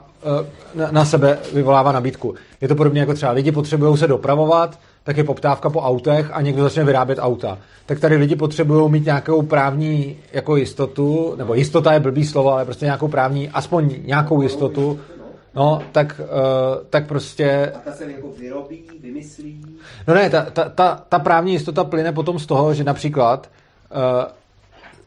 eh, 0.79 0.91
na 0.91 1.05
sebe 1.05 1.37
vyvolává 1.53 1.91
nabídku. 1.91 2.35
Je 2.61 2.67
to 2.67 2.75
podobně 2.75 2.99
jako 2.99 3.13
třeba 3.13 3.31
lidi 3.31 3.51
potřebují 3.51 3.97
se 3.97 4.07
dopravovat, 4.07 4.79
tak 5.03 5.17
je 5.17 5.23
poptávka 5.23 5.69
po 5.69 5.81
autech 5.81 6.29
a 6.33 6.41
někdo 6.41 6.63
začne 6.63 6.83
vyrábět 6.83 7.19
auta. 7.21 7.57
Tak 7.85 7.99
tady 7.99 8.15
lidi 8.15 8.35
potřebují 8.35 8.91
mít 8.91 9.05
nějakou 9.05 9.41
právní 9.41 10.15
jako 10.33 10.55
jistotu, 10.55 11.33
nebo 11.37 11.53
jistota 11.53 11.93
je 11.93 11.99
blbý 11.99 12.25
slovo, 12.25 12.53
ale 12.53 12.65
prostě 12.65 12.85
nějakou 12.85 13.07
právní, 13.07 13.49
aspoň 13.49 13.95
nějakou 14.05 14.41
jistotu, 14.41 14.99
No, 15.57 15.81
tak, 15.91 16.21
uh, 16.23 16.85
tak 16.89 17.07
prostě... 17.07 17.71
A 17.75 17.79
ta 17.79 17.91
se 17.91 18.11
jako 18.11 18.27
vyrobí, 18.39 18.83
vymyslí? 19.01 19.65
No 20.07 20.13
ne, 20.13 20.29
ta, 20.29 20.41
ta, 20.41 20.69
ta, 20.69 21.03
ta 21.09 21.19
právní 21.19 21.53
jistota 21.53 21.83
plyne 21.83 22.11
potom 22.11 22.39
z 22.39 22.45
toho, 22.45 22.73
že 22.73 22.83
například 22.83 23.49
uh, 23.91 24.31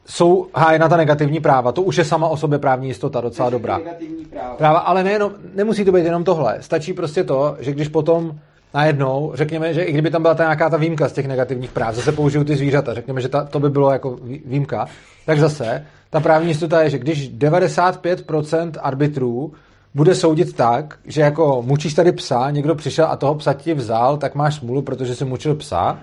jsou 0.05 0.47
hájena 0.55 0.89
ta 0.89 0.97
negativní 0.97 1.39
práva. 1.39 1.71
To 1.71 1.81
už 1.81 1.97
je 1.97 2.05
sama 2.05 2.27
o 2.27 2.37
sobě 2.37 2.59
právní 2.59 2.87
jistota 2.87 3.21
docela 3.21 3.49
Takže 3.49 3.59
dobrá. 3.59 3.77
Negativní 3.77 4.25
práva. 4.25 4.55
Práva, 4.55 4.79
ale 4.79 5.03
nejenom, 5.03 5.31
nemusí 5.53 5.85
to 5.85 5.91
být 5.91 6.05
jenom 6.05 6.23
tohle. 6.23 6.57
Stačí 6.61 6.93
prostě 6.93 7.23
to, 7.23 7.57
že 7.59 7.71
když 7.71 7.87
potom 7.87 8.39
najednou, 8.73 9.31
řekněme, 9.35 9.73
že 9.73 9.83
i 9.83 9.91
kdyby 9.91 10.11
tam 10.11 10.21
byla 10.21 10.33
ta 10.35 10.43
nějaká 10.43 10.69
ta 10.69 10.77
výjimka 10.77 11.09
z 11.09 11.13
těch 11.13 11.27
negativních 11.27 11.71
práv, 11.71 11.95
zase 11.95 12.11
použiju 12.11 12.43
ty 12.43 12.55
zvířata, 12.55 12.93
řekněme, 12.93 13.21
že 13.21 13.29
ta, 13.29 13.43
to 13.43 13.59
by 13.59 13.69
bylo 13.69 13.91
jako 13.91 14.09
vý- 14.11 14.41
výjimka, 14.45 14.87
tak 15.25 15.39
zase 15.39 15.85
ta 16.09 16.19
právní 16.19 16.47
jistota 16.47 16.81
je, 16.81 16.89
že 16.89 16.99
když 16.99 17.31
95% 17.31 18.71
arbitrů 18.81 19.53
bude 19.93 20.15
soudit 20.15 20.53
tak, 20.53 20.99
že 21.05 21.21
jako 21.21 21.63
mučíš 21.65 21.93
tady 21.93 22.11
psa, 22.11 22.51
někdo 22.51 22.75
přišel 22.75 23.05
a 23.05 23.15
toho 23.15 23.35
psa 23.35 23.53
ti 23.53 23.73
vzal, 23.73 24.17
tak 24.17 24.35
máš 24.35 24.55
smůlu, 24.55 24.81
protože 24.81 25.15
si 25.15 25.25
mučil 25.25 25.55
psa, 25.55 25.99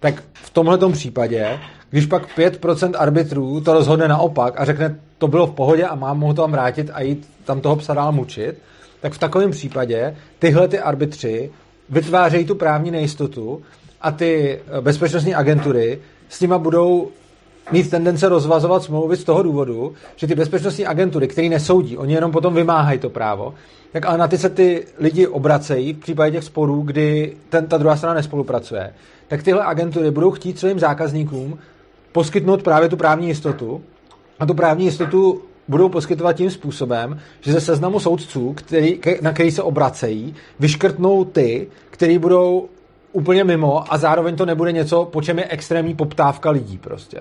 tak 0.00 0.22
v 0.32 0.50
tomhle 0.50 0.92
případě, 0.92 1.58
když 1.90 2.06
pak 2.06 2.38
5% 2.38 2.92
arbitrů 2.98 3.60
to 3.60 3.72
rozhodne 3.72 4.08
naopak 4.08 4.60
a 4.60 4.64
řekne, 4.64 5.00
to 5.18 5.28
bylo 5.28 5.46
v 5.46 5.54
pohodě 5.54 5.84
a 5.84 5.94
mám 5.94 6.18
mu 6.18 6.34
to 6.34 6.42
tam 6.42 6.52
vrátit 6.52 6.90
a 6.92 7.00
jít 7.00 7.30
tam 7.44 7.60
toho 7.60 7.76
psa 7.76 7.94
dál 7.94 8.12
mučit, 8.12 8.58
tak 9.00 9.12
v 9.12 9.18
takovém 9.18 9.50
případě 9.50 10.16
tyhle 10.38 10.68
ty 10.68 10.78
arbitři 10.78 11.50
vytvářejí 11.90 12.44
tu 12.44 12.54
právní 12.54 12.90
nejistotu 12.90 13.62
a 14.00 14.10
ty 14.10 14.60
bezpečnostní 14.80 15.34
agentury 15.34 15.98
s 16.28 16.40
nima 16.40 16.58
budou 16.58 17.08
mít 17.72 17.90
tendence 17.90 18.28
rozvazovat 18.28 18.82
smlouvy 18.82 19.16
z 19.16 19.24
toho 19.24 19.42
důvodu, 19.42 19.92
že 20.16 20.26
ty 20.26 20.34
bezpečnostní 20.34 20.86
agentury, 20.86 21.28
které 21.28 21.48
nesoudí, 21.48 21.96
oni 21.96 22.14
jenom 22.14 22.32
potom 22.32 22.54
vymáhají 22.54 22.98
to 22.98 23.10
právo, 23.10 23.54
tak 23.92 24.06
ale 24.06 24.18
na 24.18 24.28
ty 24.28 24.38
se 24.38 24.50
ty 24.50 24.86
lidi 24.98 25.26
obracejí 25.26 25.92
v 25.92 25.98
případě 25.98 26.32
těch 26.32 26.44
sporů, 26.44 26.82
kdy 26.82 27.36
ten, 27.48 27.66
ta 27.66 27.78
druhá 27.78 27.96
strana 27.96 28.14
nespolupracuje. 28.14 28.92
Tak 29.28 29.42
tyhle 29.42 29.64
agentury 29.64 30.10
budou 30.10 30.30
chtít 30.30 30.58
svým 30.58 30.78
zákazníkům 30.78 31.58
poskytnout 32.12 32.62
právě 32.62 32.88
tu 32.88 32.96
právní 32.96 33.28
jistotu 33.28 33.82
a 34.40 34.46
tu 34.46 34.54
právní 34.54 34.84
jistotu 34.84 35.42
budou 35.68 35.88
poskytovat 35.88 36.32
tím 36.32 36.50
způsobem, 36.50 37.20
že 37.40 37.52
ze 37.52 37.60
seznamu 37.60 38.00
soudců, 38.00 38.52
který, 38.52 39.00
na 39.20 39.32
který 39.32 39.50
se 39.50 39.62
obracejí, 39.62 40.34
vyškrtnou 40.60 41.24
ty, 41.24 41.68
který 41.90 42.18
budou 42.18 42.68
úplně 43.12 43.44
mimo 43.44 43.92
a 43.92 43.98
zároveň 43.98 44.36
to 44.36 44.46
nebude 44.46 44.72
něco, 44.72 45.04
po 45.04 45.22
čem 45.22 45.38
je 45.38 45.48
extrémní 45.48 45.94
poptávka 45.94 46.50
lidí 46.50 46.78
prostě. 46.78 47.20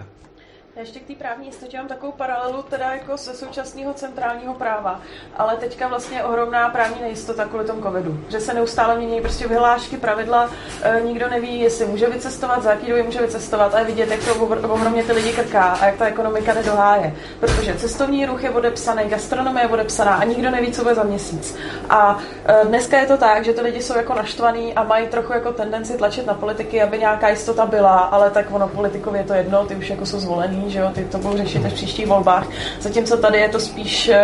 Já 0.77 0.81
ještě 0.81 0.99
k 0.99 1.07
té 1.07 1.13
právní 1.13 1.45
jistotě 1.45 1.77
mám 1.77 1.87
takovou 1.87 2.11
paralelu 2.11 2.63
teda 2.69 2.91
jako 2.91 3.17
ze 3.17 3.33
současného 3.33 3.93
centrálního 3.93 4.53
práva, 4.53 5.01
ale 5.37 5.55
teďka 5.55 5.87
vlastně 5.87 6.23
ohromná 6.23 6.69
právní 6.69 7.01
nejistota 7.01 7.45
kvůli 7.45 7.65
tomu 7.65 7.81
covidu, 7.81 8.19
že 8.29 8.39
se 8.39 8.53
neustále 8.53 8.97
mění 8.97 9.21
prostě 9.21 9.47
vyhlášky, 9.47 9.97
pravidla, 9.97 10.49
e, 10.81 11.01
nikdo 11.01 11.29
neví, 11.29 11.59
jestli 11.59 11.85
může 11.85 12.09
vycestovat, 12.09 12.63
za 12.63 12.69
jaký 12.71 13.03
může 13.03 13.21
vycestovat 13.21 13.75
a 13.75 13.79
je 13.79 13.85
vidět, 13.85 14.11
jak 14.11 14.19
to 14.23 14.35
ohromně 14.73 15.03
ty 15.03 15.11
lidi 15.11 15.33
krká 15.33 15.63
a 15.63 15.85
jak 15.85 15.95
ta 15.95 16.05
ekonomika 16.05 16.53
nedoháje, 16.53 17.15
protože 17.39 17.75
cestovní 17.75 18.25
ruch 18.25 18.43
je 18.43 18.49
odepsaný, 18.49 19.03
gastronomie 19.09 19.65
je 19.65 19.69
odepsaná 19.69 20.15
a 20.15 20.23
nikdo 20.23 20.51
neví, 20.51 20.71
co 20.71 20.83
bude 20.83 20.95
za 20.95 21.03
měsíc. 21.03 21.57
A 21.89 22.19
e, 22.45 22.65
dneska 22.65 22.99
je 22.99 23.05
to 23.05 23.17
tak, 23.17 23.45
že 23.45 23.53
ty 23.53 23.61
lidi 23.61 23.81
jsou 23.81 23.97
jako 23.97 24.13
naštvaný 24.13 24.73
a 24.73 24.83
mají 24.83 25.07
trochu 25.07 25.33
jako 25.33 25.51
tendenci 25.51 25.97
tlačit 25.97 26.25
na 26.25 26.33
politiky, 26.33 26.81
aby 26.81 26.99
nějaká 26.99 27.29
jistota 27.29 27.65
byla, 27.65 27.97
ale 27.97 28.31
tak 28.31 28.45
ono 28.51 28.67
politikově 28.67 29.21
je 29.21 29.27
to 29.27 29.33
jedno, 29.33 29.65
ty 29.65 29.75
už 29.75 29.89
jako 29.89 30.05
jsou 30.05 30.19
zvolený, 30.19 30.66
že 30.69 30.79
jo, 30.79 30.89
ty 30.93 31.03
to 31.11 31.17
budou 31.17 31.37
řešit 31.37 31.65
až 31.65 31.71
v 31.71 31.75
příštích 31.75 32.07
volbách. 32.07 32.47
Zatímco 32.81 33.17
tady 33.17 33.37
je 33.37 33.49
to 33.49 33.59
spíš 33.59 34.09
eh, 34.09 34.19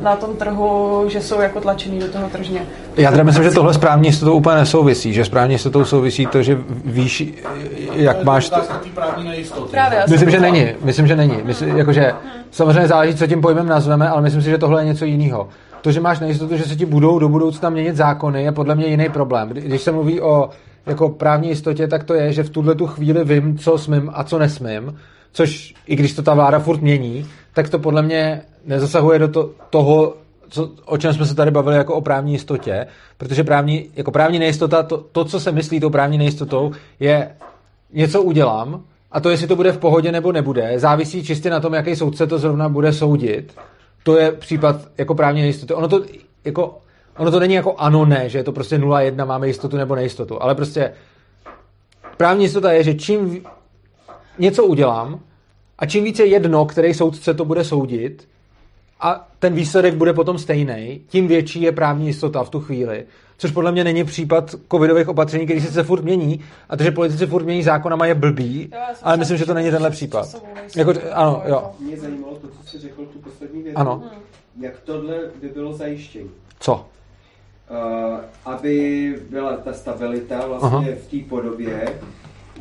na 0.00 0.16
tom 0.16 0.36
trhu, 0.36 1.04
že 1.08 1.20
jsou 1.20 1.40
jako 1.40 1.60
tlačený 1.60 1.98
do 1.98 2.08
toho 2.08 2.28
tržně. 2.28 2.62
Já 2.96 3.10
teda 3.10 3.22
myslím, 3.22 3.44
že 3.44 3.50
tohle 3.50 3.74
s 3.74 3.78
právní 3.78 4.08
jistotou 4.08 4.32
úplně 4.32 4.56
nesouvisí, 4.56 5.12
že 5.12 5.24
s 5.24 5.28
právní 5.28 5.54
jistotou 5.54 5.84
souvisí 5.84 6.26
to, 6.26 6.42
že 6.42 6.58
víš, 6.84 7.24
jak 7.92 8.24
máš... 8.24 8.50
To... 8.50 8.56
Právní 8.94 9.24
nejistoty. 9.28 9.70
Právě, 9.70 10.04
Myslím, 10.10 10.30
že 10.30 10.40
není. 10.40 10.68
Myslím, 10.84 11.06
že 11.06 11.16
není. 11.16 11.38
Myslím, 11.44 11.76
jakože, 11.76 12.12
samozřejmě 12.50 12.88
záleží, 12.88 13.14
co 13.14 13.26
tím 13.26 13.40
pojmem 13.40 13.66
nazveme, 13.68 14.08
ale 14.08 14.22
myslím 14.22 14.42
si, 14.42 14.50
že 14.50 14.58
tohle 14.58 14.80
je 14.82 14.86
něco 14.86 15.04
jiného. 15.04 15.48
To, 15.80 15.92
že 15.92 16.00
máš 16.00 16.20
nejistotu, 16.20 16.56
že 16.56 16.62
se 16.62 16.76
ti 16.76 16.86
budou 16.86 17.18
do 17.18 17.28
budoucna 17.28 17.70
měnit 17.70 17.96
zákony, 17.96 18.42
je 18.42 18.52
podle 18.52 18.74
mě 18.74 18.86
jiný 18.86 19.08
problém. 19.08 19.48
Kdy- 19.48 19.60
Když 19.60 19.82
se 19.82 19.92
mluví 19.92 20.20
o 20.20 20.50
jako 20.86 21.08
právní 21.08 21.48
jistotě, 21.48 21.88
tak 21.88 22.04
to 22.04 22.14
je, 22.14 22.32
že 22.32 22.42
v 22.42 22.50
tuhle 22.50 22.74
tu 22.74 22.86
chvíli 22.86 23.24
vím, 23.24 23.58
co 23.58 23.78
smím 23.78 24.10
a 24.14 24.24
co 24.24 24.38
nesmím, 24.38 24.96
což 25.32 25.74
i 25.86 25.96
když 25.96 26.12
to 26.12 26.22
ta 26.22 26.34
vláda 26.34 26.58
furt 26.58 26.80
mění, 26.80 27.26
tak 27.54 27.68
to 27.68 27.78
podle 27.78 28.02
mě 28.02 28.42
nezasahuje 28.64 29.18
do 29.18 29.28
to, 29.28 29.50
toho, 29.70 30.14
co, 30.48 30.70
o 30.84 30.98
čem 30.98 31.14
jsme 31.14 31.26
se 31.26 31.34
tady 31.34 31.50
bavili 31.50 31.76
jako 31.76 31.94
o 31.94 32.00
právní 32.00 32.32
jistotě, 32.32 32.86
protože 33.18 33.44
právní, 33.44 33.90
jako 33.96 34.10
právní 34.10 34.38
nejistota, 34.38 34.82
to, 34.82 34.98
to, 35.12 35.24
co 35.24 35.40
se 35.40 35.52
myslí 35.52 35.80
tou 35.80 35.90
právní 35.90 36.18
nejistotou, 36.18 36.72
je 37.00 37.30
něco 37.92 38.22
udělám 38.22 38.82
a 39.12 39.20
to, 39.20 39.30
jestli 39.30 39.46
to 39.46 39.56
bude 39.56 39.72
v 39.72 39.78
pohodě 39.78 40.12
nebo 40.12 40.32
nebude, 40.32 40.72
závisí 40.76 41.24
čistě 41.24 41.50
na 41.50 41.60
tom, 41.60 41.74
jaký 41.74 41.96
soudce 41.96 42.26
to 42.26 42.38
zrovna 42.38 42.68
bude 42.68 42.92
soudit. 42.92 43.54
To 44.02 44.16
je 44.18 44.32
případ 44.32 44.76
jako 44.98 45.14
právní 45.14 45.40
nejistoty. 45.40 45.74
Ono 45.74 45.88
to, 45.88 46.02
jako, 46.44 46.78
ono 47.18 47.30
to 47.30 47.40
není 47.40 47.54
jako 47.54 47.74
ano, 47.78 48.04
ne, 48.04 48.28
že 48.28 48.38
je 48.38 48.44
to 48.44 48.52
prostě 48.52 48.78
0-1, 48.78 49.26
máme 49.26 49.46
jistotu 49.46 49.76
nebo 49.76 49.94
nejistotu, 49.94 50.42
ale 50.42 50.54
prostě 50.54 50.92
právní 52.16 52.44
jistota 52.44 52.72
je, 52.72 52.84
že 52.84 52.94
čím 52.94 53.44
něco 54.40 54.64
udělám 54.64 55.20
a 55.78 55.86
čím 55.86 56.04
více 56.04 56.24
jedno, 56.24 56.64
který 56.64 56.94
soudce 56.94 57.34
to 57.34 57.44
bude 57.44 57.64
soudit, 57.64 58.28
a 59.00 59.28
ten 59.38 59.54
výsledek 59.54 59.94
bude 59.94 60.12
potom 60.12 60.38
stejný, 60.38 61.00
tím 61.08 61.28
větší 61.28 61.62
je 61.62 61.72
právní 61.72 62.06
jistota 62.06 62.44
v 62.44 62.50
tu 62.50 62.60
chvíli. 62.60 63.04
Což 63.38 63.50
podle 63.50 63.72
mě 63.72 63.84
není 63.84 64.04
případ 64.04 64.54
covidových 64.70 65.08
opatření, 65.08 65.44
který 65.44 65.60
se 65.60 65.66
sice 65.66 65.82
furt 65.82 66.02
mění, 66.02 66.40
a 66.68 66.76
to, 66.76 66.84
že 66.84 66.90
politici 66.90 67.26
furt 67.26 67.44
mění 67.44 67.62
zákonama, 67.62 68.06
je 68.06 68.14
blbý, 68.14 68.70
Jo, 68.72 68.80
ale 69.02 69.16
myslím, 69.16 69.36
že 69.36 69.46
to 69.46 69.54
není 69.54 69.70
tenhle 69.70 69.90
případ. 69.90 70.42
Jako, 70.76 70.94
ano, 71.12 71.42
jo. 71.46 71.70
Mě 71.80 71.96
zajímalo 71.96 72.34
to, 72.34 72.48
co 72.48 72.68
jsi 72.68 72.78
řekl, 72.78 73.04
tu 73.04 73.18
poslední 73.18 73.62
větu. 73.62 73.78
Ano. 73.78 74.02
Jak 74.60 74.80
tohle 74.80 75.14
by 75.40 75.48
bylo 75.48 75.72
zajištění? 75.72 76.30
Co? 76.60 76.74
Uh, 76.74 78.18
aby 78.44 79.14
byla 79.30 79.56
ta 79.56 79.72
stabilita 79.72 80.46
vlastně 80.46 80.68
Aha. 80.68 80.84
v 81.06 81.10
té 81.10 81.28
podobě, 81.28 81.98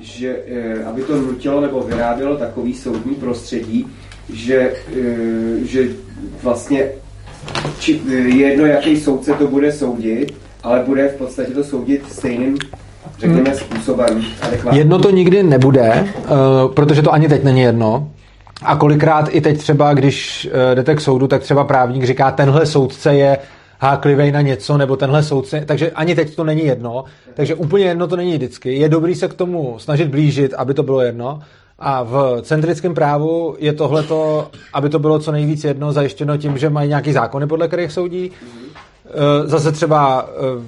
že 0.02 0.36
uh, 0.82 0.88
aby 0.88 1.02
to 1.02 1.18
nutilo 1.18 1.62
nebo 1.62 1.82
vyrábělo 1.82 2.38
takový 2.38 2.74
soudní 2.74 3.16
prostředí, 3.16 3.88
že, 4.34 4.74
uh, 4.92 5.64
že 5.64 5.88
vlastně 6.44 6.90
či, 7.80 8.02
eh, 8.10 8.14
je 8.14 8.48
jedno, 8.50 8.66
jaký 8.66 9.00
soudce 9.00 9.34
to 9.34 9.48
bude 9.48 9.72
soudit, 9.72 10.34
ale 10.64 10.84
bude 10.86 11.08
v 11.08 11.16
podstatě 11.16 11.52
to 11.52 11.64
soudit 11.64 12.12
stejným, 12.12 12.58
řekněme, 13.20 13.56
způsobem. 13.56 14.26
adekvátním. 14.42 14.80
Jedno 14.80 15.00
to 15.00 15.10
nikdy 15.10 15.44
nebude, 15.44 16.08
protože 16.74 17.02
to 17.02 17.14
ani 17.14 17.28
teď 17.28 17.44
není 17.44 17.62
jedno. 17.62 18.12
A 18.64 18.76
kolikrát 18.76 19.30
i 19.32 19.42
teď 19.42 19.58
třeba, 19.58 19.94
když 19.94 20.50
jdete 20.76 20.96
k 20.96 21.02
soudu, 21.02 21.28
tak 21.28 21.42
třeba 21.42 21.64
právník 21.64 22.04
říká, 22.04 22.32
tenhle 22.32 22.66
soudce 22.66 23.14
je 23.14 23.38
háklivý 23.80 24.32
na 24.32 24.42
něco, 24.42 24.78
nebo 24.78 24.96
tenhle 24.96 25.24
soudce, 25.24 25.64
takže 25.66 25.92
ani 25.92 26.16
teď 26.16 26.36
to 26.36 26.44
není 26.44 26.66
jedno, 26.66 27.04
takže 27.34 27.56
úplně 27.56 27.86
jedno 27.86 28.08
to 28.08 28.16
není 28.16 28.34
vždycky. 28.34 28.76
Je 28.76 28.90
dobrý 28.90 29.16
se 29.16 29.28
k 29.28 29.34
tomu 29.34 29.80
snažit 29.80 30.08
blížit, 30.08 30.54
aby 30.54 30.74
to 30.74 30.84
bylo 30.84 31.02
jedno. 31.02 31.40
A 31.82 32.04
v 32.04 32.40
centrickém 32.42 32.94
právu 32.94 33.56
je 33.60 33.74
tohleto, 33.74 34.48
aby 34.74 34.90
to 34.90 35.00
bylo 35.00 35.20
co 35.20 35.32
nejvíc 35.32 35.64
jedno, 35.64 35.92
zajištěno 35.92 36.38
tím, 36.38 36.58
že 36.58 36.70
mají 36.70 36.90
nějaký 36.90 37.12
zákony, 37.14 37.48
podle 37.48 37.68
kterých 37.68 37.92
soudí. 37.92 38.32
Eh, 39.06 39.48
Zase 39.48 39.72
třeba 39.72 40.30
eh, 40.30 40.64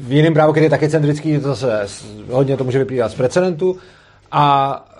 v 0.00 0.12
jiném 0.12 0.34
právu, 0.34 0.52
který 0.52 0.66
je 0.66 0.70
taky 0.70 0.88
centrický, 0.88 1.38
to 1.38 1.48
zase 1.48 1.86
hodně 2.30 2.56
to 2.56 2.64
může 2.64 2.78
vyplývat 2.78 3.10
z 3.10 3.14
precedentu. 3.14 3.76
A 4.32 4.74
eh, 4.92 4.96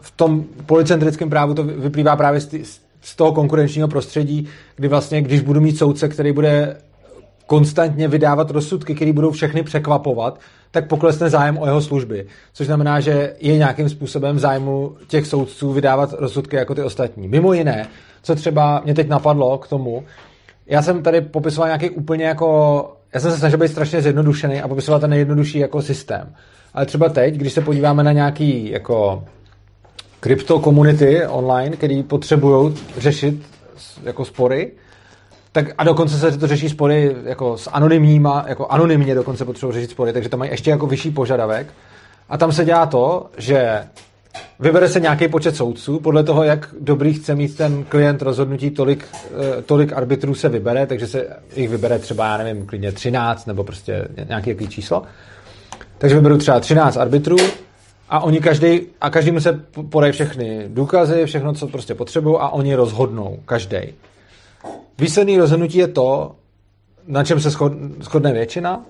v 0.00 0.10
tom 0.10 0.44
policentrickém 0.66 1.30
právu 1.30 1.54
to 1.54 1.62
vy- 1.62 1.72
vyplývá 1.72 2.16
právě 2.16 2.40
z, 2.40 2.80
z 3.04 3.16
toho 3.16 3.32
konkurenčního 3.32 3.88
prostředí, 3.88 4.48
kdy 4.76 4.88
vlastně, 4.88 5.22
když 5.22 5.40
budu 5.40 5.60
mít 5.60 5.78
soudce, 5.78 6.08
který 6.08 6.32
bude 6.32 6.76
konstantně 7.46 8.08
vydávat 8.08 8.50
rozsudky, 8.50 8.94
které 8.94 9.12
budou 9.12 9.30
všechny 9.30 9.62
překvapovat, 9.62 10.40
tak 10.70 10.88
poklesne 10.88 11.30
zájem 11.30 11.58
o 11.58 11.66
jeho 11.66 11.80
služby. 11.80 12.26
Což 12.52 12.66
znamená, 12.66 13.00
že 13.00 13.36
je 13.40 13.58
nějakým 13.58 13.88
způsobem 13.88 14.38
zájmu 14.38 14.96
těch 15.08 15.26
soudců 15.26 15.72
vydávat 15.72 16.12
rozsudky 16.12 16.56
jako 16.56 16.74
ty 16.74 16.82
ostatní. 16.82 17.28
Mimo 17.28 17.52
jiné, 17.52 17.88
co 18.22 18.34
třeba 18.34 18.82
mě 18.84 18.94
teď 18.94 19.08
napadlo 19.08 19.58
k 19.58 19.68
tomu, 19.68 20.04
já 20.66 20.82
jsem 20.82 21.02
tady 21.02 21.20
popisoval 21.20 21.68
nějaký 21.68 21.90
úplně 21.90 22.24
jako 22.24 22.90
já 23.14 23.20
jsem 23.20 23.30
se 23.30 23.38
snažil 23.38 23.58
být 23.58 23.68
strašně 23.68 24.02
zjednodušený 24.02 24.62
a 24.62 24.68
popisovat 24.68 24.98
ten 24.98 25.10
nejjednodušší 25.10 25.58
jako 25.58 25.82
systém. 25.82 26.34
Ale 26.74 26.86
třeba 26.86 27.08
teď, 27.08 27.34
když 27.34 27.52
se 27.52 27.60
podíváme 27.60 28.02
na 28.02 28.12
nějaký 28.12 28.70
jako 28.70 29.24
kryptokomunity 30.24 31.26
online, 31.26 31.76
který 31.76 32.02
potřebují 32.02 32.74
řešit 32.98 33.42
jako 34.02 34.24
spory, 34.24 34.72
tak 35.52 35.66
a 35.78 35.84
dokonce 35.84 36.18
se 36.18 36.38
to 36.38 36.46
řeší 36.46 36.68
spory 36.68 37.16
jako 37.24 37.58
s 37.58 37.70
anonymníma, 37.72 38.44
jako 38.48 38.66
anonymně 38.66 39.14
dokonce 39.14 39.44
potřebují 39.44 39.74
řešit 39.74 39.90
spory, 39.90 40.12
takže 40.12 40.28
tam 40.28 40.38
mají 40.38 40.50
ještě 40.50 40.70
jako 40.70 40.86
vyšší 40.86 41.10
požadavek. 41.10 41.66
A 42.28 42.38
tam 42.38 42.52
se 42.52 42.64
dělá 42.64 42.86
to, 42.86 43.26
že 43.38 43.84
vybere 44.60 44.88
se 44.88 45.00
nějaký 45.00 45.28
počet 45.28 45.56
soudců, 45.56 46.00
podle 46.00 46.24
toho, 46.24 46.42
jak 46.42 46.74
dobrý 46.80 47.14
chce 47.14 47.34
mít 47.34 47.56
ten 47.56 47.84
klient 47.84 48.22
rozhodnutí, 48.22 48.70
tolik, 48.70 49.04
eh, 49.14 49.62
tolik 49.62 49.92
arbitrů 49.92 50.34
se 50.34 50.48
vybere, 50.48 50.86
takže 50.86 51.06
se 51.06 51.26
jich 51.56 51.68
vybere 51.68 51.98
třeba, 51.98 52.26
já 52.26 52.36
nevím, 52.36 52.66
klidně 52.66 52.92
13 52.92 53.46
nebo 53.46 53.64
prostě 53.64 54.08
nějaký 54.28 54.50
jaký 54.50 54.68
číslo. 54.68 55.02
Takže 55.98 56.16
vyberu 56.16 56.38
třeba 56.38 56.60
13 56.60 56.96
arbitrů 56.96 57.36
a 58.08 58.20
oni 58.20 58.40
každý, 58.40 58.80
a 59.00 59.10
každému 59.10 59.40
se 59.40 59.64
podají 59.90 60.12
všechny 60.12 60.64
důkazy, 60.68 61.26
všechno, 61.26 61.52
co 61.52 61.66
prostě 61.66 61.94
potřebují 61.94 62.36
a 62.40 62.48
oni 62.48 62.74
rozhodnou, 62.74 63.38
každý. 63.44 63.78
Výsledný 64.98 65.38
rozhodnutí 65.38 65.78
je 65.78 65.88
to, 65.88 66.32
na 67.08 67.24
čem 67.24 67.40
se 67.40 67.50
shodne 68.00 68.32
většina 68.32 68.84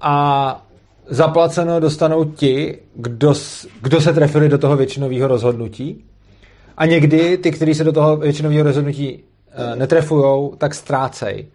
a 0.00 0.66
zaplaceno 1.08 1.80
dostanou 1.80 2.24
ti, 2.24 2.78
kdo, 2.94 3.34
kdo 3.80 4.00
se 4.00 4.12
trefili 4.12 4.48
do 4.48 4.58
toho 4.58 4.76
většinového 4.76 5.28
rozhodnutí. 5.28 6.04
A 6.76 6.86
někdy 6.86 7.38
ty, 7.38 7.50
kteří 7.50 7.74
se 7.74 7.84
do 7.84 7.92
toho 7.92 8.16
většinového 8.16 8.62
rozhodnutí 8.62 9.24
e, 9.52 9.76
netrefujou, 9.76 10.54
tak 10.58 10.74
ztrácejí. 10.74 11.46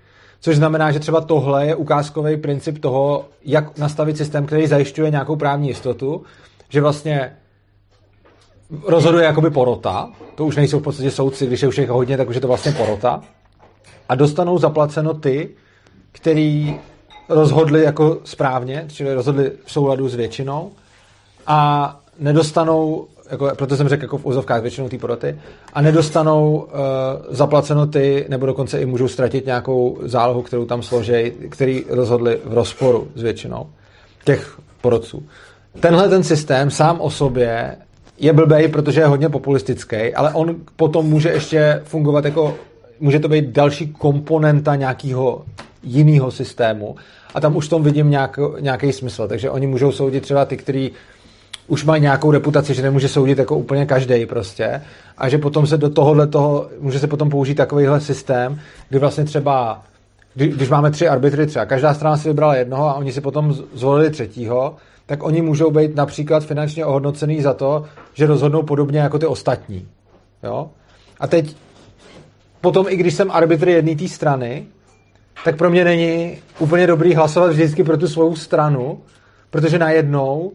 Což 0.41 0.55
znamená, 0.55 0.91
že 0.91 0.99
třeba 0.99 1.21
tohle 1.21 1.67
je 1.67 1.75
ukázkový 1.75 2.37
princip 2.37 2.77
toho, 2.77 3.25
jak 3.45 3.77
nastavit 3.77 4.17
systém, 4.17 4.45
který 4.45 4.67
zajišťuje 4.67 5.11
nějakou 5.11 5.35
právní 5.35 5.67
jistotu, 5.67 6.23
že 6.69 6.81
vlastně 6.81 7.35
rozhoduje 8.83 9.25
jakoby 9.25 9.49
porota, 9.49 10.09
to 10.35 10.45
už 10.45 10.55
nejsou 10.55 10.79
v 10.79 10.83
podstatě 10.83 11.11
soudci, 11.11 11.47
když 11.47 11.61
je 11.61 11.67
už 11.67 11.77
jich 11.77 11.89
hodně, 11.89 12.17
tak 12.17 12.29
už 12.29 12.35
je 12.35 12.41
to 12.41 12.47
vlastně 12.47 12.71
porota, 12.71 13.21
a 14.09 14.15
dostanou 14.15 14.57
zaplaceno 14.57 15.13
ty, 15.13 15.49
který 16.11 16.79
rozhodli 17.29 17.83
jako 17.83 18.17
správně, 18.23 18.85
čili 18.87 19.13
rozhodli 19.13 19.51
v 19.65 19.71
souladu 19.71 20.09
s 20.09 20.15
většinou 20.15 20.71
a 21.47 21.99
nedostanou, 22.19 23.07
jako, 23.31 23.51
proto 23.55 23.77
jsem 23.77 23.89
řekl 23.89 24.03
jako 24.03 24.17
v 24.17 24.25
úzovkách 24.25 24.61
většinou 24.61 24.89
té 24.89 24.97
poroty, 24.97 25.39
a 25.73 25.81
nedostanou 25.81 26.55
uh, 26.55 26.69
zaplaceno 27.29 27.87
ty, 27.87 28.25
nebo 28.29 28.45
dokonce 28.45 28.79
i 28.81 28.85
můžou 28.85 29.07
ztratit 29.07 29.45
nějakou 29.45 29.97
zálohu, 30.01 30.41
kterou 30.41 30.65
tam 30.65 30.83
složej, 30.83 31.31
který 31.49 31.85
rozhodli 31.89 32.39
v 32.45 32.53
rozporu 32.53 33.07
s 33.15 33.21
většinou 33.21 33.69
těch 34.23 34.59
porodců. 34.81 35.23
Tenhle 35.79 36.09
ten 36.09 36.23
systém 36.23 36.71
sám 36.71 37.01
o 37.01 37.09
sobě 37.09 37.75
je 38.17 38.33
blbej, 38.33 38.67
protože 38.67 39.01
je 39.01 39.07
hodně 39.07 39.29
populistický, 39.29 40.13
ale 40.13 40.33
on 40.33 40.55
potom 40.75 41.05
může 41.05 41.29
ještě 41.29 41.81
fungovat 41.83 42.25
jako, 42.25 42.55
může 42.99 43.19
to 43.19 43.27
být 43.27 43.45
další 43.45 43.87
komponenta 43.87 44.75
nějakého 44.75 45.45
jiného 45.83 46.31
systému, 46.31 46.95
a 47.33 47.39
tam 47.41 47.55
už 47.55 47.65
v 47.65 47.69
tom 47.69 47.83
vidím 47.83 48.09
nějak, 48.09 48.39
nějaký 48.59 48.93
smysl. 48.93 49.27
Takže 49.27 49.49
oni 49.49 49.67
můžou 49.67 49.91
soudit 49.91 50.23
třeba 50.23 50.45
ty, 50.45 50.57
kteří 50.57 50.91
už 51.67 51.85
mají 51.85 52.01
nějakou 52.01 52.31
reputaci, 52.31 52.73
že 52.73 52.81
nemůže 52.81 53.07
soudit 53.07 53.37
jako 53.37 53.57
úplně 53.57 53.85
každý 53.85 54.25
prostě 54.25 54.81
a 55.17 55.29
že 55.29 55.37
potom 55.37 55.67
se 55.67 55.77
do 55.77 55.89
tohohle 55.89 56.27
toho, 56.27 56.69
může 56.79 56.99
se 56.99 57.07
potom 57.07 57.29
použít 57.29 57.55
takovýhle 57.55 58.01
systém, 58.01 58.59
kdy 58.89 58.99
vlastně 58.99 59.23
třeba 59.23 59.83
kdy, 60.33 60.47
když 60.47 60.69
máme 60.69 60.91
tři 60.91 61.07
arbitry 61.07 61.47
třeba, 61.47 61.65
každá 61.65 61.93
strana 61.93 62.17
si 62.17 62.27
vybrala 62.27 62.55
jednoho 62.55 62.89
a 62.89 62.93
oni 62.93 63.11
si 63.11 63.21
potom 63.21 63.53
zvolili 63.73 64.09
třetího, 64.09 64.75
tak 65.09 65.23
oni 65.23 65.41
můžou 65.41 65.71
být 65.71 65.95
například 65.95 66.43
finančně 66.43 66.85
ohodnocený 66.85 67.41
za 67.41 67.53
to, 67.53 67.85
že 68.13 68.25
rozhodnou 68.25 68.63
podobně 68.63 68.99
jako 68.99 69.19
ty 69.19 69.25
ostatní. 69.25 69.87
Jo? 70.43 70.69
A 71.19 71.27
teď 71.27 71.55
potom, 72.61 72.85
i 72.89 72.95
když 72.95 73.13
jsem 73.13 73.31
arbitr 73.31 73.69
jedné 73.69 73.95
té 73.95 74.07
strany, 74.07 74.65
tak 75.45 75.57
pro 75.57 75.69
mě 75.69 75.83
není 75.83 76.37
úplně 76.59 76.87
dobrý 76.87 77.15
hlasovat 77.15 77.51
vždycky 77.51 77.83
pro 77.83 77.97
tu 77.97 78.07
svou 78.07 78.35
stranu, 78.35 79.01
protože 79.49 79.79
najednou 79.79 80.51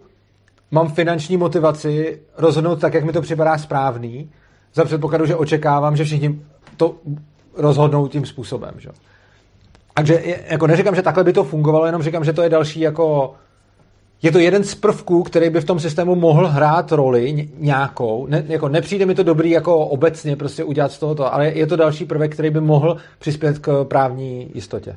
mám 0.70 0.88
finanční 0.88 1.36
motivaci 1.36 2.20
rozhodnout 2.38 2.80
tak, 2.80 2.94
jak 2.94 3.04
mi 3.04 3.12
to 3.12 3.22
připadá 3.22 3.58
správný, 3.58 4.30
za 4.74 4.84
předpokladu, 4.84 5.26
že 5.26 5.36
očekávám, 5.36 5.96
že 5.96 6.04
všichni 6.04 6.40
to 6.76 6.94
rozhodnou 7.56 8.08
tím 8.08 8.26
způsobem. 8.26 8.74
Že? 8.78 8.88
Takže 9.94 10.22
jako 10.48 10.66
neříkám, 10.66 10.94
že 10.94 11.02
takhle 11.02 11.24
by 11.24 11.32
to 11.32 11.44
fungovalo, 11.44 11.86
jenom 11.86 12.02
říkám, 12.02 12.24
že 12.24 12.32
to 12.32 12.42
je 12.42 12.48
další 12.48 12.80
jako 12.80 13.34
je 14.24 14.32
to 14.32 14.38
jeden 14.38 14.64
z 14.64 14.74
prvků, 14.74 15.22
který 15.22 15.50
by 15.50 15.60
v 15.60 15.64
tom 15.64 15.80
systému 15.80 16.14
mohl 16.14 16.48
hrát 16.48 16.92
roli 16.92 17.48
nějakou. 17.58 18.26
Ne, 18.26 18.44
jako 18.48 18.68
nepřijde 18.68 19.06
mi 19.06 19.14
to 19.14 19.22
dobrý 19.22 19.50
jako 19.50 19.78
obecně 19.78 20.36
prostě 20.36 20.64
udělat 20.64 20.92
z 20.92 20.98
tohoto, 20.98 21.34
ale 21.34 21.48
je 21.48 21.66
to 21.66 21.76
další 21.76 22.04
prvek, 22.04 22.32
který 22.32 22.50
by 22.50 22.60
mohl 22.60 22.96
přispět 23.18 23.58
k 23.58 23.84
právní 23.84 24.50
jistotě. 24.54 24.96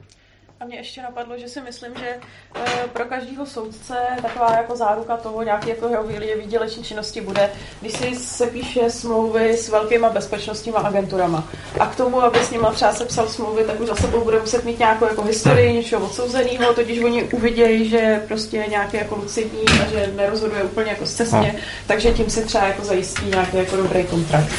Mě 0.67 0.77
ještě 0.77 1.01
napadlo, 1.01 1.37
že 1.37 1.47
si 1.47 1.61
myslím, 1.61 1.91
že 1.99 2.17
eh, 2.55 2.61
pro 2.93 3.05
každého 3.05 3.45
soudce 3.45 3.93
taková 4.21 4.51
jako 4.51 4.75
záruka 4.75 5.17
toho 5.17 5.43
nějaké 5.43 5.69
jako 5.69 5.87
jeho 5.87 6.03
výdělečné 6.37 6.83
činnosti 6.83 7.21
bude, 7.21 7.49
když 7.81 7.93
si 7.93 8.15
se 8.15 8.47
píše 8.47 8.89
smlouvy 8.89 9.57
s 9.57 9.69
velkýma 9.69 10.09
bezpečnostníma 10.09 10.79
agenturama. 10.79 11.47
A 11.79 11.85
k 11.85 11.95
tomu, 11.95 12.21
aby 12.21 12.39
s 12.39 12.51
nima 12.51 12.71
třeba 12.71 12.93
sepsal 12.93 13.27
smlouvy, 13.27 13.63
tak 13.63 13.79
už 13.79 13.87
za 13.87 13.95
sebou 13.95 14.23
bude 14.23 14.39
muset 14.39 14.65
mít 14.65 14.79
nějakou 14.79 15.05
jako 15.05 15.21
historii 15.21 15.73
něčeho 15.73 16.05
odsouzeného, 16.05 16.73
totiž 16.73 17.03
oni 17.03 17.23
uvidějí, 17.23 17.89
že 17.89 18.23
prostě 18.27 18.65
nějaký 18.69 18.97
jako 18.97 19.15
lucidní 19.15 19.63
a 19.81 19.89
že 19.89 20.11
nerozhoduje 20.15 20.63
úplně 20.63 20.89
jako 20.89 21.05
zcestně, 21.05 21.51
no. 21.53 21.59
takže 21.87 22.13
tím 22.13 22.29
si 22.29 22.45
třeba 22.45 22.67
jako 22.67 22.85
zajistí 22.85 23.25
nějaký 23.25 23.57
jako 23.57 23.75
dobrý 23.75 24.03
kontrakt. 24.03 24.53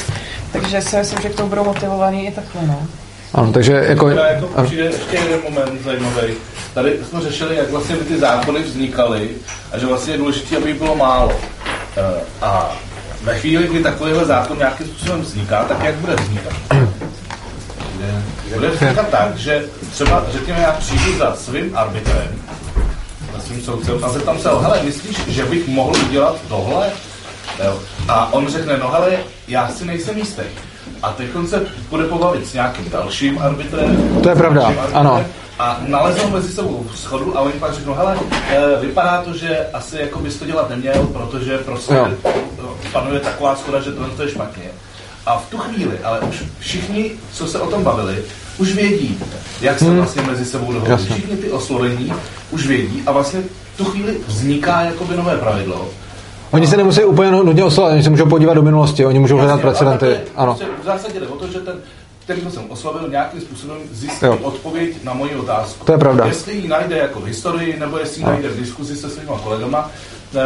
Takže 0.51 0.81
si 0.81 0.97
myslím, 0.97 1.21
že 1.21 1.29
k 1.29 1.35
tomu 1.35 1.49
budou 1.49 1.63
motivovaný 1.63 2.27
i 2.27 2.31
takhle, 2.31 2.61
no. 2.67 2.87
Ano, 3.33 3.53
takže 3.53 3.73
jako... 3.73 4.09
jako 4.09 4.63
přijde 4.63 4.83
ještě 4.83 5.15
jeden 5.15 5.39
moment 5.43 5.83
zajímavý. 5.83 6.33
Tady 6.73 6.93
jsme 7.09 7.21
řešili, 7.21 7.55
jak 7.55 7.69
vlastně 7.69 7.95
by 7.95 8.05
ty 8.05 8.19
zákony 8.19 8.63
vznikaly 8.63 9.29
a 9.71 9.77
že 9.77 9.85
vlastně 9.85 10.13
je 10.13 10.17
důležité, 10.17 10.57
aby 10.57 10.73
bylo 10.73 10.95
málo. 10.95 11.31
Eh, 11.97 12.21
a 12.41 12.71
ve 13.23 13.39
chvíli, 13.39 13.67
kdy 13.67 13.83
takovýhle 13.83 14.25
zákon 14.25 14.57
nějakým 14.57 14.87
způsobem 14.87 15.21
vzniká, 15.21 15.63
tak 15.63 15.83
jak 15.83 15.95
bude 15.95 16.15
vznikat? 16.15 16.53
Bude 18.53 18.69
vznikat 18.69 19.07
tak, 19.09 19.37
že 19.37 19.65
třeba, 19.91 20.25
řekněme, 20.31 20.59
já 20.59 20.71
přijdu 20.71 21.17
za 21.17 21.35
svým 21.35 21.77
arbitrem, 21.77 22.41
za 23.35 23.41
svým 23.41 23.61
soudcem 23.61 24.03
a 24.03 24.09
zeptám 24.09 24.39
se, 24.39 24.49
hele, 24.49 24.83
myslíš, 24.83 25.17
že 25.27 25.45
bych 25.45 25.67
mohl 25.67 25.93
udělat 26.07 26.35
tohle? 26.47 26.89
A 28.07 28.33
on 28.33 28.47
řekne, 28.47 28.77
no 28.77 28.91
hele, 28.91 29.17
já 29.47 29.69
si 29.69 29.85
nejsem 29.85 30.17
jistý. 30.17 30.41
A 31.03 31.11
teď 31.11 31.29
se 31.49 31.65
bude 31.89 32.03
pobavit 32.03 32.47
s 32.47 32.53
nějakým 32.53 32.89
dalším 32.89 33.39
arbitrem. 33.39 34.19
To 34.23 34.29
je 34.29 34.35
pravda, 34.35 34.67
arbitrem, 34.67 34.97
ano. 34.97 35.25
A 35.59 35.79
nalezou 35.87 36.29
mezi 36.29 36.53
sebou 36.53 36.85
schodu 36.95 37.37
a 37.37 37.41
oni 37.41 37.53
pak 37.53 37.73
řeknou, 37.73 37.93
hele, 37.93 38.17
eh, 38.49 38.61
vypadá 38.81 39.21
to, 39.21 39.33
že 39.33 39.65
asi 39.73 39.97
jako 39.97 40.19
bys 40.19 40.35
to 40.35 40.45
dělat 40.45 40.69
neměl, 40.69 41.07
protože 41.13 41.57
prostě 41.57 41.93
jo. 41.93 42.07
panuje 42.91 43.19
taková 43.19 43.55
schoda, 43.55 43.81
že 43.81 43.91
tohle 43.91 44.25
je 44.25 44.29
špatně. 44.29 44.63
A 45.25 45.37
v 45.37 45.49
tu 45.49 45.57
chvíli, 45.57 45.99
ale 46.03 46.19
už 46.19 46.43
všichni, 46.59 47.11
co 47.33 47.47
se 47.47 47.59
o 47.59 47.67
tom 47.67 47.83
bavili, 47.83 48.23
už 48.57 48.73
vědí, 48.73 49.19
jak 49.61 49.79
se 49.79 49.85
hmm. 49.85 49.97
vlastně 49.97 50.21
mezi 50.21 50.45
sebou 50.45 50.73
dohodli. 50.73 51.05
Všichni 51.05 51.37
ty 51.37 51.51
oslovení 51.51 52.13
už 52.51 52.67
vědí 52.67 53.03
a 53.05 53.11
vlastně 53.11 53.41
v 53.73 53.77
tu 53.77 53.85
chvíli 53.85 54.17
vzniká 54.27 54.81
jakoby 54.81 55.17
nové 55.17 55.37
pravidlo, 55.37 55.89
Oni 56.51 56.67
se 56.67 56.77
nemusí 56.77 57.03
úplně 57.03 57.31
nutně 57.31 57.63
oslovit, 57.63 57.93
oni 57.93 58.03
se 58.03 58.09
můžou 58.09 58.25
podívat 58.25 58.53
do 58.53 58.61
minulosti, 58.61 59.05
oni 59.05 59.19
můžou 59.19 59.37
hledat 59.37 59.61
precedenty. 59.61 60.17
Ano. 60.35 60.57
V 60.81 60.85
zásadě 60.85 61.19
jde 61.19 61.27
o 61.27 61.35
to, 61.35 61.47
že 61.47 61.59
ten, 61.59 61.75
který 62.23 62.41
jsem 62.49 62.63
oslovil, 62.69 63.09
nějakým 63.09 63.41
způsobem 63.41 63.77
zjistí 63.91 64.25
jo. 64.25 64.37
odpověď 64.41 65.03
na 65.03 65.13
moji 65.13 65.35
otázku. 65.35 65.85
To 65.85 65.91
je 65.91 65.97
pravda. 65.97 66.25
Jestli 66.25 66.55
ji 66.55 66.67
najde 66.67 66.97
jako 66.97 67.19
v 67.19 67.25
historii, 67.25 67.79
nebo 67.79 67.97
jestli 67.97 68.21
ji 68.21 68.25
najde 68.25 68.49
v 68.49 68.59
diskuzi 68.59 68.95
se 68.95 69.09
svými 69.09 69.31
kolegama, 69.43 69.91
eh, 70.35 70.39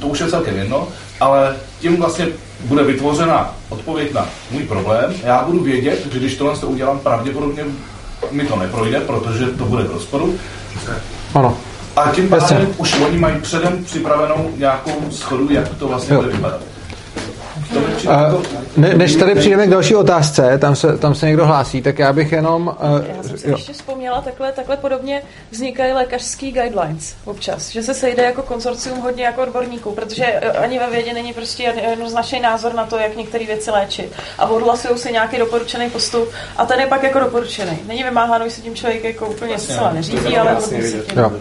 to 0.00 0.06
už 0.06 0.20
je 0.20 0.28
celkem 0.28 0.56
jedno, 0.56 0.88
ale 1.20 1.56
tím 1.80 1.96
vlastně 1.96 2.26
bude 2.64 2.84
vytvořena 2.84 3.54
odpověď 3.68 4.12
na 4.12 4.28
můj 4.50 4.62
problém. 4.62 5.14
Já 5.24 5.44
budu 5.44 5.60
vědět, 5.62 6.06
že 6.12 6.18
když 6.18 6.36
tohle 6.36 6.58
to 6.58 6.66
udělám, 6.66 6.98
pravděpodobně 6.98 7.64
mi 8.30 8.44
to 8.44 8.56
neprojde, 8.56 9.00
protože 9.00 9.46
to 9.46 9.64
bude 9.64 9.84
v 9.84 9.92
rozporu. 9.92 10.34
Ano. 11.34 11.56
A 11.96 12.10
tím 12.14 12.28
pádem 12.28 12.74
už 12.78 13.00
oni 13.00 13.18
mají 13.18 13.40
předem 13.40 13.84
připravenou 13.84 14.52
nějakou 14.56 15.10
schodu, 15.10 15.52
jak 15.52 15.68
to 15.68 15.88
vlastně 15.88 16.14
jo. 16.14 16.22
bude 16.22 16.34
vypadat. 16.34 16.71
Uh, 17.76 18.42
ne, 18.76 18.94
než 18.94 19.16
tady 19.16 19.34
přijdeme 19.34 19.66
k 19.66 19.70
další 19.70 19.94
otázce, 19.94 20.58
tam 20.58 20.76
se, 20.76 20.98
tam 20.98 21.14
se 21.14 21.26
někdo 21.26 21.46
hlásí, 21.46 21.82
tak 21.82 21.98
já 21.98 22.12
bych 22.12 22.32
jenom... 22.32 22.76
Uh, 22.82 23.04
já 23.16 23.22
jsem 23.22 23.38
si 23.38 23.48
jo. 23.48 23.54
ještě 23.56 23.72
vzpomněla, 23.72 24.20
takhle, 24.20 24.52
takhle 24.52 24.76
podobně 24.76 25.22
vznikají 25.50 25.92
lékařský 25.92 26.52
guidelines 26.52 27.14
občas, 27.24 27.70
že 27.70 27.82
se 27.82 27.94
sejde 27.94 28.22
jako 28.22 28.42
konsorcium 28.42 29.00
hodně 29.00 29.24
jako 29.24 29.42
odborníků, 29.42 29.92
protože 29.92 30.24
ani 30.40 30.78
ve 30.78 30.90
vědě 30.90 31.14
není 31.14 31.32
prostě 31.32 31.62
jednoznačný 31.90 32.40
názor 32.40 32.74
na 32.74 32.86
to, 32.86 32.96
jak 32.98 33.16
některé 33.16 33.46
věci 33.46 33.70
léčit. 33.70 34.12
A 34.38 34.46
odhlasují 34.46 34.98
si 34.98 35.12
nějaký 35.12 35.38
doporučený 35.38 35.90
postup 35.90 36.28
a 36.56 36.66
ten 36.66 36.80
je 36.80 36.86
pak 36.86 37.02
jako 37.02 37.18
doporučený. 37.18 37.78
Není 37.86 38.02
vymáháno, 38.02 38.44
že 38.44 38.50
se 38.50 38.60
tím 38.60 38.74
člověk 38.74 39.04
jako 39.04 39.26
úplně 39.26 39.50
vlastně, 39.50 39.74
zcela 39.74 39.92
neřídí, 39.92 40.36
ale 40.36 40.52
vlastně 40.52 40.82
se 40.82 40.98
tím. 40.98 41.16
No, 41.16 41.32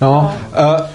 no 0.00 0.34
uh, 0.80 0.86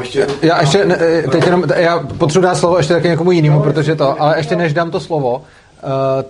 ještě 0.00 0.26
já 0.42 0.60
ještě, 0.60 0.84
ne, 0.84 0.96
teď 1.30 1.44
jenom, 1.44 1.64
já 1.76 1.98
potřebuji 1.98 2.42
dát 2.44 2.54
slovo 2.54 2.76
ještě 2.76 2.94
taky 2.94 3.08
někomu 3.08 3.32
jinému, 3.32 3.60
protože 3.60 3.94
to, 3.94 4.22
ale 4.22 4.38
ještě 4.38 4.56
než 4.56 4.74
dám 4.74 4.90
to 4.90 5.00
slovo, 5.00 5.36
uh, 5.36 5.42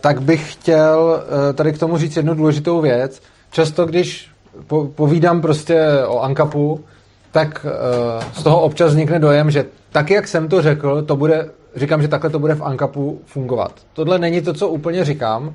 tak 0.00 0.22
bych 0.22 0.52
chtěl 0.52 1.22
uh, 1.48 1.54
tady 1.54 1.72
k 1.72 1.78
tomu 1.78 1.98
říct 1.98 2.16
jednu 2.16 2.34
důležitou 2.34 2.80
věc. 2.80 3.22
Často, 3.50 3.86
když 3.86 4.28
po, 4.66 4.84
povídám 4.84 5.40
prostě 5.40 5.86
o 6.06 6.20
Ankapu, 6.20 6.84
tak 7.32 7.66
uh, 7.66 8.24
z 8.32 8.42
toho 8.42 8.60
občas 8.60 8.90
vznikne 8.90 9.18
dojem, 9.18 9.50
že 9.50 9.64
tak, 9.92 10.10
jak 10.10 10.28
jsem 10.28 10.48
to 10.48 10.62
řekl, 10.62 11.02
to 11.02 11.16
bude, 11.16 11.50
říkám, 11.76 12.02
že 12.02 12.08
takhle 12.08 12.30
to 12.30 12.38
bude 12.38 12.54
v 12.54 12.62
Ankapu 12.62 13.20
fungovat. 13.26 13.72
Tohle 13.92 14.18
není 14.18 14.40
to, 14.40 14.52
co 14.52 14.68
úplně 14.68 15.04
říkám. 15.04 15.54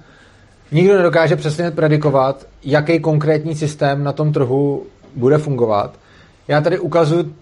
Nikdo 0.71 0.97
nedokáže 0.97 1.35
přesně 1.35 1.71
predikovat, 1.71 2.45
jaký 2.63 2.99
konkrétní 2.99 3.55
systém 3.55 4.03
na 4.03 4.11
tom 4.11 4.33
trhu 4.33 4.83
bude 5.15 5.37
fungovat. 5.37 5.93
Já 6.47 6.61
tady 6.61 6.79
ukazuji 6.79 7.33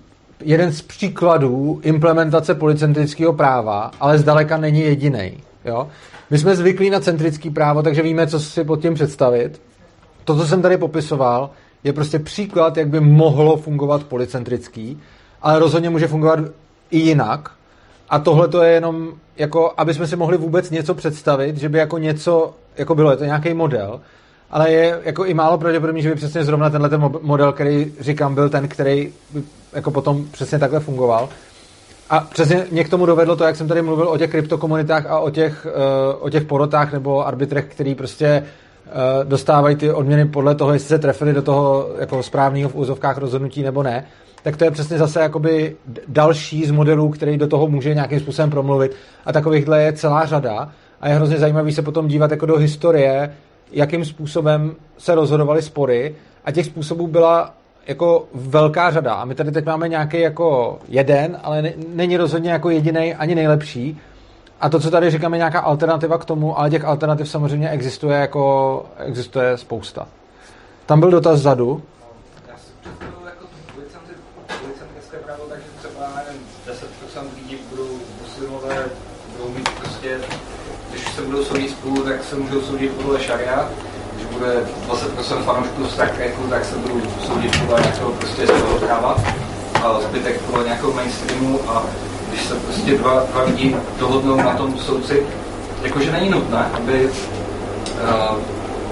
jeden 0.44 0.72
z 0.72 0.82
příkladů 0.82 1.80
implementace 1.84 2.56
policentrického 2.56 3.34
práva, 3.34 3.92
ale 4.00 4.18
zdaleka 4.18 4.58
není 4.58 4.80
jediný. 4.80 5.38
Jo? 5.66 5.88
My 6.30 6.38
jsme 6.38 6.56
zvyklí 6.56 6.90
na 6.90 7.00
centrický 7.00 7.50
právo, 7.50 7.82
takže 7.82 8.02
víme, 8.02 8.28
co 8.28 8.40
si 8.40 8.64
pod 8.64 8.82
tím 8.82 8.94
představit. 8.94 9.62
To, 10.24 10.38
co 10.38 10.48
jsem 10.48 10.62
tady 10.62 10.78
popisoval, 10.78 11.50
je 11.84 11.94
prostě 11.94 12.20
příklad, 12.20 12.78
jak 12.78 12.88
by 12.88 13.00
mohlo 13.00 13.58
fungovat 13.58 14.04
policentrický, 14.04 15.00
ale 15.42 15.60
rozhodně 15.60 15.90
může 15.90 16.08
fungovat 16.08 16.40
i 16.92 16.98
jinak. 17.00 17.52
A 18.10 18.20
tohle 18.20 18.48
to 18.48 18.64
je 18.64 18.72
jenom, 18.74 19.14
jako, 19.38 19.74
aby 19.78 19.94
jsme 19.94 20.08
si 20.08 20.16
mohli 20.16 20.38
vůbec 20.38 20.70
něco 20.70 20.96
představit, 20.96 21.58
že 21.58 21.70
by 21.70 21.78
jako 21.78 21.98
něco, 21.98 22.54
jako 22.78 22.96
bylo, 22.96 23.12
je 23.12 23.18
to 23.18 23.26
nějaký 23.26 23.54
model, 23.54 24.02
ale 24.52 24.72
je 24.72 25.02
jako 25.04 25.26
i 25.26 25.34
málo 25.34 25.58
pravděpodobný, 25.58 26.02
že 26.02 26.10
by 26.10 26.16
přesně 26.16 26.44
zrovna 26.44 26.70
tenhle 26.70 26.90
ten 26.90 27.12
model, 27.22 27.54
který 27.54 27.94
říkám, 28.00 28.36
byl 28.36 28.50
ten, 28.50 28.68
který 28.68 29.14
jako 29.78 29.92
potom 29.92 30.26
přesně 30.32 30.60
takhle 30.60 30.80
fungoval. 30.80 31.30
A 32.10 32.20
přesně 32.20 32.66
mě 32.72 32.84
k 32.84 32.90
tomu 32.90 33.06
dovedlo 33.06 33.36
to, 33.36 33.44
jak 33.44 33.56
jsem 33.56 33.68
tady 33.68 33.82
mluvil 33.82 34.10
o 34.10 34.18
těch 34.18 34.32
kryptokomunitách 34.32 35.06
a 35.06 35.20
o 35.20 35.30
těch, 35.30 35.68
uh, 35.68 36.26
o 36.26 36.30
těch 36.30 36.44
porotách 36.44 36.94
nebo 36.94 37.28
arbitrech, 37.28 37.66
který 37.66 37.96
prostě 37.96 38.44
uh, 38.86 38.94
dostávají 39.30 39.76
ty 39.76 39.92
odměny 39.92 40.26
podle 40.26 40.56
toho, 40.56 40.74
jestli 40.74 40.88
se 40.88 41.00
trefili 41.00 41.34
do 41.34 41.42
toho 41.42 41.90
jako 42.00 42.24
správného 42.24 42.70
v 42.70 42.76
úzovkách 42.76 43.18
rozhodnutí 43.18 43.64
nebo 43.64 43.84
ne, 43.84 44.06
tak 44.44 44.58
to 44.58 44.64
je 44.64 44.72
přesně 44.72 44.98
zase 44.98 45.22
jakoby 45.22 45.76
další 46.08 46.66
z 46.66 46.72
modelů, 46.72 47.10
který 47.10 47.38
do 47.38 47.48
toho 47.48 47.68
může 47.68 47.94
nějakým 47.94 48.20
způsobem 48.20 48.50
promluvit. 48.50 48.96
A 49.26 49.34
takovýchhle 49.34 49.84
je 49.84 49.94
celá 49.94 50.26
řada. 50.26 50.72
A 51.02 51.10
je 51.10 51.16
hrozně 51.16 51.38
zajímavý 51.38 51.72
se 51.72 51.82
potom 51.82 52.08
dívat 52.08 52.32
jako 52.32 52.46
do 52.46 52.58
historie, 52.58 53.34
jakým 53.72 54.06
způsobem 54.06 54.76
se 54.98 55.16
rozhodovaly 55.16 55.62
spory. 55.62 56.16
A 56.46 56.52
těch 56.52 56.66
způsobů 56.66 57.08
byla 57.08 57.54
jako 57.88 58.28
velká 58.34 58.92
řada. 58.92 59.14
A 59.14 59.26
my 59.26 59.36
tady 59.36 59.52
teď 59.52 59.66
máme 59.66 59.90
nějaký 59.90 60.20
jako 60.20 60.80
jeden, 60.88 61.40
ale 61.44 61.62
ne, 61.62 61.74
není 61.88 62.18
rozhodně 62.18 62.52
jako 62.52 62.70
jediný 62.70 63.16
ani 63.16 63.36
nejlepší. 63.36 64.02
A 64.62 64.70
to, 64.70 64.80
co 64.80 64.92
tady 64.92 65.12
říkáme, 65.12 65.38
nějaká 65.38 65.60
alternativa 65.60 66.18
k 66.18 66.26
tomu, 66.26 66.60
ale 66.60 66.70
těch 66.70 66.86
alternativ 66.86 67.30
samozřejmě 67.30 67.70
existuje 67.70 68.20
jako 68.20 68.86
existuje 68.98 69.58
spousta. 69.58 70.08
Tam 70.86 71.00
byl 71.00 71.12
dotaz 71.12 71.40
zadu. 71.40 71.82
Jako 73.26 73.46
policentrické 74.64 75.18
právo, 75.18 75.44
takže 75.50 75.66
třeba 75.80 76.06
nevím, 76.28 76.42
10% 76.68 77.26
lidí 77.36 77.58
budou 77.70 77.90
muslimové, 78.22 78.86
budou 79.38 79.50
mít 79.50 79.70
prostě, 79.70 80.18
když 80.92 81.16
se 81.16 81.22
budou 81.22 81.44
soudit 81.44 81.70
spolu, 81.70 82.04
tak 82.04 82.24
se 82.24 82.36
můžou 82.36 82.62
soudit 82.62 82.92
podle 82.92 83.20
šaria 83.20 83.70
bude 84.38 84.54
20% 84.90 85.44
fanoušků 85.44 85.86
Star 85.86 86.10
Treku, 86.10 86.44
tak 86.50 86.66
se 86.66 86.76
budu 86.76 87.02
soudit 87.28 87.60
podle 87.60 87.82
nějakého 87.82 88.12
prostě 88.12 88.48
svého 88.48 88.78
práva 88.80 89.18
a 89.84 90.00
zbytek 90.02 90.42
podle 90.42 90.64
nějakého 90.64 90.94
mainstreamu 90.94 91.60
a 91.68 91.84
když 92.30 92.42
se 92.44 92.56
prostě 92.56 92.98
dva, 92.98 93.24
dva 93.32 93.44
lidi 93.44 93.76
dohodnou 94.00 94.36
na 94.36 94.54
tom 94.54 94.80
soudci, 94.80 95.24
jakože 95.84 96.12
není 96.12 96.30
nutné, 96.30 96.66
aby 96.74 97.06
uh, 97.06 98.38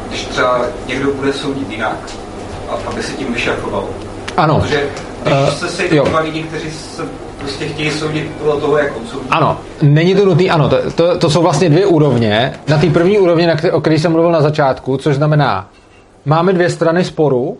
když 0.07 0.25
třeba 0.25 0.61
někdo 0.87 1.11
bude 1.11 1.33
soudit 1.33 1.69
jinak, 1.69 1.97
a, 2.69 2.89
aby 2.89 3.03
se 3.03 3.13
tím 3.13 3.33
vyšachoval. 3.33 3.87
Ano. 4.37 4.59
Protože 4.59 4.89
když 5.23 5.33
uh, 5.33 5.49
se 5.49 5.69
sejdou 5.69 6.03
dva 6.03 6.19
lidi, 6.19 6.43
kteří 6.43 6.71
se 6.71 7.03
prostě 7.39 7.67
chtějí 7.67 7.91
soudit 7.91 8.31
podle 8.39 8.61
toho, 8.61 8.77
jak 8.77 8.97
on 8.97 9.07
soudí. 9.07 9.25
Ano, 9.29 9.57
není 9.81 10.15
to 10.15 10.25
nutný, 10.25 10.49
ano, 10.49 10.69
to, 10.69 10.91
to, 10.91 11.17
to 11.17 11.29
jsou 11.29 11.41
vlastně 11.41 11.69
dvě 11.69 11.85
úrovně. 11.85 12.53
Na 12.67 12.77
té 12.77 12.89
první 12.89 13.19
úrovni, 13.19 13.47
na 13.47 13.55
který, 13.55 13.71
o 13.71 13.81
které 13.81 13.99
jsem 13.99 14.11
mluvil 14.11 14.31
na 14.31 14.41
začátku, 14.41 14.97
což 14.97 15.15
znamená, 15.15 15.69
máme 16.25 16.53
dvě 16.53 16.69
strany 16.69 17.03
sporu 17.03 17.57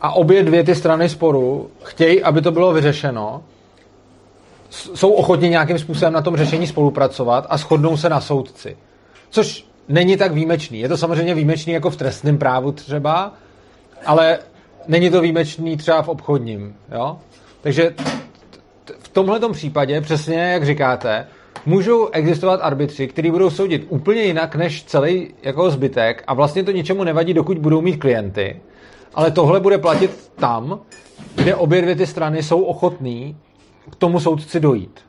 a 0.00 0.12
obě 0.12 0.42
dvě 0.42 0.64
ty 0.64 0.74
strany 0.74 1.08
sporu 1.08 1.70
chtějí, 1.82 2.22
aby 2.22 2.42
to 2.42 2.50
bylo 2.50 2.72
vyřešeno, 2.72 3.42
jsou 4.70 5.10
ochotni 5.10 5.48
nějakým 5.48 5.78
způsobem 5.78 6.12
na 6.12 6.22
tom 6.22 6.36
řešení 6.36 6.66
spolupracovat 6.66 7.46
a 7.48 7.56
shodnou 7.56 7.96
se 7.96 8.08
na 8.08 8.20
soudci. 8.20 8.76
Což 9.30 9.66
není 9.88 10.16
tak 10.16 10.32
výjimečný. 10.32 10.80
Je 10.80 10.88
to 10.88 10.96
samozřejmě 10.96 11.34
výjimečný 11.34 11.72
jako 11.72 11.90
v 11.90 11.96
trestním 11.96 12.38
právu 12.38 12.72
třeba, 12.72 13.32
ale 14.06 14.38
není 14.88 15.10
to 15.10 15.20
výjimečný 15.20 15.76
třeba 15.76 16.02
v 16.02 16.08
obchodním. 16.08 16.76
Jo? 16.92 17.16
Takže 17.60 17.94
v 18.98 19.08
tomhle 19.08 19.40
případě, 19.52 20.00
přesně 20.00 20.36
jak 20.36 20.64
říkáte, 20.64 21.26
můžou 21.66 22.08
existovat 22.08 22.60
arbitři, 22.62 23.08
kteří 23.08 23.30
budou 23.30 23.50
soudit 23.50 23.86
úplně 23.88 24.22
jinak 24.22 24.56
než 24.56 24.84
celý 24.84 25.34
jako 25.42 25.70
zbytek 25.70 26.24
a 26.26 26.34
vlastně 26.34 26.62
to 26.62 26.70
ničemu 26.70 27.04
nevadí, 27.04 27.34
dokud 27.34 27.58
budou 27.58 27.80
mít 27.80 27.96
klienty. 27.96 28.60
Ale 29.14 29.30
tohle 29.30 29.60
bude 29.60 29.78
platit 29.78 30.32
tam, 30.36 30.80
kde 31.34 31.54
obě 31.54 31.82
dvě 31.82 31.96
ty 31.96 32.06
strany 32.06 32.42
jsou 32.42 32.62
ochotní 32.62 33.36
k 33.90 33.96
tomu 33.96 34.20
soudci 34.20 34.60
dojít. 34.60 35.00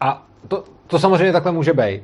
A 0.00 0.26
to, 0.48 0.64
to 0.86 0.98
samozřejmě 0.98 1.32
takhle 1.32 1.52
může 1.52 1.72
být. 1.72 2.02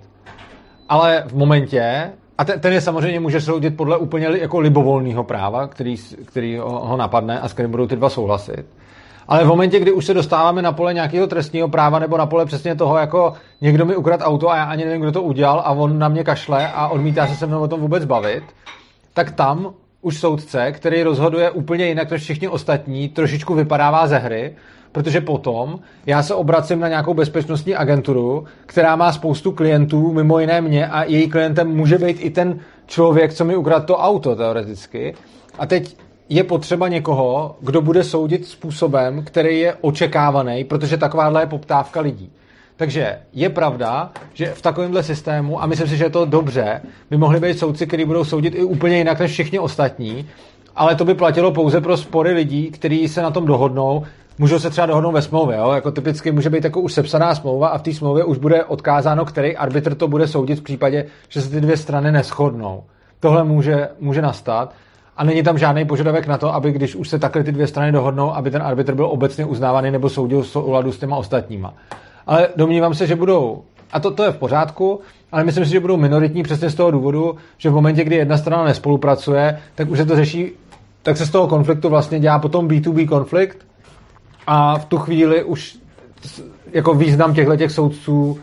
Ale 0.88 1.24
v 1.26 1.36
momentě, 1.36 2.12
a 2.38 2.44
ten, 2.44 2.60
ten 2.60 2.72
je 2.72 2.80
samozřejmě 2.80 3.20
může 3.20 3.40
soudit 3.40 3.76
podle 3.76 3.96
úplně 3.96 4.26
jako 4.26 4.58
libovolného 4.58 5.24
práva, 5.24 5.66
který, 5.66 5.96
který 6.24 6.56
ho, 6.56 6.86
ho 6.86 6.96
napadne 6.96 7.40
a 7.40 7.48
s 7.48 7.52
kterým 7.52 7.70
budou 7.70 7.86
ty 7.86 7.96
dva 7.96 8.10
souhlasit. 8.10 8.66
Ale 9.28 9.44
v 9.44 9.48
momentě, 9.48 9.80
kdy 9.80 9.92
už 9.92 10.04
se 10.04 10.14
dostáváme 10.14 10.62
na 10.62 10.72
pole 10.72 10.94
nějakého 10.94 11.26
trestního 11.26 11.68
práva 11.68 11.98
nebo 11.98 12.16
na 12.16 12.26
pole 12.26 12.46
přesně 12.46 12.74
toho, 12.74 12.96
jako 12.96 13.34
někdo 13.60 13.84
mi 13.84 13.96
ukradl 13.96 14.24
auto 14.24 14.50
a 14.50 14.56
já 14.56 14.64
ani 14.64 14.84
nevím, 14.84 15.00
kdo 15.00 15.12
to 15.12 15.22
udělal 15.22 15.62
a 15.64 15.70
on 15.70 15.98
na 15.98 16.08
mě 16.08 16.24
kašle 16.24 16.68
a 16.74 16.88
odmítá 16.88 17.26
se 17.26 17.34
se 17.34 17.46
mnou 17.46 17.60
o 17.60 17.68
tom 17.68 17.80
vůbec 17.80 18.04
bavit, 18.04 18.44
tak 19.14 19.30
tam 19.30 19.74
už 20.02 20.18
soudce, 20.18 20.72
který 20.72 21.02
rozhoduje 21.02 21.50
úplně 21.50 21.86
jinak 21.86 22.10
než 22.10 22.22
všichni 22.22 22.48
ostatní, 22.48 23.08
trošičku 23.08 23.54
vypadává 23.54 24.06
ze 24.06 24.18
hry, 24.18 24.56
protože 24.92 25.20
potom 25.20 25.78
já 26.06 26.22
se 26.22 26.34
obracím 26.34 26.80
na 26.80 26.88
nějakou 26.88 27.14
bezpečnostní 27.14 27.74
agenturu, 27.74 28.44
která 28.66 28.96
má 28.96 29.12
spoustu 29.12 29.52
klientů, 29.52 30.12
mimo 30.12 30.38
jiné 30.38 30.60
mě, 30.60 30.88
a 30.88 31.04
její 31.04 31.28
klientem 31.28 31.68
může 31.68 31.98
být 31.98 32.16
i 32.20 32.30
ten 32.30 32.58
člověk, 32.86 33.32
co 33.32 33.44
mi 33.44 33.56
ukradl 33.56 33.86
to 33.86 33.96
auto 33.96 34.36
teoreticky. 34.36 35.14
A 35.58 35.66
teď 35.66 35.96
je 36.28 36.44
potřeba 36.44 36.88
někoho, 36.88 37.56
kdo 37.60 37.82
bude 37.82 38.04
soudit 38.04 38.46
způsobem, 38.46 39.24
který 39.24 39.60
je 39.60 39.74
očekávaný, 39.80 40.64
protože 40.64 40.96
takováhle 40.96 41.42
je 41.42 41.46
poptávka 41.46 42.00
lidí. 42.00 42.30
Takže 42.76 43.18
je 43.32 43.48
pravda, 43.48 44.10
že 44.34 44.46
v 44.46 44.62
takovémhle 44.62 45.02
systému, 45.02 45.62
a 45.62 45.66
myslím 45.66 45.88
si, 45.88 45.96
že 45.96 46.04
je 46.04 46.10
to 46.10 46.24
dobře, 46.24 46.80
by 47.10 47.16
mohli 47.16 47.40
být 47.40 47.58
soudci, 47.58 47.86
kteří 47.86 48.04
budou 48.04 48.24
soudit 48.24 48.54
i 48.54 48.64
úplně 48.64 48.98
jinak 48.98 49.20
než 49.20 49.32
všichni 49.32 49.58
ostatní, 49.58 50.26
ale 50.76 50.94
to 50.94 51.04
by 51.04 51.14
platilo 51.14 51.52
pouze 51.52 51.80
pro 51.80 51.96
spory 51.96 52.32
lidí, 52.32 52.70
kteří 52.70 53.08
se 53.08 53.22
na 53.22 53.30
tom 53.30 53.46
dohodnou. 53.46 54.04
Můžou 54.38 54.58
se 54.58 54.70
třeba 54.70 54.86
dohodnout 54.86 55.12
ve 55.12 55.22
smlouvě, 55.22 55.56
jo? 55.56 55.72
jako 55.72 55.90
typicky 55.90 56.32
může 56.32 56.50
být 56.50 56.64
jako 56.64 56.80
už 56.80 56.92
sepsaná 56.92 57.34
smlouva 57.34 57.68
a 57.68 57.78
v 57.78 57.82
té 57.82 57.92
smlouvě 57.92 58.24
už 58.24 58.38
bude 58.38 58.64
odkázáno, 58.64 59.24
který 59.24 59.56
arbitr 59.56 59.94
to 59.94 60.08
bude 60.08 60.28
soudit 60.28 60.58
v 60.58 60.62
případě, 60.62 61.06
že 61.28 61.42
se 61.42 61.50
ty 61.50 61.60
dvě 61.60 61.76
strany 61.76 62.12
neschodnou. 62.12 62.84
Tohle 63.20 63.44
může, 63.44 63.88
může 64.00 64.22
nastat 64.22 64.74
a 65.16 65.24
není 65.24 65.42
tam 65.42 65.58
žádný 65.58 65.84
požadavek 65.84 66.26
na 66.26 66.38
to, 66.38 66.54
aby 66.54 66.72
když 66.72 66.94
už 66.94 67.08
se 67.08 67.18
takhle 67.18 67.44
ty 67.44 67.52
dvě 67.52 67.66
strany 67.66 67.92
dohodnou, 67.92 68.34
aby 68.34 68.50
ten 68.50 68.62
arbitr 68.62 68.94
byl 68.94 69.06
obecně 69.06 69.44
uznávaný 69.44 69.90
nebo 69.90 70.08
soudil 70.08 70.44
souladu 70.44 70.92
s 70.92 70.98
těma 70.98 71.16
ostatníma. 71.16 71.74
Ale 72.26 72.48
domnívám 72.56 72.94
se, 72.94 73.06
že 73.06 73.16
budou, 73.16 73.62
a 73.92 74.00
to, 74.00 74.10
to 74.10 74.24
je 74.24 74.32
v 74.32 74.36
pořádku, 74.36 75.00
ale 75.32 75.44
myslím 75.44 75.64
si, 75.64 75.70
že 75.70 75.80
budou 75.80 75.96
minoritní 75.96 76.42
přesně 76.42 76.70
z 76.70 76.74
toho 76.74 76.90
důvodu, 76.90 77.36
že 77.58 77.70
v 77.70 77.72
momentě, 77.72 78.04
kdy 78.04 78.16
jedna 78.16 78.36
strana 78.38 78.64
nespolupracuje, 78.64 79.58
tak 79.74 79.90
už 79.90 79.98
se 79.98 80.06
to 80.06 80.16
řeší, 80.16 80.50
tak 81.02 81.16
se 81.16 81.26
z 81.26 81.30
toho 81.30 81.48
konfliktu 81.48 81.88
vlastně 81.88 82.20
dělá 82.20 82.38
potom 82.38 82.68
B2B 82.68 83.08
konflikt 83.08 83.66
a 84.46 84.78
v 84.78 84.84
tu 84.84 84.98
chvíli 84.98 85.44
už 85.44 85.78
jako 86.72 86.94
význam 86.94 87.34
těchto 87.34 87.56
těch 87.56 87.72
soudců 87.72 88.38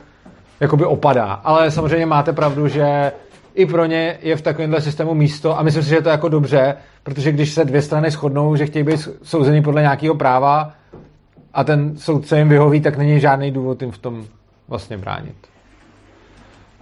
jakoby 0.59 0.85
opadá. 0.85 1.25
Ale 1.25 1.71
samozřejmě 1.71 2.05
máte 2.05 2.33
pravdu, 2.33 2.67
že 2.67 3.11
i 3.55 3.65
pro 3.65 3.85
ně 3.85 4.17
je 4.21 4.35
v 4.35 4.41
takovémhle 4.41 4.81
systému 4.81 5.13
místo 5.13 5.59
a 5.59 5.63
myslím 5.63 5.83
si, 5.83 5.89
že 5.89 5.95
je 5.95 6.01
to 6.01 6.09
jako 6.09 6.29
dobře, 6.29 6.75
protože 7.03 7.31
když 7.31 7.53
se 7.53 7.65
dvě 7.65 7.81
strany 7.81 8.11
shodnou, 8.11 8.55
že 8.55 8.65
chtějí 8.65 8.83
být 8.83 9.09
souzený 9.23 9.63
podle 9.63 9.81
nějakého 9.81 10.15
práva 10.15 10.73
a 11.53 11.63
ten 11.63 11.97
soudce 11.97 12.37
jim 12.37 12.49
vyhoví, 12.49 12.81
tak 12.81 12.97
není 12.97 13.19
žádný 13.19 13.51
důvod 13.51 13.81
jim 13.81 13.91
v 13.91 13.97
tom 13.97 14.25
vlastně 14.67 14.97
bránit. 14.97 15.35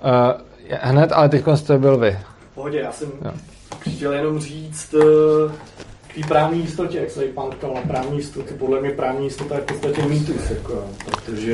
Uh, 0.04 0.42
hned, 0.82 1.12
ale 1.12 1.30
teď 1.30 1.44
jste 1.56 1.78
byl 1.78 1.98
vy. 1.98 2.18
V 2.52 2.56
pohodě, 2.56 2.80
já 2.80 2.92
jsem 2.92 3.10
Jo. 3.26 3.32
chtěl 3.80 4.14
jenom 4.14 4.40
říct 4.40 4.94
eh, 4.94 5.52
té 6.16 6.28
právní 6.28 6.62
jistotě, 6.62 6.98
jak 6.98 7.10
se 7.10 7.20
tady 7.20 7.32
pán 7.32 7.50
ptal 7.50 7.72
na 7.76 7.82
právní 7.82 8.18
jistotu. 8.18 8.54
Podle 8.60 8.82
mě 8.82 8.90
právní 8.90 9.26
jistota 9.26 9.56
je 9.56 9.62
v 9.62 9.66
podstatě 9.66 10.02
mýtus, 10.02 10.50
jako, 10.50 10.84
protože 11.06 11.52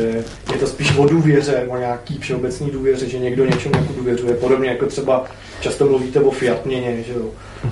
je 0.51 0.57
to 0.59 0.67
spíš 0.67 0.97
o 0.97 1.05
důvěře, 1.05 1.65
o 1.67 1.77
nějaký 1.77 2.17
všeobecný 2.17 2.71
důvěře, 2.71 3.09
že 3.09 3.19
někdo 3.19 3.45
něčemu 3.45 3.75
jako 3.77 3.93
důvěřuje. 3.93 4.33
Podobně 4.33 4.69
jako 4.69 4.85
třeba 4.85 5.25
často 5.59 5.85
mluvíte 5.85 6.19
o 6.19 6.31
Fiat 6.31 6.65
měně, 6.65 7.03
že, 7.03 7.13
jo? 7.13 7.25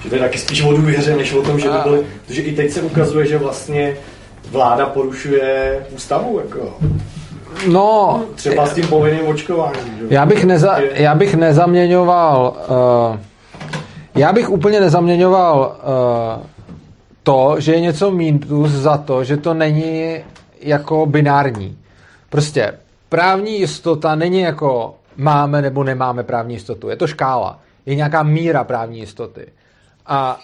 že 0.04 0.10
to 0.10 0.16
je 0.16 0.22
taky 0.22 0.38
spíš 0.38 0.62
o 0.62 0.74
důvěře, 0.74 1.16
než 1.16 1.34
o 1.34 1.42
tom, 1.42 1.60
že 1.60 1.70
by 1.70 1.78
byly, 1.84 2.06
protože 2.26 2.42
i 2.42 2.56
teď 2.56 2.72
se 2.72 2.82
ukazuje, 2.82 3.28
že 3.28 3.38
vlastně 3.38 3.98
vláda 4.52 4.86
porušuje 4.86 5.86
ústavu, 5.96 6.40
jako, 6.40 6.78
No, 7.68 8.22
třeba 8.36 8.66
s 8.66 8.74
tím 8.74 8.88
povinným 8.88 9.28
očkováním. 9.28 9.98
Že? 9.98 10.04
jo? 10.04 10.08
Já 10.10 10.26
bych, 10.26 10.46
neza, 10.46 10.78
já 10.94 11.16
bych 11.16 11.36
nezaměňoval, 11.36 12.56
uh, 13.12 13.20
já 14.16 14.34
bych 14.34 14.50
úplně 14.50 14.80
nezaměňoval 14.80 15.76
uh, 16.38 16.55
to, 17.26 17.56
že 17.58 17.74
je 17.74 17.80
něco 17.80 18.12
mýtus 18.12 18.72
za 18.72 18.98
to, 18.98 19.24
že 19.24 19.38
to 19.38 19.54
není 19.54 20.18
jako 20.62 21.06
binární. 21.06 21.78
Prostě 22.30 22.74
právní 23.10 23.60
jistota 23.60 24.16
není 24.16 24.40
jako 24.40 24.96
máme 25.18 25.62
nebo 25.62 25.84
nemáme 25.84 26.24
právní 26.24 26.54
jistotu. 26.54 26.90
Je 26.90 26.96
to 26.96 27.08
škála. 27.08 27.60
Je 27.86 27.96
nějaká 27.96 28.24
míra 28.24 28.64
právní 28.64 29.00
jistoty. 29.00 29.48
A 30.06 30.40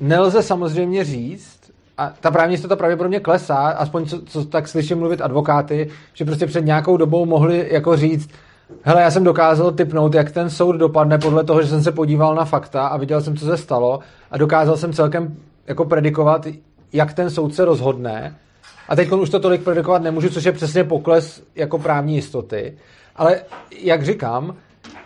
nelze 0.00 0.42
samozřejmě 0.42 1.04
říct, 1.04 1.58
a 1.98 2.12
ta 2.20 2.30
právní 2.30 2.54
jistota 2.54 2.76
pravděpodobně 2.76 3.20
klesá, 3.20 3.56
aspoň 3.56 4.06
co, 4.06 4.22
co 4.22 4.44
tak 4.44 4.68
slyším 4.68 4.98
mluvit 4.98 5.20
advokáty, 5.20 5.88
že 6.14 6.24
prostě 6.24 6.46
před 6.46 6.64
nějakou 6.64 6.96
dobou 6.96 7.26
mohli 7.26 7.68
jako 7.70 7.96
říct, 7.96 8.30
hele, 8.82 9.02
já 9.02 9.10
jsem 9.10 9.24
dokázal 9.24 9.72
typnout, 9.72 10.14
jak 10.14 10.30
ten 10.30 10.50
soud 10.50 10.72
dopadne 10.72 11.18
podle 11.18 11.44
toho, 11.44 11.62
že 11.62 11.68
jsem 11.68 11.82
se 11.82 11.92
podíval 11.92 12.34
na 12.34 12.44
fakta 12.44 12.86
a 12.86 12.96
viděl 12.96 13.20
jsem, 13.20 13.36
co 13.36 13.46
se 13.46 13.56
stalo 13.56 14.00
a 14.30 14.38
dokázal 14.38 14.76
jsem 14.76 14.92
celkem 14.92 15.36
jako 15.70 15.84
predikovat, 15.84 16.46
jak 16.92 17.12
ten 17.12 17.30
soud 17.30 17.54
se 17.54 17.64
rozhodne. 17.64 18.36
A 18.88 18.96
teď 18.96 19.12
už 19.12 19.30
to 19.30 19.40
tolik 19.40 19.62
predikovat 19.62 20.02
nemůžu, 20.02 20.28
což 20.28 20.44
je 20.44 20.52
přesně 20.52 20.84
pokles 20.84 21.42
jako 21.54 21.78
právní 21.78 22.14
jistoty. 22.14 22.78
Ale 23.16 23.40
jak 23.82 24.02
říkám, 24.02 24.56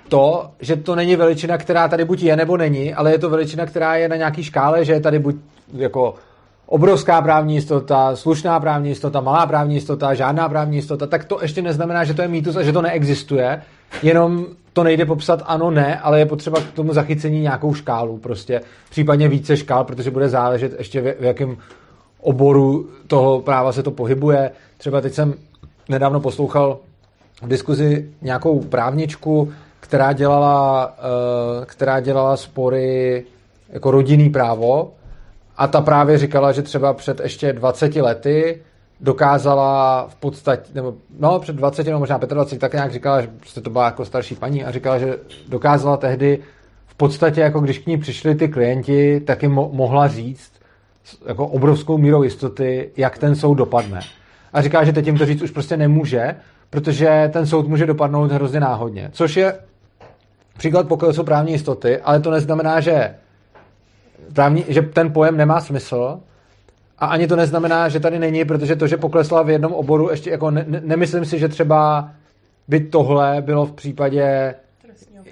to, 0.09 0.51
že 0.61 0.77
to 0.77 0.95
není 0.95 1.17
veličina, 1.17 1.59
která 1.59 1.89
tady 1.89 2.05
buď 2.05 2.23
je 2.23 2.37
nebo 2.37 2.57
není, 2.57 2.95
ale 2.95 3.13
je 3.13 3.19
to 3.19 3.31
veličina, 3.31 3.67
která 3.67 3.97
je 3.97 4.09
na 4.09 4.17
nějaký 4.17 4.43
škále, 4.43 4.85
že 4.85 4.93
je 4.93 5.01
tady 5.01 5.19
buď 5.19 5.37
jako 5.73 6.15
obrovská 6.67 7.23
právní 7.23 7.55
jistota, 7.55 8.17
slušná 8.17 8.61
právní 8.61 8.89
jistota, 8.89 9.21
malá 9.21 9.47
právní 9.47 9.75
jistota, 9.75 10.15
žádná 10.15 10.49
právní 10.49 10.77
jistota, 10.77 11.07
tak 11.07 11.25
to 11.25 11.39
ještě 11.43 11.63
neznamená, 11.63 12.05
že 12.05 12.15
to 12.15 12.23
je 12.23 12.29
mýtus 12.29 12.57
a 12.57 12.63
že 12.63 12.73
to 12.73 12.83
neexistuje, 12.83 13.63
jenom 14.03 14.47
to 14.73 14.85
nejde 14.85 15.05
popsat 15.07 15.43
ano, 15.47 15.71
ne, 15.71 16.01
ale 16.01 16.19
je 16.19 16.27
potřeba 16.27 16.61
k 16.61 16.73
tomu 16.73 16.93
zachycení 16.93 17.41
nějakou 17.41 17.75
škálu, 17.75 18.17
prostě 18.19 18.61
případně 18.91 19.29
více 19.29 19.57
škál, 19.57 19.85
protože 19.85 20.11
bude 20.11 20.29
záležet 20.29 20.75
ještě 20.79 21.01
v, 21.01 21.21
v 21.21 21.25
jakém 21.25 21.57
oboru 22.21 22.89
toho 23.07 23.41
práva 23.41 23.73
se 23.73 23.83
to 23.83 23.91
pohybuje. 23.91 24.51
Třeba 24.79 25.01
teď 25.01 25.13
jsem 25.13 25.35
nedávno 25.89 26.21
poslouchal 26.21 26.79
v 27.43 27.49
diskuzi 27.49 28.11
nějakou 28.23 28.61
právničku, 28.61 29.53
která 29.81 30.13
dělala, 30.13 30.95
eh, 30.99 31.67
která 31.67 32.01
dělala 32.01 32.37
spory 32.37 33.25
jako 33.69 33.91
rodinný 33.91 34.31
právo 34.31 34.93
a 35.57 35.67
ta 35.67 35.81
právě 35.81 36.19
říkala, 36.19 36.53
že 36.53 36.63
třeba 36.63 36.95
před 36.95 37.21
ještě 37.21 37.53
20 37.53 37.97
lety 37.97 38.63
dokázala 39.01 40.07
v 40.09 40.15
podstatě, 40.15 40.63
nebo 40.75 40.95
no 41.19 41.39
před 41.39 41.57
20 41.57 41.87
nebo 41.87 41.99
možná 41.99 42.19
25, 42.19 42.61
tak 42.61 42.73
nějak 42.73 42.93
říkala, 42.93 43.21
že 43.21 43.29
prostě 43.41 43.61
to 43.61 43.71
byla 43.71 43.85
jako 43.85 44.05
starší 44.05 44.35
paní 44.35 44.65
a 44.65 44.71
říkala, 44.71 44.99
že 44.99 45.19
dokázala 45.49 45.97
tehdy 45.97 46.39
v 46.87 46.95
podstatě, 46.95 47.41
jako 47.41 47.61
když 47.61 47.79
k 47.79 47.87
ní 47.87 47.99
přišli 47.99 48.35
ty 48.35 48.49
klienti, 48.49 49.21
tak 49.21 49.43
jim 49.43 49.53
mo- 49.53 49.73
mohla 49.73 50.09
říct 50.09 50.53
jako 51.27 51.47
obrovskou 51.47 51.99
mírou 51.99 52.23
jistoty, 52.23 52.91
jak 52.97 53.19
ten 53.19 53.35
soud 53.35 53.55
dopadne. 53.55 54.01
A 54.53 54.63
říká, 54.63 54.85
že 54.85 54.93
teď 54.93 55.07
jim 55.07 55.19
to 55.19 55.27
říct 55.27 55.43
už 55.43 55.51
prostě 55.51 55.77
nemůže, 55.77 56.35
protože 56.71 57.31
ten 57.33 57.47
soud 57.47 57.69
může 57.69 57.87
dopadnout 57.87 58.33
hrozně 58.33 58.61
náhodně. 58.61 59.11
Což 59.13 59.37
je 59.37 59.59
příklad 60.59 60.89
poklesu 60.89 61.25
právní 61.25 61.53
jistoty, 61.53 61.99
ale 61.99 62.21
to 62.21 62.31
neznamená, 62.31 62.81
že, 62.81 63.15
právní, 64.33 64.65
že 64.69 64.83
ten 64.83 65.13
pojem 65.13 65.37
nemá 65.37 65.61
smysl 65.61 66.21
a 66.99 67.07
ani 67.07 67.27
to 67.27 67.37
neznamená, 67.37 67.89
že 67.89 68.01
tady 68.01 68.19
není, 68.19 68.45
protože 68.45 68.77
to, 68.77 68.87
že 68.87 68.97
poklesla 68.97 69.43
v 69.43 69.51
jednom 69.51 69.73
oboru, 69.73 70.11
ještě 70.11 70.31
jako 70.31 70.51
ne, 70.51 70.65
ne, 70.69 70.81
nemyslím 70.85 71.25
si, 71.25 71.39
že 71.39 71.49
třeba 71.49 72.11
by 72.69 72.81
tohle 72.81 73.43
bylo 73.43 73.67
v 73.67 73.73
případě 73.73 74.55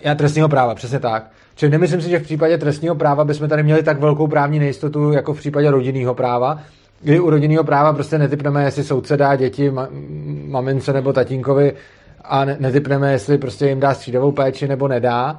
já 0.03 0.14
trestního 0.14 0.49
práva, 0.49 0.74
přesně 0.74 0.99
tak. 0.99 1.30
Čili 1.55 1.70
nemyslím 1.70 2.01
si, 2.01 2.11
že 2.11 2.18
v 2.18 2.22
případě 2.22 2.59
trestního 2.59 2.95
práva 2.95 3.24
bychom 3.24 3.49
tady 3.49 3.62
měli 3.62 3.82
tak 3.82 4.01
velkou 4.01 4.26
právní 4.26 4.59
nejistotu 4.59 5.12
jako 5.12 5.34
v 5.34 5.38
případě 5.38 5.70
rodinného 5.70 6.14
práva, 6.14 6.59
kdy 7.01 7.20
u 7.20 7.30
rodinného 7.30 7.64
práva 7.64 7.93
prostě 7.93 8.18
netypneme, 8.18 8.64
jestli 8.64 8.84
soudce 8.84 9.16
dá 9.16 9.36
děti 9.36 9.70
ma- 9.70 9.88
mamince 10.49 10.93
nebo 10.93 11.12
tatínkovi 11.12 11.72
a 12.24 12.45
ne- 12.45 12.57
netypneme, 12.61 13.12
jestli 13.12 13.38
prostě 13.38 13.68
jim 13.68 13.80
dá 13.80 13.95
střídavou 13.95 14.32
péči 14.32 14.68
nebo 14.68 14.88
nedá. 14.88 15.38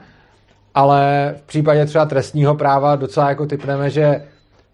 Ale 0.75 1.33
v 1.37 1.41
případě 1.41 1.85
třeba 1.85 2.05
trestního 2.05 2.55
práva 2.55 2.95
docela 2.95 3.29
jako 3.29 3.45
typneme, 3.45 3.89
že 3.89 4.23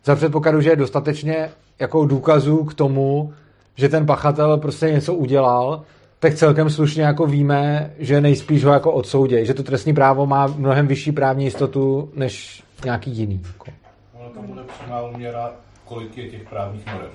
za 0.05 0.15
předpokladu, 0.15 0.61
že 0.61 0.69
je 0.69 0.75
dostatečně 0.75 1.49
jako 1.79 2.05
důkazů 2.05 2.63
k 2.63 2.73
tomu, 2.73 3.33
že 3.75 3.89
ten 3.89 4.05
pachatel 4.05 4.57
prostě 4.57 4.91
něco 4.91 5.13
udělal, 5.13 5.81
tak 6.19 6.33
celkem 6.33 6.69
slušně 6.69 7.03
jako 7.03 7.25
víme, 7.25 7.93
že 7.99 8.21
nejspíš 8.21 8.65
ho 8.65 8.73
jako 8.73 8.91
odsoudějí, 8.91 9.45
že 9.45 9.53
to 9.53 9.63
trestní 9.63 9.93
právo 9.93 10.25
má 10.25 10.47
mnohem 10.47 10.87
vyšší 10.87 11.11
právní 11.11 11.45
jistotu 11.45 12.11
než 12.15 12.63
nějaký 12.85 13.11
jiný. 13.11 13.41
Jako. 13.47 13.65
Ono 14.13 14.29
tam 14.29 14.47
bude 14.47 14.61
přímá 14.63 15.01
úměra, 15.01 15.51
kolik 15.85 16.17
je 16.17 16.29
těch 16.29 16.49
právních 16.49 16.85
norem. 16.85 17.09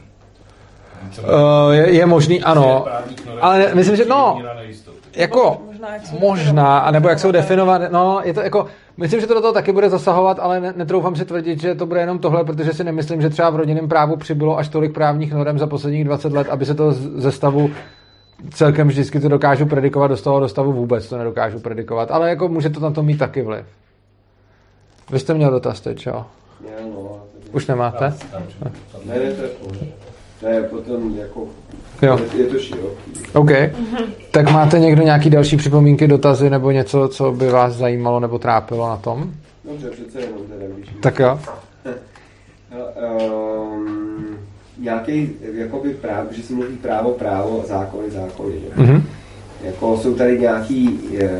Uh, 1.19 1.73
je, 1.73 1.91
je 1.91 2.07
možný, 2.07 2.43
ano, 2.43 2.87
ale 3.41 3.75
myslím, 3.75 3.97
že 3.97 4.05
no, 4.05 4.43
jako 5.17 5.61
Možná, 6.21 6.79
anebo 6.79 7.09
jak 7.09 7.19
jsou 7.19 7.33
definovat, 7.33 7.83
no, 7.91 8.21
je 8.25 8.35
to 8.35 8.41
jako, 8.41 8.67
myslím, 8.97 9.21
že 9.21 9.27
to 9.27 9.35
do 9.35 9.41
toho 9.41 9.53
taky 9.53 9.73
bude 9.73 9.91
zasahovat, 9.91 10.39
ale 10.39 10.61
ne, 10.61 10.73
netroufám 10.77 11.17
si 11.17 11.25
tvrdit, 11.25 11.61
že 11.61 11.75
to 11.75 11.87
bude 11.87 12.01
jenom 12.01 12.19
tohle, 12.19 12.45
protože 12.45 12.73
si 12.73 12.85
nemyslím, 12.85 13.23
že 13.23 13.31
třeba 13.31 13.51
v 13.51 13.57
rodinném 13.57 13.89
právu 13.89 14.17
přibylo 14.17 14.59
až 14.59 14.69
tolik 14.69 14.93
právních 14.93 15.33
norem 15.33 15.59
za 15.59 15.67
posledních 15.67 16.05
20 16.05 16.33
let, 16.33 16.49
aby 16.49 16.67
se 16.67 16.75
to 16.75 16.93
ze 16.93 17.33
stavu 17.33 17.71
celkem 18.51 18.89
vždycky 18.89 19.21
to 19.21 19.29
dokážu 19.29 19.67
predikovat, 19.67 20.11
do 20.11 20.17
toho 20.17 20.41
do 20.41 20.49
stavu 20.49 20.73
vůbec 20.73 21.09
to 21.09 21.19
nedokážu 21.19 21.61
predikovat, 21.61 22.11
ale 22.11 22.29
jako 22.29 22.49
může 22.49 22.71
to 22.71 22.81
na 22.81 22.91
to 22.91 23.03
mít 23.03 23.19
taky 23.19 23.43
vliv. 23.43 23.65
Vy 25.11 25.19
jste 25.19 25.35
měl 25.35 25.51
dotaz 25.51 25.81
teď, 25.81 26.07
jo? 26.07 26.27
No, 26.83 27.21
Už 27.53 27.67
nemáte? 27.67 28.15
ne, 29.05 29.15
ne, 29.15 29.33
to 29.33 29.43
je 29.43 29.51
je 30.49 30.63
potom 30.63 31.17
jako, 31.19 31.49
Jo. 32.03 32.19
je, 32.35 32.43
je 32.43 32.47
to 32.47 32.59
široký. 32.59 33.13
OK. 33.33 33.51
Tak 34.31 34.51
máte 34.53 34.79
někdo 34.79 35.03
nějaký 35.03 35.31
další 35.31 35.57
připomínky, 35.57 36.09
dotazy 36.09 36.51
nebo 36.51 36.71
něco, 36.71 37.09
co 37.09 37.33
by 37.33 37.49
vás 37.51 37.73
zajímalo 37.75 38.21
nebo 38.21 38.39
trápilo 38.39 38.89
na 38.89 38.97
tom? 38.97 39.31
Dobře, 39.65 39.91
přece 39.91 40.21
jenom 40.21 40.39
teda, 40.39 40.75
když... 40.77 40.89
Tak 41.01 41.19
jo. 41.19 41.41
Um, 43.21 44.37
nějaký, 44.79 45.31
jakoby 45.55 45.95
práv, 45.95 46.27
že 46.31 46.43
se 46.43 46.53
mluví 46.53 46.77
právo, 46.77 47.11
právo, 47.11 47.65
zákony, 47.69 48.11
zákony, 48.11 48.53
že? 48.61 48.83
Mhm. 48.83 49.03
Jako 49.63 49.99
jsou 50.03 50.15
tady 50.15 50.39
nějaký 50.39 51.01
e, 51.21 51.31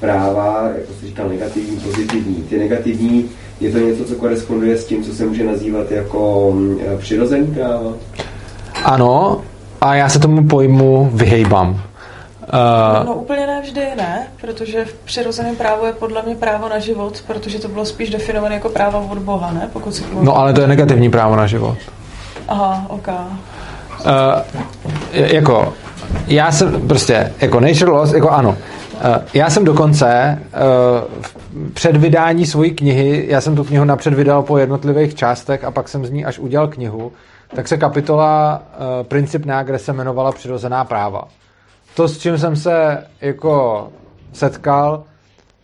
práva, 0.00 0.68
jako 0.78 0.92
se 1.00 1.06
říkal, 1.06 1.28
negativní, 1.28 1.76
pozitivní. 1.76 2.34
Ty 2.34 2.58
negativní, 2.58 3.30
je 3.60 3.72
to 3.72 3.78
něco, 3.78 4.04
co 4.04 4.14
koresponduje 4.14 4.76
s 4.78 4.84
tím, 4.86 5.04
co 5.04 5.14
se 5.14 5.26
může 5.26 5.44
nazývat 5.44 5.90
jako 5.90 6.52
e, 6.94 6.98
přirozený 6.98 7.46
práva? 7.46 7.92
Ano, 8.84 9.40
a 9.80 9.94
já 9.94 10.08
se 10.08 10.18
tomu 10.18 10.48
pojmu 10.48 11.10
vyhejbám. 11.14 11.70
Uh, 11.70 13.06
No 13.06 13.14
úplně 13.14 13.46
ne 13.46 13.60
vždy 13.60 13.86
ne, 13.96 14.26
protože 14.40 14.84
v 14.84 14.94
přirozeném 14.94 15.56
právu 15.56 15.86
je 15.86 15.92
podle 15.92 16.22
mě 16.22 16.34
právo 16.34 16.68
na 16.68 16.78
život, 16.78 17.22
protože 17.26 17.58
to 17.58 17.68
bylo 17.68 17.84
spíš 17.84 18.10
definované 18.10 18.54
jako 18.54 18.68
právo 18.68 19.08
od 19.10 19.18
Boha, 19.18 19.52
ne? 19.52 19.68
Pokud 19.72 19.94
si 19.94 20.04
no 20.20 20.36
ale 20.36 20.52
to 20.52 20.60
je 20.60 20.66
negativní 20.66 21.10
právo 21.10 21.36
na 21.36 21.46
život. 21.46 21.78
Aha, 22.48 22.86
ok. 22.88 23.08
Uh, 23.08 24.12
jako, 25.12 25.72
já 26.26 26.52
jsem 26.52 26.88
prostě, 26.88 27.32
jako 27.40 27.60
nature 27.60 27.90
laws, 27.90 28.12
jako 28.12 28.30
ano. 28.30 28.50
Uh, 28.50 29.16
já 29.34 29.50
jsem 29.50 29.64
dokonce 29.64 30.38
v- 31.20 31.36
před 31.74 31.96
vydání 31.96 32.46
svojí 32.46 32.70
knihy, 32.70 33.26
já 33.28 33.40
jsem 33.40 33.56
tu 33.56 33.64
knihu 33.64 33.84
napřed 33.84 34.14
vydal 34.14 34.42
po 34.42 34.58
jednotlivých 34.58 35.14
částech 35.14 35.64
a 35.64 35.70
pak 35.70 35.88
jsem 35.88 36.06
z 36.06 36.10
ní 36.10 36.24
až 36.24 36.38
udělal 36.38 36.68
knihu, 36.68 37.12
tak 37.54 37.68
se 37.68 37.76
kapitola 37.76 38.62
uh, 38.72 39.06
Princip 39.06 39.44
neagrese 39.44 39.92
jmenovala 39.92 40.32
Přirozená 40.32 40.84
práva. 40.84 41.24
to, 41.94 42.08
s 42.08 42.18
čím 42.18 42.38
jsem 42.38 42.56
se 42.56 43.04
jako 43.20 43.88
setkal, 44.32 45.02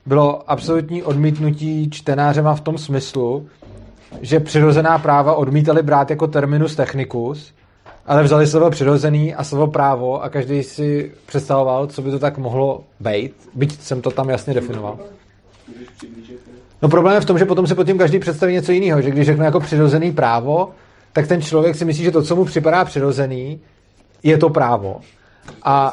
bylo 0.07 0.51
absolutní 0.51 1.03
odmítnutí 1.03 1.91
čtenářema 1.91 2.55
v 2.55 2.61
tom 2.61 2.79
smyslu, 2.79 3.47
že 4.23 4.41
přirozená 4.41 4.99
práva 4.99 5.35
odmítali 5.35 5.83
brát 5.83 6.11
jako 6.11 6.27
terminus 6.27 6.77
technicus, 6.77 7.53
ale 8.07 8.23
vzali 8.23 8.47
slovo 8.47 8.71
přirozený 8.71 9.35
a 9.35 9.45
slovo 9.45 9.67
právo 9.67 10.23
a 10.23 10.29
každý 10.29 10.63
si 10.63 11.13
představoval, 11.27 11.87
co 11.87 12.03
by 12.03 12.11
to 12.11 12.19
tak 12.19 12.39
mohlo 12.39 12.85
být, 13.01 13.35
byť 13.55 13.81
jsem 13.81 14.03
to 14.03 14.11
tam 14.11 14.29
jasně 14.29 14.55
definoval. 14.55 14.99
No 16.83 16.89
problém 16.89 17.15
je 17.15 17.21
v 17.21 17.25
tom, 17.25 17.39
že 17.39 17.45
potom 17.45 17.67
si 17.67 17.75
pod 17.75 17.87
tím 17.87 17.99
každý 17.99 18.19
představí 18.19 18.53
něco 18.53 18.73
jiného, 18.73 19.03
že 19.03 19.11
když 19.11 19.27
řekne 19.27 19.45
jako 19.45 19.61
přirozený 19.61 20.13
právo, 20.13 20.71
tak 21.13 21.27
ten 21.27 21.43
člověk 21.43 21.77
si 21.77 21.85
myslí, 21.85 22.05
že 22.05 22.11
to, 22.11 22.23
co 22.23 22.37
mu 22.37 22.45
připadá 22.45 22.85
přirozený, 22.85 23.61
je 24.23 24.39
to 24.39 24.51
právo. 24.51 25.01
A 25.63 25.93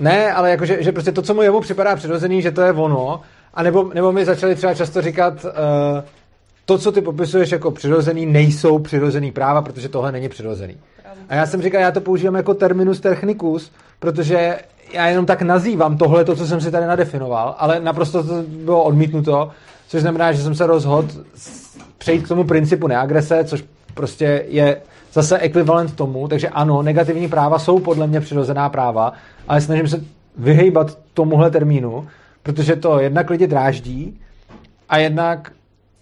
ne, 0.00 0.32
ale 0.32 0.50
jakože, 0.50 0.82
že 0.82 0.92
prostě 0.92 1.12
to, 1.12 1.22
co 1.22 1.34
mu 1.34 1.42
jemu 1.42 1.60
připadá 1.60 1.96
přirozený, 1.96 2.42
že 2.42 2.50
to 2.50 2.62
je 2.62 2.72
ono, 2.72 3.20
a 3.54 3.62
nebo, 3.62 3.90
nebo 3.94 4.12
mi 4.12 4.24
začali 4.24 4.54
třeba 4.54 4.74
často 4.74 5.02
říkat, 5.02 5.44
uh, 5.44 5.50
to, 6.72 6.78
co 6.78 6.92
ty 6.92 7.00
popisuješ 7.00 7.52
jako 7.52 7.70
přirozený, 7.70 8.26
nejsou 8.26 8.78
přirozený 8.78 9.32
práva, 9.32 9.62
protože 9.62 9.88
tohle 9.88 10.12
není 10.12 10.28
přirozený. 10.28 10.76
A 11.28 11.34
já 11.34 11.46
jsem 11.46 11.62
říkal, 11.62 11.80
já 11.80 11.90
to 11.90 12.00
používám 12.00 12.34
jako 12.34 12.54
terminus 12.54 13.00
technicus, 13.00 13.72
protože 13.98 14.58
já 14.92 15.06
jenom 15.06 15.26
tak 15.26 15.42
nazývám 15.42 15.96
tohle, 15.96 16.24
to, 16.24 16.36
co 16.36 16.46
jsem 16.46 16.60
si 16.60 16.70
tady 16.70 16.86
nadefinoval, 16.86 17.54
ale 17.58 17.80
naprosto 17.80 18.22
to 18.24 18.42
bylo 18.48 18.82
odmítnuto, 18.82 19.50
což 19.88 20.00
znamená, 20.00 20.32
že 20.32 20.42
jsem 20.42 20.54
se 20.54 20.66
rozhodl 20.66 21.08
přejít 21.98 22.24
k 22.24 22.28
tomu 22.28 22.44
principu 22.44 22.86
neagrese, 22.86 23.44
což 23.44 23.64
prostě 23.94 24.44
je 24.48 24.76
zase 25.12 25.38
ekvivalent 25.38 25.96
tomu, 25.96 26.28
takže 26.28 26.48
ano, 26.48 26.82
negativní 26.82 27.28
práva 27.28 27.58
jsou 27.58 27.78
podle 27.78 28.06
mě 28.06 28.20
přirozená 28.20 28.68
práva, 28.68 29.12
ale 29.48 29.60
snažím 29.60 29.88
se 29.88 30.04
vyhejbat 30.36 30.98
tomuhle 31.14 31.50
termínu, 31.50 32.06
protože 32.42 32.76
to 32.76 33.00
jednak 33.00 33.30
lidi 33.30 33.46
dráždí 33.46 34.20
a 34.88 34.98
jednak 34.98 35.52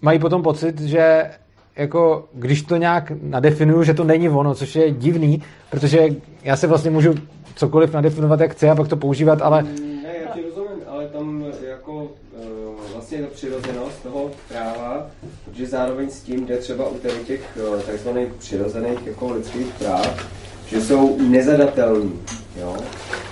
mají 0.01 0.19
potom 0.19 0.43
pocit, 0.43 0.81
že 0.81 1.31
jako 1.75 2.25
když 2.33 2.61
to 2.61 2.75
nějak 2.77 3.11
nadefinuju, 3.21 3.83
že 3.83 3.93
to 3.93 4.03
není 4.03 4.29
ono, 4.29 4.55
což 4.55 4.75
je 4.75 4.91
divný, 4.91 5.43
protože 5.69 6.07
já 6.43 6.55
se 6.55 6.67
vlastně 6.67 6.91
můžu 6.91 7.15
cokoliv 7.55 7.93
nadefinovat, 7.93 8.39
jak 8.39 8.51
chci 8.51 8.69
a 8.69 8.75
pak 8.75 8.87
to 8.87 8.97
používat, 8.97 9.41
ale 9.41 9.63
Ne, 9.63 10.13
já 10.25 10.31
ti 10.33 10.41
rozumím, 10.41 10.83
ale 10.87 11.07
tam 11.07 11.45
jako 11.69 12.07
eh, 12.37 12.45
vlastně 12.93 13.17
ta 13.17 13.27
přirozenost 13.33 14.03
toho 14.03 14.31
práva, 14.47 15.07
že 15.53 15.67
zároveň 15.67 16.09
s 16.09 16.21
tím 16.21 16.45
jde 16.45 16.57
třeba 16.57 16.89
u 16.89 16.97
tady 16.97 17.13
těch 17.27 17.57
eh, 17.57 17.83
takzvaných 17.83 18.33
přirozených 18.33 19.07
jako 19.07 19.33
lidských 19.33 19.67
práv, 19.79 20.29
že 20.67 20.81
jsou 20.81 21.17
nezadatelní. 21.21 22.19
Jo? 22.59 22.77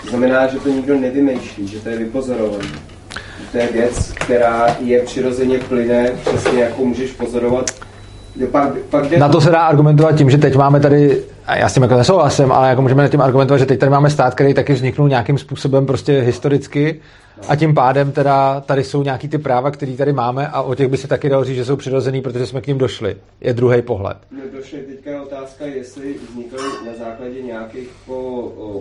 To 0.02 0.10
znamená, 0.10 0.48
že 0.48 0.60
to 0.60 0.70
nikdo 0.70 1.00
nevymýšlí, 1.00 1.68
že 1.68 1.80
to 1.80 1.90
je 1.90 1.98
vypozorované. 1.98 2.99
To 3.52 3.58
je 3.58 3.68
věc, 3.68 4.12
která 4.16 4.78
je 4.80 5.02
přirozeně 5.02 5.60
plyne, 5.60 6.12
přesně 6.26 6.62
jako 6.62 6.86
můžeš 6.86 7.12
pozorovat. 7.12 7.89
Pak, 8.52 8.78
pak 8.90 9.10
jde 9.10 9.18
na 9.18 9.30
to 9.30 9.42
se 9.42 9.52
dá 9.52 9.60
argumentovat 9.60 10.16
tím, 10.16 10.30
že 10.30 10.38
teď 10.38 10.56
máme 10.56 10.80
tady, 10.80 11.24
a 11.46 11.58
já 11.58 11.70
s 11.70 11.74
tím 11.74 11.84
jako 11.84 11.96
nesouhlasím, 11.96 12.52
ale 12.52 12.70
jako 12.70 12.82
můžeme 12.82 13.04
nad 13.04 13.10
tím 13.10 13.22
argumentovat, 13.22 13.58
že 13.58 13.66
teď 13.66 13.80
tady 13.80 13.90
máme 13.90 14.10
stát, 14.10 14.36
který 14.36 14.54
taky 14.54 14.74
vzniknul 14.74 15.10
nějakým 15.10 15.38
způsobem 15.38 15.86
prostě 15.86 16.20
historicky 16.20 17.02
a 17.48 17.56
tím 17.56 17.74
pádem 17.74 18.12
teda 18.12 18.62
tady 18.62 18.84
jsou 18.84 19.04
nějaký 19.04 19.28
ty 19.28 19.38
práva, 19.38 19.72
které 19.72 19.92
tady 19.92 20.14
máme 20.14 20.48
a 20.48 20.62
o 20.62 20.76
těch 20.76 20.88
by 20.88 20.98
se 20.98 21.08
taky 21.08 21.30
dalo 21.30 21.44
říct, 21.44 21.56
že 21.56 21.66
jsou 21.66 21.76
přirozený, 21.76 22.22
protože 22.22 22.46
jsme 22.46 22.62
k 22.62 22.68
ním 22.68 22.78
došli. 22.78 23.18
Je 23.42 23.54
druhý 23.54 23.82
pohled. 23.82 24.18
No, 24.32 24.40
došli 24.58 24.80
teďka 24.80 25.10
je 25.10 25.22
otázka, 25.22 25.66
jestli 25.66 26.16
vznikaly 26.30 26.64
na 26.86 27.06
základě 27.06 27.42
nějakých 27.42 27.90
po, 28.06 28.16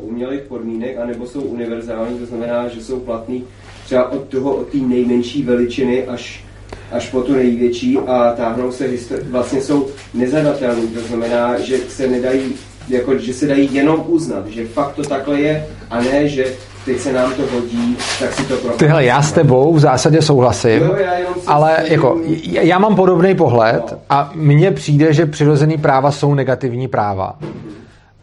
umělých 0.03 0.41
podmínek, 0.41 0.99
anebo 0.99 1.27
jsou 1.27 1.41
univerzální, 1.41 2.19
to 2.19 2.27
znamená, 2.27 2.69
že 2.69 2.85
jsou 2.85 3.01
platný 3.01 3.45
třeba 3.85 4.13
od 4.13 4.29
toho, 4.29 4.57
od 4.57 4.69
té 4.69 4.79
nejmenší 4.79 5.43
veličiny 5.43 6.07
až, 6.07 6.45
až 6.93 7.11
po 7.11 7.23
tu 7.23 7.35
největší 7.35 7.99
a 7.99 8.33
táhnou 8.37 8.73
se, 8.73 8.85
vlastně 9.31 9.61
jsou 9.61 9.87
nezadatelný, 10.15 10.89
to 10.89 11.01
znamená, 11.01 11.59
že 11.61 11.79
se 11.79 12.07
nedají, 12.09 12.55
jako, 12.89 13.19
že 13.19 13.35
se 13.35 13.47
dají 13.47 13.75
jenom 13.75 14.05
uznat, 14.07 14.47
že 14.47 14.67
fakt 14.67 14.95
to 14.95 15.03
takhle 15.03 15.41
je 15.41 15.67
a 15.91 16.01
ne, 16.01 16.29
že 16.29 16.47
teď 16.85 16.99
se 17.01 17.13
nám 17.13 17.33
to 17.35 17.43
hodí, 17.55 17.97
tak 18.21 18.33
si 18.35 18.43
to 18.45 18.57
pro. 18.57 18.71
Tyhle, 18.73 19.05
já 19.05 19.23
s 19.23 19.33
tebou 19.33 19.75
v 19.75 19.81
zásadě 19.81 20.23
souhlasím, 20.23 20.83
Jo, 20.83 20.97
já 20.97 21.13
ale 21.47 21.77
myslím- 21.79 21.93
jako, 21.93 22.21
já 22.45 22.79
mám 22.79 22.97
podobný 22.97 23.35
pohled 23.35 23.83
No. 23.93 23.99
a 24.11 24.31
mně 24.35 24.71
přijde, 24.71 25.13
že 25.13 25.27
přirozený 25.27 25.79
práva 25.79 26.11
jsou 26.11 26.35
negativní 26.35 26.89
práva. 26.89 27.39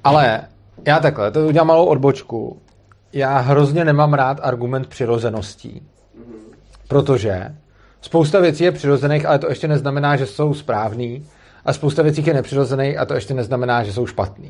Ale 0.04 0.42
já 0.88 1.00
takhle, 1.00 1.32
to 1.32 1.48
udělám 1.48 1.68
malou 1.68 1.86
odbočku. 1.86 2.58
Já 3.14 3.38
hrozně 3.40 3.86
nemám 3.86 4.14
rád 4.14 4.40
argument 4.44 4.88
přirozeností. 4.88 5.82
Protože 6.88 7.44
spousta 8.06 8.40
věcí 8.40 8.64
je 8.64 8.72
přirozených, 8.72 9.26
ale 9.26 9.40
to 9.40 9.50
ještě 9.50 9.68
neznamená, 9.68 10.16
že 10.16 10.26
jsou 10.26 10.54
správný. 10.54 11.26
A 11.66 11.74
spousta 11.74 12.02
věcí 12.02 12.24
je 12.26 12.34
nepřirozených 12.34 12.98
a 12.98 13.06
to 13.06 13.14
ještě 13.14 13.34
neznamená, 13.34 13.84
že 13.84 13.94
jsou 13.94 14.06
špatný. 14.06 14.48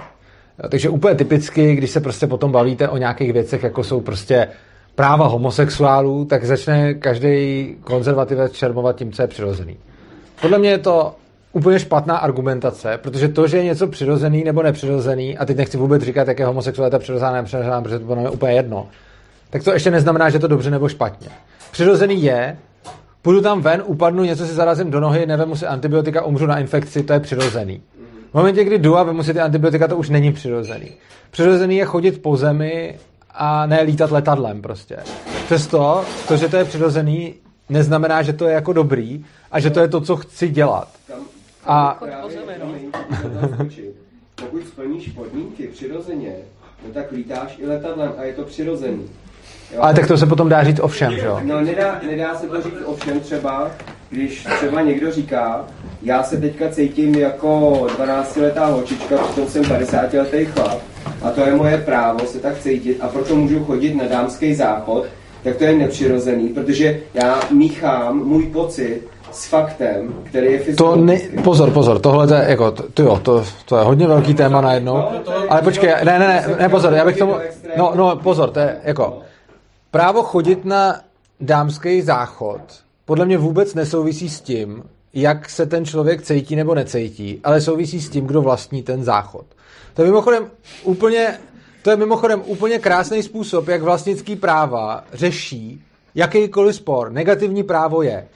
Jo, 0.63 0.69
takže 0.69 0.89
úplně 0.89 1.15
typicky, 1.15 1.75
když 1.75 1.91
se 1.91 2.01
prostě 2.01 2.27
potom 2.27 2.51
bavíte 2.51 2.89
o 2.89 2.97
nějakých 2.97 3.33
věcech, 3.33 3.63
jako 3.63 3.83
jsou 3.83 4.01
prostě 4.01 4.47
práva 4.95 5.27
homosexuálů, 5.27 6.25
tak 6.25 6.45
začne 6.45 6.93
každý 6.93 7.75
konzervativec 7.81 8.51
čermovat 8.51 8.95
tím, 8.95 9.11
co 9.11 9.21
je 9.21 9.27
přirozený. 9.27 9.77
Podle 10.41 10.57
mě 10.59 10.69
je 10.69 10.77
to 10.77 11.15
úplně 11.51 11.79
špatná 11.79 12.17
argumentace, 12.17 12.97
protože 12.97 13.27
to, 13.27 13.47
že 13.47 13.57
je 13.57 13.63
něco 13.63 13.87
přirozený 13.87 14.43
nebo 14.43 14.63
nepřirozený, 14.63 15.37
a 15.37 15.45
teď 15.45 15.57
nechci 15.57 15.77
vůbec 15.77 16.03
říkat, 16.03 16.27
jak 16.27 16.39
je 16.39 16.45
homosexualita 16.45 16.99
přirozená 16.99 17.31
nebo 17.31 17.41
nepřirozená, 17.41 17.81
protože 17.81 17.99
to 17.99 18.15
je 18.15 18.29
úplně 18.29 18.53
jedno, 18.53 18.87
tak 19.49 19.63
to 19.63 19.73
ještě 19.73 19.91
neznamená, 19.91 20.29
že 20.29 20.35
je 20.35 20.39
to 20.39 20.47
dobře 20.47 20.71
nebo 20.71 20.89
špatně. 20.89 21.27
Přirozený 21.71 22.23
je, 22.23 22.57
půjdu 23.25 23.41
tam 23.41 23.61
ven, 23.61 23.83
upadnu, 23.85 24.23
něco 24.23 24.45
si 24.45 24.53
zarazím 24.53 24.91
do 24.91 24.99
nohy, 24.99 25.25
nevemu 25.25 25.55
si 25.55 25.65
antibiotika, 25.65 26.25
umřu 26.25 26.45
na 26.45 26.59
infekci, 26.59 27.03
to 27.03 27.13
je 27.13 27.19
přirozený. 27.19 27.81
V 28.31 28.33
momentě, 28.33 28.63
kdy 28.63 28.77
jdu 28.77 28.97
a 28.97 29.03
vemu 29.03 29.23
si 29.23 29.33
ty 29.33 29.39
antibiotika, 29.39 29.87
to 29.87 29.97
už 29.97 30.09
není 30.09 30.33
přirozený. 30.33 30.91
Přirozený 31.31 31.77
je 31.77 31.85
chodit 31.85 32.21
po 32.21 32.37
zemi 32.37 32.95
a 33.31 33.65
ne 33.65 33.81
lítat 33.81 34.11
letadlem 34.11 34.61
prostě. 34.61 34.97
Přesto, 35.45 36.05
to, 36.27 36.37
že 36.37 36.47
to 36.47 36.57
je 36.57 36.65
přirozený, 36.65 37.33
neznamená, 37.69 38.21
že 38.21 38.33
to 38.33 38.45
je 38.45 38.53
jako 38.53 38.73
dobrý 38.73 39.25
a 39.51 39.59
že 39.59 39.69
to 39.69 39.79
je 39.79 39.87
to, 39.87 40.01
co 40.01 40.15
chci 40.15 40.49
dělat. 40.49 40.87
A- 41.65 41.97
právě, 41.99 42.17
po 42.21 42.29
zemi, 42.29 42.53
no. 42.59 43.65
Pokud 44.35 44.67
splníš 44.67 45.07
podmínky 45.09 45.67
přirozeně, 45.67 46.35
no 46.87 46.93
tak 46.93 47.11
lítáš 47.11 47.59
i 47.59 47.67
letadlem 47.67 48.13
a 48.17 48.23
je 48.23 48.33
to 48.33 48.43
přirozený. 48.43 49.09
Jo? 49.73 49.79
Ale 49.81 49.93
tak 49.93 50.07
to 50.07 50.17
se 50.17 50.25
potom 50.25 50.49
dá 50.49 50.63
říct 50.63 50.79
o 50.79 50.87
všem, 50.87 51.11
že 51.11 51.25
jo? 51.25 51.39
No 51.43 51.61
nedá, 51.61 51.99
nedá 52.09 52.35
se 52.35 52.47
to 52.47 52.61
říct 52.61 52.81
o 52.85 52.95
všem 52.95 53.19
třeba, 53.19 53.71
když 54.09 54.47
třeba 54.57 54.81
někdo 54.81 55.11
říká, 55.11 55.65
já 56.01 56.23
se 56.23 56.37
teďka 56.37 56.69
cítím 56.69 57.15
jako 57.15 57.71
12-letá 57.97 58.65
holčička, 58.71 59.17
přitom 59.17 59.47
jsem 59.47 59.63
50-letý 59.63 60.45
chlap 60.45 60.77
a 61.21 61.29
to 61.29 61.41
je 61.41 61.55
moje 61.55 61.77
právo 61.77 62.19
se 62.25 62.39
tak 62.39 62.59
cítit 62.59 62.97
a 63.01 63.07
proto 63.07 63.35
můžu 63.35 63.65
chodit 63.65 63.95
na 63.95 64.03
dámský 64.07 64.55
záchod, 64.55 65.05
tak 65.43 65.55
to 65.55 65.63
je 65.63 65.73
nepřirozený, 65.77 66.47
protože 66.49 66.99
já 67.13 67.39
míchám 67.51 68.17
můj 68.23 68.43
pocit 68.45 69.01
s 69.31 69.45
faktem, 69.47 70.13
který 70.23 70.51
je 70.51 70.57
To 70.59 70.63
fyziologický. 70.65 71.35
ne, 71.35 71.41
pozor, 71.43 71.71
pozor, 71.71 71.99
tohle 71.99 72.27
to 72.27 72.33
je, 72.33 72.45
jako, 72.47 72.71
to, 72.71 73.03
jo, 73.03 73.19
to, 73.23 73.43
to 73.65 73.77
je 73.77 73.83
hodně 73.83 74.07
velký 74.07 74.33
téma 74.33 74.61
najednou. 74.61 75.03
Ale 75.49 75.61
počkej, 75.61 75.89
ne, 76.03 76.19
ne, 76.19 76.27
ne, 76.27 76.45
ne, 76.59 76.69
pozor, 76.69 76.93
já 76.93 77.05
bych 77.05 77.17
tomu, 77.17 77.35
no, 77.77 77.91
no, 77.95 78.15
pozor, 78.15 78.49
to 78.49 78.59
je 78.59 78.75
jako, 78.83 79.19
právo 79.95 80.23
chodit 80.23 80.65
na 80.65 81.01
dámský 81.39 82.01
záchod 82.01 82.61
podle 83.05 83.25
mě 83.25 83.37
vůbec 83.37 83.73
nesouvisí 83.73 84.29
s 84.29 84.41
tím, 84.41 84.83
jak 85.13 85.49
se 85.49 85.65
ten 85.65 85.85
člověk 85.85 86.21
cítí 86.21 86.55
nebo 86.55 86.75
necítí, 86.75 87.39
ale 87.43 87.61
souvisí 87.61 88.01
s 88.01 88.09
tím, 88.09 88.27
kdo 88.27 88.41
vlastní 88.41 88.83
ten 88.83 89.03
záchod. 89.03 89.45
To 89.93 90.01
je 90.01 90.05
mimochodem 90.05 90.51
úplně, 90.83 91.39
to 91.81 91.89
je 91.89 91.95
mimochodem 91.95 92.41
úplně 92.45 92.79
krásný 92.79 93.23
způsob, 93.23 93.67
jak 93.67 93.81
vlastnický 93.81 94.35
práva 94.35 95.03
řeší 95.13 95.83
jakýkoliv 96.15 96.75
spor. 96.75 97.11
Negativní 97.11 97.63
právo 97.63 98.01
je, 98.01 98.27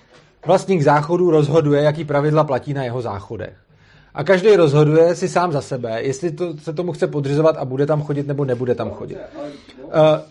vlastník 0.45 0.81
záchodu 0.81 1.31
rozhoduje, 1.31 1.81
jaký 1.81 2.05
pravidla 2.05 2.43
platí 2.43 2.73
na 2.73 2.83
jeho 2.83 3.01
záchodech. 3.01 3.57
A 4.13 4.23
každý 4.23 4.55
rozhoduje 4.55 5.15
si 5.15 5.29
sám 5.29 5.51
za 5.51 5.61
sebe, 5.61 6.03
jestli 6.03 6.31
to, 6.31 6.57
se 6.57 6.73
tomu 6.73 6.91
chce 6.91 7.07
podřizovat 7.07 7.57
a 7.57 7.65
bude 7.65 7.85
tam 7.85 8.01
chodit 8.03 8.27
nebo 8.27 8.45
nebude 8.45 8.75
tam 8.75 8.91
chodit. 8.91 9.17
Eh, 9.17 10.21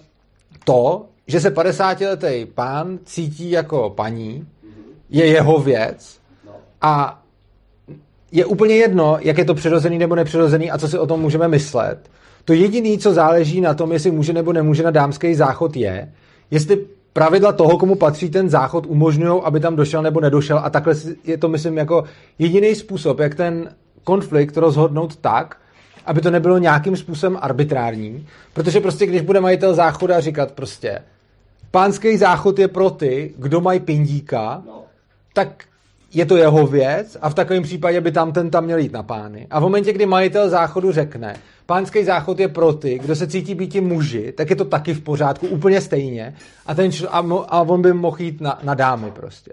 to, 0.65 1.07
že 1.29 1.41
se 1.41 1.55
50-letý 1.55 2.47
pán 2.55 2.99
cítí 3.05 3.51
jako 3.51 3.91
paní, 3.91 4.47
je 5.11 5.27
jeho 5.27 5.59
věc 5.59 6.19
a 6.83 7.23
je 8.33 8.47
úplně 8.47 8.77
jedno, 8.77 9.19
jak 9.21 9.39
je 9.39 9.45
to 9.45 9.55
přirozený 9.55 9.99
nebo 9.99 10.15
nepřirozený 10.15 10.71
a 10.71 10.79
co 10.79 10.89
si 10.89 10.99
o 10.99 11.07
tom 11.07 11.21
můžeme 11.21 11.49
myslet. 11.49 12.11
To 12.45 12.53
jediné, 12.53 12.99
co 12.99 13.15
záleží 13.15 13.61
na 13.61 13.75
tom, 13.75 13.93
jestli 13.93 14.11
může 14.11 14.33
nebo 14.33 14.53
nemůže 14.53 14.83
na 14.83 14.91
dámský 14.91 15.35
záchod, 15.35 15.77
je, 15.77 16.13
jestli 16.51 16.85
pravidla 17.13 17.53
toho, 17.53 17.79
komu 17.79 17.95
patří 17.95 18.31
ten 18.31 18.49
záchod, 18.49 18.87
umožňují, 18.87 19.43
aby 19.45 19.61
tam 19.61 19.77
došel 19.77 20.03
nebo 20.03 20.21
nedošel. 20.21 20.59
A 20.59 20.71
takhle 20.71 20.95
je 21.25 21.39
to, 21.39 21.49
myslím, 21.49 21.77
jako 21.77 22.05
jediný 22.39 22.75
způsob, 22.75 23.19
jak 23.19 23.35
ten 23.35 23.75
konflikt 24.05 24.57
rozhodnout 24.57 25.17
tak, 25.17 25.57
aby 26.07 26.21
to 26.21 26.31
nebylo 26.31 26.59
nějakým 26.59 26.97
způsobem 26.97 27.39
arbitrární, 27.41 28.27
protože 28.55 28.81
prostě 28.81 29.07
když 29.07 29.21
bude 29.21 29.41
majitel 29.41 29.75
záchoda 29.75 30.21
říkat 30.21 30.53
prostě 30.53 30.99
pánský 31.71 32.17
záchod 32.17 32.59
je 32.59 32.69
pro 32.69 32.91
ty, 32.91 33.35
kdo 33.39 33.61
mají 33.61 33.81
pindíka, 33.81 34.63
No. 34.67 34.83
tak 35.35 35.65
je 36.15 36.27
to 36.27 36.37
jeho 36.37 36.67
věc 36.67 37.17
a 37.21 37.29
v 37.31 37.35
takovém 37.35 37.63
případě 37.63 38.01
by 38.01 38.13
tam 38.13 38.33
ten 38.33 38.51
tam 38.51 38.65
měl 38.65 38.79
jít 38.79 38.93
na 38.93 39.03
pány. 39.03 39.47
A 39.51 39.59
v 39.59 39.63
momentě, 39.63 39.93
kdy 39.93 40.07
majitel 40.07 40.49
záchodu 40.51 40.93
řekne, 40.93 41.37
pánský 41.67 42.05
záchod 42.05 42.41
je 42.41 42.49
pro 42.49 42.73
ty, 42.73 42.99
kdo 42.99 43.17
se 43.17 43.27
cítí 43.27 43.55
být 43.55 43.75
muži, 43.75 44.33
tak 44.33 44.51
je 44.51 44.57
to 44.57 44.65
taky 44.65 44.95
v 44.95 45.01
pořádku, 45.01 45.47
úplně 45.47 45.81
stejně. 45.81 46.35
A, 46.67 46.75
ten 46.75 46.91
čl- 46.91 47.09
a, 47.11 47.23
mo- 47.23 47.45
a 47.49 47.61
on 47.63 47.83
by 47.83 47.93
mohl 47.93 48.17
jít 48.21 48.41
na, 48.41 48.59
na 48.63 48.75
dámy 48.75 49.11
prostě. 49.11 49.53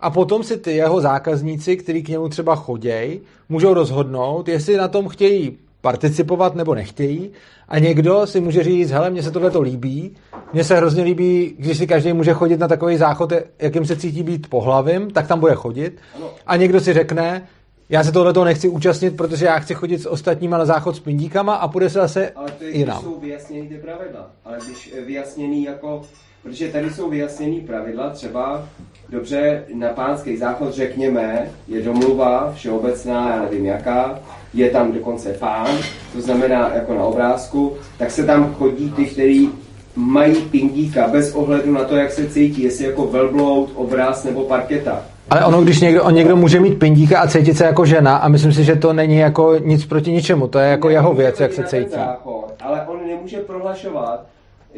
A 0.00 0.10
potom 0.10 0.42
si 0.42 0.56
ty 0.56 0.72
jeho 0.76 1.00
zákazníci, 1.00 1.76
kteří 1.76 2.02
k 2.02 2.08
němu 2.08 2.28
třeba 2.28 2.54
chodějí, 2.56 3.20
můžou 3.48 3.74
rozhodnout, 3.74 4.48
jestli 4.48 4.76
na 4.76 4.88
tom 4.88 5.08
chtějí 5.08 5.58
participovat 5.80 6.54
nebo 6.54 6.74
nechtějí. 6.74 7.30
A 7.68 7.78
někdo 7.78 8.26
si 8.26 8.40
může 8.40 8.62
říct, 8.62 8.90
hele, 8.90 9.10
mně 9.10 9.22
se 9.22 9.30
tohle 9.30 9.50
to 9.50 9.60
líbí, 9.60 10.16
mně 10.52 10.64
se 10.64 10.76
hrozně 10.76 11.02
líbí, 11.02 11.54
když 11.58 11.78
si 11.78 11.86
každý 11.86 12.12
může 12.12 12.32
chodit 12.32 12.60
na 12.60 12.68
takový 12.68 12.96
záchod, 12.96 13.32
jakým 13.58 13.86
se 13.86 13.96
cítí 13.96 14.22
být 14.22 14.50
pohlavím, 14.50 15.10
tak 15.10 15.26
tam 15.26 15.40
bude 15.40 15.54
chodit. 15.54 15.98
A 16.46 16.56
někdo 16.56 16.80
si 16.80 16.92
řekne, 16.92 17.48
já 17.88 18.04
se 18.04 18.12
tohle 18.12 18.44
nechci 18.44 18.68
účastnit, 18.68 19.16
protože 19.16 19.46
já 19.46 19.58
chci 19.58 19.74
chodit 19.74 19.98
s 19.98 20.06
ostatníma 20.06 20.58
na 20.58 20.64
záchod 20.64 20.96
s 20.96 21.00
pindíkama 21.00 21.54
a 21.54 21.68
půjde 21.68 21.90
se 21.90 21.98
zase 21.98 22.30
Ale 22.30 22.50
to 22.50 22.64
je, 22.64 22.76
jinam. 22.76 23.02
jsou 23.02 23.20
vyjasněný 23.20 23.68
ty 23.68 23.78
pravidla. 23.78 24.30
Ale 24.44 24.58
když 24.66 24.92
eh, 24.98 25.00
vyjasněný 25.00 25.64
jako, 25.64 26.02
protože 26.42 26.68
tady 26.68 26.90
jsou 26.90 27.10
vyjasněný 27.10 27.60
pravidla, 27.60 28.10
třeba 28.10 28.68
dobře 29.08 29.64
na 29.74 29.88
pánský 29.88 30.36
záchod 30.36 30.74
řekněme, 30.74 31.50
je 31.68 31.82
domluva 31.82 32.52
všeobecná, 32.56 33.30
já 33.30 33.42
nevím 33.42 33.66
jaká, 33.66 34.18
je 34.54 34.70
tam 34.70 34.92
dokonce 34.92 35.32
pán, 35.32 35.66
to 36.12 36.20
znamená 36.20 36.70
jako 36.74 36.94
na 36.94 37.04
obrázku, 37.04 37.72
tak 37.98 38.10
se 38.10 38.24
tam 38.24 38.54
chodí 38.54 38.92
ty, 38.92 39.04
kteří 39.04 39.50
mají 39.96 40.34
pindíka 40.34 41.08
bez 41.08 41.34
ohledu 41.34 41.72
na 41.72 41.84
to, 41.84 41.96
jak 41.96 42.12
se 42.12 42.28
cítí, 42.28 42.62
jestli 42.62 42.84
jako 42.84 43.06
velbloud, 43.06 43.70
obraz 43.74 44.24
nebo 44.24 44.42
parketa. 44.42 45.02
Ale 45.30 45.44
ono, 45.44 45.62
když 45.62 45.80
někdo, 45.80 46.04
on 46.04 46.14
někdo 46.14 46.36
může 46.36 46.60
mít 46.60 46.78
pindíka 46.78 47.20
a 47.20 47.26
cítit 47.26 47.56
se 47.56 47.64
jako 47.64 47.84
žena 47.84 48.16
a 48.16 48.28
myslím 48.28 48.52
si, 48.52 48.64
že 48.64 48.76
to 48.76 48.92
není 48.92 49.16
jako 49.16 49.58
nic 49.58 49.86
proti 49.86 50.12
ničemu, 50.12 50.48
to 50.48 50.58
je 50.58 50.70
jako 50.70 50.88
jeho 50.88 51.14
věc, 51.14 51.40
jak 51.40 51.52
se 51.52 51.64
cítí. 51.64 51.90
Záchod, 51.90 52.54
ale 52.60 52.82
on 52.86 52.98
nemůže 53.08 53.36
prohlašovat, 53.38 54.26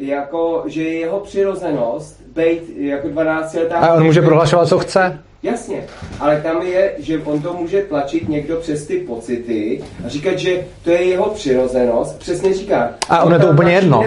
jako, 0.01 0.63
že 0.67 0.83
je 0.83 0.99
jeho 0.99 1.19
přirozenost 1.19 2.21
být 2.35 2.61
jako 2.77 3.07
12 3.09 3.53
letá. 3.53 3.75
A 3.77 3.93
on 3.93 4.03
může 4.03 4.21
prohlašovat, 4.21 4.67
co 4.67 4.79
chce. 4.79 5.19
Jasně, 5.43 5.83
ale 6.19 6.41
tam 6.41 6.61
je, 6.61 6.93
že 6.99 7.19
on 7.19 7.41
to 7.41 7.53
může 7.53 7.81
tlačit 7.81 8.29
někdo 8.29 8.55
přes 8.57 8.87
ty 8.87 8.97
pocity 8.97 9.83
a 10.05 10.09
říkat, 10.09 10.37
že 10.39 10.65
to 10.83 10.89
je 10.91 11.03
jeho 11.03 11.29
přirozenost. 11.29 12.19
Přesně 12.19 12.53
říká. 12.53 12.89
A 13.09 13.19
on 13.21 13.27
ono 13.27 13.35
je 13.35 13.39
to 13.39 13.47
úplně 13.51 13.73
jedno. 13.73 14.03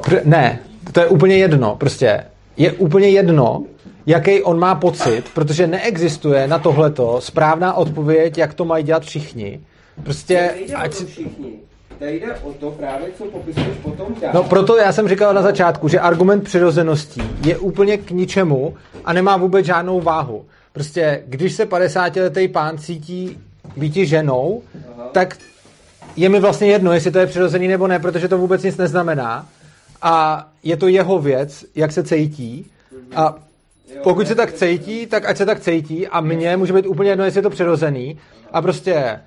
Pr- 0.00 0.20
Ne, 0.24 0.58
to 0.92 1.00
je 1.00 1.06
úplně 1.06 1.36
jedno, 1.36 1.76
prostě. 1.76 2.24
Je 2.56 2.72
úplně 2.72 3.08
jedno, 3.08 3.64
jaký 4.06 4.42
on 4.42 4.58
má 4.58 4.74
pocit, 4.74 5.22
protože 5.34 5.66
neexistuje 5.66 6.48
na 6.48 6.58
tohleto 6.58 7.20
správná 7.20 7.74
odpověď, 7.74 8.38
jak 8.38 8.54
to 8.54 8.64
mají 8.64 8.84
dělat 8.84 9.02
všichni. 9.02 9.60
Prostě, 10.02 10.50
ať 10.76 10.92
si, 10.94 11.06
všichni. 11.06 11.52
Tady 12.00 12.20
jde 12.20 12.34
o 12.34 12.52
to 12.52 12.70
právě, 12.70 13.08
co 13.18 13.24
popisuješ 13.24 13.76
potom 13.82 14.14
dál. 14.20 14.30
No 14.34 14.44
proto 14.44 14.76
já 14.76 14.92
jsem 14.92 15.08
říkal 15.08 15.34
na 15.34 15.42
začátku, 15.42 15.88
že 15.88 16.00
argument 16.00 16.44
přirozeností 16.44 17.22
je 17.44 17.58
úplně 17.58 17.98
k 17.98 18.10
ničemu 18.10 18.74
a 19.04 19.12
nemá 19.12 19.36
vůbec 19.36 19.66
žádnou 19.66 20.00
váhu. 20.00 20.44
Prostě 20.72 21.22
když 21.26 21.52
se 21.52 21.68
50-letý 21.68 22.48
pán 22.48 22.78
cítí 22.78 23.38
být 23.76 23.94
ženou, 23.94 24.62
tak 25.12 25.36
je 26.16 26.28
mi 26.28 26.40
vlastně 26.40 26.68
jedno, 26.68 26.92
jestli 26.92 27.10
to 27.10 27.18
je 27.18 27.26
přirozený 27.26 27.68
nebo 27.68 27.86
ne, 27.86 27.98
protože 27.98 28.28
to 28.28 28.38
vůbec 28.38 28.62
nic 28.62 28.76
neznamená. 28.76 29.46
A 30.02 30.46
je 30.62 30.76
to 30.76 30.88
jeho 30.88 31.18
věc, 31.18 31.64
jak 31.74 31.92
se 31.92 32.02
cítí. 32.02 32.70
A 33.16 33.34
pokud 34.02 34.28
se 34.28 34.34
tak 34.34 34.52
cítí, 34.52 35.06
tak 35.06 35.24
ať 35.24 35.36
se 35.36 35.46
tak 35.46 35.60
cítí 35.60 36.08
a 36.08 36.20
mně 36.20 36.56
může 36.56 36.72
být 36.72 36.86
úplně 36.86 37.10
jedno, 37.10 37.24
jestli 37.24 37.38
je 37.38 37.42
to 37.42 37.50
přirozený. 37.50 38.18
A 38.52 38.62
prostě 38.62 39.20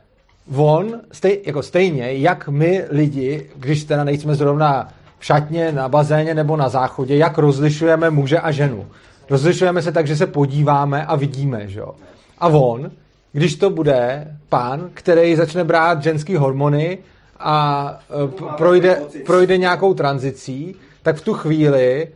on, 0.56 1.02
stej, 1.12 1.42
jako 1.46 1.64
stejně, 1.64 2.14
jak 2.14 2.48
my 2.48 2.84
lidi, 2.90 3.50
když 3.56 3.84
teda 3.84 4.04
nejsme 4.04 4.36
zrovna 4.36 4.94
v 5.20 5.26
šatně, 5.26 5.72
na 5.72 5.90
bazéně 5.90 6.34
nebo 6.34 6.58
na 6.58 6.70
záchodě, 6.70 7.18
jak 7.18 7.38
rozlišujeme 7.38 8.10
muže 8.10 8.40
a 8.40 8.52
ženu. 8.52 8.86
Rozlišujeme 9.30 9.82
se 9.82 9.92
tak, 9.92 10.08
že 10.08 10.16
se 10.16 10.28
podíváme 10.28 11.06
a 11.06 11.16
vidíme, 11.16 11.68
že 11.68 11.80
jo. 11.80 11.96
A 12.40 12.48
on, 12.48 12.92
když 13.32 13.56
to 13.56 13.70
bude 13.70 14.28
pán, 14.50 14.90
který 14.94 15.36
začne 15.36 15.64
brát 15.64 16.04
ženský 16.04 16.36
hormony 16.36 16.98
a 17.40 18.00
e, 18.26 18.28
p- 18.28 18.44
projde, 18.58 19.02
projde 19.26 19.58
nějakou 19.58 19.94
tranzicí, 19.94 20.76
tak 21.04 21.16
v 21.16 21.22
tu 21.22 21.34
chvíli 21.34 22.08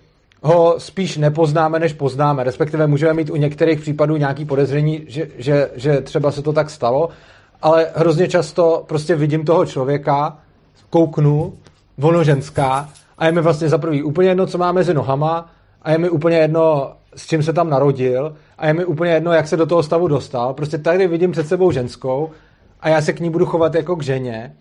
ho 0.41 0.75
spíš 0.77 1.17
nepoznáme, 1.17 1.79
než 1.79 1.93
poznáme. 1.93 2.43
Respektive 2.43 2.87
můžeme 2.87 3.13
mít 3.13 3.29
u 3.29 3.35
některých 3.35 3.79
případů 3.79 4.17
nějaký 4.17 4.45
podezření, 4.45 5.03
že, 5.07 5.27
že, 5.37 5.69
že 5.75 6.01
třeba 6.01 6.31
se 6.31 6.41
to 6.41 6.53
tak 6.53 6.69
stalo, 6.69 7.09
ale 7.61 7.87
hrozně 7.95 8.27
často 8.27 8.83
prostě 8.87 9.15
vidím 9.15 9.45
toho 9.45 9.65
člověka, 9.65 10.37
kouknu, 10.89 11.53
ono 12.01 12.23
ženská 12.23 12.89
a 13.17 13.25
je 13.25 13.31
mi 13.31 13.41
vlastně 13.41 13.69
za 13.69 13.77
prvý 13.77 14.03
úplně 14.03 14.29
jedno, 14.29 14.47
co 14.47 14.57
má 14.57 14.71
mezi 14.71 14.93
nohama 14.93 15.49
a 15.81 15.91
je 15.91 15.97
mi 15.97 16.09
úplně 16.09 16.37
jedno, 16.37 16.91
s 17.15 17.27
čím 17.27 17.43
se 17.43 17.53
tam 17.53 17.69
narodil 17.69 18.35
a 18.57 18.67
je 18.67 18.73
mi 18.73 18.85
úplně 18.85 19.11
jedno, 19.11 19.33
jak 19.33 19.47
se 19.47 19.57
do 19.57 19.65
toho 19.65 19.83
stavu 19.83 20.07
dostal. 20.07 20.53
Prostě 20.53 20.77
tady 20.77 21.07
vidím 21.07 21.31
před 21.31 21.47
sebou 21.47 21.71
ženskou 21.71 22.29
a 22.81 22.89
já 22.89 23.01
se 23.01 23.13
k 23.13 23.19
ní 23.19 23.29
budu 23.29 23.45
chovat 23.45 23.75
jako 23.75 23.95
k 23.95 24.03
ženě 24.03 24.53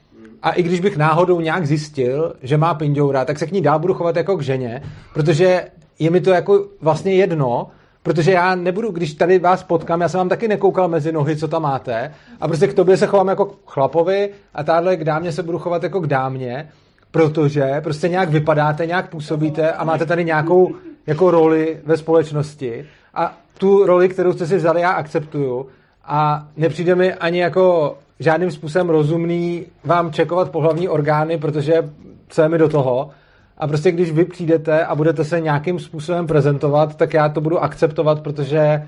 a 0.43 0.51
i 0.51 0.63
když 0.63 0.81
bych 0.81 0.97
náhodou 0.97 1.41
nějak 1.41 1.67
zjistil, 1.67 2.35
že 2.43 2.57
má 2.57 2.75
pindoura, 2.75 3.25
tak 3.25 3.39
se 3.39 3.47
k 3.47 3.53
ní 3.53 3.61
dál 3.61 3.79
budu 3.79 3.95
chovat 3.95 4.17
jako 4.17 4.37
k 4.37 4.43
ženě, 4.43 4.83
protože 5.15 5.65
je 5.99 6.11
mi 6.11 6.21
to 6.21 6.31
jako 6.31 6.67
vlastně 6.81 7.15
jedno, 7.15 7.67
protože 8.07 8.33
já 8.33 8.55
nebudu, 8.55 8.91
když 8.91 9.15
tady 9.15 9.39
vás 9.39 9.63
potkám, 9.63 10.01
já 10.01 10.09
jsem 10.09 10.19
vám 10.19 10.29
taky 10.29 10.49
nekoukal 10.49 10.89
mezi 10.89 11.13
nohy, 11.13 11.37
co 11.37 11.49
tam 11.49 11.63
máte, 11.63 12.15
a 12.41 12.49
prostě 12.49 12.67
k 12.67 12.75
tobě 12.75 12.97
se 12.97 13.07
chovám 13.07 13.29
jako 13.29 13.45
k 13.45 13.57
chlapovi 13.67 14.31
a 14.55 14.63
táhle 14.63 14.97
k 14.97 15.05
dámě 15.05 15.33
se 15.33 15.43
budu 15.43 15.59
chovat 15.59 15.83
jako 15.83 16.01
k 16.01 16.07
dámě, 16.07 16.69
protože 17.11 17.81
prostě 17.85 18.09
nějak 18.09 18.29
vypadáte, 18.29 18.87
nějak 18.87 19.11
působíte 19.11 19.73
a 19.73 19.85
máte 19.85 20.07
tady 20.07 20.25
nějakou 20.25 20.75
jako 21.07 21.31
roli 21.31 21.79
ve 21.85 21.97
společnosti. 21.97 22.87
A 23.15 23.39
tu 23.59 23.87
roli, 23.87 24.09
kterou 24.09 24.33
jste 24.33 24.47
si 24.47 24.57
vzali, 24.57 24.81
já 24.81 24.91
akceptuju. 24.91 25.67
A 26.05 26.47
nepřijde 26.57 26.95
mi 26.95 27.15
ani 27.15 27.39
jako 27.39 27.99
žádným 28.21 28.51
způsobem 28.51 28.89
rozumný 28.89 29.67
vám 29.85 30.13
čekovat 30.13 30.51
pohlavní 30.51 30.89
orgány, 30.89 31.39
protože 31.39 31.91
co 32.29 32.43
je 32.43 32.49
mi 32.49 32.59
do 32.59 32.69
toho. 32.69 33.11
A 33.59 33.67
prostě 33.67 33.93
když 33.93 34.13
vy 34.13 34.25
přijdete 34.25 34.85
a 34.85 34.95
budete 34.95 35.25
se 35.25 35.41
nějakým 35.41 35.79
způsobem 35.79 36.27
prezentovat, 36.27 36.97
tak 36.97 37.15
já 37.15 37.29
to 37.29 37.41
budu 37.41 37.59
akceptovat, 37.59 38.21
protože 38.21 38.83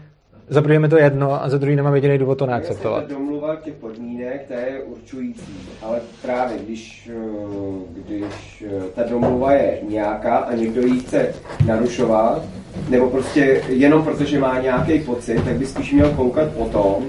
za 0.49 0.63
první 0.63 0.75
je 0.75 0.79
mi 0.79 0.89
to 0.89 0.99
jedno 0.99 1.43
a 1.45 1.49
za 1.49 1.59
druhý 1.59 1.77
nemám 1.77 1.95
jediný 1.95 2.19
důvod 2.19 2.39
to 2.39 2.47
neakceptovat. 2.47 3.03
Jasně, 3.03 3.15
ta 3.15 3.21
domluva 3.21 3.57
těch 3.57 3.75
podmínek, 3.75 4.45
ta 4.49 4.55
je 4.55 4.83
určující, 4.83 5.53
ale 5.83 6.01
právě 6.23 6.59
když, 6.59 7.11
eh, 7.13 8.03
když 8.05 8.65
eh, 8.67 8.83
ta 8.95 9.03
domluva 9.03 9.53
je 9.53 9.79
nějaká 9.89 10.37
a 10.37 10.55
někdo 10.55 10.81
ji 10.81 11.01
chce 11.01 11.35
narušovat, 11.67 12.43
nebo 12.89 13.11
prostě 13.11 13.63
jenom 13.69 14.03
protože 14.03 14.39
má 14.39 14.61
nějaký 14.61 14.99
pocit, 14.99 15.45
tak 15.45 15.55
by 15.55 15.67
spíš 15.67 15.93
měl 15.93 16.11
koukat 16.11 16.49
o 16.57 16.65
tom, 16.65 17.05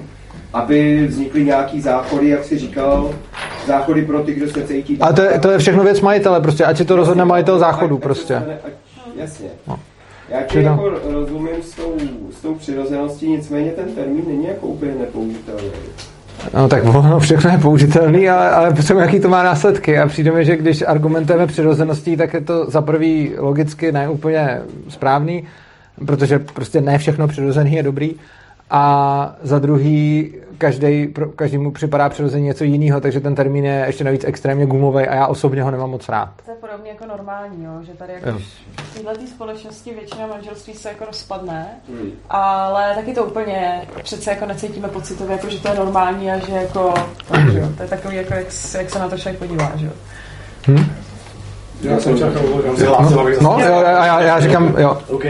aby 0.54 1.08
vznikly 1.08 1.44
nějaký 1.46 1.82
záchody, 1.82 2.30
jak 2.30 2.44
si 2.44 2.58
říkal, 2.58 3.12
záchody 3.68 4.02
pro 4.02 4.20
ty, 4.24 4.34
kdo 4.34 4.50
se 4.50 4.64
cítí. 4.64 4.98
A 5.02 5.14
to 5.14 5.22
je, 5.22 5.40
to 5.40 5.52
je 5.52 5.58
všechno 5.58 5.84
věc 5.84 6.02
majitele, 6.02 6.42
prostě, 6.42 6.66
ať 6.66 6.78
si 6.78 6.86
to 6.86 6.96
rozhodne 6.96 7.26
majitel 7.26 7.60
záchodu, 7.60 7.96
Ať- 7.96 8.02
prostě. 8.02 8.36
ať- 8.36 8.72
Jasně. 9.16 9.48
No. 9.68 9.80
Já 10.30 10.42
ti 10.44 10.64
jako 10.64 10.90
rozumím 11.12 11.56
s 11.62 11.72
tou, 11.72 11.94
s 12.32 12.42
tou 12.42 12.56
přirozeností, 12.56 13.30
nicméně 13.32 13.72
ten 13.72 13.86
termín 13.86 14.24
není 14.28 14.48
jako 14.48 14.68
úplně 14.68 14.92
nepoužitelný. 15.00 15.72
No 16.54 16.68
tak 16.68 16.84
ono 16.86 17.20
všechno 17.20 17.52
je 17.52 17.58
použitelný, 17.58 18.30
ale, 18.30 18.50
ale 18.50 18.74
potřebujeme, 18.74 19.12
jaký 19.12 19.20
to 19.22 19.30
má 19.30 19.44
následky. 19.44 19.98
A 20.00 20.08
přijde 20.08 20.32
mi, 20.32 20.46
že 20.46 20.58
když 20.58 20.84
argumentujeme 20.88 21.48
přirozeností, 21.48 22.18
tak 22.18 22.34
je 22.34 22.42
to 22.42 22.70
za 22.70 22.82
prvý 22.82 23.34
logicky 23.38 23.92
ne 23.92 24.10
úplně 24.10 24.62
správný, 24.90 25.44
protože 26.06 26.40
prostě 26.40 26.82
ne 26.82 26.98
všechno 26.98 27.28
přirozený 27.28 27.74
je 27.74 27.84
dobrý. 27.84 28.16
A 28.72 29.36
za 29.42 29.60
druhý, 29.60 30.34
každý, 30.58 31.08
pro, 31.08 31.30
každému 31.30 31.72
připadá 31.72 32.10
přirození 32.10 32.46
něco 32.46 32.64
jiného, 32.64 33.02
takže 33.02 33.20
ten 33.20 33.36
termín 33.36 33.66
je 33.66 33.84
ještě 33.88 34.04
navíc 34.04 34.24
extrémně 34.24 34.66
gumový 34.66 35.04
a 35.08 35.16
já 35.16 35.28
osobně 35.28 35.64
ho 35.64 35.72
nemám 35.72 35.90
moc 35.90 36.10
rád. 36.10 36.30
To 36.46 36.52
je 36.52 36.58
podobně 36.58 36.90
jako 36.92 37.06
normální, 37.06 37.64
jo? 37.64 37.72
že 37.82 37.94
tady 37.94 38.14
jako 38.14 38.40
v 38.78 38.94
této 39.04 39.28
společnosti 39.28 39.94
většina 39.94 40.28
manželství 40.28 40.74
se 40.74 40.90
jako 40.90 41.06
rozpadne, 41.06 41.68
Hmm. 41.90 42.12
ale 42.30 42.96
taky 42.96 43.14
to 43.14 43.24
úplně 43.26 43.82
přece 44.04 44.30
jako 44.32 44.46
necítíme 44.46 44.88
pocitově, 44.88 45.36
jako 45.36 45.50
že 45.50 45.60
to 45.60 45.68
je 45.68 45.76
normální 45.76 46.32
a 46.32 46.38
že 46.38 46.52
jako, 46.54 46.94
tak, 47.28 47.52
že 47.52 47.60
jo? 47.60 47.68
to 47.78 47.84
je 47.84 47.90
takový, 47.90 48.16
jako 48.16 48.34
jak, 48.34 48.48
jak 48.78 48.90
se 48.90 49.00
na 49.00 49.10
to 49.10 49.18
člověk 49.18 49.40
podívá, 49.40 49.72
že 49.76 49.86
jo. 49.86 49.92
Já 51.82 52.00
jsem 52.00 52.18
čekal, 52.18 52.32
kam 52.66 52.78
se 52.78 52.88
hlásil, 52.88 53.20
abych 53.20 53.42
No, 53.42 53.58
jo, 53.60 53.76
a 53.76 54.06
já, 54.06 54.22
já 54.22 54.40
říkám, 54.40 54.76
jo, 54.78 54.98
OK. 55.08 55.24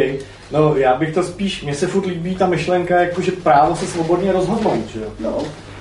No, 0.52 0.76
já 0.76 0.96
bych 0.96 1.14
to 1.14 1.24
spíš, 1.24 1.64
mně 1.64 1.76
se 1.76 1.88
furt 1.88 2.06
líbí 2.06 2.36
ta 2.36 2.48
myšlenka, 2.48 3.02
jako 3.02 3.22
že 3.22 3.32
právo 3.32 3.76
se 3.76 3.86
svobodně 3.88 4.32
rozhodnout, 4.32 4.88
že 4.94 5.00
jo. 5.00 5.08
No, 5.20 5.38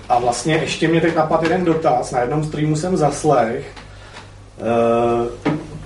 a 0.08 0.18
vlastně 0.18 0.54
ještě 0.54 0.88
mě 0.88 1.00
teď 1.00 1.16
napadl 1.16 1.44
jeden 1.44 1.64
dotaz. 1.64 2.10
Na 2.12 2.20
jednom 2.20 2.44
streamu 2.44 2.76
jsem 2.76 2.96
zaslech, 2.96 3.66
uh, 4.60 5.26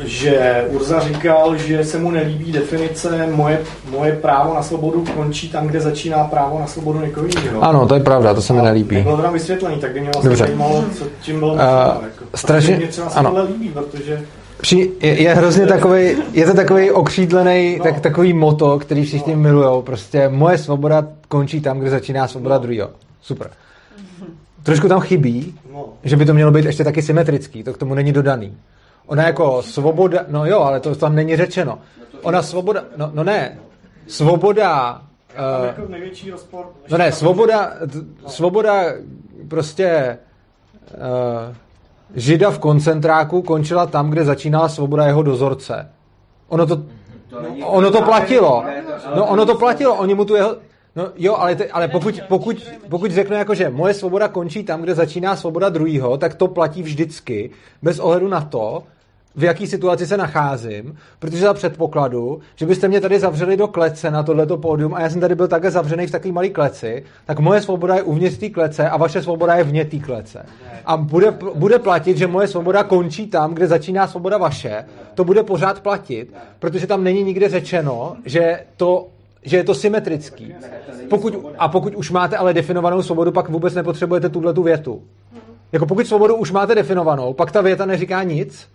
že 0.05 0.65
Urza 0.71 1.01
říkal, 1.01 1.57
že 1.57 1.85
se 1.85 1.99
mu 1.99 2.11
nelíbí 2.11 2.53
definice 2.53 3.27
moje, 3.27 3.61
moje 3.91 4.13
právo 4.13 4.55
na 4.55 4.63
svobodu 4.63 5.05
končí 5.17 5.49
tam, 5.49 5.67
kde 5.67 5.81
začíná 5.81 6.25
právo 6.25 6.59
na 6.61 6.67
svobodu 6.67 7.01
někoho 7.01 7.27
jiného. 7.27 7.63
Ano, 7.63 7.87
to 7.89 7.95
je 7.95 8.01
pravda, 8.01 8.35
to 8.35 8.43
se 8.43 8.53
mi 8.53 8.63
nelíbí. 8.63 8.97
Nebylo 8.97 9.17
to 9.17 9.23
tam 9.23 9.33
vysvětlení, 9.33 9.77
tak 9.81 9.93
by 9.93 10.01
mě 10.01 10.11
vlastně 10.15 10.29
Dobře. 10.31 10.45
zajímalo, 10.45 10.85
co 10.99 11.05
tím 11.21 11.39
bylo 11.39 11.53
Uh. 11.55 11.61
Jako. 11.61 12.25
strašně- 12.35 12.77
mě 12.77 12.87
třeba 12.87 13.11
se 13.11 13.19
ano. 13.19 13.31
tohle 13.31 13.45
líbí, 13.45 13.69
protože 13.69 14.23
Při, 14.63 14.91
je, 15.01 15.23
je 15.23 15.35
hrozně 15.35 15.67
takový, 15.67 16.17
je 16.33 16.47
to 16.47 16.55
takový 16.55 16.91
okřídlený, 16.91 17.77
No. 17.79 17.85
tak, 17.85 18.01
takový 18.01 18.33
moto, 18.33 18.79
který 18.79 19.05
všichni 19.05 19.37
milujou. 19.37 19.83
Prostě 19.83 20.29
moje 20.29 20.59
svoboda 20.59 21.05
končí 21.29 21.61
tam, 21.61 21.79
kde 21.79 21.91
začíná 21.91 22.29
svoboda 22.29 22.55
No. 22.55 22.63
druhého. 22.63 22.91
Super. 23.23 23.51
Trošku 24.63 24.89
tam 24.89 25.01
chybí, 25.01 25.55
no, 25.73 25.85
že 26.05 26.17
by 26.17 26.25
to 26.27 26.35
mělo 26.35 26.51
být 26.51 26.65
ještě 26.65 26.85
taky 26.85 27.03
symetrický, 27.03 27.63
to 27.63 27.73
k 27.73 27.79
tomu 27.79 27.95
není 27.95 28.13
dodaný. 28.13 28.57
Ona 29.07 29.27
jako 29.27 29.63
svoboda, 29.63 30.21
no 30.29 30.47
jo, 30.47 30.61
ale 30.61 30.81
to 30.81 30.95
tam 30.95 31.15
není 31.15 31.37
řečeno. 31.37 31.79
Ona 32.23 32.43
svoboda, 32.43 32.85
no, 32.97 33.11
no 33.15 33.25
ne, 33.25 33.59
svoboda, 34.07 35.03
uh, 35.61 35.67
jako 35.67 35.83
největší 35.89 36.31
rozpor. 36.31 36.65
no 36.91 36.99
ne, 36.99 37.13
svoboda, 37.13 37.73
t- 37.93 38.31
svoboda 38.31 38.85
prostě 39.49 40.19
uh, 40.95 41.55
žida 42.15 42.51
v 42.51 42.59
koncentráku 42.59 43.43
končila 43.43 43.87
tam, 43.87 44.11
kde 44.11 44.25
začínala 44.25 44.69
svoboda 44.69 45.07
jeho 45.07 45.23
dozorce. 45.23 45.89
Ono 46.49 46.67
to, 46.67 46.83
ono 47.65 47.91
to 47.91 48.03
platilo. 48.03 48.65
No 49.17 49.27
ono 49.27 49.47
to 49.47 49.55
platilo, 49.55 49.95
oni 49.95 50.15
mu 50.15 50.25
tu 50.25 50.35
jeho... 50.35 50.57
No 50.97 51.09
jo, 51.17 51.37
ale, 51.37 51.55
te, 51.57 51.69
ale 51.69 51.89
pokud, 51.89 52.21
pokud, 52.29 52.57
pokud 52.89 53.11
řeknu 53.11 53.37
jako, 53.37 53.55
že 53.55 53.71
moje 53.71 53.95
svoboda 53.95 54.29
končí 54.29 54.65
tam, 54.65 54.83
kde 54.83 54.95
začíná 54.95 55.37
svoboda 55.37 55.69
druhýho, 55.69 56.17
tak 56.17 56.35
to 56.35 56.49
platí 56.49 56.83
vždycky, 56.83 57.51
bez 57.83 57.99
ohledu 57.99 58.29
na 58.29 58.41
to, 58.41 58.83
v 59.37 59.45
jaký 59.45 59.67
situaci 59.67 60.07
se 60.07 60.17
nacházím, 60.17 60.97
protože 61.19 61.39
za 61.39 61.55
předpokladu, 61.55 62.41
že 62.57 62.67
byste 62.67 62.89
mě 62.89 63.01
tady 63.01 63.19
zavřeli 63.19 63.57
do 63.57 63.69
klece 63.69 64.11
na 64.11 64.23
tohleto 64.23 64.57
pódium 64.57 64.95
a 64.95 65.01
já 65.01 65.11
jsem 65.11 65.21
tady 65.21 65.35
byl 65.35 65.49
takhle 65.49 65.71
zavřený 65.71 66.07
v 66.07 66.11
takové 66.11 66.33
malé 66.33 66.49
kleci, 66.49 67.05
tak 67.27 67.39
moje 67.39 67.61
svoboda 67.61 67.95
je 67.95 68.03
uvnitř 68.03 68.39
té 68.39 68.49
klece 68.49 68.89
a 68.89 68.97
vaše 68.97 69.23
svoboda 69.23 69.55
je 69.55 69.65
vně 69.65 69.85
té 69.85 69.99
klece. 69.99 70.47
A 70.87 70.97
bude, 70.97 71.31
bude 71.55 71.79
platit, 71.79 72.17
že 72.17 72.27
moje 72.27 72.49
svoboda 72.49 72.85
končí 72.85 73.27
tam, 73.27 73.55
kde 73.55 73.67
začíná 73.67 74.07
svoboda 74.07 74.39
vaše, 74.39 74.85
to 75.15 75.25
bude 75.25 75.43
pořád 75.43 75.81
platit, 75.81 76.35
protože 76.59 76.87
tam 76.87 77.05
není 77.05 77.23
nikde 77.23 77.49
řečeno, 77.49 78.17
že 78.25 78.61
to 78.77 79.07
že 79.45 79.57
je 79.57 79.65
to 79.65 79.75
symetrický. 79.75 80.55
Pokud, 81.11 81.47
a 81.59 81.69
pokud 81.69 81.95
už 81.95 82.11
máte 82.11 82.37
ale 82.37 82.55
definovanou 82.55 83.03
svobodu, 83.03 83.33
pak 83.33 83.49
vůbec 83.49 83.75
nepotřebujete 83.75 84.29
tuhle 84.29 84.55
tu 84.55 84.63
větu. 84.63 85.03
Jako 85.73 85.87
pokud 85.87 86.07
svobodu 86.07 86.35
už 86.35 86.51
máte 86.51 86.75
definovanou, 86.75 87.33
pak 87.33 87.53
ta 87.53 87.61
věta 87.61 87.87
neříká 87.87 88.23
nic, 88.23 88.69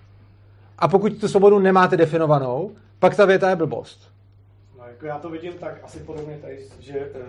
a 0.80 0.88
pokud 0.88 1.20
tu 1.20 1.28
svobodu 1.28 1.60
nemáte 1.60 1.98
definovanou, 1.98 2.72
pak 3.00 3.16
ta 3.16 3.26
věta 3.26 3.50
je 3.50 3.56
blbost. 3.56 4.12
No, 4.78 4.84
jako 4.88 5.06
já 5.06 5.20
to 5.20 5.30
vidím 5.30 5.54
tak 5.54 5.80
asi 5.84 6.00
podobně 6.00 6.38
tady, 6.42 6.60
že 6.80 7.00
eh, 7.00 7.20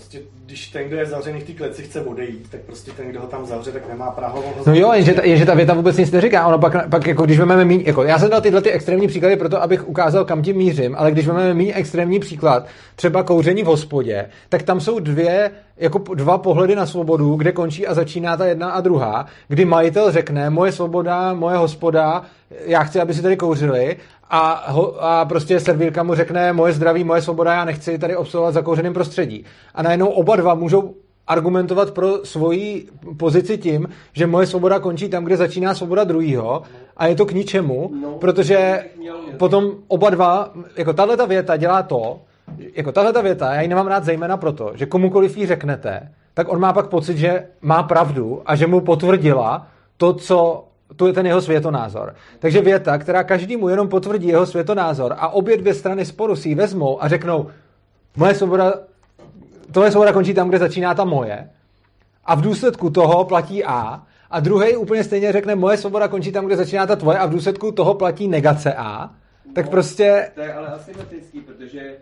prostě 0.00 0.18
když 0.46 0.68
ten, 0.68 0.88
kdo 0.88 0.96
je 0.96 1.06
zavřený 1.06 1.40
v 1.40 1.44
té 1.44 1.52
kleci, 1.52 1.82
chce 1.82 2.00
odejít, 2.00 2.50
tak 2.50 2.60
prostě 2.60 2.90
ten, 2.90 3.08
kdo 3.08 3.20
ho 3.20 3.26
tam 3.26 3.46
zavře, 3.46 3.72
tak 3.72 3.88
nemá 3.88 4.10
právo 4.10 4.42
ho 4.42 4.64
No 4.66 4.74
jo, 4.74 4.92
jenže 4.92 5.14
ta, 5.14 5.24
jenže 5.24 5.46
ta 5.46 5.54
věta 5.54 5.74
vůbec 5.74 5.96
nic 5.96 6.10
neříká. 6.10 6.46
Ono 6.46 6.58
pak, 6.58 6.88
pak 6.88 7.06
jako 7.06 7.24
když 7.24 7.38
vezmeme 7.38 7.64
míň, 7.64 7.82
jako 7.86 8.02
já 8.02 8.18
jsem 8.18 8.30
dal 8.30 8.40
tyhle 8.40 8.62
ty 8.62 8.70
extrémní 8.70 9.06
příklady 9.08 9.36
proto, 9.36 9.62
abych 9.62 9.88
ukázal, 9.88 10.24
kam 10.24 10.42
tím 10.42 10.56
mířím, 10.56 10.94
ale 10.98 11.10
když 11.10 11.26
vezmeme 11.26 11.54
méně 11.54 11.74
extrémní 11.74 12.20
příklad, 12.20 12.66
třeba 12.96 13.22
kouření 13.22 13.62
v 13.62 13.66
hospodě, 13.66 14.28
tak 14.48 14.62
tam 14.62 14.80
jsou 14.80 14.98
dvě, 14.98 15.50
jako 15.76 15.98
dva 16.14 16.38
pohledy 16.38 16.76
na 16.76 16.86
svobodu, 16.86 17.34
kde 17.34 17.52
končí 17.52 17.86
a 17.86 17.94
začíná 17.94 18.36
ta 18.36 18.46
jedna 18.46 18.70
a 18.70 18.80
druhá, 18.80 19.26
kdy 19.48 19.64
majitel 19.64 20.12
řekne, 20.12 20.50
moje 20.50 20.72
svoboda, 20.72 21.34
moje 21.34 21.56
hospoda, 21.56 22.22
já 22.66 22.82
chci, 22.84 23.00
aby 23.00 23.14
si 23.14 23.22
tady 23.22 23.36
kouřili, 23.36 23.96
a, 24.30 24.72
ho, 24.72 25.04
a 25.04 25.24
prostě 25.24 25.60
servírka 25.60 26.02
mu 26.02 26.14
řekne, 26.14 26.52
moje 26.52 26.72
zdraví, 26.72 27.04
moje 27.04 27.22
svoboda, 27.22 27.52
já 27.52 27.64
nechci 27.64 27.98
tady 27.98 28.16
obsluhovat 28.16 28.54
zakouřeným 28.54 28.94
prostředí. 28.94 29.44
A 29.74 29.82
najednou 29.82 30.08
oba 30.08 30.36
dva 30.36 30.54
můžou 30.54 30.94
argumentovat 31.26 31.90
pro 31.90 32.24
svoji 32.24 32.88
pozici 33.16 33.58
tím, 33.58 33.88
že 34.12 34.26
moje 34.26 34.46
svoboda 34.46 34.78
končí 34.78 35.08
tam, 35.08 35.24
kde 35.24 35.36
začíná 35.36 35.74
svoboda 35.74 36.04
druhýho 36.04 36.62
a 36.96 37.06
je 37.06 37.14
to 37.14 37.26
k 37.26 37.32
ničemu, 37.32 37.90
No, 38.02 38.10
protože 38.10 38.84
potom 39.36 39.70
oba 39.88 40.10
dva, 40.10 40.52
jako 40.76 40.92
tahle 40.92 41.16
ta 41.16 41.26
věta 41.26 41.56
dělá 41.56 41.82
to, 41.82 42.20
jako 42.74 42.92
tahle 42.92 43.12
ta 43.12 43.20
věta, 43.20 43.54
já 43.54 43.60
ji 43.60 43.68
nemám 43.68 43.86
rád 43.86 44.04
zejména 44.04 44.36
proto, 44.36 44.72
že 44.74 44.86
komukoliv 44.86 45.36
ji 45.36 45.46
řeknete, 45.46 46.12
tak 46.34 46.52
on 46.52 46.60
má 46.60 46.72
pak 46.72 46.86
pocit, 46.86 47.18
že 47.18 47.46
má 47.60 47.82
pravdu 47.82 48.42
a 48.46 48.56
že 48.56 48.66
mu 48.66 48.80
potvrdila 48.80 49.66
to, 49.96 50.14
co 50.14 50.64
to 50.96 51.06
je 51.06 51.12
ten 51.12 51.26
jeho 51.26 51.42
světonázor. 51.42 52.14
Takže 52.38 52.60
věta, 52.60 52.98
která 52.98 53.24
každému 53.24 53.68
jenom 53.68 53.88
potvrdí 53.88 54.28
jeho 54.28 54.46
světonázor 54.46 55.14
a 55.18 55.28
obě 55.28 55.56
dvě 55.56 55.74
strany 55.74 56.04
sporu 56.04 56.36
si 56.36 56.48
ji 56.48 56.54
vezmou 56.54 57.02
a 57.02 57.08
řeknou, 57.08 57.46
moje 58.16 58.34
svoboda 58.34 58.74
tohle 59.72 59.90
svoboda 59.90 60.12
končí 60.12 60.34
tam, 60.34 60.48
kde 60.48 60.58
začíná 60.58 60.94
ta 60.94 61.04
moje. 61.04 61.50
A 62.24 62.34
v 62.34 62.40
důsledku 62.40 62.90
toho 62.90 63.24
platí 63.24 63.64
A. 63.64 64.02
A 64.30 64.40
druhý 64.40 64.76
úplně 64.76 65.04
stejně 65.04 65.32
řekne, 65.32 65.54
moje 65.54 65.76
svoboda 65.76 66.08
končí 66.08 66.32
tam, 66.32 66.46
kde 66.46 66.56
začíná 66.56 66.86
ta 66.86 66.96
tvoje 66.96 67.18
a 67.18 67.26
v 67.26 67.30
důsledku 67.30 67.72
toho 67.72 67.94
platí 67.94 68.28
negace 68.28 68.74
A. 68.74 69.10
Tak 69.54 69.68
prostě, 69.68 70.30
To 70.34 70.40
je 70.40 70.54
ale 70.54 70.68
asymetrický, 70.68 71.40
protože 71.40 71.96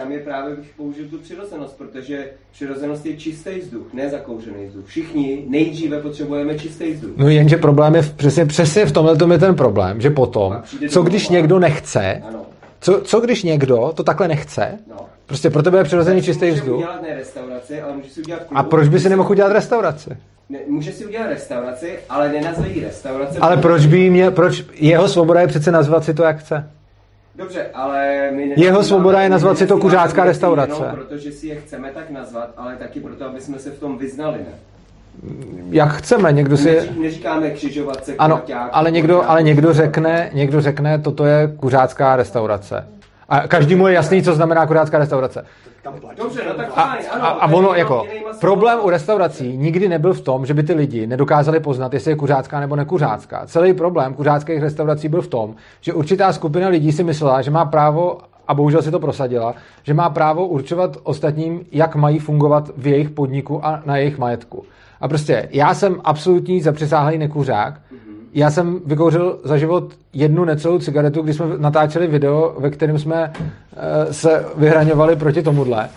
tam 0.00 0.12
je 0.12 0.18
právě, 0.18 0.56
bych 0.56 0.70
použil 0.76 1.04
tu 1.10 1.18
přirozenost, 1.18 1.78
protože 1.78 2.30
přirozenost 2.52 3.06
je 3.06 3.16
čistý 3.16 3.50
vzduch, 3.60 3.86
ne 3.92 4.10
zakouřený 4.10 4.66
vzduch. 4.66 4.86
Všichni 4.86 5.44
nejdříve 5.48 6.00
potřebujeme 6.00 6.58
čistý 6.58 6.92
vzduch. 6.92 7.10
no 7.16 7.28
jenže 7.28 7.56
problém 7.56 7.94
je 7.94 8.02
v, 8.02 8.12
přesně, 8.14 8.46
přesně 8.46 8.86
v 8.86 8.92
tomhle 8.92 9.16
tom 9.16 9.32
je 9.32 9.38
ten 9.38 9.54
problém, 9.54 10.00
že 10.00 10.10
potom, 10.10 10.62
co 10.88 11.02
když 11.02 11.30
a- 11.30 11.32
někdo 11.32 11.58
nechce, 11.58 12.22
Ano, 12.28 12.42
co, 12.80 13.00
co 13.00 13.20
když 13.20 13.42
někdo 13.42 13.92
to 13.94 14.02
takhle 14.02 14.28
nechce, 14.28 14.78
no. 14.90 14.96
prostě 15.26 15.50
pro 15.50 15.62
tebe 15.62 15.78
je 15.78 15.84
přirozený 15.84 16.22
čistý 16.22 16.50
vzduch, 16.50 16.76
udělat 16.76 17.02
ne 17.02 17.14
restauraci, 17.14 17.80
ale 17.80 17.92
může 17.96 18.10
si 18.10 18.20
udělat 18.22 18.42
a 18.54 18.62
proč 18.62 18.88
by 18.88 19.00
si 19.00 19.08
nemohl 19.08 19.30
udělat 19.30 19.52
restauraci? 19.52 20.10
Ne, 20.48 20.58
může 20.68 20.92
si 20.92 21.06
udělat 21.06 21.26
restauraci, 21.26 21.98
ale 22.08 22.32
nenazve 22.32 22.68
ji 22.68 22.84
restaurace. 22.84 23.38
Ale 23.38 23.56
proč 23.56 23.86
by 23.86 24.10
měl, 24.10 24.30
proč, 24.30 24.64
jeho 24.74 25.08
svoboda 25.08 25.40
je 25.40 25.46
přece 25.46 25.70
nazvat 25.72 26.04
si 26.04 26.14
to, 26.14 26.22
jak 26.22 26.38
chce. 26.38 26.70
Dobře, 27.40 27.66
ale 27.74 28.30
my 28.32 28.54
Jeho 28.56 28.82
svoboda 28.82 29.20
je 29.20 29.28
nazvat 29.28 29.58
si 29.58 29.66
to 29.66 29.78
kuřácká 29.78 30.24
restaurace. 30.24 30.82
Jenom 30.82 30.96
protože 30.96 31.32
si 31.32 31.46
je 31.46 31.54
chceme 31.54 31.90
tak 31.94 32.10
nazvat, 32.10 32.50
ale 32.56 32.76
taky 32.76 33.00
proto, 33.00 33.24
aby 33.24 33.40
jsme 33.40 33.58
se 33.58 33.70
v 33.70 33.78
tom 33.78 33.98
vyznali, 33.98 34.38
ne? 34.38 34.54
Jak 35.70 35.92
chceme, 35.92 36.32
někdo 36.32 36.56
si... 36.56 36.74
Neří, 36.74 37.00
neříkáme 37.00 37.50
křižovatce, 37.50 38.14
Ano, 38.18 38.36
kvaťák, 38.36 38.70
ale 38.72 38.90
někdo, 38.90 39.30
ale 39.30 39.42
někdo 39.42 39.72
řekne, 39.72 40.30
někdo 40.32 40.60
řekne, 40.60 40.98
toto 40.98 41.24
je 41.24 41.52
kuřácká 41.56 42.16
restaurace. 42.16 42.88
A 43.30 43.48
každému 43.48 43.86
je 43.86 43.94
jasný, 43.94 44.22
co 44.22 44.34
znamená 44.34 44.66
kuřácká 44.66 44.98
restaurace. 44.98 45.44
Tam 45.82 45.94
platí. 46.00 46.16
Dobře, 46.22 46.42
no 46.48 46.54
tak 46.54 46.66
A, 46.76 46.82
ano. 46.82 47.24
a, 47.24 47.28
a 47.28 47.52
ono 47.52 47.74
jako, 47.74 48.06
problém 48.40 48.78
u 48.82 48.90
restaurací 48.90 49.56
nikdy 49.56 49.88
nebyl 49.88 50.14
v 50.14 50.20
tom, 50.20 50.46
že 50.46 50.54
by 50.54 50.62
ty 50.62 50.72
lidi 50.72 51.06
nedokázali 51.06 51.60
poznat, 51.60 51.94
jestli 51.94 52.10
je 52.10 52.16
kuřácká 52.16 52.60
nebo 52.60 52.76
nekuřácká. 52.76 53.46
Celý 53.46 53.74
problém 53.74 54.14
kuřáckých 54.14 54.62
restaurací 54.62 55.08
byl 55.08 55.22
v 55.22 55.28
tom, 55.28 55.54
že 55.80 55.92
určitá 55.92 56.32
skupina 56.32 56.68
lidí 56.68 56.92
si 56.92 57.04
myslela, 57.04 57.42
že 57.42 57.50
má 57.50 57.64
právo 57.64 58.18
a 58.48 58.54
bohužel 58.54 58.82
si 58.82 58.90
to 58.90 58.98
prosadila, 58.98 59.54
že 59.82 59.94
má 59.94 60.10
právo 60.10 60.46
určovat 60.46 60.96
ostatním, 61.02 61.66
jak 61.72 61.96
mají 61.96 62.18
fungovat 62.18 62.70
v 62.76 62.86
jejich 62.86 63.10
podniku 63.10 63.66
a 63.66 63.82
na 63.86 63.96
jejich 63.96 64.18
majetku. 64.18 64.64
A 65.00 65.08
prostě 65.08 65.48
já 65.50 65.74
jsem 65.74 65.96
absolutní 66.04 66.60
zapřisáhlý 66.62 67.18
nekuřák. 67.18 67.80
Já 68.34 68.50
jsem 68.50 68.80
vykouřil 68.86 69.38
za 69.44 69.58
život 69.58 69.92
jednu 70.12 70.44
necelou 70.44 70.78
cigaretu, 70.78 71.22
když 71.22 71.36
jsme 71.36 71.46
natáčeli 71.58 72.06
video, 72.06 72.54
ve 72.58 72.70
kterém 72.70 72.98
jsme 72.98 73.32
eh, 73.36 74.12
se 74.12 74.44
vyhraňovali 74.56 75.16
proti 75.16 75.42
tomuhle. 75.42 75.88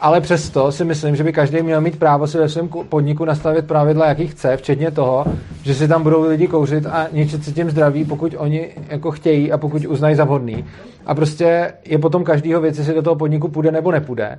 Ale 0.00 0.20
přesto 0.20 0.72
si 0.72 0.84
myslím, 0.84 1.16
že 1.16 1.24
by 1.24 1.32
každý 1.32 1.62
měl 1.62 1.80
mít 1.80 1.98
právo 1.98 2.26
si 2.26 2.38
ve 2.38 2.48
svém 2.48 2.68
ku- 2.68 2.84
podniku 2.84 3.24
nastavit 3.24 3.66
pravidla, 3.66 4.06
jaký 4.08 4.26
chce, 4.26 4.56
včetně 4.56 4.90
toho, 4.90 5.24
že 5.62 5.74
si 5.74 5.88
tam 5.88 6.02
budou 6.02 6.28
lidi 6.28 6.48
kouřit 6.48 6.86
a 6.86 7.06
ničit 7.12 7.44
si 7.44 7.52
tím 7.52 7.70
zdraví, 7.70 8.04
pokud 8.04 8.34
oni 8.38 8.68
jako 8.88 9.10
chtějí 9.10 9.52
a 9.52 9.58
pokud 9.58 9.86
uznají 9.86 10.14
za 10.16 10.24
vhodný. 10.24 10.64
A 11.06 11.14
prostě 11.14 11.72
je 11.84 11.98
potom 11.98 12.24
každýho 12.24 12.60
věc, 12.60 12.78
jestli 12.78 12.94
do 12.94 13.02
toho 13.02 13.16
podniku 13.16 13.48
půjde 13.48 13.72
nebo 13.72 13.92
nepůjde. 13.92 14.38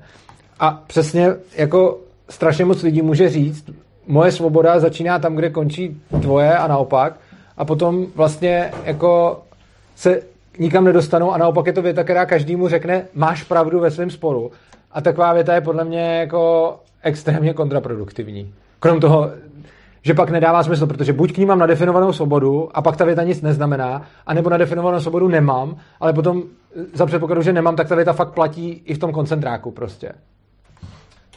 A 0.59 0.83
přesně 0.87 1.33
jako 1.55 1.99
strašně 2.29 2.65
moc 2.65 2.83
lidí 2.83 3.01
může 3.01 3.29
říct, 3.29 3.65
moje 4.07 4.31
svoboda 4.31 4.79
začíná 4.79 5.19
tam, 5.19 5.35
kde 5.35 5.49
končí 5.49 6.01
tvoje 6.21 6.57
a 6.57 6.67
naopak. 6.67 7.19
A 7.59 7.65
potom 7.65 8.05
vlastně 8.15 8.71
jako 8.83 9.41
se 9.95 10.21
nikam 10.59 10.83
nedostanou 10.83 11.31
a 11.31 11.37
naopak 11.37 11.67
je 11.67 11.73
to 11.73 11.81
věta, 11.81 12.03
která 12.03 12.25
každému 12.25 12.67
řekne, 12.67 13.05
máš 13.13 13.43
pravdu 13.43 13.79
ve 13.79 13.91
svém 13.91 14.09
sporu. 14.09 14.51
A 14.91 15.01
taková 15.01 15.33
věta 15.33 15.55
je 15.55 15.61
podle 15.61 15.83
mě 15.83 16.17
jako 16.19 16.75
extrémně 17.03 17.53
kontraproduktivní. 17.53 18.53
Krom 18.79 18.99
toho, 18.99 19.31
že 20.01 20.13
pak 20.13 20.29
nedává 20.29 20.63
smysl, 20.63 20.87
protože 20.87 21.13
buď 21.13 21.33
k 21.33 21.37
ní 21.37 21.45
mám 21.45 21.59
nadefinovanou 21.59 22.13
svobodu 22.13 22.69
a 22.73 22.81
pak 22.81 22.97
ta 22.97 23.05
věta 23.05 23.23
nic 23.23 23.41
neznamená, 23.41 24.05
anebo 24.25 24.49
nadefinovanou 24.49 24.99
svobodu 24.99 25.27
nemám, 25.27 25.77
ale 25.99 26.13
potom 26.13 26.43
za 26.93 27.05
předpokladu, 27.05 27.41
že 27.41 27.53
nemám, 27.53 27.75
tak 27.75 27.87
ta 27.87 27.95
věta 27.95 28.13
fakt 28.13 28.33
platí 28.33 28.81
i 28.85 28.93
v 28.93 28.97
tom 28.97 29.11
koncentráku 29.11 29.71
prostě. 29.71 30.11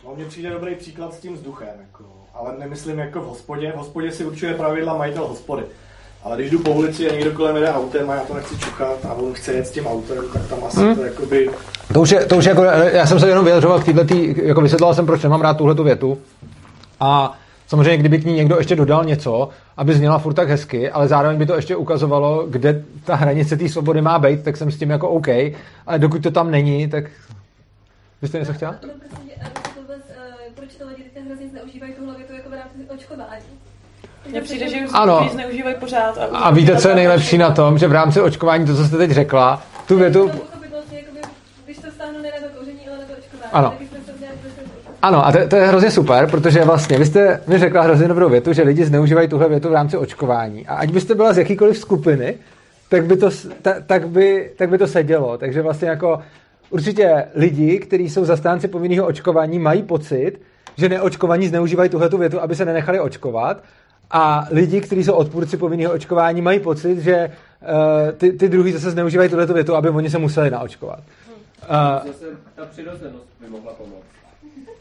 No, 0.04 0.14
mně 0.16 0.24
přijde 0.24 0.50
dobrý 0.50 0.74
příklad 0.74 1.14
s 1.14 1.20
tím 1.20 1.34
vzduchem, 1.34 1.68
jako, 1.80 2.04
ale 2.34 2.58
nemyslím 2.58 2.98
jako 2.98 3.20
v 3.20 3.26
hospodě. 3.26 3.72
V 3.72 3.76
hospodě 3.76 4.12
si 4.12 4.24
určuje 4.24 4.54
pravidla 4.54 4.96
majitel 4.96 5.26
hospody. 5.26 5.62
Ale 6.24 6.36
když 6.36 6.50
jdu 6.50 6.58
po 6.58 6.70
ulici 6.70 7.10
a 7.10 7.14
někdo 7.14 7.32
kolem 7.32 7.56
jde 7.56 7.72
autem 7.72 8.10
a 8.10 8.14
já 8.14 8.20
to 8.20 8.34
nechci 8.34 8.58
čuchat 8.58 9.04
a 9.08 9.14
on 9.14 9.34
chce 9.34 9.52
jet 9.52 9.66
s 9.66 9.70
tím 9.70 9.86
autem, 9.86 10.24
tak 10.32 10.46
tam 10.48 10.64
asi 10.64 10.80
hmm. 10.80 10.96
to 10.96 11.02
jakoby... 11.02 11.50
To 11.92 12.00
už 12.00 12.10
je, 12.10 12.26
to 12.26 12.36
už 12.36 12.44
je 12.44 12.48
jako, 12.48 12.62
já 12.92 13.06
jsem 13.06 13.20
se 13.20 13.28
jenom 13.28 13.44
vyjadřoval 13.44 13.80
k 13.80 13.84
této, 13.84 14.14
jako 14.42 14.60
vysvětloval 14.60 14.94
jsem, 14.94 15.06
proč 15.06 15.22
nemám 15.22 15.40
rád 15.40 15.56
tuhle 15.56 15.74
tu 15.74 15.84
větu. 15.84 16.18
A 17.00 17.38
samozřejmě, 17.66 17.96
kdyby 17.96 18.18
k 18.18 18.24
ní 18.24 18.34
někdo 18.34 18.56
ještě 18.56 18.76
dodal 18.76 19.04
něco, 19.04 19.48
aby 19.76 19.94
zněla 19.94 20.18
furt 20.18 20.34
tak 20.34 20.48
hezky, 20.48 20.90
ale 20.90 21.08
zároveň 21.08 21.38
by 21.38 21.46
to 21.46 21.54
ještě 21.54 21.76
ukazovalo, 21.76 22.46
kde 22.48 22.84
ta 23.04 23.14
hranice 23.14 23.56
té 23.56 23.68
svobody 23.68 24.02
má 24.02 24.18
být, 24.18 24.44
tak 24.44 24.56
jsem 24.56 24.70
s 24.70 24.78
tím 24.78 24.90
jako 24.90 25.08
OK. 25.08 25.28
Ale 25.86 25.98
dokud 25.98 26.22
to 26.22 26.30
tam 26.30 26.50
není, 26.50 26.88
tak... 26.88 27.04
Vy 28.22 28.28
jste 28.28 28.38
něco 28.38 28.52
chtěla? 28.52 28.72
No, 28.72 28.88
prostě, 28.98 29.34
uh, 29.36 30.54
proč 30.54 30.74
to 30.74 30.88
lidi 30.88 31.02
teď 31.14 31.24
hrozně 31.26 31.48
zneužívají 31.48 31.92
tuhle 31.92 32.14
větu 32.16 32.32
jako 32.32 32.48
v 32.50 32.52
rámci 32.52 32.90
očkování? 32.94 33.71
Mně 34.30 34.40
přijde, 34.40 34.68
že 34.68 34.76
Ano. 34.92 35.28
zneužívají 35.32 35.76
pořád. 35.80 36.18
A, 36.18 36.24
A 36.38 36.50
víte, 36.50 36.76
co 36.76 36.88
je 36.88 36.94
nejlepší 36.94 37.38
na 37.38 37.50
tom, 37.50 37.78
že 37.78 37.88
v 37.88 37.92
rámci 37.92 38.20
očkování, 38.20 38.66
to, 38.66 38.76
co 38.76 38.84
jste 38.84 38.96
teď 38.96 39.10
řekla, 39.10 39.62
tu 39.88 39.98
větu... 39.98 40.28
To 40.28 40.36
pochopitelně, 40.38 40.98
jakoby, 40.98 41.20
když 41.64 41.78
to 41.78 41.90
stáhnu 41.90 42.22
ne 42.22 42.28
na 42.42 42.48
to 42.48 42.58
kouření, 42.58 42.80
ale 42.88 42.98
na 42.98 43.04
to 43.04 43.12
očkování. 43.12 43.52
Ano. 43.52 43.74
Ano, 45.02 45.26
a 45.26 45.32
to, 45.32 45.38
to 45.48 45.56
je 45.56 45.66
hrozně 45.66 45.90
super, 45.90 46.30
protože 46.30 46.64
vlastně 46.64 46.98
vy 46.98 47.06
jste 47.06 47.40
mi 47.46 47.58
řekla 47.58 47.82
hrozně 47.82 48.08
dobrou 48.08 48.28
větu, 48.28 48.52
že 48.52 48.62
lidi 48.62 48.84
zneužívají 48.84 49.28
tuhle 49.28 49.48
větu 49.48 49.68
v 49.68 49.72
rámci 49.72 49.96
očkování. 49.96 50.66
A 50.66 50.74
ať 50.74 50.90
byste 50.90 51.14
byla 51.14 51.32
z 51.32 51.38
jakýkoliv 51.38 51.78
skupiny, 51.78 52.34
tak 52.88 53.04
by 53.04 53.16
to, 53.16 53.30
ta, 53.62 53.74
tak 53.86 54.08
by, 54.08 54.50
tak 54.56 54.68
by 54.70 54.78
to 54.78 54.86
sedělo. 54.86 55.38
Takže 55.38 55.62
vlastně 55.62 55.88
jako 55.88 56.18
určitě 56.70 57.24
lidi, 57.34 57.78
kteří 57.78 58.10
jsou 58.10 58.24
zastánci 58.24 58.68
povinného 58.68 59.06
očkování, 59.06 59.58
mají 59.58 59.82
pocit, 59.82 60.32
že 60.76 60.88
neočkovaní 60.88 61.48
zneužívají 61.48 61.90
tuhle 61.90 62.08
větu, 62.18 62.40
aby 62.40 62.54
se 62.54 62.64
nenechali 62.64 63.00
očkovat. 63.00 63.62
A 64.12 64.46
lidi, 64.50 64.80
kteří 64.80 65.04
jsou 65.04 65.12
odpůrci 65.12 65.56
povinného 65.56 65.92
očkování, 65.92 66.42
mají 66.42 66.60
pocit, 66.60 66.98
že 66.98 67.30
uh, 67.62 68.12
ty, 68.12 68.32
ty 68.32 68.48
druhý 68.48 68.72
zase 68.72 68.90
zneužívají 68.90 69.30
tuhle 69.30 69.46
větu, 69.46 69.74
aby 69.74 69.88
oni 69.88 70.10
se 70.10 70.18
museli 70.18 70.50
naočkovat. 70.50 70.98
Uh, 70.98 72.12
Zase 72.12 72.24
ta 72.54 72.64
přirozenost 72.66 73.26
by 73.40 73.48
mohla 73.48 73.72
pomoct. 73.72 74.04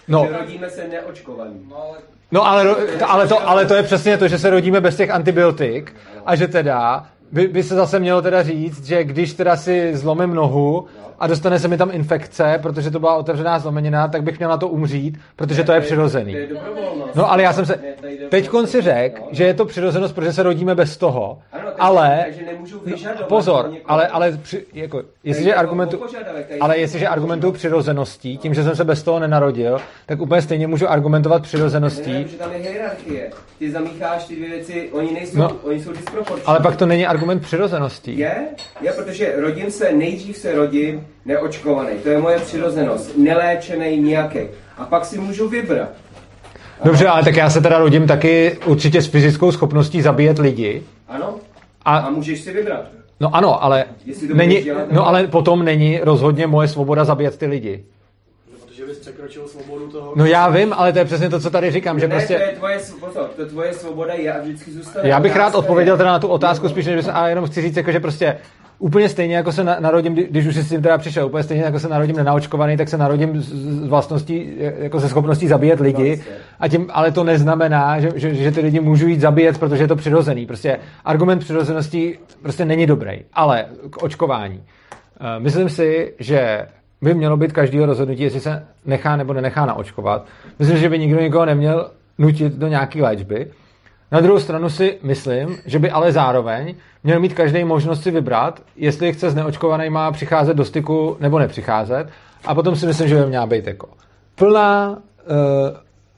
no, 0.08 0.28
Že 0.30 0.38
rodíme 0.38 0.70
se 0.70 0.88
neočkovaní. 0.88 1.68
No 1.70 1.78
ale 1.78 1.98
No 2.32 2.48
ale, 2.48 2.76
ale, 3.06 3.28
to, 3.28 3.49
ale 3.49 3.66
to 3.66 3.74
je 3.76 3.84
přesně 3.84 4.18
to, 4.18 4.28
že 4.28 4.40
se 4.40 4.49
rodíme 4.49 4.82
bez 4.82 4.95
těch 4.95 5.10
antibiotik 5.10 5.95
a 6.26 6.36
že 6.36 6.48
teda 6.48 7.06
by, 7.32 7.48
by 7.48 7.64
se 7.64 7.76
zase 7.76 7.99
mělo 7.99 8.22
teda 8.22 8.44
říct, 8.44 8.86
že 8.86 9.03
když 9.03 9.34
teda 9.34 9.56
si 9.58 9.98
zlomím 9.98 10.34
nohu 10.34 10.88
a 11.22 11.27
dostane 11.27 11.60
se 11.60 11.68
mi 11.68 11.77
tam 11.77 11.89
infekce, 11.93 12.60
protože 12.61 12.91
to 12.91 12.99
byla 12.99 13.15
otevřená 13.15 13.60
zlomenina, 13.60 14.07
tak 14.07 14.23
bych 14.23 14.38
měl 14.38 14.49
na 14.49 14.57
to 14.57 14.68
umřít, 14.68 15.18
protože 15.35 15.64
to 15.64 15.72
je 15.72 15.81
přirozený. 15.81 16.35
No 17.15 17.31
ale 17.31 17.43
já 17.43 17.53
jsem 17.53 17.65
se, 17.65 17.80
teď 18.30 18.49
si 18.65 18.81
řekl, 18.81 19.22
no. 19.22 19.27
že 19.31 19.43
je 19.43 19.53
to 19.53 19.65
přirozenost, 19.65 20.15
protože 20.15 20.34
se 20.34 20.43
rodíme 20.43 20.76
bez 20.76 20.98
toho, 20.98 21.39
ale, 21.80 22.26
vyžadovat 22.85 23.27
pozor, 23.27 23.72
ale, 23.85 24.07
ale 24.07 24.39
při, 24.41 24.65
jako, 24.73 25.03
jestliže 25.23 25.56
argumentu, 25.56 26.03
ale 26.61 26.77
jestliže 26.77 27.07
argumentuju 27.07 27.53
přirozeností, 27.53 28.38
tím, 28.38 28.53
že 28.53 28.64
jsem 28.64 28.76
se 28.76 28.84
bez 28.84 29.03
toho 29.03 29.19
nenarodil, 29.19 29.77
tak 30.06 30.22
úplně 30.22 30.41
stejně 30.41 30.68
můžu 30.68 30.89
argumentovat 30.89 31.43
přirozeností, 31.43 32.14
Ne, 32.14 32.27
že 32.27 32.38
tam 32.38 32.52
je 32.52 32.57
hierarchie. 32.57 33.31
Ty 33.60 33.72
zamícháš 33.72 34.26
ty 34.26 34.35
dvě 34.35 34.49
věci, 34.49 34.89
oni 34.91 35.14
nejsou, 35.14 35.38
No. 35.38 35.43
no. 35.48 35.56
oni 35.64 35.80
jsou 35.80 35.91
disproporční. 35.91 36.45
ale 36.45 36.60
pak 36.60 36.76
to 36.76 36.85
není 36.85 37.07
argument 37.07 37.39
přirozeností. 37.39 38.18
Je, 38.18 38.35
je, 38.81 38.91
protože 38.91 39.34
rodím 39.38 39.72
se, 39.72 39.91
nejdřív 39.91 40.38
se 40.38 40.56
rodím 40.56 41.07
neočkovaný. 41.25 41.89
To 42.03 42.09
je 42.09 42.17
moje 42.17 42.39
přirozenost. 42.39 43.17
Neléčený 43.17 43.97
nějaký. 43.97 44.39
A 44.77 44.85
pak 44.85 45.05
si 45.05 45.17
můžu 45.19 45.49
vybrat. 45.49 45.89
Dobře, 46.83 47.07
ale 47.07 47.23
tak 47.23 47.35
já 47.35 47.49
se 47.49 47.61
teda 47.61 47.79
rodím 47.79 48.07
taky 48.07 48.57
určitě 48.65 49.01
s 49.01 49.07
fyzickou 49.07 49.51
schopností 49.51 50.01
zabíjet 50.01 50.39
lidi. 50.39 50.83
Ano? 51.07 51.35
A, 51.85 51.97
A, 51.97 52.09
můžeš 52.09 52.41
si 52.41 52.53
vybrat. 52.53 52.81
no 53.19 53.35
ano, 53.35 53.63
ale, 53.63 53.85
to 54.29 54.35
není, 54.35 54.61
dělat, 54.61 54.79
nebo 54.79 54.93
no 54.93 55.07
ale 55.07 55.27
potom 55.27 55.65
není 55.65 55.99
rozhodně 56.03 56.47
moje 56.47 56.67
svoboda 56.67 57.05
zabíjet 57.05 57.38
ty 57.38 57.45
lidi. 57.45 57.83
Protože 58.65 58.85
bys 58.85 58.97
překročil 58.97 59.47
svobodu 59.47 59.88
toho... 59.88 60.13
No 60.15 60.25
já 60.25 60.49
vím, 60.49 60.73
ale 60.73 60.93
to 60.93 60.99
je 60.99 61.05
přesně 61.05 61.29
to, 61.29 61.39
co 61.39 61.49
tady 61.49 61.71
říkám, 61.71 61.99
že 61.99 62.07
ne, 62.07 62.15
to 62.15 62.17
prostě... 62.19 62.33
je 62.33 62.55
tvoje, 62.57 62.79
pozor, 62.99 63.29
to 63.35 63.45
tvoje 63.45 63.73
svoboda 63.73 64.13
je 64.13 64.33
a 64.33 64.41
vždycky 64.41 64.71
zůstane. 64.71 65.09
Já 65.09 65.19
bych 65.19 65.35
rád 65.35 65.55
odpověděl 65.55 65.93
je- 65.93 65.97
teda 65.97 66.11
na 66.11 66.19
tu 66.19 66.27
otázku 66.27 66.69
spíš, 66.69 66.85
než 66.85 66.95
bych, 66.95 67.15
a 67.15 67.27
jenom 67.27 67.45
chci 67.45 67.61
říct, 67.61 67.77
jako, 67.77 67.91
že 67.91 67.99
prostě 67.99 68.38
úplně 68.82 69.10
stejně 69.10 69.36
jako 69.36 69.52
se 69.52 69.64
na- 69.64 69.78
narodím, 69.80 70.14
kdy- 70.14 70.28
když 70.32 70.48
už 70.48 70.56
tím 70.70 70.82
teda 70.82 70.98
přišel, 70.98 71.26
úplně 71.26 71.44
stejně 71.44 71.64
jako 71.64 71.80
se 71.80 71.88
narodím 71.90 72.16
nenaočkovaný, 72.16 72.78
tak 72.78 72.90
se 72.90 72.98
narodím 72.98 73.41
z, 73.41 73.88
vlastností, 73.88 74.52
jako 74.58 74.99
ze 74.99 75.10
schopností 75.10 75.48
zabíjet 75.48 75.80
lidi. 75.80 76.08
Vlastně. 76.16 76.34
A 76.60 76.68
tím, 76.68 76.88
ale 76.94 77.12
to 77.12 77.24
neznamená, 77.24 77.99
že, 77.99 78.10
že, 78.16 78.36
že 78.36 78.52
ty 78.52 78.62
lidi 78.62 78.80
můžu 78.80 79.08
jít 79.08 79.20
zabíjet, 79.20 79.58
protože 79.58 79.84
je 79.84 79.88
to 79.88 79.95
přirozený. 79.95 80.45
Prostě 80.45 80.78
argument 81.06 81.40
přirozenosti 81.40 82.20
prostě 82.41 82.66
není 82.66 82.86
dobrý. 82.86 83.12
Ale 83.34 83.66
k 83.90 84.03
očkování. 84.03 84.64
Eh, 85.20 85.40
Myslím 85.40 85.70
si, 85.70 86.14
že 86.20 86.68
by 87.02 87.14
mělo 87.14 87.38
být 87.38 87.52
každého 87.52 87.86
rozhodnutí, 87.86 88.24
jestli 88.24 88.40
se 88.40 88.66
nechá 88.86 89.16
nebo 89.16 89.34
nenechá 89.34 89.66
naočkovat. 89.66 90.26
Myslím, 90.60 90.78
že 90.78 90.90
by 90.90 90.99
nikdo 90.99 91.22
nikoho 91.22 91.45
neměl 91.45 91.91
nutit 92.18 92.53
do 92.53 92.68
nějaké 92.68 93.02
léčby. 93.02 93.48
Na 94.11 94.21
druhou 94.21 94.39
stranu 94.39 94.69
si 94.69 94.97
myslím, 95.03 95.57
že 95.65 95.79
by 95.79 95.91
ale 95.91 96.11
zároveň 96.11 96.75
měl 97.03 97.19
mít 97.19 97.33
každý 97.33 97.63
možnost 97.63 98.03
si 98.03 98.11
vybrat, 98.11 98.61
jestli 98.75 99.13
chce 99.13 99.29
s 99.29 99.35
neočkovanýma 99.35 100.11
přicházet 100.11 100.53
do 100.53 100.65
styku 100.65 101.17
nebo 101.19 101.39
nepřicházet. 101.39 102.07
A 102.45 102.55
potom 102.55 102.75
si 102.75 102.85
myslím, 102.85 103.07
že 103.07 103.15
by 103.15 103.25
měla 103.25 103.45
být 103.45 103.67
jako 103.67 103.89
plná 104.35 104.89
uh, 104.89 104.97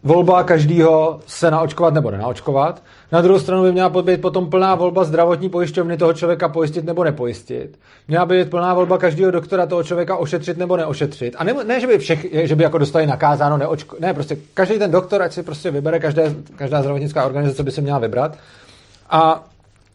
volba 0.03 0.43
každýho 0.43 1.19
se 1.27 1.51
naočkovat 1.51 1.93
nebo 1.93 2.11
nenaočkovat. 2.11 2.81
Na 3.11 3.21
druhou 3.21 3.39
stranu 3.39 3.63
by 3.63 3.71
měla 3.71 3.89
být 3.89 4.21
potom 4.21 4.49
plná 4.49 4.75
volba 4.75 5.03
zdravotní 5.03 5.49
pojišťovny 5.49 5.97
toho 5.97 6.13
člověka 6.13 6.49
pojistit 6.49 6.85
nebo 6.85 7.03
nepojistit. 7.03 7.79
Měla 8.07 8.25
by 8.25 8.43
být 8.43 8.49
plná 8.49 8.73
volba 8.73 8.97
každého 8.97 9.31
doktora 9.31 9.65
toho 9.65 9.83
člověka 9.83 10.17
ošetřit 10.17 10.57
nebo 10.57 10.77
neošetřit. 10.77 11.35
A 11.37 11.43
ne, 11.43 11.53
ne 11.63 11.79
že 11.79 11.87
by 11.87 11.97
všech, 11.97 12.47
že 12.47 12.55
by 12.55 12.63
jako 12.63 12.77
dostali 12.77 13.07
nakázáno 13.07 13.57
neočko, 13.57 13.95
ne, 13.99 14.13
prostě 14.13 14.37
každý 14.53 14.79
ten 14.79 14.91
doktor, 14.91 15.21
ať 15.21 15.33
si 15.33 15.43
prostě 15.43 15.71
vybere, 15.71 15.99
každé, 15.99 16.35
každá 16.55 16.81
zdravotnická 16.81 17.25
organizace 17.25 17.63
by 17.63 17.71
se 17.71 17.81
měla 17.81 17.99
vybrat. 17.99 18.37
A 19.09 19.43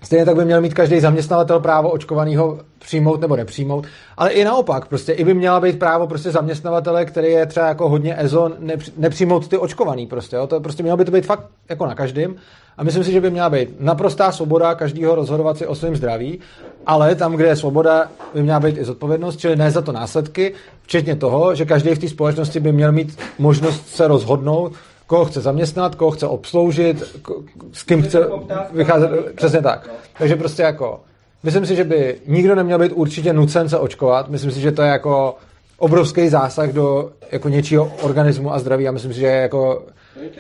Stejně 0.02 0.24
tak 0.24 0.36
by 0.36 0.44
měl 0.44 0.60
mít 0.60 0.74
každý 0.74 1.00
zaměstnavatel 1.00 1.60
právo 1.60 1.90
očkovaného 1.90 2.58
přijmout 2.78 3.20
nebo 3.20 3.36
nepřijmout, 3.36 3.86
ale 4.16 4.30
i 4.30 4.44
naopak, 4.44 4.88
prostě 4.88 5.12
i 5.12 5.24
by 5.24 5.34
měla 5.34 5.60
být 5.60 5.78
právo 5.78 6.06
prostě 6.06 6.30
zaměstnavatele, 6.30 7.04
který 7.04 7.28
je 7.28 7.46
třeba 7.46 7.68
jako 7.68 7.88
hodně 7.88 8.14
EZO, 8.18 8.48
nepři- 8.48 8.92
nepřijmout 8.96 9.48
ty 9.48 9.58
očkovaný 9.58 10.06
prostě, 10.06 10.36
jo? 10.36 10.46
to 10.46 10.60
prostě 10.60 10.82
mělo 10.82 10.96
by 10.96 11.04
to 11.04 11.10
být 11.10 11.26
fakt 11.26 11.44
jako 11.68 11.86
na 11.86 11.94
každém 11.94 12.36
a 12.76 12.84
myslím 12.84 13.04
si, 13.04 13.12
že 13.12 13.20
by 13.20 13.30
měla 13.30 13.50
být 13.50 13.80
naprostá 13.80 14.32
svoboda 14.32 14.74
každého 14.74 15.14
rozhodovat 15.14 15.58
si 15.58 15.66
o 15.66 15.74
svém 15.74 15.96
zdraví, 15.96 16.40
ale 16.86 17.14
tam, 17.14 17.32
kde 17.32 17.48
je 17.48 17.56
svoboda, 17.56 18.08
by 18.34 18.42
měla 18.42 18.60
být 18.60 18.78
i 18.78 18.84
zodpovědnost, 18.84 19.36
čili 19.36 19.56
ne 19.56 19.70
za 19.70 19.82
to 19.82 19.92
následky, 19.92 20.54
včetně 20.82 21.16
toho, 21.16 21.54
že 21.54 21.64
každý 21.64 21.90
v 21.94 21.98
té 21.98 22.08
společnosti 22.08 22.60
by 22.60 22.72
měl 22.72 22.92
mít 22.92 23.18
možnost 23.38 23.88
se 23.88 24.08
rozhodnout, 24.08 24.72
koho 25.09 25.24
chce 25.24 25.40
zaměstnat, 25.40 25.94
koho 25.94 26.10
chce 26.10 26.26
obsloužit, 26.26 27.02
ko- 27.22 27.43
s 27.72 27.82
kým 27.82 28.02
chce 28.02 28.28
vycházet, 28.72 29.10
přesně 29.36 29.62
tak. 29.62 29.90
Takže 30.18 30.36
prostě 30.36 30.62
jako, 30.62 31.01
myslím 31.43 31.66
si, 31.66 31.76
že 31.76 31.85
by 31.85 32.16
nikdo 32.26 32.55
neměl 32.55 32.78
být 32.78 32.93
určitě 32.93 33.32
nucen 33.32 33.68
se 33.68 33.78
očkovat, 33.78 34.28
myslím 34.28 34.51
si, 34.51 34.60
že 34.60 34.72
to 34.72 34.82
je 34.82 34.89
jako 34.89 35.36
obrovský 35.78 36.28
zásah 36.28 36.72
do 36.72 37.10
jako 37.32 37.48
něčího 37.48 37.93
organismu 38.02 38.52
a 38.55 38.59
zdraví 38.59 38.89
a 38.89 38.93
myslím 38.93 39.12
si, 39.12 39.20
že 39.20 39.26
jako, 39.26 39.82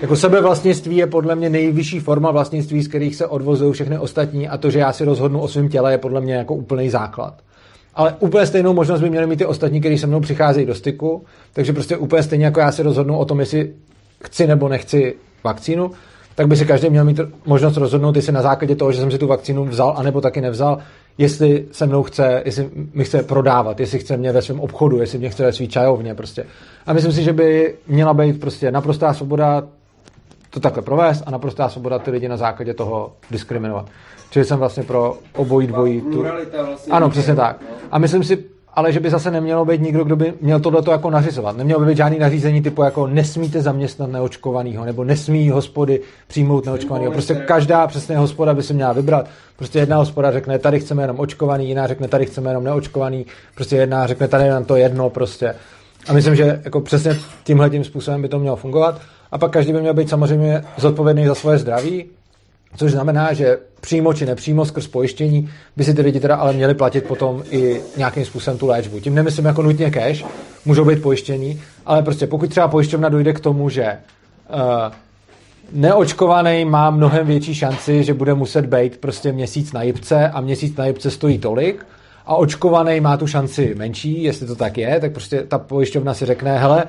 jako 0.02 0.16
sebevlastnictví 0.16 0.96
je 0.96 1.06
podle 1.06 1.34
mě 1.34 1.50
nejvyšší 1.50 2.00
forma 2.00 2.30
vlastnictví, 2.30 2.82
z 2.82 2.88
kterých 2.88 3.16
se 3.16 3.26
odvozují 3.26 3.72
všechny 3.72 3.98
ostatní 3.98 4.48
a 4.48 4.58
to, 4.58 4.70
že 4.70 4.78
já 4.78 4.92
si 4.92 5.04
rozhodnu 5.04 5.40
o 5.40 5.48
svém 5.48 5.68
těle, 5.68 5.92
je 5.92 5.98
podle 5.98 6.20
mě 6.20 6.34
jako 6.34 6.54
úplný 6.54 6.90
základ. 6.90 7.34
Ale 7.94 8.16
úplně 8.20 8.46
stejnou 8.46 8.72
možnost 8.72 9.00
by 9.00 9.10
měli 9.10 9.26
mít 9.26 9.36
ty 9.36 9.46
ostatní, 9.46 9.80
kteří 9.80 9.98
se 9.98 10.06
mnou 10.06 10.20
přicházejí 10.20 10.66
do 10.66 10.74
styku, 10.74 11.24
takže 11.52 11.72
prostě 11.72 11.96
úplně 11.96 12.22
stejně 12.22 12.44
jako 12.44 12.60
já 12.60 12.72
si 12.72 12.82
rozhodnu 12.82 13.18
o 13.18 13.24
tom, 13.24 13.40
jestli 13.40 13.72
chci 14.24 14.46
nebo 14.46 14.68
nechci 14.68 15.14
vakcínu, 15.44 15.90
tak 16.34 16.48
by 16.48 16.56
si 16.56 16.66
každý 16.66 16.90
měl 16.90 17.04
mít 17.04 17.20
možnost 17.46 17.76
rozhodnout, 17.76 18.16
jestli 18.16 18.32
na 18.32 18.42
základě 18.42 18.76
toho, 18.76 18.92
že 18.92 19.00
jsem 19.00 19.10
si 19.10 19.18
tu 19.18 19.26
vakcínu 19.26 19.64
vzal, 19.64 19.94
anebo 19.96 20.20
taky 20.20 20.40
nevzal, 20.40 20.78
jestli 21.18 21.66
se 21.72 21.86
mnou 21.86 22.02
chce, 22.02 22.42
jestli 22.44 22.70
mi 22.94 23.04
chce 23.04 23.22
prodávat, 23.22 23.80
jestli 23.80 23.98
chce 23.98 24.16
mě 24.16 24.32
ve 24.32 24.42
svém 24.42 24.60
obchodu, 24.60 25.00
jestli 25.00 25.18
mě 25.18 25.30
chce 25.30 25.44
ve 25.44 25.52
svý 25.52 25.68
čajovně 25.68 26.14
prostě. 26.14 26.46
A 26.86 26.92
myslím 26.92 27.12
si, 27.12 27.22
že 27.22 27.32
by 27.32 27.74
měla 27.86 28.14
být 28.14 28.40
prostě 28.40 28.72
naprostá 28.72 29.14
svoboda 29.14 29.62
to 30.50 30.60
takhle 30.60 30.82
provést 30.82 31.22
a 31.26 31.30
naprostá 31.30 31.68
svoboda 31.68 31.98
ty 31.98 32.10
lidi 32.10 32.28
na 32.28 32.36
základě 32.36 32.74
toho 32.74 33.12
diskriminovat. 33.30 33.86
Čili 34.30 34.44
jsem 34.44 34.58
vlastně 34.58 34.82
pro 34.82 35.18
obojí 35.36 35.66
dvojí. 35.66 36.00
Tu... 36.00 36.22
Vlastně. 36.66 36.92
Ano, 36.92 37.10
přesně 37.10 37.34
tak. 37.34 37.56
A 37.90 37.98
myslím 37.98 38.24
si, 38.24 38.44
ale 38.78 38.92
že 38.92 39.00
by 39.00 39.10
zase 39.10 39.30
nemělo 39.30 39.64
být 39.64 39.80
nikdo, 39.80 40.04
kdo 40.04 40.16
by 40.16 40.34
měl 40.40 40.60
tohleto 40.60 40.90
jako 40.90 41.10
nařizovat. 41.10 41.56
Nemělo 41.56 41.80
by 41.80 41.86
být 41.86 41.96
žádný 41.96 42.18
nařízení 42.18 42.62
typu 42.62 42.82
jako 42.82 43.06
nesmíte 43.06 43.62
zaměstnat 43.62 44.10
neočkovanýho, 44.10 44.84
nebo 44.84 45.04
nesmí 45.04 45.50
hospody 45.50 46.00
přijmout 46.26 46.66
neočkovanýho. 46.66 47.12
Prostě 47.12 47.34
každá 47.34 47.86
přesně 47.86 48.16
hospoda 48.16 48.54
by 48.54 48.62
se 48.62 48.74
měla 48.74 48.92
vybrat. 48.92 49.26
Prostě 49.56 49.78
jedna 49.78 49.96
hospoda 49.96 50.30
řekne, 50.30 50.58
tady 50.58 50.80
chceme 50.80 51.02
jenom 51.02 51.20
očkovaný, 51.20 51.68
jiná 51.68 51.86
řekne, 51.86 52.08
tady 52.08 52.26
chceme 52.26 52.50
jenom 52.50 52.64
neočkovaný, 52.64 53.26
prostě 53.54 53.76
jedna 53.76 54.06
řekne, 54.06 54.28
tady 54.28 54.48
nám 54.48 54.64
to 54.64 54.76
jedno 54.76 55.10
prostě. 55.10 55.54
A 56.08 56.12
myslím, 56.12 56.36
že 56.36 56.60
jako 56.64 56.80
přesně 56.80 57.16
tímhle 57.44 57.70
tím 57.70 57.84
způsobem 57.84 58.22
by 58.22 58.28
to 58.28 58.38
mělo 58.38 58.56
fungovat. 58.56 59.00
A 59.32 59.38
pak 59.38 59.50
každý 59.50 59.72
by 59.72 59.80
měl 59.80 59.94
být 59.94 60.08
samozřejmě 60.08 60.64
zodpovědný 60.76 61.26
za 61.26 61.34
svoje 61.34 61.58
zdraví, 61.58 62.04
což 62.76 62.92
znamená, 62.92 63.32
že 63.32 63.58
přímo 63.80 64.14
či 64.14 64.26
nepřímo 64.26 64.64
skrz 64.64 64.86
pojištění 64.86 65.50
by 65.76 65.84
si 65.84 65.94
ty 65.94 66.02
lidi 66.02 66.20
teda 66.20 66.36
ale 66.36 66.52
měli 66.52 66.74
platit 66.74 67.04
potom 67.04 67.42
i 67.50 67.80
nějakým 67.96 68.24
způsobem 68.24 68.58
tu 68.58 68.66
léčbu. 68.66 69.00
Tím 69.00 69.14
nemyslím 69.14 69.44
jako 69.44 69.62
nutně 69.62 69.90
cash, 69.90 70.24
můžou 70.64 70.84
být 70.84 71.02
pojištění, 71.02 71.60
ale 71.86 72.02
prostě 72.02 72.26
pokud 72.26 72.50
třeba 72.50 72.68
pojišťovna 72.68 73.08
dojde 73.08 73.32
k 73.32 73.40
tomu, 73.40 73.68
že 73.68 73.98
uh, 74.50 74.58
neočkovaný 75.72 76.64
má 76.64 76.90
mnohem 76.90 77.26
větší 77.26 77.54
šanci, 77.54 78.04
že 78.04 78.14
bude 78.14 78.34
muset 78.34 78.66
být 78.66 78.96
prostě 78.96 79.32
měsíc 79.32 79.72
na 79.72 79.82
jibce 79.82 80.28
a 80.28 80.40
měsíc 80.40 80.76
na 80.76 80.86
jibce 80.86 81.10
stojí 81.10 81.38
tolik 81.38 81.86
a 82.26 82.36
očkovaný 82.36 83.00
má 83.00 83.16
tu 83.16 83.26
šanci 83.26 83.74
menší, 83.76 84.22
jestli 84.22 84.46
to 84.46 84.54
tak 84.54 84.78
je, 84.78 85.00
tak 85.00 85.12
prostě 85.12 85.42
ta 85.42 85.58
pojišťovna 85.58 86.14
si 86.14 86.26
řekne, 86.26 86.58
hele, 86.58 86.84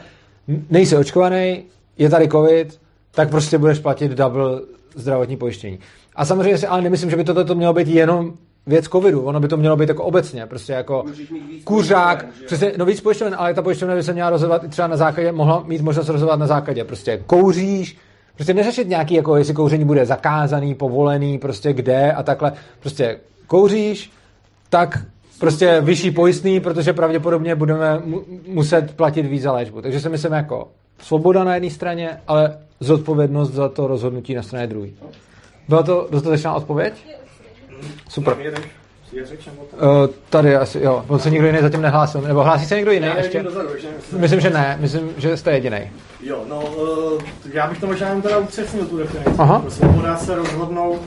nejsi 0.70 0.98
očkovaný, 0.98 1.64
je 1.98 2.10
tady 2.10 2.28
covid, 2.28 2.80
tak 3.12 3.30
prostě 3.30 3.58
budeš 3.58 3.80
platit 3.80 4.12
double 4.12 4.62
zdravotní 5.02 5.38
pojištění. 5.38 5.80
A 6.16 6.26
samozřejmě 6.26 6.58
si 6.58 6.68
ale 6.68 6.82
nemyslím, 6.82 7.10
že 7.10 7.16
by 7.16 7.24
toto 7.24 7.46
to 7.46 7.56
mělo 7.56 7.74
být 7.74 7.88
jenom 7.88 8.34
věc 8.68 8.86
covidu, 8.86 9.22
ono 9.22 9.40
by 9.40 9.48
to 9.48 9.58
mělo 9.58 9.78
být 9.78 9.90
jako 9.90 10.04
obecně, 10.04 10.46
prostě 10.46 10.74
jako 10.74 11.06
kuřák, 11.64 12.26
přesně, 12.46 12.72
no 12.78 12.86
víc 12.86 13.02
pojišťoven, 13.02 13.36
ale 13.38 13.54
ta 13.54 13.62
pojišťovna 13.62 13.96
by 13.96 14.04
se 14.04 14.14
měla 14.14 14.30
rozhodovat 14.30 14.64
i 14.64 14.68
třeba 14.68 14.88
na 14.88 14.98
základě, 14.98 15.32
mohla 15.32 15.64
mít 15.68 15.82
možnost 15.82 16.10
rozhodovat 16.10 16.40
na 16.40 16.48
základě, 16.48 16.84
prostě 16.84 17.24
kouříš, 17.26 17.98
prostě 18.36 18.54
neřešit 18.54 18.90
nějaký, 18.90 19.14
jako 19.14 19.36
jestli 19.36 19.54
kouření 19.54 19.86
bude 19.86 20.06
zakázaný, 20.06 20.76
povolený, 20.76 21.38
prostě 21.38 21.74
kde 21.74 22.14
a 22.14 22.24
takhle, 22.24 22.54
prostě 22.80 23.20
kouříš, 23.48 24.12
tak 24.70 25.00
prostě 25.40 25.82
vyšší 25.82 26.12
pojistný, 26.12 26.60
protože 26.60 26.94
pravděpodobně 26.94 27.56
budeme 27.56 28.02
mu- 28.06 28.24
muset 28.48 28.96
platit 28.96 29.22
víc 29.22 29.42
za 29.42 29.52
léčbu. 29.52 29.82
Takže 29.82 30.00
si 30.00 30.10
myslím 30.10 30.34
jako 30.34 30.68
svoboda 31.00 31.44
na 31.44 31.54
jedné 31.54 31.70
straně, 31.70 32.10
ale 32.28 32.58
zodpovědnost 32.80 33.52
za 33.52 33.70
to 33.70 33.88
rozhodnutí 33.88 34.36
na 34.36 34.44
straně 34.44 34.68
druhé. 34.68 34.90
Byla 35.68 35.84
to 35.84 36.08
dostatečná 36.12 36.54
odpověď? 36.54 36.94
Super. 38.10 38.38
Uh, 38.38 40.08
tady 40.30 40.56
asi, 40.56 40.80
jo. 40.82 41.06
On 41.08 41.20
se 41.20 41.30
nikdo 41.30 41.48
jiný 41.48 41.60
zatím 41.62 41.82
nehlásil. 41.82 42.22
Nebo 42.22 42.44
hlásí 42.44 42.66
se 42.66 42.76
někdo 42.76 42.92
jiný 42.92 43.08
ještě? 43.18 43.44
dozadu? 43.44 43.70
Myslím, 44.18 44.40
že 44.40 44.50
ne. 44.50 44.78
Myslím, 44.80 45.10
že 45.18 45.38
jste 45.38 45.52
jediný. 45.52 45.92
Jo, 46.24 46.44
no, 46.50 46.62
uh, 46.62 47.22
já 47.54 47.68
bych 47.68 47.80
to 47.80 47.88
možná 47.88 48.08
jenom 48.08 48.22
teda 48.22 48.38
upřesnil 48.38 48.86
tu 48.86 48.98
definici. 48.98 49.32
Aha. 49.38 49.64
Svoboda 49.70 50.18
se 50.18 50.36
rozhodnout, 50.36 51.02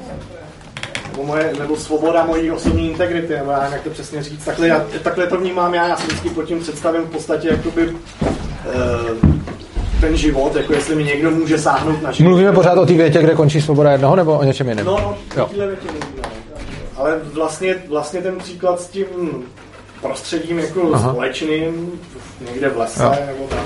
nebo, 1.10 1.24
moje, 1.24 1.52
nebo 1.58 1.76
svoboda 1.76 2.26
mojí 2.26 2.50
osobní 2.50 2.90
integrity, 2.90 3.34
nebo 3.34 3.50
já 3.50 3.58
nevím, 3.58 3.72
jak 3.72 3.82
to 3.82 3.90
přesně 3.90 4.22
říct. 4.22 4.44
Takhle, 4.44 4.68
já, 4.68 4.84
takhle 5.02 5.26
to 5.26 5.36
vnímám 5.36 5.74
já, 5.74 5.88
já 5.88 5.96
si 5.96 6.06
vždycky 6.06 6.30
pod 6.30 6.42
tím 6.42 6.60
představím 6.60 7.02
v 7.02 7.10
podstatě 7.10 7.48
jakoby 7.48 7.88
uh, 7.88 9.31
ten 10.02 10.16
život, 10.16 10.56
jako 10.56 10.72
jestli 10.72 10.94
mi 10.94 11.04
někdo 11.04 11.30
může 11.30 11.58
sáhnout 11.58 12.02
na 12.02 12.12
život. 12.12 12.28
Mluvíme 12.28 12.52
pořád 12.52 12.78
o 12.78 12.86
té 12.86 12.92
větě, 12.92 13.22
kde 13.22 13.34
končí 13.34 13.60
svoboda 13.60 13.92
jednoho, 13.92 14.16
nebo 14.16 14.38
o 14.38 14.44
něčem 14.44 14.68
jiném? 14.68 14.86
No, 14.86 14.92
no, 15.00 15.16
Jo. 15.36 15.48
větě 15.52 15.86
mluvíme. 15.86 16.22
Ale 16.96 17.18
vlastně, 17.34 17.74
vlastně 17.88 18.20
ten 18.20 18.36
příklad 18.36 18.80
s 18.80 18.86
tím 18.86 19.04
prostředím 20.02 20.58
jako 20.58 20.90
Aha. 20.94 21.10
společným, 21.12 21.90
někde 22.52 22.68
v 22.68 22.76
lese 22.78 23.02
Jo. 23.02 23.12
nebo 23.26 23.44
tak. 23.50 23.58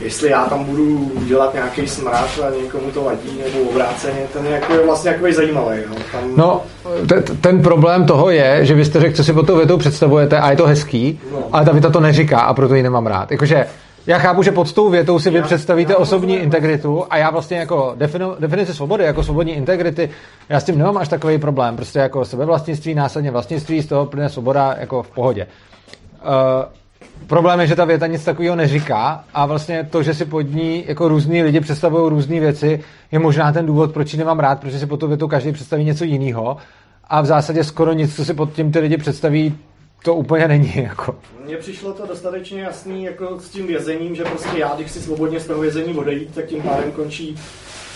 Jestli 0.00 0.30
já 0.30 0.44
tam 0.46 0.64
budu 0.64 1.12
dělat 1.26 1.54
nějaký 1.54 1.86
smrad 1.88 2.28
a 2.46 2.62
někomu 2.62 2.90
to 2.90 3.04
vadí, 3.04 3.40
nebo 3.44 3.70
obráceně, 3.70 4.18
ten 4.32 4.46
je 4.46 4.52
jako 4.52 4.72
je 4.72 4.86
vlastně 4.86 5.10
jako 5.10 5.32
zajímavý. 5.32 5.78
No. 5.88 5.94
Tam, 6.12 6.20
No, 6.36 6.62
te- 7.08 7.20
ten 7.40 7.62
problém 7.62 8.06
toho 8.06 8.30
je, 8.30 8.58
že 8.66 8.74
vy 8.74 8.84
jste 8.84 9.00
řekl, 9.00 9.16
co 9.16 9.24
si 9.24 9.32
pod 9.32 9.46
tou 9.46 9.56
větou 9.56 9.76
představujete 9.78 10.38
a 10.38 10.50
je 10.50 10.56
to 10.56 10.66
hezký, 10.66 11.20
No. 11.32 11.38
ale 11.52 11.64
ta 11.64 11.72
věta 11.72 11.90
to 11.90 12.00
neříká 12.00 12.40
a 12.40 12.54
proto 12.54 12.74
ji 12.74 12.82
nemám 12.82 13.06
rád. 13.06 13.30
Jakože 13.32 13.66
já 14.06 14.18
chápu, 14.18 14.42
že 14.42 14.52
pod 14.52 14.72
tou 14.72 14.90
větou 14.90 15.18
si 15.18 15.30
vy 15.30 15.38
Já- 15.38 15.44
představíte 15.44 15.92
já 15.92 15.98
osobní 15.98 16.26
rozumím. 16.26 16.44
integritu 16.44 17.04
a 17.10 17.16
já 17.16 17.30
vlastně 17.30 17.56
jako 17.56 17.92
definu, 17.96 18.34
definici 18.38 18.74
svobody, 18.74 19.04
jako 19.04 19.22
svobodní 19.22 19.52
integrity, 19.52 20.10
já 20.48 20.60
s 20.60 20.64
tím 20.64 20.78
nemám 20.78 20.96
až 20.96 21.08
takový 21.08 21.38
problém. 21.38 21.76
Prostě 21.76 21.98
jako 21.98 22.24
sebevlastnictví, 22.24 22.94
následně 22.94 23.30
vlastnictví, 23.30 23.82
z 23.82 23.86
toho 23.86 24.06
plyne 24.06 24.28
svoboda 24.28 24.74
jako 24.80 25.02
v 25.02 25.10
pohodě. 25.10 25.46
Uh, 25.46 27.26
problém 27.26 27.60
je, 27.60 27.66
že 27.66 27.76
ta 27.76 27.84
věta 27.84 28.06
nic 28.06 28.24
takového 28.24 28.56
neříká 28.56 29.24
a 29.34 29.46
vlastně 29.46 29.88
to, 29.90 30.02
že 30.02 30.14
si 30.14 30.24
pod 30.24 30.40
ní 30.40 30.84
jako 30.86 31.08
různí 31.08 31.42
lidi 31.42 31.60
představují 31.60 32.10
různé 32.10 32.40
věci, 32.40 32.80
je 33.12 33.18
možná 33.18 33.52
ten 33.52 33.66
důvod, 33.66 33.92
proč 33.92 34.12
ji 34.12 34.18
nemám 34.18 34.38
rád, 34.38 34.60
protože 34.60 34.78
si 34.78 34.86
pod 34.86 35.00
tu 35.00 35.08
větu 35.08 35.28
každý 35.28 35.52
představí 35.52 35.84
něco 35.84 36.04
jiného 36.04 36.56
a 37.08 37.20
v 37.20 37.26
zásadě 37.26 37.64
skoro 37.64 37.92
nic, 37.92 38.16
co 38.16 38.24
si 38.24 38.34
pod 38.34 38.52
tím 38.52 38.72
ty 38.72 38.78
lidi 38.78 38.96
představí, 38.96 39.58
to 40.02 40.14
úplně 40.14 40.48
není. 40.48 40.72
Jako. 40.76 41.14
Mně 41.44 41.56
přišlo 41.56 41.92
to 41.92 42.06
dostatečně 42.06 42.62
jasný 42.62 43.04
jako 43.04 43.40
s 43.40 43.48
tím 43.48 43.66
vězením, 43.66 44.14
že 44.14 44.24
prostě 44.24 44.58
já, 44.58 44.74
když 44.76 44.90
si 44.90 45.00
svobodně 45.00 45.40
z 45.40 45.46
toho 45.46 45.60
vězení 45.60 45.94
odejít, 45.94 46.34
tak 46.34 46.46
tím 46.46 46.62
pádem 46.62 46.92
končí 46.92 47.36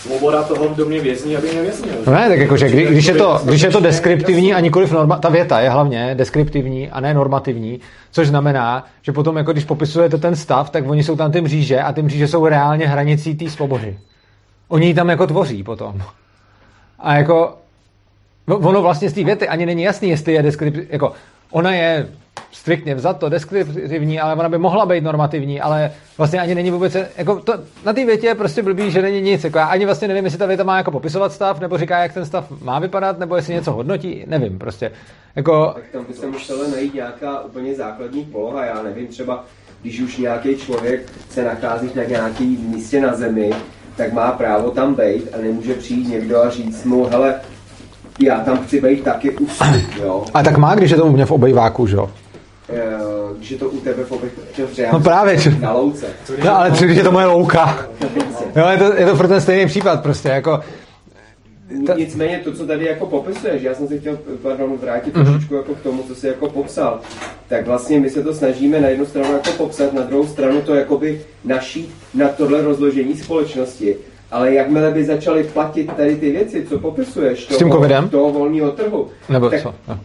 svoboda 0.01 0.43
toho, 0.43 0.67
kdo 0.67 0.85
mě 0.85 0.99
vězní, 0.99 1.37
aby 1.37 1.47
mě 1.51 1.61
věznil. 1.61 1.93
No 2.07 2.13
ne, 2.13 2.29
tak 2.29 2.39
jakože, 2.39 2.69
kdy, 2.69 2.85
když, 2.85 3.05
je 3.05 3.15
to, 3.15 3.41
když 3.43 3.61
je 3.61 3.69
to 3.69 3.79
deskriptivní 3.79 4.53
a 4.53 4.59
nikoliv 4.59 4.91
norma, 4.91 5.17
ta 5.17 5.29
věta 5.29 5.59
je 5.59 5.69
hlavně 5.69 6.15
deskriptivní 6.15 6.89
a 6.89 6.99
ne 6.99 7.13
normativní, 7.13 7.79
což 8.11 8.27
znamená, 8.27 8.85
že 9.01 9.11
potom, 9.11 9.37
jako 9.37 9.51
když 9.51 9.65
popisujete 9.65 10.17
ten 10.17 10.35
stav, 10.35 10.69
tak 10.69 10.89
oni 10.89 11.03
jsou 11.03 11.15
tam 11.15 11.31
ty 11.31 11.41
mříže 11.41 11.81
a 11.81 11.93
ty 11.93 12.01
mříže 12.01 12.27
jsou 12.27 12.45
reálně 12.45 12.87
hranicí 12.87 13.35
té 13.35 13.49
svobody. 13.49 13.99
Oni 14.67 14.87
ji 14.87 14.93
tam 14.93 15.09
jako 15.09 15.27
tvoří 15.27 15.63
potom. 15.63 16.01
A 16.99 17.15
jako, 17.15 17.57
no, 18.47 18.57
ono 18.57 18.81
vlastně 18.81 19.09
z 19.09 19.13
té 19.13 19.23
věty 19.23 19.47
ani 19.47 19.65
není 19.65 19.83
jasný, 19.83 20.09
jestli 20.09 20.33
je 20.33 20.43
deskriptivní, 20.43 20.87
jako, 20.91 21.13
ona 21.51 21.73
je 21.73 22.07
striktně 22.51 22.95
vzato 22.95 23.29
deskriptivní, 23.29 24.19
ale 24.19 24.35
ona 24.35 24.49
by 24.49 24.57
mohla 24.57 24.85
být 24.85 25.03
normativní, 25.03 25.61
ale 25.61 25.91
vlastně 26.17 26.39
ani 26.39 26.55
není 26.55 26.71
vůbec, 26.71 26.97
jako 27.17 27.39
to, 27.39 27.53
na 27.85 27.93
té 27.93 28.05
větě 28.05 28.27
je 28.27 28.35
prostě 28.35 28.63
blbý, 28.63 28.91
že 28.91 29.01
není 29.01 29.21
nic, 29.21 29.43
jako 29.43 29.57
já 29.57 29.65
ani 29.65 29.85
vlastně 29.85 30.07
nevím, 30.07 30.25
jestli 30.25 30.39
ta 30.39 30.45
věta 30.45 30.63
má 30.63 30.77
jako 30.77 30.91
popisovat 30.91 31.33
stav, 31.33 31.59
nebo 31.59 31.77
říká, 31.77 31.99
jak 31.99 32.13
ten 32.13 32.25
stav 32.25 32.61
má 32.61 32.79
vypadat, 32.79 33.19
nebo 33.19 33.35
jestli 33.35 33.53
něco 33.53 33.71
hodnotí, 33.71 34.23
nevím, 34.27 34.59
prostě, 34.59 34.91
jako, 35.35 35.71
Tak 35.75 35.83
tam 35.91 36.05
by 36.05 36.13
se 36.13 36.27
musela 36.27 36.67
najít 36.67 36.93
nějaká 36.93 37.39
úplně 37.39 37.75
základní 37.75 38.25
poloha, 38.25 38.65
já 38.65 38.83
nevím, 38.83 39.07
třeba 39.07 39.45
když 39.81 39.99
už 39.99 40.17
nějaký 40.17 40.55
člověk 40.55 41.11
se 41.29 41.43
nachází 41.43 41.89
na 41.95 42.03
nějaký 42.03 42.45
místě 42.45 43.01
na 43.01 43.13
zemi, 43.13 43.53
tak 43.97 44.13
má 44.13 44.31
právo 44.31 44.71
tam 44.71 44.95
být 44.95 45.33
a 45.33 45.37
nemůže 45.37 45.73
přijít 45.73 46.09
někdo 46.09 46.43
a 46.43 46.49
říct 46.49 46.83
mu, 46.83 47.05
hele, 47.05 47.41
já 48.21 48.39
tam 48.39 48.57
chci 48.57 48.81
být 48.81 49.03
taky 49.03 49.31
ustup, 49.31 49.67
jo. 50.03 50.25
a 50.33 50.43
tak 50.43 50.57
má, 50.57 50.75
když 50.75 50.91
je 50.91 50.97
to 50.97 51.05
u 51.05 51.11
mě 51.11 51.25
v 51.25 51.31
obejváku, 51.31 51.87
že 51.87 51.95
jo. 51.95 52.09
Eh, 52.69 52.83
Když 53.37 53.51
je 53.51 53.57
to 53.57 53.69
u 53.69 53.79
tebe 53.79 54.03
v 54.03 54.11
obech, 54.11 54.31
No 54.93 54.99
právě, 54.99 55.37
že- 55.37 55.51
na 55.59 55.73
louce. 55.73 56.05
No 56.43 56.57
ale 56.57 56.71
co, 56.71 56.85
když 56.85 56.97
je 56.97 57.03
to 57.03 57.11
moje 57.11 57.25
louka. 57.25 57.85
Jo, 58.55 58.67
je 58.67 58.77
to, 58.77 58.93
je 58.93 59.05
to 59.05 59.15
pro 59.15 59.27
ten 59.27 59.41
stejný 59.41 59.65
případ 59.65 60.03
prostě, 60.03 60.29
jako, 60.29 60.59
Ta- 61.87 61.93
Nicméně 61.95 62.39
to, 62.43 62.51
co 62.53 62.65
tady 62.67 62.85
jako 62.85 63.05
popisuješ, 63.05 63.61
já 63.63 63.73
jsem 63.75 63.87
se 63.87 63.97
chtěl, 63.99 64.17
pardon, 64.43 64.77
vrátit 64.81 65.15
Mhm. 65.15 65.25
trošičku 65.25 65.55
jako 65.55 65.75
k 65.75 65.79
tomu, 65.81 66.03
co 66.07 66.15
jsi 66.15 66.27
jako 66.27 66.49
popsal, 66.49 66.99
tak 67.47 67.67
vlastně 67.67 67.99
my 67.99 68.09
se 68.09 68.23
to 68.23 68.33
snažíme 68.33 68.79
na 68.81 68.87
jednu 68.87 69.05
stranu 69.05 69.33
jako 69.33 69.49
popsat, 69.57 69.93
na 69.93 70.01
druhou 70.01 70.27
stranu 70.27 70.61
to 70.61 70.75
jakoby 70.75 71.21
našít 71.45 71.93
na 72.13 72.27
tohle 72.27 72.61
rozložení 72.61 73.17
společnosti. 73.17 73.95
Ale 74.31 74.53
jakmile 74.53 74.91
by 74.91 75.03
začaly 75.05 75.43
platit 75.43 75.93
tady 75.93 76.15
ty 76.15 76.31
věci, 76.31 76.65
co 76.69 76.79
popisuješ, 76.79 77.43
S 77.43 77.57
tím 77.57 77.69
toho, 77.69 77.79
covidem? 77.79 78.09
toho 78.09 78.31
volného 78.31 78.71
trhu, 78.71 79.07
nebo 79.29 79.49
tak, 79.49 79.61
co. 79.61 79.73
No. 79.87 79.99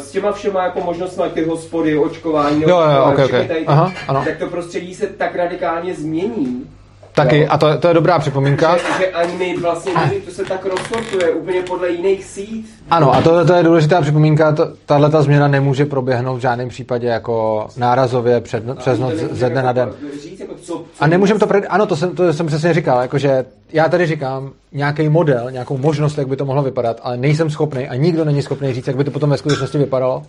s 0.00 0.10
těma 0.10 0.32
všema 0.32 0.64
jako 0.64 0.80
možnostmi 0.80 1.24
ty 1.34 1.44
hospody, 1.44 1.98
očkování, 1.98 2.62
Jo, 2.62 2.68
jo, 2.68 2.76
očkování, 2.76 3.12
ok, 3.14 3.18
ok. 3.18 3.24
všechny 3.26 3.48
tady 3.48 3.66
Aha, 3.66 3.92
ano. 4.08 4.22
tak 4.24 4.36
to 4.38 4.46
prostředí 4.46 4.94
se 4.94 5.06
tak 5.06 5.34
radikálně 5.36 5.94
změní, 5.94 6.66
Taky, 7.14 7.48
a 7.48 7.58
to, 7.58 7.78
to 7.78 7.88
je 7.88 7.94
dobrá 7.94 8.18
připomínka. 8.18 8.76
že, 8.76 8.82
že 8.98 9.10
ani 9.10 9.36
my 9.36 9.56
vlastně 9.56 9.92
to 10.24 10.30
se 10.30 10.44
tak 10.44 10.64
rozsortuje 10.64 11.30
úplně 11.30 11.62
podle 11.62 11.90
jiných 11.90 12.24
sít. 12.24 12.66
Ano, 12.90 13.14
a 13.14 13.22
to, 13.22 13.44
to 13.44 13.52
je 13.52 13.62
důležitá 13.62 14.00
připomínka. 14.00 14.54
Tahle 14.86 15.10
ta 15.10 15.22
změna 15.22 15.48
nemůže 15.48 15.86
proběhnout 15.86 16.36
v 16.36 16.40
žádném 16.40 16.68
případě 16.68 17.06
jako 17.06 17.66
nárazově 17.76 18.40
před, 18.40 18.64
přes 18.78 18.98
noc 18.98 19.14
ze 19.14 19.50
dne 19.50 19.62
na 19.62 19.72
den. 19.72 19.92
Říct, 20.22 20.40
jako 20.40 20.54
co, 20.54 20.72
co 20.72 20.84
A 21.00 21.06
nemůžeme 21.06 21.40
to 21.40 21.46
pred... 21.46 21.64
Ano, 21.68 21.86
to 21.86 21.96
jsem, 21.96 22.14
to 22.14 22.32
jsem 22.32 22.46
přesně 22.46 22.74
říkal, 22.74 23.02
jakože 23.02 23.44
já 23.72 23.88
tady 23.88 24.06
říkám 24.06 24.52
nějaký 24.72 25.08
model, 25.08 25.50
nějakou 25.50 25.78
možnost, 25.78 26.18
jak 26.18 26.28
by 26.28 26.36
to 26.36 26.44
mohlo 26.44 26.62
vypadat, 26.62 27.00
ale 27.02 27.16
nejsem 27.16 27.50
schopný 27.50 27.88
a 27.88 27.94
nikdo 27.94 28.24
není 28.24 28.42
schopný 28.42 28.74
říct, 28.74 28.86
jak 28.86 28.96
by 28.96 29.04
to 29.04 29.10
potom 29.10 29.30
ve 29.30 29.36
skutečnosti 29.36 29.78
vypadalo. 29.78 30.22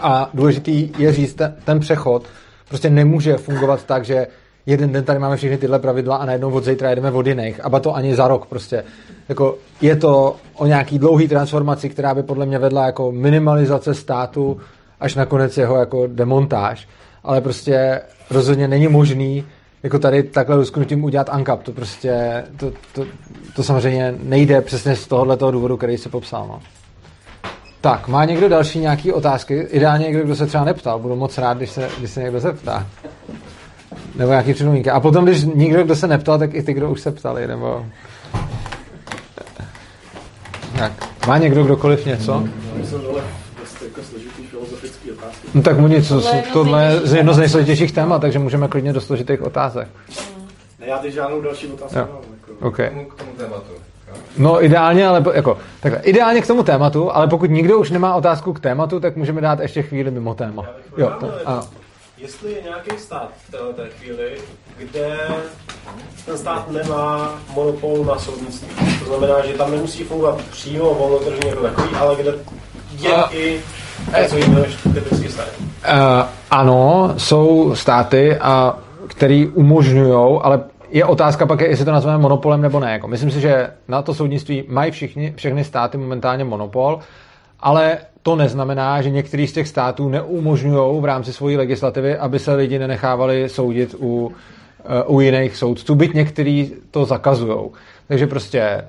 A 0.00 0.30
důležitý 0.34 0.90
je 0.98 1.12
říct, 1.12 1.34
ten, 1.34 1.56
ten 1.64 1.80
přechod 1.80 2.22
prostě 2.68 2.90
nemůže 2.90 3.36
fungovat 3.36 3.84
tak, 3.84 4.04
že 4.04 4.26
jeden 4.66 4.92
den 4.92 5.04
tady 5.04 5.18
máme 5.18 5.36
všechny 5.36 5.58
tyhle 5.58 5.78
pravidla 5.78 6.16
a 6.16 6.26
najednou 6.26 6.50
od 6.50 6.64
zítra 6.64 6.90
jedeme 6.90 7.10
od 7.10 7.26
jiných. 7.26 7.64
A 7.64 7.68
ba 7.68 7.80
to 7.80 7.94
ani 7.94 8.16
za 8.16 8.28
rok 8.28 8.46
prostě. 8.46 8.84
Jako 9.28 9.58
je 9.80 9.96
to 9.96 10.36
o 10.54 10.66
nějaký 10.66 10.98
dlouhý 10.98 11.28
transformaci, 11.28 11.88
která 11.88 12.14
by 12.14 12.22
podle 12.22 12.46
mě 12.46 12.58
vedla 12.58 12.86
jako 12.86 13.12
minimalizace 13.12 13.94
státu 13.94 14.60
až 15.00 15.14
nakonec 15.14 15.58
jeho 15.58 15.76
jako 15.76 16.06
demontáž. 16.06 16.88
Ale 17.24 17.40
prostě 17.40 18.00
rozhodně 18.30 18.68
není 18.68 18.88
možný 18.88 19.44
jako 19.82 19.98
tady 19.98 20.22
takhle 20.22 20.56
lusknutím 20.56 21.04
udělat 21.04 21.28
ANCAP. 21.28 21.62
To 21.62 21.72
prostě, 21.72 22.44
to, 22.56 22.72
to, 22.92 23.06
to 23.56 23.62
samozřejmě 23.62 24.14
nejde 24.22 24.60
přesně 24.60 24.96
z 24.96 25.06
tohohle 25.06 25.36
toho 25.36 25.50
důvodu, 25.50 25.76
který 25.76 25.98
se 25.98 26.08
popsal. 26.08 26.46
No. 26.48 26.60
Tak, 27.80 28.08
má 28.08 28.24
někdo 28.24 28.48
další 28.48 28.78
nějaký 28.78 29.12
otázky? 29.12 29.54
Ideálně 29.54 30.06
někdo, 30.06 30.22
kdo 30.22 30.36
se 30.36 30.46
třeba 30.46 30.64
neptal. 30.64 30.98
Budu 30.98 31.16
moc 31.16 31.38
rád, 31.38 31.56
když 31.56 31.70
se, 31.70 31.88
když 31.98 32.10
se 32.10 32.22
někdo 32.22 32.40
zeptá. 32.40 32.86
Nebo 34.14 34.30
nějaký 34.30 34.54
připomínky. 34.54 34.90
A 34.90 35.00
potom, 35.00 35.24
když 35.24 35.44
nikdo, 35.44 35.84
kdo 35.84 35.96
se 35.96 36.06
neptal, 36.06 36.38
tak 36.38 36.54
i 36.54 36.62
ty, 36.62 36.72
kdo 36.74 36.90
už 36.90 37.00
se 37.00 37.12
ptali, 37.12 37.46
nebo... 37.46 37.86
Tak. 40.78 40.92
Má 41.26 41.38
někdo 41.38 41.64
kdokoliv 41.64 42.06
něco? 42.06 42.32
No, 42.32 42.48
otázky. 45.24 45.48
No 45.54 45.62
tak 45.62 45.78
mu 45.78 45.88
nic, 45.88 46.08
Tohle 46.08 46.32
je 46.32 46.36
jedno 46.36 46.44
z 46.44 46.52
tohle 46.52 46.84
je 46.84 46.88
nejtěžších 46.90 47.16
jedno 47.16 47.34
z 47.34 47.38
nejsložitějších 47.38 47.92
témat, 47.92 48.20
takže 48.20 48.38
můžeme 48.38 48.68
klidně 48.68 48.92
do 48.92 49.00
složitých 49.00 49.42
otázek. 49.42 49.88
Ne, 50.80 50.86
já 50.86 50.98
teď 50.98 51.14
žádnou 51.14 51.40
další 51.40 51.66
otázku 51.66 51.94
nemám. 51.94 52.08
Jako. 52.48 52.66
Okay. 52.68 52.86
K 52.86 52.90
tomu, 52.90 53.04
k 53.04 53.14
tomu 53.14 53.30
tématu. 53.36 53.72
No 54.38 54.64
ideálně, 54.64 55.06
ale 55.06 55.24
jako, 55.34 55.58
takhle, 55.80 56.02
ideálně 56.02 56.42
k 56.42 56.46
tomu 56.46 56.62
tématu, 56.62 57.16
ale 57.16 57.28
pokud 57.28 57.50
nikdo 57.50 57.78
už 57.78 57.90
nemá 57.90 58.14
otázku 58.14 58.52
k 58.52 58.60
tématu, 58.60 59.00
tak 59.00 59.16
můžeme 59.16 59.40
dát 59.40 59.60
ještě 59.60 59.82
chvíli 59.82 60.10
mimo 60.10 60.34
téma. 60.34 60.66
Jo, 60.96 61.12
to, 61.20 61.32
ano. 61.44 61.62
Jestli 62.18 62.52
je 62.52 62.62
nějaký 62.62 62.90
stát 62.98 63.30
v 63.48 63.50
této 63.50 63.82
chvíli, 63.98 64.30
kde 64.78 65.18
ten 66.26 66.38
stát 66.38 66.70
nemá 66.70 67.34
monopol 67.54 68.04
na 68.04 68.18
soudnictví. 68.18 68.68
To 68.98 69.04
znamená, 69.04 69.46
že 69.46 69.52
tam 69.52 69.70
nemusí 69.70 70.04
fungovat 70.04 70.40
přímo 70.50 70.94
volnotržní 70.94 71.48
jako 71.50 71.62
takový, 71.62 71.88
ale 71.96 72.16
kde 72.16 72.34
je 73.00 73.14
A- 73.14 73.28
i 73.32 73.60
něco 74.20 74.36
jiného 74.36 74.62
než 74.62 74.76
typický 74.94 75.28
stát. 75.28 75.48
Uh, 75.58 76.28
ano, 76.50 77.14
jsou 77.16 77.74
státy, 77.74 78.36
a, 78.36 78.78
který 79.06 79.46
umožňují, 79.46 80.40
ale 80.42 80.60
je 80.90 81.04
otázka 81.04 81.46
pak, 81.46 81.60
je, 81.60 81.68
jestli 81.68 81.84
to 81.84 81.92
nazveme 81.92 82.18
monopolem 82.18 82.60
nebo 82.60 82.80
ne. 82.80 82.92
Jako, 82.92 83.08
myslím 83.08 83.30
si, 83.30 83.40
že 83.40 83.70
na 83.88 84.02
to 84.02 84.14
soudnictví 84.14 84.64
mají 84.68 84.90
všichni, 84.90 85.32
všechny 85.36 85.64
státy 85.64 85.98
momentálně 85.98 86.44
monopol, 86.44 86.98
ale 87.64 87.98
to 88.22 88.36
neznamená, 88.36 89.02
že 89.02 89.10
některý 89.10 89.46
z 89.46 89.52
těch 89.52 89.68
států 89.68 90.08
neumožňují 90.08 91.00
v 91.00 91.04
rámci 91.04 91.32
svojí 91.32 91.56
legislativy, 91.56 92.16
aby 92.16 92.38
se 92.38 92.54
lidi 92.54 92.78
nenechávali 92.78 93.48
soudit 93.48 93.94
u, 93.98 94.32
eh, 94.84 95.02
u 95.06 95.20
jiných 95.20 95.56
soudců, 95.56 95.94
byť 95.94 96.14
některý 96.14 96.72
to 96.90 97.04
zakazují. 97.04 97.70
Takže 98.08 98.26
prostě 98.26 98.84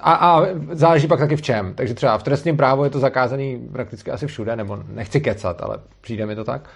a, 0.00 0.12
a 0.12 0.46
záleží 0.72 1.06
pak 1.06 1.18
taky 1.18 1.36
v 1.36 1.42
čem. 1.42 1.72
Takže 1.74 1.94
třeba 1.94 2.18
v 2.18 2.22
trestním 2.22 2.56
právu 2.56 2.84
je 2.84 2.90
to 2.90 2.98
zakázaný 2.98 3.68
prakticky 3.72 4.10
asi 4.10 4.26
všude, 4.26 4.56
nebo 4.56 4.78
nechci 4.94 5.20
kecat, 5.20 5.62
ale 5.62 5.78
přijde 6.00 6.26
mi 6.26 6.34
to 6.34 6.44
tak. 6.44 6.70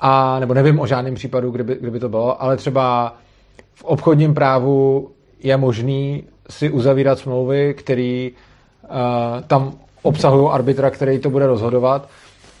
A 0.00 0.40
nebo 0.40 0.54
nevím 0.54 0.80
o 0.80 0.86
žádném 0.86 1.14
případu, 1.14 1.50
kdyby, 1.50 1.76
kdyby 1.80 2.00
to 2.00 2.08
bylo, 2.08 2.42
ale 2.42 2.56
třeba 2.56 3.16
v 3.74 3.84
obchodním 3.84 4.34
právu 4.34 5.10
je 5.42 5.56
možný 5.56 6.24
si 6.50 6.70
uzavírat 6.70 7.18
smlouvy, 7.18 7.74
který 7.74 8.32
uh, 8.32 8.88
tam 9.46 9.72
obsahují 10.06 10.50
arbitra, 10.52 10.90
který 10.90 11.18
to 11.18 11.30
bude 11.30 11.46
rozhodovat. 11.46 12.08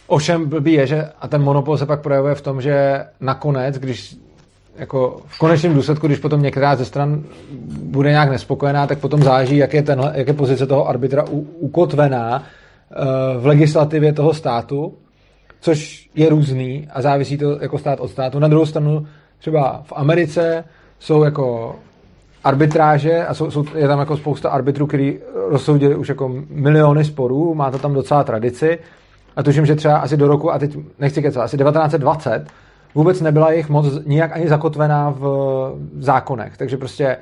Ovšem 0.06 0.48
blbý 0.48 0.72
je, 0.72 0.86
že 0.86 1.08
a 1.20 1.28
ten 1.28 1.42
monopol 1.42 1.78
se 1.78 1.86
pak 1.86 2.00
projevuje 2.00 2.34
v 2.34 2.40
tom, 2.40 2.60
že 2.62 3.04
nakonec, 3.20 3.78
když 3.78 4.16
jako 4.78 5.20
v 5.26 5.38
konečném 5.38 5.74
důsledku, 5.74 6.06
když 6.06 6.18
potom 6.18 6.42
některá 6.42 6.76
ze 6.76 6.84
stran 6.84 7.22
bude 7.82 8.10
nějak 8.10 8.30
nespokojená, 8.30 8.86
tak 8.86 8.98
potom 8.98 9.22
záleží, 9.22 9.56
jak 9.56 9.74
je, 9.74 9.82
tenhle, 9.82 10.12
jak 10.14 10.28
je 10.28 10.34
pozice 10.34 10.66
toho 10.66 10.88
arbitra 10.88 11.24
u, 11.30 11.38
ukotvená 11.58 12.38
uh, 12.42 13.42
v 13.42 13.46
legislativě 13.46 14.12
toho 14.12 14.34
státu, 14.34 14.94
což 15.60 16.10
je 16.14 16.28
různý 16.28 16.88
a 16.92 17.02
závisí 17.02 17.38
to 17.38 17.58
jako 17.60 17.78
stát 17.78 18.00
od 18.00 18.08
státu. 18.08 18.38
Na 18.38 18.48
druhou 18.48 18.66
stranu 18.66 19.06
třeba 19.38 19.82
v 19.86 19.92
Americe 19.96 20.64
jsou 20.98 21.24
jako 21.24 21.76
arbitráže 22.46 23.26
a 23.26 23.34
jsou, 23.34 23.50
jsou, 23.50 23.64
je 23.74 23.88
tam 23.88 23.98
jako 23.98 24.16
spousta 24.16 24.50
arbitrů, 24.50 24.86
který 24.86 25.18
rozsoudili 25.48 25.94
už 25.94 26.08
jako 26.08 26.32
miliony 26.48 27.04
sporů, 27.04 27.54
má 27.54 27.70
to 27.70 27.78
tam 27.78 27.94
docela 27.94 28.24
tradici 28.24 28.78
a 29.36 29.42
tuším, 29.42 29.66
že 29.66 29.74
třeba 29.74 29.96
asi 29.96 30.16
do 30.16 30.28
roku, 30.28 30.52
a 30.52 30.58
teď 30.58 30.76
nechci 30.98 31.22
kecat, 31.22 31.44
asi 31.44 31.56
1920 31.56 32.46
vůbec 32.94 33.20
nebyla 33.20 33.50
jejich 33.50 33.68
moc 33.68 34.06
nijak 34.06 34.32
ani 34.32 34.48
zakotvená 34.48 35.10
v 35.10 35.74
zákonech. 35.98 36.56
Takže 36.56 36.76
prostě 36.76 37.16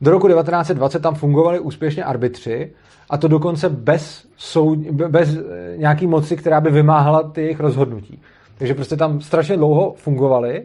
do 0.00 0.10
roku 0.10 0.28
1920 0.28 1.02
tam 1.02 1.14
fungovali 1.14 1.60
úspěšně 1.60 2.04
arbitři 2.04 2.72
a 3.10 3.16
to 3.16 3.28
dokonce 3.28 3.68
bez, 3.68 4.26
soud, 4.36 4.78
bez 4.88 5.38
nějaký 5.76 6.06
moci, 6.06 6.36
která 6.36 6.60
by 6.60 6.70
vymáhala 6.70 7.22
ty 7.22 7.40
jejich 7.42 7.60
rozhodnutí. 7.60 8.20
Takže 8.58 8.74
prostě 8.74 8.96
tam 8.96 9.20
strašně 9.20 9.56
dlouho 9.56 9.94
fungovali, 9.96 10.62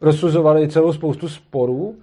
rozsuzovali 0.00 0.68
celou 0.68 0.92
spoustu 0.92 1.28
sporů 1.28 1.94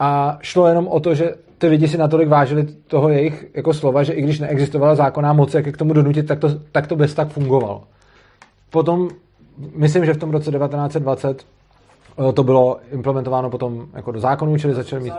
a 0.00 0.38
šlo 0.42 0.66
jenom 0.66 0.88
o 0.88 1.00
to, 1.00 1.14
že 1.14 1.34
ty 1.58 1.66
lidi 1.66 1.88
si 1.88 1.98
natolik 1.98 2.28
vážili 2.28 2.66
toho 2.86 3.08
jejich 3.08 3.46
jako 3.54 3.74
slova, 3.74 4.02
že 4.02 4.12
i 4.12 4.22
když 4.22 4.40
neexistovala 4.40 4.94
zákonná 4.94 5.32
moc, 5.32 5.54
jak 5.54 5.66
je 5.66 5.72
k 5.72 5.76
tomu 5.76 5.92
donutit, 5.92 6.26
tak 6.26 6.38
to, 6.38 6.48
tak 6.72 6.86
to 6.86 6.96
bez 6.96 7.14
tak 7.14 7.28
fungovalo. 7.28 7.82
Potom, 8.70 9.08
myslím, 9.74 10.04
že 10.04 10.14
v 10.14 10.16
tom 10.16 10.30
roce 10.30 10.50
1920 10.50 11.46
eh, 12.28 12.32
to 12.32 12.44
bylo 12.44 12.80
implementováno 12.92 13.50
potom 13.50 13.86
jako 13.94 14.12
do 14.12 14.20
zákonů, 14.20 14.58
čili 14.58 14.74
začaly 14.74 15.02
mít... 15.02 15.14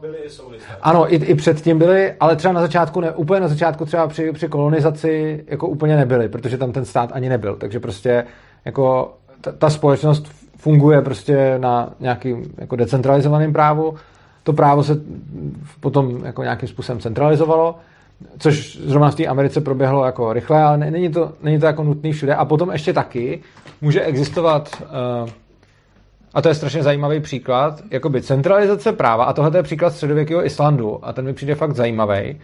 Byly 0.00 0.18
i 0.18 0.30
soudy. 0.30 0.56
Ano, 0.82 1.14
i, 1.14 1.16
i 1.16 1.34
předtím 1.34 1.78
byly, 1.78 2.12
ale 2.20 2.36
třeba 2.36 2.52
na 2.52 2.60
začátku, 2.60 3.00
ne, 3.00 3.12
úplně 3.12 3.40
na 3.40 3.48
začátku 3.48 3.84
třeba 3.84 4.08
při, 4.08 4.32
při 4.32 4.48
kolonizaci 4.48 5.44
jako 5.46 5.68
úplně 5.68 5.96
nebyly, 5.96 6.28
protože 6.28 6.58
tam 6.58 6.72
ten 6.72 6.84
stát 6.84 7.10
ani 7.12 7.28
nebyl. 7.28 7.56
Takže 7.56 7.80
prostě 7.80 8.26
jako 8.64 9.14
ta, 9.40 9.52
ta 9.52 9.70
společnost 9.70 10.47
funguje 10.68 11.02
prostě 11.02 11.54
na 11.58 11.90
nějakým 12.00 12.52
jako 12.58 12.76
decentralizovaném 12.76 13.52
právu. 13.52 13.94
To 14.42 14.52
právo 14.52 14.82
se 14.82 15.00
potom 15.80 16.24
jako 16.24 16.42
nějakým 16.42 16.68
způsobem 16.68 17.00
centralizovalo, 17.00 17.74
což 18.38 18.76
zrovna 18.76 19.10
v 19.10 19.14
té 19.14 19.26
Americe 19.26 19.60
proběhlo 19.60 20.04
jako 20.04 20.32
rychle, 20.32 20.62
ale 20.62 20.78
ne- 20.78 20.90
není 20.90 21.08
to, 21.08 21.32
není 21.42 21.58
to 21.58 21.66
jako 21.66 21.82
nutný 21.84 22.12
všude. 22.12 22.34
A 22.34 22.44
potom 22.44 22.70
ještě 22.70 22.92
taky 22.92 23.40
může 23.80 24.00
existovat 24.00 24.82
uh, 24.82 25.30
a 26.34 26.42
to 26.42 26.48
je 26.48 26.54
strašně 26.54 26.82
zajímavý 26.82 27.20
příklad, 27.20 27.80
jakoby 27.90 28.22
centralizace 28.22 28.92
práva, 28.92 29.24
a 29.24 29.32
tohle 29.32 29.58
je 29.58 29.62
příklad 29.62 29.92
středověkého 29.92 30.46
Islandu, 30.46 30.98
a 31.02 31.12
ten 31.12 31.24
mi 31.24 31.32
přijde 31.32 31.54
fakt 31.54 31.76
zajímavý, 31.76 32.40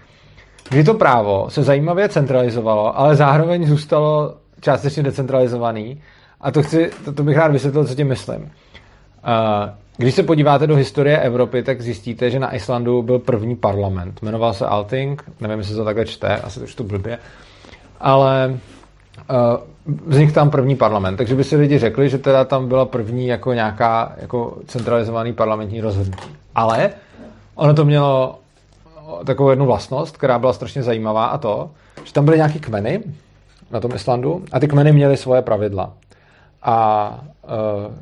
kdy 0.70 0.84
to 0.84 0.94
právo 0.94 1.46
se 1.48 1.62
zajímavě 1.62 2.08
centralizovalo, 2.08 2.98
ale 2.98 3.16
zároveň 3.16 3.66
zůstalo 3.66 4.34
částečně 4.60 5.02
decentralizovaný, 5.02 6.00
a 6.44 6.50
to, 6.50 6.62
chci, 6.62 6.90
to, 7.04 7.12
to 7.12 7.22
bych 7.22 7.36
rád 7.36 7.52
vysvětlil, 7.52 7.84
co 7.84 7.94
tím 7.94 8.08
myslím. 8.08 8.40
Uh, 8.42 8.48
Když 9.96 10.14
se 10.14 10.22
podíváte 10.22 10.66
do 10.66 10.76
historie 10.76 11.18
Evropy, 11.18 11.62
tak 11.62 11.80
zjistíte, 11.80 12.30
že 12.30 12.38
na 12.38 12.54
Islandu 12.54 13.02
byl 13.02 13.18
první 13.18 13.56
parlament. 13.56 14.22
Jmenoval 14.22 14.52
se 14.52 14.66
Alting, 14.66 15.22
nevím, 15.40 15.58
jestli 15.58 15.72
se 15.72 15.78
to 15.78 15.84
takhle 15.84 16.04
čte, 16.04 16.36
asi 16.36 16.60
to 16.60 16.66
čtu 16.66 16.84
blbě, 16.84 17.18
ale 18.00 18.58
uh, 19.30 19.96
vznikl 20.06 20.32
tam 20.32 20.50
první 20.50 20.76
parlament, 20.76 21.16
takže 21.16 21.34
by 21.34 21.44
si 21.44 21.56
lidi 21.56 21.78
řekli, 21.78 22.08
že 22.08 22.18
teda 22.18 22.44
tam 22.44 22.68
byla 22.68 22.84
první 22.84 23.26
jako 23.26 23.52
nějaká 23.52 24.12
jako 24.16 24.58
centralizovaný 24.66 25.32
parlamentní 25.32 25.80
rozhodnutí. 25.80 26.30
Ale 26.54 26.90
ono 27.54 27.74
to 27.74 27.84
mělo 27.84 28.38
takovou 29.24 29.50
jednu 29.50 29.66
vlastnost, 29.66 30.16
která 30.16 30.38
byla 30.38 30.52
strašně 30.52 30.82
zajímavá 30.82 31.26
a 31.26 31.38
to, 31.38 31.70
že 32.04 32.12
tam 32.12 32.24
byly 32.24 32.36
nějaký 32.36 32.60
kmeny 32.60 33.02
na 33.70 33.80
tom 33.80 33.94
Islandu 33.94 34.44
a 34.52 34.60
ty 34.60 34.68
kmeny 34.68 34.92
měly 34.92 35.16
svoje 35.16 35.42
pravidla. 35.42 35.92
A 36.64 37.08
uh, 37.44 37.94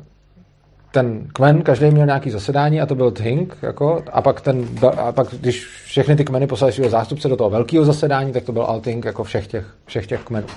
ten 0.91 1.27
kmen, 1.33 1.61
každý 1.61 1.91
měl 1.91 2.05
nějaký 2.05 2.29
zasedání 2.29 2.81
a 2.81 2.85
to 2.85 2.95
byl 2.95 3.11
Thing, 3.11 3.57
jako, 3.61 4.03
a, 4.11 4.21
pak 4.21 4.41
ten, 4.41 4.65
a 4.97 5.11
pak, 5.11 5.27
když 5.31 5.65
všechny 5.65 6.15
ty 6.15 6.25
kmeny 6.25 6.47
poslali 6.47 6.73
svého 6.73 6.89
zástupce 6.89 7.27
do 7.27 7.35
toho 7.35 7.49
velkého 7.49 7.85
zasedání, 7.85 8.33
tak 8.33 8.43
to 8.43 8.51
byl 8.51 8.63
Alting 8.63 9.05
jako 9.05 9.23
všech 9.23 9.47
těch, 9.47 9.65
všech 9.85 10.07
těch 10.07 10.21
kmenů. 10.21 10.47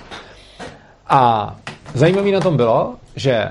A 1.07 1.55
zajímavé 1.93 2.31
na 2.31 2.39
tom 2.39 2.57
bylo, 2.57 2.95
že 3.15 3.45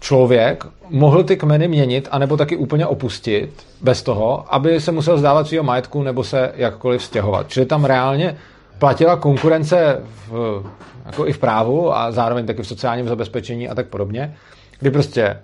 člověk 0.00 0.66
mohl 0.88 1.24
ty 1.24 1.36
kmeny 1.36 1.68
měnit 1.68 2.08
anebo 2.10 2.36
taky 2.36 2.56
úplně 2.56 2.86
opustit 2.86 3.66
bez 3.80 4.02
toho, 4.02 4.54
aby 4.54 4.80
se 4.80 4.92
musel 4.92 5.18
zdávat 5.18 5.48
svého 5.48 5.64
majetku 5.64 6.02
nebo 6.02 6.24
se 6.24 6.52
jakkoliv 6.56 7.02
stěhovat. 7.02 7.48
Čili 7.48 7.66
tam 7.66 7.84
reálně 7.84 8.36
platila 8.80 9.16
konkurence 9.16 10.00
v, 10.28 10.62
jako 11.06 11.26
i 11.26 11.32
v 11.32 11.38
právu 11.38 11.96
a 11.96 12.12
zároveň 12.12 12.46
taky 12.46 12.62
v 12.62 12.66
sociálním 12.66 13.08
zabezpečení 13.08 13.68
a 13.68 13.74
tak 13.74 13.86
podobně, 13.86 14.34
kdy 14.80 14.90
prostě 14.90 15.36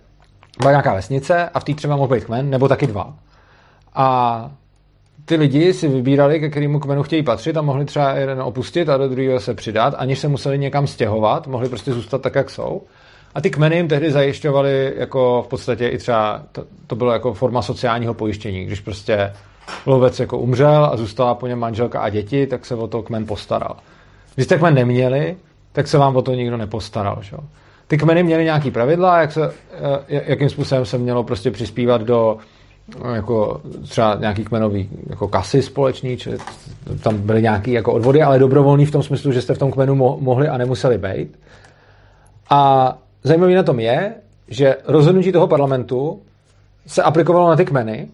byla 0.59 0.71
nějaká 0.71 0.95
vesnice 0.95 1.49
a 1.49 1.61
v 1.61 1.65
té 1.65 1.75
třeba 1.75 1.97
mohl 1.97 2.15
být 2.15 2.25
kmen, 2.25 2.51
nebo 2.51 2.69
taky 2.69 2.87
dva. 2.87 3.15
A 3.95 4.51
ty 5.25 5.37
lidi 5.37 5.73
si 5.73 5.89
vybírali, 5.89 6.41
ke 6.41 6.49
kterému 6.49 6.81
kmenu 6.81 7.03
chtějí 7.03 7.23
patřit 7.23 7.57
a 7.57 7.63
mohli 7.63 7.85
třeba 7.85 8.13
jeden 8.13 8.43
opustit 8.43 8.89
a 8.89 8.97
do 8.97 9.09
druhého 9.09 9.41
se 9.41 9.55
přidat, 9.55 9.95
aniž 9.99 10.19
se 10.19 10.29
museli 10.29 10.59
někam 10.59 10.87
stěhovat, 10.87 11.47
mohli 11.47 11.69
prostě 11.69 11.93
zůstat 11.93 12.23
tak, 12.23 12.35
jak 12.35 12.51
jsou. 12.51 12.83
A 13.35 13.41
ty 13.41 13.51
kmeny 13.51 13.77
jim 13.77 13.89
tehdy 13.89 14.13
zajišťovaly 14.13 14.93
jako 14.97 15.43
v 15.47 15.49
podstatě 15.49 15.89
i 15.89 15.99
třeba, 15.99 16.43
to, 16.53 16.65
to 16.87 16.97
bylo 16.97 17.13
jako 17.13 17.35
forma 17.35 17.63
sociálního 17.63 18.15
pojištění, 18.15 18.65
když 18.65 18.81
prostě 18.81 19.33
lovec 19.87 20.21
jako 20.21 20.39
umřel 20.39 20.85
a 20.93 20.97
zůstala 20.97 21.35
po 21.35 21.47
něm 21.47 21.59
manželka 21.59 22.01
a 22.01 22.09
děti, 22.09 22.47
tak 22.47 22.67
se 22.67 22.75
o 22.75 22.87
to 22.87 23.03
kmen 23.03 23.27
postaral. 23.27 23.77
Když 24.35 24.45
jste 24.47 24.59
kmen 24.59 24.75
neměli, 24.75 25.37
tak 25.73 25.89
se 25.89 25.99
vám 25.99 26.17
o 26.17 26.23
to 26.23 26.35
nikdo 26.35 26.57
nepostaral. 26.57 27.19
Že? 27.21 27.37
Ty 27.87 27.99
kmeny 27.99 28.23
měly 28.23 28.45
nějaký 28.45 28.71
pravidla, 28.71 29.21
jak 29.21 29.33
se, 29.33 29.53
jakým 30.09 30.49
způsobem 30.49 30.85
se 30.85 30.99
mělo 30.99 31.25
prostě 31.25 31.51
přispívat 31.51 32.03
do 32.03 32.37
jako 33.15 33.61
třeba 33.83 34.15
nějaký 34.21 34.45
kmenový 34.45 34.89
jako 35.07 35.29
kasy 35.29 35.63
společný, 35.63 36.17
či 36.17 36.31
tam 37.03 37.19
byly 37.19 37.43
nějaké 37.43 37.71
jako 37.71 37.93
odvody, 37.93 38.23
ale 38.23 38.39
dobrovolný 38.39 38.87
v 38.87 38.91
tom 38.91 39.03
smyslu, 39.03 39.33
že 39.33 39.43
jste 39.43 39.55
v 39.55 39.59
tom 39.59 39.73
kmenu 39.73 39.95
mo- 39.95 40.21
mohli 40.21 40.49
a 40.49 40.59
nemuseli 40.59 40.99
být. 40.99 41.39
A 42.51 42.93
zajímavý 43.25 43.55
na 43.55 43.63
tom 43.63 43.81
je, 43.81 44.15
že 44.49 44.77
rozhodnutí 44.85 45.33
toho 45.33 45.47
parlamentu 45.47 46.21
se 46.87 47.03
aplikovalo 47.03 47.49
na 47.49 47.57
ty 47.57 47.65
kmeny 47.65 48.09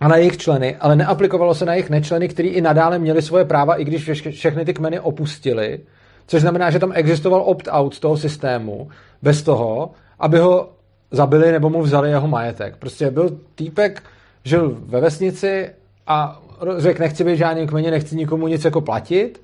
a 0.00 0.08
na 0.08 0.16
jejich 0.16 0.36
členy, 0.36 0.76
ale 0.76 0.96
neaplikovalo 0.96 1.54
se 1.54 1.64
na 1.64 1.72
jejich 1.72 1.90
nečleny, 1.90 2.28
kteří 2.28 2.48
i 2.48 2.60
nadále 2.60 2.98
měli 2.98 3.22
svoje 3.22 3.44
práva, 3.44 3.74
i 3.74 3.84
když 3.84 4.08
vše- 4.08 4.30
všechny 4.30 4.64
ty 4.64 4.74
kmeny 4.74 5.00
opustili, 5.00 5.80
což 6.26 6.40
znamená, 6.40 6.70
že 6.70 6.78
tam 6.78 6.92
existoval 6.94 7.42
opt-out 7.42 7.94
z 7.94 8.00
toho 8.00 8.16
systému, 8.16 8.88
bez 9.22 9.42
toho, 9.42 9.90
aby 10.18 10.38
ho 10.38 10.70
zabili 11.10 11.52
nebo 11.52 11.70
mu 11.70 11.82
vzali 11.82 12.10
jeho 12.10 12.28
majetek. 12.28 12.76
Prostě 12.76 13.10
byl 13.10 13.38
týpek, 13.54 14.02
žil 14.44 14.78
ve 14.86 15.00
vesnici 15.00 15.70
a 16.06 16.42
řekl, 16.76 17.02
nechci 17.02 17.24
být 17.24 17.36
žádný 17.36 17.66
kmeně, 17.66 17.90
nechci 17.90 18.16
nikomu 18.16 18.48
nic 18.48 18.64
jako 18.64 18.80
platit, 18.80 19.42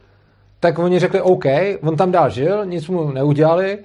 tak 0.61 0.79
oni 0.79 0.99
řekli 0.99 1.21
OK, 1.21 1.45
on 1.83 1.97
tam 1.97 2.13
dál 2.13 2.31
žil, 2.31 2.67
nic 2.67 2.89
mu 2.89 3.13
neudělali, 3.13 3.79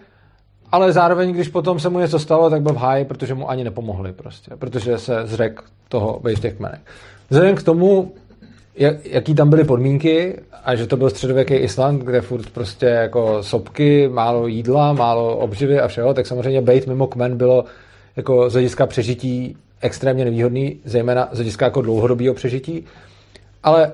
ale 0.72 0.94
zároveň, 0.94 1.34
když 1.34 1.48
potom 1.48 1.80
se 1.80 1.90
mu 1.90 2.00
něco 2.00 2.20
stalo, 2.20 2.50
tak 2.50 2.62
byl 2.62 2.74
v 2.74 2.78
háji, 2.78 3.06
protože 3.06 3.34
mu 3.34 3.50
ani 3.50 3.64
nepomohli 3.64 4.14
prostě, 4.14 4.52
protože 4.60 4.98
se 4.98 5.22
zřek 5.26 5.62
toho 5.90 6.22
v 6.24 6.40
těch 6.40 6.54
kmenech. 6.54 6.80
Vzhledem 7.30 7.56
k 7.56 7.64
tomu, 7.64 8.14
jak- 8.76 9.06
jaký 9.06 9.36
tam 9.36 9.50
byly 9.50 9.64
podmínky 9.64 10.40
a 10.64 10.76
že 10.76 10.88
to 10.88 10.98
byl 10.98 11.10
středověký 11.10 11.54
Island, 11.54 12.04
kde 12.04 12.22
furt 12.22 12.50
prostě 12.50 12.86
jako 12.86 13.44
sopky, 13.44 14.08
málo 14.08 14.48
jídla, 14.48 14.94
málo 14.94 15.38
obživy 15.38 15.80
a 15.80 15.88
všeho, 15.88 16.14
tak 16.14 16.28
samozřejmě 16.28 16.62
bejt 16.62 16.88
mimo 16.88 17.08
kmen 17.08 17.38
bylo 17.38 17.66
jako 18.16 18.50
z 18.50 18.54
hlediska 18.54 18.86
přežití 18.88 19.58
extrémně 19.82 20.26
nevýhodný, 20.26 20.80
zejména 20.86 21.30
z 21.32 21.36
hlediska 21.36 21.66
jako 21.66 21.82
dlouhodobého 21.82 22.34
přežití, 22.34 22.86
ale 23.64 23.92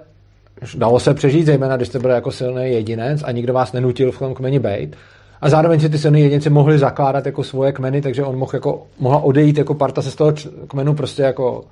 dalo 0.75 0.99
se 0.99 1.13
přežít, 1.13 1.45
zejména 1.45 1.75
když 1.75 1.87
jste 1.87 1.99
byl 1.99 2.09
jako 2.09 2.31
silný 2.31 2.71
jedinec 2.71 3.23
a 3.23 3.31
nikdo 3.31 3.53
vás 3.53 3.73
nenutil 3.73 4.11
v 4.11 4.19
tom 4.19 4.33
kmeni 4.33 4.59
bejt. 4.59 4.95
A 5.41 5.49
zároveň 5.49 5.79
si 5.79 5.89
ty 5.89 5.97
silní 5.97 6.21
jedinci 6.21 6.49
mohli 6.49 6.79
zakládat 6.79 7.25
jako 7.25 7.43
svoje 7.43 7.71
kmeny, 7.71 8.01
takže 8.01 8.23
on 8.23 8.37
mohl 8.37 8.51
jako, 8.53 8.83
mohla 8.99 9.19
odejít 9.19 9.57
jako 9.57 9.73
parta 9.73 10.01
se 10.01 10.11
z 10.11 10.15
toho 10.15 10.33
kmenu 10.67 10.93
prostě 10.93 11.21
jako, 11.21 11.63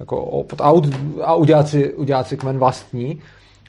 jako 0.00 0.24
opt-out 0.24 0.94
a 1.22 1.34
udělat 1.34 1.68
si, 1.68 1.94
udělat 1.94 2.28
si 2.28 2.36
kmen 2.36 2.58
vlastní. 2.58 3.20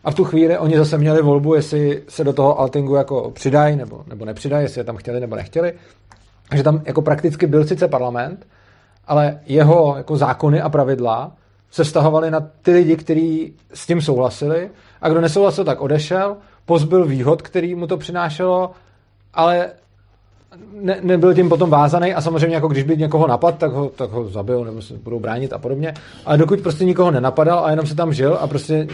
A 0.03 0.11
v 0.11 0.15
tu 0.15 0.23
chvíli 0.23 0.57
oni 0.57 0.77
zase 0.77 0.97
měli 0.97 1.21
volbu, 1.21 1.55
jestli 1.55 2.03
se 2.07 2.23
do 2.23 2.33
toho 2.33 2.59
Altingu 2.59 2.95
jako 2.95 3.31
přidají 3.31 3.75
nebo, 3.75 4.03
nebo 4.07 4.25
nepřidají, 4.25 4.63
jestli 4.63 4.81
je 4.81 4.85
tam 4.85 4.97
chtěli 4.97 5.19
nebo 5.19 5.35
nechtěli. 5.35 5.73
Takže 6.49 6.63
tam 6.63 6.81
jako 6.85 7.01
prakticky 7.01 7.47
byl 7.47 7.65
sice 7.65 7.87
parlament, 7.87 8.47
ale 9.07 9.39
jeho 9.45 9.93
jako 9.97 10.17
zákony 10.17 10.61
a 10.61 10.69
pravidla 10.69 11.31
se 11.71 11.83
vztahovaly 11.83 12.31
na 12.31 12.39
ty 12.61 12.71
lidi, 12.71 12.95
kteří 12.95 13.53
s 13.73 13.87
tím 13.87 14.01
souhlasili 14.01 14.69
a 15.01 15.09
kdo 15.09 15.21
nesouhlasil, 15.21 15.65
tak 15.65 15.81
odešel, 15.81 16.37
pozbyl 16.65 17.05
výhod, 17.05 17.41
který 17.41 17.75
mu 17.75 17.87
to 17.87 17.97
přinášelo, 17.97 18.71
ale 19.37 19.69
ne, 20.81 20.97
nebyl 21.01 21.33
tím 21.33 21.49
potom 21.49 21.69
vázaný 21.69 22.13
a 22.13 22.21
samozřejmě 22.21 22.55
jako 22.55 22.67
když 22.67 22.83
by 22.83 22.97
někoho 22.97 23.27
napad, 23.27 23.57
tak 23.57 23.71
ho, 23.71 23.89
tak 23.89 24.09
ho 24.09 24.29
zabil 24.29 24.65
nebo 24.65 24.81
se 24.81 24.93
budou 24.93 25.19
bránit 25.19 25.53
a 25.53 25.57
podobně. 25.57 25.93
Ale 26.25 26.37
dokud 26.37 26.59
prostě 26.61 26.85
nikoho 26.85 27.11
nenapadal 27.11 27.65
a 27.65 27.69
jenom 27.69 27.85
se 27.85 27.95
tam 27.95 28.13
žil 28.13 28.37
a 28.41 28.47
prostě 28.47 28.87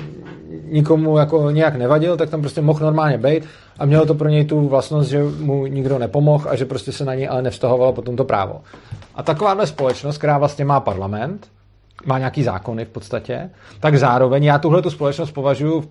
nikomu 0.63 1.17
jako 1.17 1.51
nějak 1.51 1.75
nevadil, 1.75 2.17
tak 2.17 2.29
tam 2.29 2.41
prostě 2.41 2.61
mohl 2.61 2.85
normálně 2.85 3.17
být 3.17 3.45
a 3.79 3.85
mělo 3.85 4.05
to 4.05 4.15
pro 4.15 4.29
něj 4.29 4.45
tu 4.45 4.67
vlastnost, 4.67 5.09
že 5.09 5.23
mu 5.23 5.65
nikdo 5.65 5.99
nepomohl 5.99 6.49
a 6.49 6.55
že 6.55 6.65
prostě 6.65 6.91
se 6.91 7.05
na 7.05 7.13
něj 7.15 7.27
ale 7.31 7.41
nevztahovalo 7.41 7.93
potom 7.93 8.15
to 8.15 8.23
právo. 8.23 8.61
A 9.15 9.23
takováhle 9.23 9.67
společnost, 9.67 10.17
která 10.17 10.37
vlastně 10.37 10.65
má 10.65 10.79
parlament, 10.79 11.47
má 12.05 12.17
nějaký 12.17 12.43
zákony 12.43 12.85
v 12.85 12.89
podstatě, 12.89 13.49
tak 13.79 13.95
zároveň 13.95 14.43
já 14.43 14.57
tuhle 14.57 14.81
tu 14.81 14.89
společnost 14.89 15.31
považuji 15.31 15.83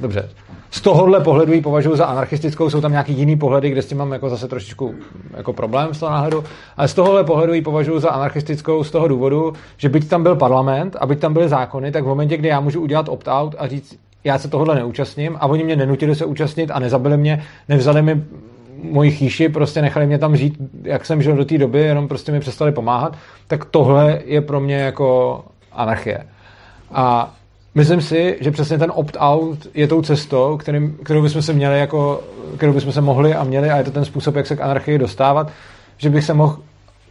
dobře, 0.00 0.28
z 0.70 0.80
tohohle 0.80 1.20
pohledu 1.20 1.52
ji 1.52 1.60
považuji 1.60 1.96
za 1.96 2.06
anarchistickou, 2.06 2.70
jsou 2.70 2.80
tam 2.80 2.90
nějaký 2.90 3.12
jiný 3.12 3.36
pohledy, 3.36 3.70
kde 3.70 3.82
s 3.82 3.86
tím 3.86 3.98
mám 3.98 4.12
jako 4.12 4.28
zase 4.28 4.48
trošičku 4.48 4.94
jako 5.36 5.52
problém 5.52 5.94
z 5.94 6.00
toho 6.00 6.12
náhledu, 6.12 6.44
ale 6.76 6.88
z 6.88 6.94
tohohle 6.94 7.24
pohledu 7.24 7.52
ji 7.52 7.62
považuji 7.62 7.98
za 7.98 8.10
anarchistickou 8.10 8.84
z 8.84 8.90
toho 8.90 9.08
důvodu, 9.08 9.52
že 9.76 9.88
byť 9.88 10.08
tam 10.08 10.22
byl 10.22 10.36
parlament 10.36 10.96
a 11.00 11.06
byť 11.06 11.18
tam 11.18 11.32
byly 11.32 11.48
zákony, 11.48 11.92
tak 11.92 12.04
v 12.04 12.06
momentě, 12.06 12.36
kdy 12.36 12.48
já 12.48 12.60
můžu 12.60 12.80
udělat 12.80 13.08
opt-out 13.08 13.54
a 13.58 13.66
říct, 13.66 13.98
já 14.24 14.38
se 14.38 14.48
tohohle 14.48 14.74
neúčastním 14.74 15.36
a 15.40 15.46
oni 15.46 15.64
mě 15.64 15.76
nenutili 15.76 16.14
se 16.14 16.24
účastnit 16.24 16.70
a 16.70 16.78
nezabili 16.78 17.16
mě, 17.16 17.42
nevzali 17.68 18.02
mi 18.02 18.22
moji 18.82 19.10
chýši, 19.10 19.48
prostě 19.48 19.82
nechali 19.82 20.06
mě 20.06 20.18
tam 20.18 20.36
žít, 20.36 20.56
jak 20.82 21.06
jsem 21.06 21.22
žil 21.22 21.36
do 21.36 21.44
té 21.44 21.58
doby, 21.58 21.80
jenom 21.80 22.08
prostě 22.08 22.32
mi 22.32 22.40
přestali 22.40 22.72
pomáhat, 22.72 23.16
tak 23.46 23.64
tohle 23.64 24.20
je 24.24 24.40
pro 24.40 24.60
mě 24.60 24.76
jako 24.76 25.44
anarchie. 25.72 26.26
A 26.92 27.34
myslím 27.78 28.00
si, 28.00 28.38
že 28.40 28.50
přesně 28.50 28.78
ten 28.78 28.92
opt-out 28.94 29.66
je 29.74 29.88
tou 29.88 30.02
cestou, 30.02 30.56
kterým, 30.56 30.98
kterou 31.04 31.22
bychom 31.22 31.42
se 31.42 31.52
měli 31.52 31.78
jako, 31.78 32.22
kterou 32.56 32.72
bychom 32.72 32.92
se 32.92 33.00
mohli 33.00 33.34
a 33.34 33.44
měli 33.44 33.70
a 33.70 33.76
je 33.76 33.84
to 33.84 33.90
ten 33.90 34.04
způsob, 34.04 34.36
jak 34.36 34.46
se 34.46 34.56
k 34.56 34.60
anarchii 34.60 34.98
dostávat, 34.98 35.50
že 35.96 36.10
bych 36.10 36.24
se 36.24 36.34
mohl 36.34 36.58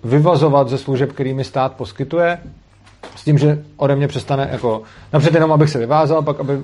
vyvazovat 0.03 0.69
ze 0.69 0.77
služeb, 0.77 1.11
kterými 1.11 1.43
stát 1.43 1.73
poskytuje, 1.73 2.37
s 3.15 3.23
tím, 3.23 3.37
že 3.37 3.63
ode 3.77 3.95
mě 3.95 4.07
přestane 4.07 4.49
jako, 4.51 4.81
napřed 5.13 5.33
jenom, 5.33 5.51
abych 5.51 5.69
se 5.69 5.79
vyvázal, 5.79 6.21
pak 6.21 6.39
aby 6.39 6.59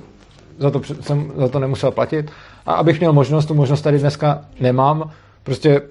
za 0.59 0.71
to, 0.71 0.81
jsem 1.01 1.31
za 1.35 1.47
to 1.47 1.59
nemusel 1.59 1.91
platit. 1.91 2.31
A 2.65 2.73
abych 2.73 2.99
měl 2.99 3.13
možnost, 3.13 3.45
tu 3.45 3.53
možnost 3.53 3.81
tady 3.81 3.99
dneska 3.99 4.41
nemám, 4.59 5.09
prostě 5.43 5.81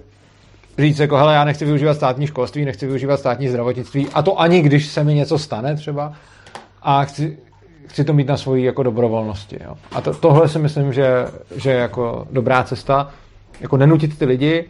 říct 0.79 0.99
jako, 0.99 1.17
hele, 1.17 1.35
já 1.35 1.45
nechci 1.45 1.65
využívat 1.65 1.95
státní 1.95 2.27
školství, 2.27 2.65
nechci 2.65 2.87
využívat 2.87 3.21
státní 3.21 3.49
zdravotnictví. 3.49 4.09
A 4.15 4.23
to 4.23 4.41
ani 4.41 4.63
když 4.63 4.87
se 4.87 5.05
mi 5.05 5.15
něco 5.15 5.39
stane 5.39 5.77
třeba. 5.77 6.13
A 6.83 7.05
chci, 7.05 7.39
chci 7.87 8.05
to 8.05 8.13
mít 8.13 8.29
na 8.29 8.37
svoji 8.37 8.65
jako 8.65 8.83
dobrovolnosti. 8.83 9.59
Jo. 9.65 9.77
A 9.93 10.01
to, 10.01 10.15
tohle 10.15 10.49
si 10.49 10.59
myslím, 10.59 10.93
že, 10.93 11.27
že 11.57 11.71
je 11.71 11.77
jako 11.77 12.27
dobrá 12.31 12.65
cesta, 12.65 13.11
jako 13.61 13.77
nenutit 13.77 14.19
ty 14.19 14.25
lidi 14.25 14.65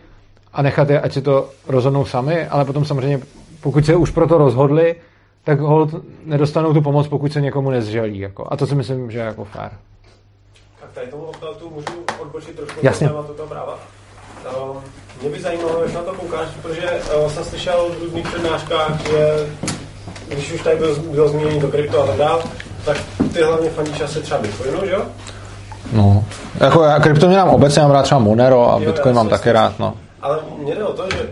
a 0.53 0.63
nechat 0.63 0.91
je, 0.91 1.01
ať 1.01 1.13
si 1.13 1.23
to 1.23 1.51
rozhodnou 1.69 2.05
sami, 2.05 2.47
ale 2.47 2.65
potom 2.65 2.85
samozřejmě, 2.85 3.21
pokud 3.61 3.87
se 3.87 3.97
už 3.97 4.11
pro 4.11 4.27
to 4.29 4.39
rozhodli, 4.39 4.97
tak 5.45 5.61
hold 5.61 5.95
nedostanou 6.25 6.73
tu 6.73 6.81
pomoc, 6.83 7.09
pokud 7.09 7.33
se 7.33 7.41
někomu 7.41 7.71
nezželí. 7.71 8.19
Jako. 8.19 8.47
A 8.51 8.57
to 8.57 8.67
si 8.67 8.75
myslím, 8.75 9.11
že 9.11 9.19
je 9.19 9.25
jako 9.25 9.45
fér. 9.45 9.71
Tak 10.81 10.93
tady 10.93 11.07
tomu 11.07 11.23
opt-outu 11.23 11.71
můžu 11.71 12.05
odbočit 12.19 12.57
trošku 12.57 12.81
Jasně. 12.83 13.09
tématu 13.09 13.33
toho 13.33 13.49
práva. 13.49 13.79
Um, 14.63 14.77
mě 15.21 15.31
by 15.31 15.41
zajímalo, 15.41 15.83
jak 15.83 15.95
na 15.95 16.03
to 16.03 16.15
koukáš, 16.15 16.49
protože 16.63 17.01
uh, 17.17 17.31
jsem 17.31 17.45
slyšel 17.45 17.91
v 17.91 18.03
různých 18.03 18.29
přednáškách, 18.29 19.07
že 19.07 19.49
když 20.29 20.53
už 20.53 20.63
tady 20.63 20.77
byl, 20.77 20.97
byl 20.97 21.29
zmíněný 21.29 21.61
to 21.61 21.69
krypto 21.69 22.03
a 22.03 22.07
tak 22.07 22.17
dál, 22.17 22.43
tak 22.85 22.97
ty 23.35 23.43
hlavně 23.43 23.71
fandíš 23.71 24.01
asi 24.01 24.21
třeba 24.21 24.41
Bitcoinu, 24.41 24.87
že 24.87 24.93
jo? 24.93 25.03
No. 25.93 26.25
Jako 26.61 26.83
já 26.83 27.01
kryptoměnám 27.01 27.49
obecně 27.49 27.83
mám 27.83 27.91
rád 27.91 28.03
třeba 28.03 28.21
Monero 28.21 28.71
a 28.75 28.79
Jo, 28.79 28.87
Bitcoin 28.93 29.15
mám 29.15 29.29
taky 29.29 29.53
rád. 29.53 29.79
No. 29.79 29.95
Ale 30.23 30.39
mně 30.59 30.75
jde 30.75 30.85
o 30.85 30.93
to, 30.93 31.05
že 31.11 31.31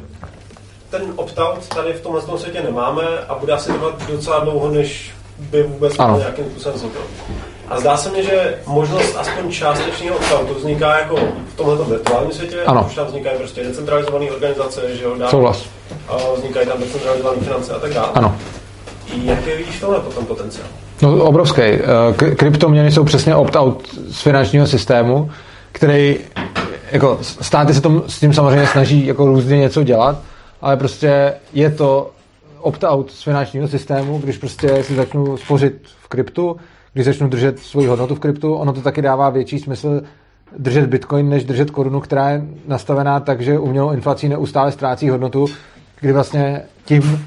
ten 0.90 1.02
opt-out 1.16 1.68
tady 1.74 1.92
v 1.92 2.00
tomhle 2.00 2.22
tom 2.22 2.38
světě 2.38 2.62
nemáme 2.62 3.02
a 3.28 3.34
bude 3.34 3.52
asi 3.52 3.72
trvat 3.72 3.94
docela 4.10 4.38
dlouho, 4.38 4.68
než 4.70 5.12
by 5.38 5.62
vůbec 5.62 5.98
Ano. 5.98 6.18
nějakým 6.18 6.44
způsobem 6.44 6.76
vzniknout. 6.78 7.04
A 7.68 7.80
zdá 7.80 7.96
se 7.96 8.10
mně, 8.10 8.22
že 8.22 8.58
možnost 8.66 9.16
aspoň 9.16 9.50
částečného 9.52 10.16
opt-outu 10.16 10.54
vzniká 10.54 10.98
jako 10.98 11.16
v 11.54 11.56
tomhle 11.56 11.84
virtuálním 11.84 12.32
světě, 12.32 12.62
Ano. 12.66 12.84
už 12.86 12.94
tam 12.94 13.06
vznikají 13.06 13.38
prostě 13.38 13.62
decentralizované 13.64 14.30
organizace, 14.30 14.96
že 14.96 15.04
jo, 15.04 15.14
dál, 15.18 15.30
Souhlas. 15.30 15.62
a 16.08 16.16
vznikají 16.36 16.66
tam 16.66 16.80
decentralizované 16.80 17.40
finance 17.40 17.72
a 17.74 17.78
tak 17.78 17.94
dále. 17.94 18.08
Ano. 18.14 18.36
Jaký 19.22 19.50
vidíš 19.50 19.76
v 19.76 19.80
tomhle 19.80 20.00
potom 20.00 20.26
potenciál? 20.26 20.68
No, 21.02 21.24
obrovský. 21.24 21.62
Eh, 21.62 22.34
Kryptoměny 22.34 22.92
jsou 22.92 23.04
přesně 23.04 23.34
opt-out 23.34 23.88
z 24.10 24.20
finančního 24.22 24.66
systému, 24.66 25.30
který 25.72 26.16
jako 26.92 27.18
státy 27.22 27.74
se 27.74 27.80
tom, 27.80 28.02
s 28.06 28.20
tím 28.20 28.32
samozřejmě 28.32 28.66
snaží 28.66 29.06
jako 29.06 29.26
různě 29.26 29.58
něco 29.58 29.82
dělat, 29.82 30.22
ale 30.60 30.76
prostě 30.76 31.34
je 31.52 31.70
to 31.70 32.10
opt-out 32.60 33.10
z 33.10 33.22
finančního 33.22 33.68
systému, 33.68 34.18
když 34.18 34.38
prostě 34.38 34.82
si 34.82 34.94
začnu 34.94 35.36
spořit 35.36 35.82
v 36.02 36.08
kryptu, 36.08 36.56
když 36.92 37.06
začnu 37.06 37.28
držet 37.28 37.58
svoji 37.58 37.86
hodnotu 37.86 38.14
v 38.14 38.20
kryptu, 38.20 38.54
ono 38.54 38.72
to 38.72 38.80
taky 38.80 39.02
dává 39.02 39.30
větší 39.30 39.58
smysl 39.58 40.02
držet 40.58 40.86
bitcoin, 40.86 41.28
než 41.28 41.44
držet 41.44 41.70
korunu, 41.70 42.00
která 42.00 42.30
je 42.30 42.42
nastavená 42.66 43.20
tak, 43.20 43.40
že 43.40 43.58
umělou 43.58 43.90
inflací 43.90 44.28
neustále 44.28 44.72
ztrácí 44.72 45.08
hodnotu, 45.08 45.46
kdy 46.00 46.12
vlastně 46.12 46.62
tím, 46.84 47.26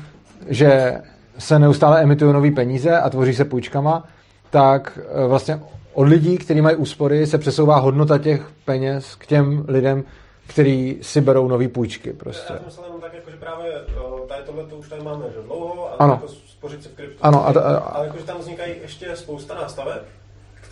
že 0.50 0.94
se 1.38 1.60
neustále 1.60 2.02
emitují 2.04 2.34
nové 2.34 2.52
peníze 2.52 3.00
a 3.00 3.10
tvoří 3.10 3.34
se 3.36 3.46
půjčkama, 3.46 4.04
tak 4.50 5.00
eh, 5.24 5.28
vlastně 5.28 5.60
od 5.94 6.04
lidí, 6.04 6.38
kteří 6.38 6.62
mají 6.62 6.76
úspory, 6.76 7.28
se 7.28 7.38
přesouvá 7.38 7.78
hodnota 7.80 8.18
těch 8.18 8.52
peněz 8.66 9.16
k 9.16 9.26
těm 9.26 9.66
lidem, 9.68 10.04
kteří 10.48 10.98
si 11.02 11.22
berou 11.22 11.48
nové 11.48 11.68
půjčky. 11.68 12.14
Prostě. 12.14 12.54
Já 12.66 12.70
jsem 12.70 12.84
jenom 12.84 13.02
tak, 13.02 13.14
jako, 13.14 13.32
že 13.32 13.38
právě 13.38 13.82
o, 14.04 14.20
tady 14.28 14.44
tohle 14.44 14.64
to 14.66 14.76
už 14.76 14.90
tady 14.90 15.02
máme 15.04 15.26
že 15.36 15.42
dlouho 15.46 15.90
a 15.94 15.96
Ano. 16.04 16.14
jako 16.14 16.28
spořit 16.28 16.84
si 16.84 16.90
v 16.90 16.96
kryptu. 16.96 17.18
Ano, 17.22 17.48
a 17.48 17.54
ta- 17.54 17.62
a- 17.62 17.78
ale 17.78 18.06
jakože 18.06 18.24
tam 18.26 18.38
vznikají 18.38 18.74
ještě 18.82 19.16
spousta 19.16 19.56
nástaveb, 19.56 20.02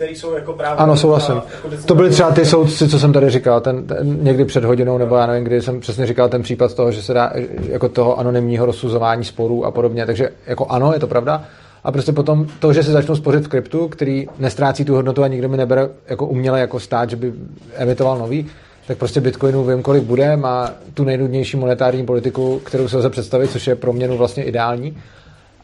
které 0.02 0.16
jsou 0.16 0.34
jako 0.34 0.54
právě... 0.54 0.78
Ano, 0.78 0.98
souhlasím. 0.98 1.36
jako 1.36 1.70
To 1.86 1.96
byly 1.96 2.10
třeba 2.10 2.32
ty 2.32 2.46
soudci, 2.46 2.88
co 2.88 3.00
jsem 3.00 3.14
tady 3.14 3.30
říkal, 3.30 3.62
ten, 3.62 3.88
ten 3.88 4.24
někdy 4.24 4.46
před 4.46 4.64
hodinou, 4.64 4.98
nebo 4.98 5.16
já 5.16 5.26
nevím, 5.26 5.44
kdy 5.44 5.62
jsem 5.62 5.80
přesně 5.80 6.06
říkal 6.06 6.30
ten 6.30 6.42
případ 6.44 6.74
toho, 6.74 6.92
že 6.92 7.02
se 7.02 7.14
dá 7.14 7.34
jako 7.70 7.90
toho 7.90 8.20
anonymního 8.20 8.66
rozsuzování 8.66 9.24
sporů 9.24 9.66
a 9.66 9.72
podobně. 9.72 10.06
Takže 10.06 10.30
jako 10.48 10.66
ano, 10.66 10.94
je 10.94 11.00
to 11.00 11.08
pravda. 11.08 11.44
A 11.84 11.92
prostě 11.92 12.12
potom 12.12 12.48
to, 12.60 12.74
že 12.74 12.84
se 12.84 12.92
začnou 12.92 13.16
spořit 13.16 13.46
v 13.46 13.48
kryptu, 13.48 13.88
který 13.88 14.28
nestrácí 14.40 14.86
tu 14.86 14.96
hodnotu 14.96 15.24
a 15.24 15.28
nikdo 15.28 15.50
mi 15.50 15.58
nebere 15.58 15.90
jako 16.08 16.26
uměle 16.26 16.60
jako 16.60 16.80
stát, 16.80 17.10
že 17.10 17.16
by 17.16 17.34
emitoval 17.76 18.18
nový, 18.18 18.48
tak 18.88 18.98
prostě 18.98 19.22
Bitcoinu 19.22 19.64
vím, 19.64 19.82
kolik 19.82 20.04
bude, 20.04 20.38
má 20.38 20.72
tu 20.94 21.04
nejnudnější 21.04 21.58
monetární 21.58 22.06
politiku, 22.06 22.62
kterou 22.66 22.88
se 22.88 22.98
lze 22.98 23.10
představit, 23.10 23.52
což 23.52 23.68
je 23.68 23.76
pro 23.76 23.94
měnu 23.94 24.18
vlastně 24.18 24.44
ideální. 24.44 24.98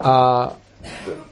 A 0.02 0.48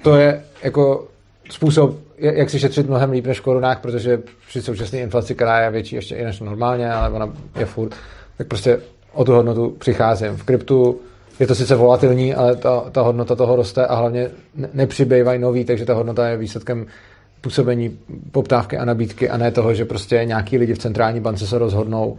to 0.04 0.16
je 0.16 0.44
jako 0.64 1.08
způsob, 1.50 2.05
jak 2.18 2.50
si 2.50 2.60
šetřit 2.60 2.88
mnohem 2.88 3.12
líp 3.12 3.28
než 3.28 3.40
v 3.40 3.44
korunách, 3.44 3.82
protože 3.82 4.22
při 4.48 4.62
současné 4.62 5.00
inflaci, 5.00 5.36
která 5.36 5.60
je 5.60 5.72
větší 5.72 5.96
ještě 5.96 6.16
i 6.16 6.24
než 6.24 6.40
normálně, 6.40 6.92
ale 6.92 7.10
ona 7.10 7.30
je 7.60 7.66
furt, 7.66 7.96
tak 8.38 8.48
prostě 8.48 8.80
o 9.14 9.24
tu 9.24 9.32
hodnotu 9.32 9.76
přicházím. 9.80 10.38
V 10.38 10.44
kryptu 10.44 11.00
je 11.40 11.48
to 11.48 11.56
sice 11.56 11.76
volatilní, 11.76 12.36
ale 12.36 12.56
ta, 12.56 12.80
ta 12.92 13.02
hodnota 13.02 13.36
toho 13.36 13.56
roste 13.56 13.86
a 13.86 13.96
hlavně 13.96 14.30
nepřibývají 14.74 15.40
nový, 15.40 15.66
takže 15.66 15.86
ta 15.86 15.94
hodnota 15.94 16.28
je 16.28 16.38
výsledkem 16.38 16.86
působení 17.42 18.00
poptávky 18.32 18.78
a 18.78 18.86
nabídky 18.86 19.30
a 19.30 19.38
ne 19.38 19.52
toho, 19.52 19.74
že 19.74 19.86
prostě 19.86 20.22
nějaký 20.26 20.58
lidi 20.58 20.74
v 20.74 20.78
centrální 20.78 21.20
bance 21.20 21.48
se 21.48 21.58
rozhodnou 21.58 22.18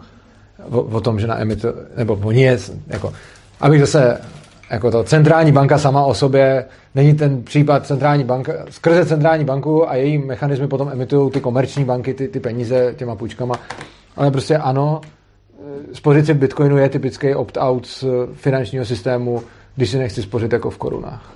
o, 0.70 0.80
o 0.80 1.00
tom, 1.00 1.20
že 1.20 1.26
na 1.26 1.40
emitu, 1.40 1.68
nebo 1.96 2.20
oni 2.24 2.42
je, 2.42 2.58
jako, 2.86 3.12
abych 3.60 3.80
zase 3.80 4.20
jako 4.70 4.90
to 4.90 5.04
centrální 5.04 5.52
banka 5.52 5.78
sama 5.78 6.04
o 6.04 6.14
sobě 6.14 6.64
není 6.94 7.14
ten 7.14 7.42
případ 7.42 7.86
centrální 7.86 8.24
banka, 8.24 8.52
skrze 8.70 9.06
centrální 9.06 9.44
banku 9.44 9.90
a 9.90 9.94
její 9.94 10.18
mechanismy 10.18 10.68
potom 10.68 10.88
emitují 10.88 11.30
ty 11.30 11.40
komerční 11.40 11.84
banky, 11.84 12.14
ty, 12.14 12.28
ty 12.28 12.40
peníze 12.40 12.94
těma 12.96 13.16
půjčkama, 13.16 13.54
ale 14.16 14.30
prostě 14.30 14.56
ano, 14.56 15.00
si 16.24 16.34
v 16.34 16.36
Bitcoinu 16.36 16.76
je 16.78 16.88
typický 16.88 17.34
opt-out 17.34 17.86
z 17.86 18.04
finančního 18.34 18.84
systému, 18.84 19.42
když 19.76 19.90
si 19.90 19.98
nechci 19.98 20.22
spořit 20.22 20.52
jako 20.52 20.70
v 20.70 20.78
korunách. 20.78 21.32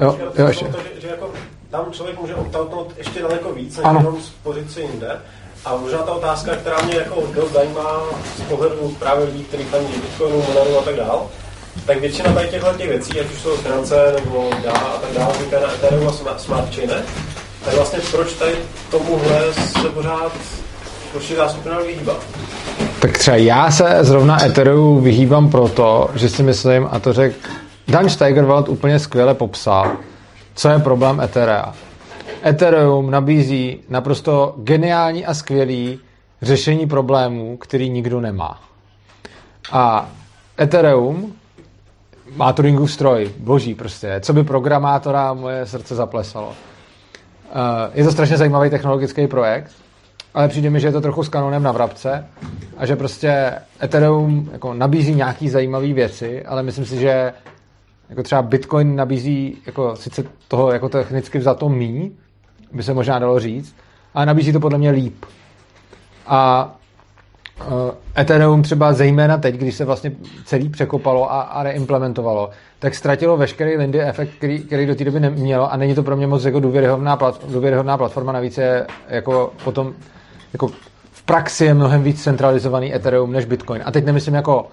Jo, 0.00 0.18
jo, 0.38 0.46
ještě. 0.46 0.64
To, 0.64 0.78
že, 0.94 1.00
že 1.00 1.08
jako 1.08 1.30
tam 1.70 1.92
člověk 1.92 2.20
může 2.20 2.34
optoutnout 2.34 2.94
ještě 2.98 3.22
daleko 3.22 3.52
víc, 3.52 3.76
než 3.76 3.86
ano. 3.86 4.00
jenom 4.00 4.20
spořit 4.22 4.70
si 4.70 4.80
jinde. 4.80 5.20
A 5.64 5.76
možná 5.76 5.98
ta 5.98 6.12
otázka, 6.12 6.56
která 6.56 6.82
mě 6.82 6.96
jako 6.96 7.22
dost 7.34 7.52
zajímá 7.52 8.00
z 8.36 8.40
pohledu 8.40 8.96
právě 8.98 9.24
lidí, 9.24 9.44
kteří 9.44 9.64
fandí 9.64 9.92
Bitcoinu, 9.92 10.36
Monero 10.36 10.78
a 10.78 10.82
tak 10.82 10.96
dále, 10.96 11.20
tak 11.86 12.00
většina 12.00 12.32
tady 12.32 12.48
těchto 12.48 12.72
těch 12.72 12.88
věcí, 12.88 13.20
ať 13.20 13.26
už 13.26 13.40
jsou 13.40 13.56
finance 13.56 14.14
nebo 14.24 14.50
dá 14.64 14.72
a 14.72 14.98
tak 14.98 15.10
dále, 15.18 15.34
říká 15.44 15.60
na 15.60 15.74
Ethereum 15.74 16.08
a 16.08 16.38
smart 16.38 16.74
chaine, 16.74 17.02
tak 17.64 17.74
vlastně 17.74 17.98
proč 18.10 18.32
tady 18.32 18.52
tomuhle 18.90 19.54
se 19.54 19.88
pořád 19.88 20.32
určitá 21.14 21.48
skupina 21.48 21.78
vyhýbá? 21.78 22.14
Tak 23.00 23.18
třeba 23.18 23.36
já 23.36 23.70
se 23.70 23.98
zrovna 24.00 24.44
Ethereum 24.44 25.02
vyhýbám 25.02 25.50
proto, 25.50 26.10
že 26.14 26.28
si 26.28 26.42
myslím, 26.42 26.88
a 26.90 26.98
to 26.98 27.12
řekl 27.12 27.36
Dan 27.88 28.08
Steigerwald 28.10 28.68
úplně 28.68 28.98
skvěle 28.98 29.34
popsal, 29.34 29.96
co 30.54 30.68
je 30.68 30.78
problém 30.78 31.20
Etherea. 31.20 31.74
Ethereum 32.44 33.10
nabízí 33.10 33.80
naprosto 33.88 34.54
geniální 34.56 35.26
a 35.26 35.34
skvělý 35.34 36.00
řešení 36.42 36.86
problémů, 36.86 37.56
který 37.56 37.90
nikdo 37.90 38.20
nemá. 38.20 38.60
A 39.72 40.08
Ethereum 40.60 41.34
má 42.36 42.52
Turingův 42.52 42.92
stroj, 42.92 43.30
boží 43.38 43.74
prostě. 43.74 44.20
Co 44.20 44.32
by 44.32 44.44
programátora, 44.44 45.34
moje 45.34 45.66
srdce 45.66 45.94
zaplesalo. 45.94 46.52
Eh, 47.50 47.90
je 47.94 48.04
to 48.04 48.12
strašně 48.12 48.36
zajímavý 48.36 48.70
technologický 48.70 49.26
projekt, 49.26 49.70
ale 50.34 50.48
přijde 50.48 50.70
mi, 50.70 50.80
že 50.80 50.88
je 50.88 50.92
to 50.92 51.00
trochu 51.00 51.24
s 51.24 51.28
kanonem 51.28 51.62
na 51.62 51.72
vrabce 51.72 52.26
a 52.76 52.86
že 52.86 52.96
prostě 52.96 53.54
Ethereum 53.82 54.50
jako 54.52 54.74
nabízí 54.74 55.14
nějaký 55.14 55.48
zajímavé 55.48 55.92
věci, 55.92 56.46
ale 56.46 56.62
myslím 56.62 56.84
si, 56.84 56.98
že 57.00 57.32
jako 58.08 58.22
třeba 58.22 58.42
Bitcoin 58.42 58.96
nabízí 58.96 59.58
jako 59.66 59.96
sice 59.96 60.24
toho 60.48 60.72
jako 60.72 60.88
technicky 60.88 61.40
to 61.40 61.68
mí, 61.68 62.16
by 62.72 62.82
se 62.82 62.94
možná 62.94 63.18
dalo 63.18 63.40
říct, 63.40 63.76
ale 64.14 64.26
nabízí 64.26 64.52
to 64.52 64.60
podle 64.60 64.78
mě 64.78 64.90
líp. 64.90 65.24
A 66.26 66.70
Ethereum 68.18 68.62
třeba 68.62 68.92
zejména 68.92 69.38
teď, 69.38 69.54
když 69.54 69.74
se 69.74 69.84
vlastně 69.84 70.12
celý 70.44 70.68
překopalo 70.68 71.32
a, 71.32 71.40
a 71.40 71.62
reimplementovalo, 71.62 72.50
tak 72.78 72.94
ztratilo 72.94 73.36
veškerý 73.36 73.76
Lindy 73.76 74.00
efekt, 74.00 74.30
který, 74.36 74.58
který 74.58 74.86
do 74.86 74.94
té 74.94 75.04
doby 75.04 75.20
nemělo 75.20 75.72
a 75.72 75.76
není 75.76 75.94
to 75.94 76.02
pro 76.02 76.16
mě 76.16 76.26
moc 76.26 76.44
jako 76.44 76.60
důvěryhodná, 76.60 77.16
plat, 77.16 77.40
důvěryhodná 77.48 77.98
platforma, 77.98 78.32
navíc 78.32 78.58
je 78.58 78.86
jako 79.08 79.52
potom 79.64 79.92
jako 80.52 80.68
v 81.12 81.22
praxi 81.22 81.64
je 81.64 81.74
mnohem 81.74 82.02
víc 82.02 82.22
centralizovaný 82.22 82.94
Ethereum 82.94 83.32
než 83.32 83.44
Bitcoin. 83.44 83.82
A 83.84 83.90
teď 83.90 84.04
nemyslím 84.04 84.34
jako 84.34 84.66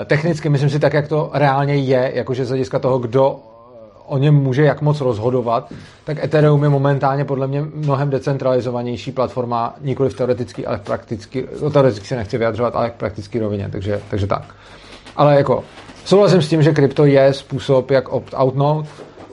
Eh, 0.00 0.04
technicky 0.04 0.48
myslím 0.48 0.70
si 0.70 0.78
tak, 0.78 0.92
jak 0.92 1.08
to 1.08 1.30
reálně 1.34 1.74
je, 1.74 2.12
jakože 2.14 2.44
z 2.44 2.48
hlediska 2.48 2.78
toho, 2.78 2.98
kdo 2.98 3.40
eh, 3.40 3.51
o 4.06 4.18
něm 4.18 4.34
může 4.34 4.64
jak 4.64 4.82
moc 4.82 5.00
rozhodovat, 5.00 5.72
tak 6.04 6.24
Ethereum 6.24 6.62
je 6.62 6.68
momentálně 6.68 7.24
podle 7.24 7.46
mě 7.46 7.62
mnohem 7.74 8.10
decentralizovanější 8.10 9.12
platforma, 9.12 9.74
nikoli 9.80 10.10
v 10.10 10.14
teoreticky, 10.14 10.66
ale 10.66 10.78
v 10.78 10.80
prakticky, 10.80 11.48
no 11.62 11.70
teoreticky 11.70 12.06
se 12.06 12.16
nechci 12.16 12.38
vyjadřovat, 12.38 12.76
ale 12.76 12.90
v 12.90 12.92
prakticky 12.92 13.38
rovině, 13.38 13.68
takže, 13.72 14.00
takže 14.10 14.26
tak. 14.26 14.54
Ale 15.16 15.36
jako 15.36 15.64
souhlasím 16.04 16.42
s 16.42 16.48
tím, 16.48 16.62
že 16.62 16.72
krypto 16.72 17.04
je 17.04 17.32
způsob, 17.32 17.90
jak 17.90 18.08
opt-outnout 18.08 18.86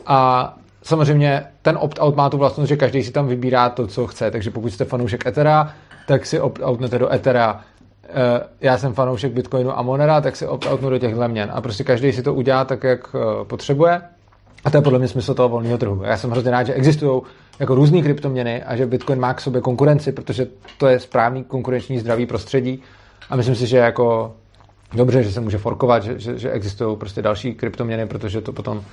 a 0.05 0.53
samozřejmě 0.83 1.43
ten 1.61 1.77
opt-out 1.81 2.15
má 2.15 2.29
tu 2.29 2.37
vlastnost, 2.37 2.69
že 2.69 2.75
každý 2.75 3.03
si 3.03 3.11
tam 3.11 3.27
vybírá 3.27 3.69
to, 3.69 3.87
co 3.87 4.07
chce, 4.07 4.31
takže 4.31 4.51
pokud 4.51 4.73
jste 4.73 4.85
fanoušek 4.85 5.25
Ethera, 5.25 5.73
tak 6.07 6.25
si 6.25 6.39
opt-outnete 6.39 6.99
do 6.99 7.13
Ethera, 7.13 7.61
Eh, 8.11 8.41
já 8.61 8.77
jsem 8.77 8.93
fanoušek 8.93 9.33
Bitcoinu 9.33 9.77
a 9.77 9.81
Monera, 9.81 10.21
tak 10.21 10.35
si 10.35 10.47
opt-outnu 10.47 10.89
do 10.89 10.99
těchto 10.99 11.27
měn. 11.27 11.51
A 11.53 11.61
prostě 11.61 11.83
každý 11.83 12.11
si 12.11 12.23
to 12.23 12.33
udělá 12.33 12.65
tak, 12.65 12.83
jak 12.83 13.15
eh, 13.15 13.45
potřebuje. 13.45 14.01
A 14.65 14.69
to 14.69 14.77
je 14.77 14.81
podle 14.81 14.99
mě 14.99 15.07
smysl 15.07 15.33
toho 15.33 15.49
volného 15.49 15.77
trhu. 15.77 16.03
Já 16.03 16.17
jsem 16.17 16.31
hrozně 16.31 16.51
rád, 16.51 16.63
že 16.63 16.73
existují 16.73 17.21
jako 17.59 17.75
různé 17.75 18.01
kryptoměny 18.01 18.63
a 18.63 18.75
že 18.75 18.85
Bitcoin 18.85 19.19
má 19.19 19.33
k 19.33 19.41
sobě 19.41 19.61
konkurenci, 19.61 20.11
protože 20.11 20.47
to 20.77 20.87
je 20.87 20.99
správný 20.99 21.43
konkurenční 21.43 21.99
zdravý 21.99 22.25
prostředí. 22.25 22.81
A 23.29 23.35
myslím 23.35 23.55
si, 23.55 23.67
že 23.67 23.77
jako 23.77 24.33
dobře, 24.93 25.23
že 25.23 25.31
se 25.31 25.41
může 25.41 25.57
forkovat, 25.57 26.03
že, 26.03 26.19
že, 26.19 26.37
že 26.37 26.51
existují 26.51 26.97
prostě 26.97 27.21
další 27.21 27.55
kryptoměny, 27.55 28.07
protože 28.07 28.41
to 28.41 28.53
potom 28.53 28.83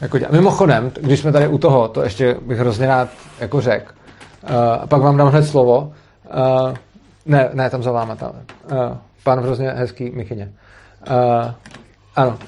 jako 0.00 0.18
dělá. 0.18 0.30
Mimochodem, 0.32 0.92
když 1.00 1.20
jsme 1.20 1.32
tady 1.32 1.48
u 1.48 1.58
toho, 1.58 1.88
to 1.88 2.02
ještě 2.02 2.36
bych 2.46 2.58
hrozně 2.58 2.86
rád 2.86 3.08
jako 3.40 3.60
řekl. 3.60 3.92
Uh, 4.42 4.86
pak 4.86 5.02
vám 5.02 5.16
dám 5.16 5.28
hned 5.28 5.42
slovo. 5.42 5.92
Uh, 6.60 6.74
ne, 7.26 7.50
ne, 7.52 7.70
tam 7.70 7.82
za 7.82 7.92
váma. 7.92 8.16
Tam. 8.16 8.30
Uh, 8.30 8.96
pán 9.24 9.40
hrozně 9.40 9.70
hezký 9.70 10.10
Michyně. 10.10 10.52
Uh, 11.10 11.50
ano. 12.16 12.38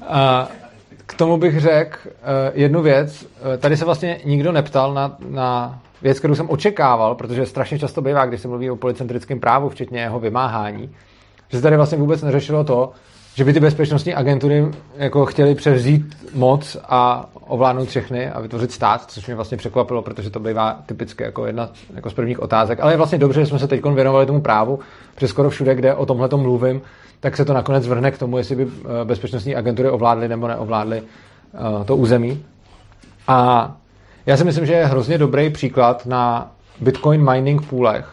Uh, 0.00 0.67
k 1.08 1.14
tomu 1.14 1.36
bych 1.36 1.60
řekl 1.60 1.98
uh, 2.04 2.12
jednu 2.52 2.82
věc. 2.82 3.22
Uh, 3.22 3.56
tady 3.58 3.76
se 3.76 3.84
vlastně 3.84 4.20
nikdo 4.24 4.52
neptal 4.52 4.94
na, 4.94 5.16
na 5.28 5.78
věc, 6.02 6.18
kterou 6.18 6.34
jsem 6.34 6.50
očekával, 6.50 7.14
protože 7.14 7.46
strašně 7.46 7.78
často 7.78 8.02
bývá, 8.02 8.26
když 8.26 8.40
se 8.40 8.48
mluví 8.48 8.70
o 8.70 8.76
policentrickém 8.76 9.40
právu, 9.40 9.68
včetně 9.68 10.00
jeho 10.00 10.20
vymáhání, 10.20 10.90
že 11.48 11.58
se 11.58 11.62
tady 11.62 11.76
vlastně 11.76 11.98
vůbec 11.98 12.22
neřešilo 12.22 12.64
to, 12.64 12.92
že 13.34 13.44
by 13.44 13.52
ty 13.52 13.60
bezpečnostní 13.60 14.14
agentury 14.14 14.66
jako 14.96 15.26
chtěli 15.26 15.54
převzít 15.54 16.16
moc 16.34 16.76
a 16.88 17.30
ovládnout 17.46 17.88
všechny 17.88 18.30
a 18.30 18.40
vytvořit 18.40 18.72
stát, 18.72 19.10
což 19.10 19.26
mě 19.26 19.34
vlastně 19.34 19.56
překvapilo, 19.56 20.02
protože 20.02 20.30
to 20.30 20.40
bývá 20.40 20.78
typicky 20.86 21.24
jako 21.24 21.46
jedna 21.46 21.70
jako 21.94 22.10
z 22.10 22.14
prvních 22.14 22.42
otázek. 22.42 22.80
Ale 22.80 22.92
je 22.92 22.96
vlastně 22.96 23.18
dobře, 23.18 23.40
že 23.40 23.46
jsme 23.46 23.58
se 23.58 23.68
teď 23.68 23.84
věnovali 23.84 24.26
tomu 24.26 24.40
právu, 24.40 24.78
protože 25.14 25.28
skoro 25.28 25.50
všude, 25.50 25.74
kde 25.74 25.94
o 25.94 26.06
tomhle 26.06 26.28
mluvím, 26.36 26.80
tak 27.20 27.36
se 27.36 27.44
to 27.44 27.52
nakonec 27.52 27.86
vrhne 27.86 28.10
k 28.10 28.18
tomu, 28.18 28.38
jestli 28.38 28.56
by 28.56 28.62
eh, 28.62 29.04
bezpečnostní 29.04 29.56
agentury 29.56 29.90
ovládly 29.90 30.28
nebo 30.28 30.48
neovládly 30.48 31.02
eh, 31.02 31.84
to 31.84 31.96
území. 31.96 32.44
A 33.28 33.70
já 34.26 34.36
si 34.36 34.44
myslím, 34.44 34.66
že 34.66 34.72
je 34.72 34.86
hrozně 34.86 35.18
dobrý 35.18 35.50
příklad 35.50 36.06
na 36.06 36.52
Bitcoin 36.80 37.30
mining 37.32 37.62
poolech. 37.62 38.12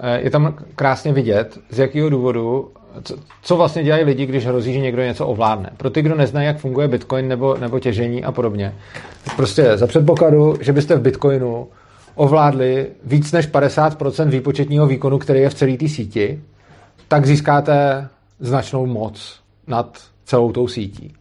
Eh, 0.00 0.20
je 0.20 0.30
tam 0.30 0.54
krásně 0.76 1.12
vidět, 1.12 1.58
z 1.70 1.78
jakého 1.78 2.10
důvodu 2.10 2.70
co, 3.02 3.16
co 3.42 3.56
vlastně 3.56 3.84
dělají 3.84 4.04
lidi, 4.04 4.26
když 4.26 4.46
hrozí, 4.46 4.72
že 4.72 4.80
někdo 4.80 5.02
něco 5.02 5.26
ovládne. 5.26 5.70
Pro 5.76 5.90
ty, 5.90 6.02
kdo 6.02 6.14
neznají, 6.14 6.46
jak 6.46 6.58
funguje 6.58 6.88
Bitcoin 6.88 7.28
nebo, 7.28 7.56
nebo 7.60 7.78
těžení 7.78 8.24
a 8.24 8.32
podobně. 8.32 8.74
Prostě 9.36 9.76
za 9.76 9.86
předpokladu, 9.86 10.56
že 10.60 10.72
byste 10.72 10.96
v 10.96 11.00
Bitcoinu 11.00 11.68
ovládli 12.14 12.86
víc 13.04 13.32
než 13.32 13.48
50% 13.48 14.28
výpočetního 14.28 14.86
výkonu, 14.86 15.18
který 15.18 15.40
je 15.40 15.50
v 15.50 15.54
celé 15.54 15.76
té 15.76 15.88
síti, 15.88 16.40
tak 17.08 17.26
získáte 17.26 18.08
značnou 18.40 18.86
moc 18.86 19.40
nad 19.66 20.02
celou 20.24 20.52
tou 20.52 20.68
sítí. 20.68 21.14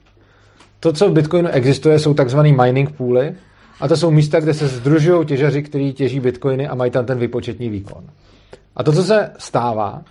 To, 0.79 0.93
co 0.93 1.09
v 1.09 1.13
Bitcoinu 1.13 1.49
existuje, 1.49 1.99
jsou 1.99 2.13
takzvané 2.13 2.51
mining 2.51 2.91
pooly, 2.91 3.35
a 3.79 3.87
to 3.87 3.97
jsou 3.97 4.11
místa, 4.11 4.39
kde 4.39 4.53
se 4.53 4.67
združují 4.67 5.25
těžaři, 5.25 5.63
kteří 5.63 5.93
těží 5.93 6.19
bitcoiny 6.19 6.67
a 6.67 6.75
mají 6.75 6.91
tam 6.91 7.05
ten 7.05 7.19
výpočetní 7.19 7.69
výkon. 7.69 8.03
A 8.75 8.83
to, 8.83 8.93
co 8.93 9.03
se 9.03 9.31
stává, 9.37 10.01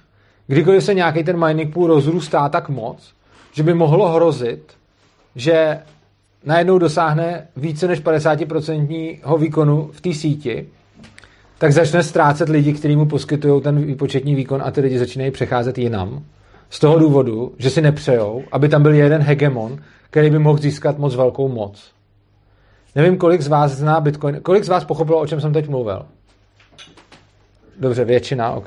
kdykoliv 0.47 0.85
se 0.85 0.95
nějaký 0.95 1.25
ten 1.25 1.47
mining 1.47 1.75
pool 1.75 1.87
rozrůstá 1.87 2.49
tak 2.49 2.69
moc, 2.69 3.15
že 3.53 3.63
by 3.63 3.75
mohlo 3.75 4.09
hrozit, 4.09 4.73
že 5.37 5.79
najednou 6.45 6.79
dosáhne 6.79 7.49
více 7.57 7.89
než 7.89 8.03
50% 8.03 9.39
výkonu 9.39 9.91
v 9.93 10.01
té 10.01 10.15
síti, 10.15 10.67
tak 11.59 11.73
začne 11.73 12.03
ztrácet 12.03 12.49
lidi, 12.49 12.73
kteří 12.73 12.97
mu 12.97 13.07
poskytují 13.07 13.63
ten 13.63 13.85
výpočetní 13.87 14.35
výkon 14.35 14.63
a 14.65 14.71
ty 14.71 14.81
lidi 14.81 14.99
začínají 14.99 15.31
přecházet 15.31 15.79
jinam. 15.79 16.23
Z 16.73 16.79
toho 16.79 16.99
důvodu, 16.99 17.55
že 17.59 17.71
si 17.71 17.81
nepřejou, 17.81 18.43
aby 18.53 18.69
tam 18.69 18.83
byl 18.83 18.95
jeden 18.95 19.23
hegemon, 19.23 19.79
který 20.11 20.31
by 20.31 20.39
mohl 20.39 20.59
získat 20.59 20.99
moc 20.99 21.15
velkou 21.15 21.49
moc. 21.49 21.93
Nevím, 22.95 23.17
kolik 23.17 23.41
z 23.41 23.49
vás 23.49 23.73
zná 23.73 24.01
Bitcoin, 24.01 24.41
kolik 24.43 24.65
z 24.65 24.69
vás 24.69 24.85
pochopilo, 24.85 25.21
o 25.21 25.27
čem 25.27 25.41
jsem 25.41 25.53
teď 25.53 25.69
mluvil. 25.69 26.07
dobře, 27.81 28.05
většina, 28.05 28.51
OK. 28.51 28.67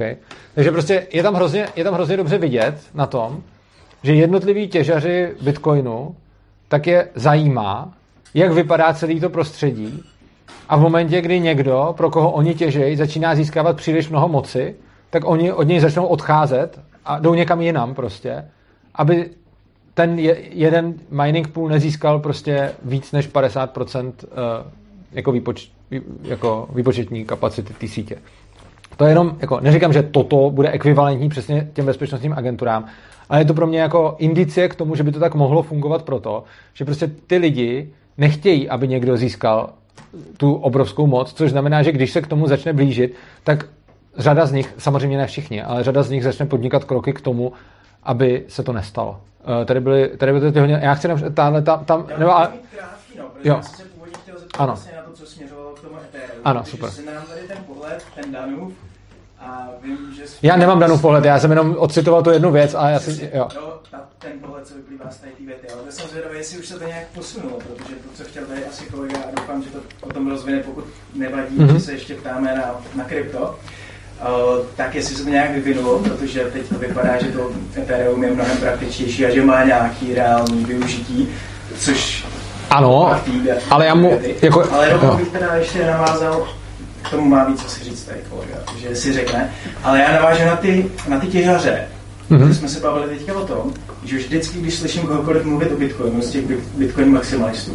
Takže 0.56 0.72
prostě 0.72 1.08
je 1.14 1.24
tam 1.24 1.34
hrozně, 1.34 1.68
je 1.76 1.84
tam 1.84 1.94
hrozně 1.94 2.18
dobře 2.18 2.38
vidět 2.38 2.76
na 2.94 3.06
tom, 3.06 3.44
že 4.04 4.14
jednotliví 4.14 4.68
těžaři 4.68 5.34
Bitcoinu 5.42 6.16
tak 6.68 6.88
je 6.88 7.08
zajímá, 7.16 7.94
jak 8.34 8.52
vypadá 8.52 8.94
celý 8.94 9.20
to 9.20 9.30
prostředí 9.30 10.04
a 10.70 10.78
v 10.78 10.82
momentě, 10.82 11.22
kdy 11.22 11.40
někdo, 11.40 11.94
pro 11.98 12.10
koho 12.10 12.32
oni 12.32 12.56
těžejí, 12.56 12.96
začíná 12.96 13.36
získávat 13.36 13.78
příliš 13.78 14.10
mnoho 14.10 14.28
moci, 14.28 14.76
tak 15.10 15.26
oni 15.26 15.52
od 15.52 15.64
něj 15.64 15.80
začnou 15.80 16.06
odcházet 16.06 16.80
a 17.06 17.20
jdou 17.20 17.34
někam 17.34 17.62
jinam 17.62 17.96
prostě, 17.96 18.46
aby 18.96 19.30
ten 19.94 20.20
je, 20.20 20.38
jeden 20.50 20.94
mining 21.12 21.48
pool 21.48 21.70
nezískal 21.70 22.20
prostě 22.20 22.72
víc 22.84 23.12
než 23.12 23.30
50% 23.30 24.06
uh, 24.06 24.12
jako, 25.12 25.32
výpoč, 25.32 25.72
jako 26.24 26.68
výpočetní 26.76 27.26
kapacity 27.26 27.74
té 27.74 27.88
sítě. 27.88 28.18
To 28.98 29.06
je 29.06 29.12
jenom, 29.12 29.38
jako, 29.40 29.60
neříkám, 29.60 29.94
že 29.94 30.04
toto 30.04 30.50
bude 30.50 30.70
ekvivalentní 30.70 31.30
přesně 31.30 31.70
těm 31.74 31.86
bezpečnostním 31.86 32.34
agenturám, 32.34 32.86
ale 33.30 33.42
je 33.42 33.46
to 33.46 33.54
pro 33.54 33.68
mě 33.68 33.80
jako 33.80 34.16
indicie 34.20 34.70
k 34.70 34.76
tomu, 34.76 34.96
že 34.96 35.04
by 35.04 35.12
to 35.12 35.20
tak 35.20 35.36
mohlo 35.36 35.64
fungovat 35.64 36.04
proto, 36.04 36.44
že 36.74 36.86
prostě 36.86 37.08
ty 37.28 37.38
lidi 37.38 37.90
nechtějí, 38.18 38.70
aby 38.70 38.88
někdo 38.88 39.18
získal 39.18 39.70
tu 40.38 40.54
obrovskou 40.54 41.08
moc, 41.08 41.34
což 41.34 41.52
znamená, 41.52 41.84
že 41.84 41.92
když 41.92 42.12
se 42.12 42.22
k 42.22 42.28
tomu 42.28 42.48
začne 42.48 42.74
blížit, 42.74 43.14
tak 43.44 43.66
řada 44.18 44.46
z 44.46 44.52
nich, 44.52 44.74
samozřejmě 44.78 45.18
ne 45.18 45.28
všichni, 45.28 45.64
ale 45.64 45.84
řada 45.84 46.04
z 46.04 46.10
nich 46.10 46.24
začne 46.24 46.46
podnikat 46.46 46.84
kroky 46.84 47.14
k 47.14 47.22
tomu, 47.22 47.54
aby 48.04 48.46
se 48.48 48.64
to 48.64 48.74
nestalo. 48.74 49.22
Uh, 49.60 49.66
tady 49.66 49.80
byly, 49.80 50.18
tady 50.18 50.34
byly 50.34 50.52
ty 50.52 50.60
hodně, 50.60 50.80
já 50.84 50.94
chci 50.96 51.08
jenom, 51.08 51.34
tahle, 51.34 51.62
tam, 51.62 51.86
tam, 51.86 52.08
nebo, 52.18 52.36
ale, 52.38 52.48
krátký, 52.78 53.18
no, 53.18 53.24
Jo. 53.44 53.56
já 53.56 53.62
jsem 53.62 53.76
se 53.76 53.84
původně 53.94 54.16
chtěl 54.24 54.40
zeptat 54.40 54.62
Ano. 54.64 54.74
vlastně 54.74 54.92
na 54.98 55.02
to, 55.04 55.12
co 55.12 55.26
směřovalo 55.26 55.70
k 55.76 55.80
tomu 55.82 55.96
Ethereum. 55.98 56.42
Ano, 56.46 56.64
super. 56.66 56.90
si 56.90 57.06
nám 57.06 57.24
tady 57.26 57.42
ten 57.48 57.58
pohled, 57.68 58.04
ten 58.22 58.32
Danův, 58.32 58.74
a 59.40 59.68
vím, 59.84 59.98
že... 60.18 60.24
já 60.42 60.56
nemám 60.56 60.80
danou 60.80 60.98
pohled, 60.98 61.26
já 61.26 61.40
jsem 61.40 61.50
jenom 61.52 61.76
odcitoval 61.80 62.24
tu 62.24 62.30
jednu 62.30 62.52
věc 62.52 62.76
a 62.76 62.90
já 62.90 63.00
si, 63.00 63.30
jo. 63.34 63.48
No, 63.56 63.62
ta, 63.92 64.02
ten 64.20 64.32
pohled, 64.40 64.68
co 64.68 64.76
vyplývá 64.76 65.10
z 65.10 65.18
té 65.18 65.28
věty, 65.46 65.68
ale 65.74 65.92
jsem 65.92 66.10
zvědavý, 66.10 66.38
jestli 66.38 66.60
už 66.60 66.66
se 66.68 66.80
to 66.80 66.88
nějak 66.88 67.08
posunulo, 67.08 67.58
protože 67.58 67.96
to, 67.96 68.10
co 68.14 68.24
chtěl 68.24 68.46
tady 68.46 68.66
asi 68.66 68.86
kolega, 68.86 69.18
a 69.20 69.32
doufám, 69.40 69.64
že 69.64 69.70
to 69.70 69.80
potom 70.00 70.30
rozvine, 70.30 70.60
pokud 70.60 70.86
nevadí, 71.16 71.56
Mhm. 71.56 71.68
mm-hmm. 71.68 71.74
že 71.74 71.80
se 71.80 71.92
ještě 71.92 72.16
ptáme 72.16 72.56
na, 72.56 72.76
na 72.96 73.04
krypto, 73.04 73.56
tak 74.76 74.96
jestli 74.96 75.16
se 75.16 75.24
to 75.24 75.30
nějak 75.30 75.52
vyvinulo, 75.52 76.00
protože 76.00 76.40
teď 76.40 76.62
to 76.70 76.76
vypadá, 76.80 77.18
že 77.22 77.28
to 77.28 77.52
Ethereum 77.78 78.24
je 78.24 78.32
mnohem 78.32 78.58
praktičtější 78.58 79.26
a 79.26 79.30
že 79.30 79.44
má 79.44 79.64
nějaký 79.64 80.14
reálný 80.14 80.66
využití, 80.66 81.28
což 81.80 82.26
Ano, 82.70 83.20
té- 83.26 83.58
ale 83.70 83.86
já 83.86 83.96
mu, 83.96 84.20
jako, 84.42 84.64
ale 84.72 84.92
jo. 84.92 85.16
bych 85.18 85.28
teda 85.28 85.56
ještě 85.56 85.86
navázal, 85.86 86.48
k 87.02 87.10
tomu 87.10 87.26
má 87.30 87.44
víc 87.44 87.62
co 87.64 87.70
si 87.70 87.84
říct 87.84 88.04
tady 88.04 88.20
kolega, 88.30 88.56
že 88.78 88.96
si 88.96 89.14
řekne, 89.14 89.52
ale 89.84 90.00
já 90.00 90.12
navážu 90.14 90.46
na 90.46 90.56
ty, 90.56 90.92
na 91.08 91.20
ty 91.20 91.28
těžaře, 91.28 91.82
Mhm. 92.30 92.42
mm-hmm. 92.42 92.54
jsme 92.54 92.70
se 92.70 92.80
bavili 92.80 93.18
teďka 93.18 93.34
o 93.34 93.46
tom, 93.46 93.74
že 94.04 94.18
už 94.18 94.24
vždycky, 94.24 94.58
když 94.60 94.76
slyším 94.76 95.02
kohokoliv 95.02 95.44
mluvit 95.46 95.72
o 95.72 95.76
Bitcoinu, 95.78 96.22
z 96.22 96.30
těch 96.30 96.46
bit- 96.46 96.60
Bitcoin 96.78 97.12
maximalistů, 97.14 97.72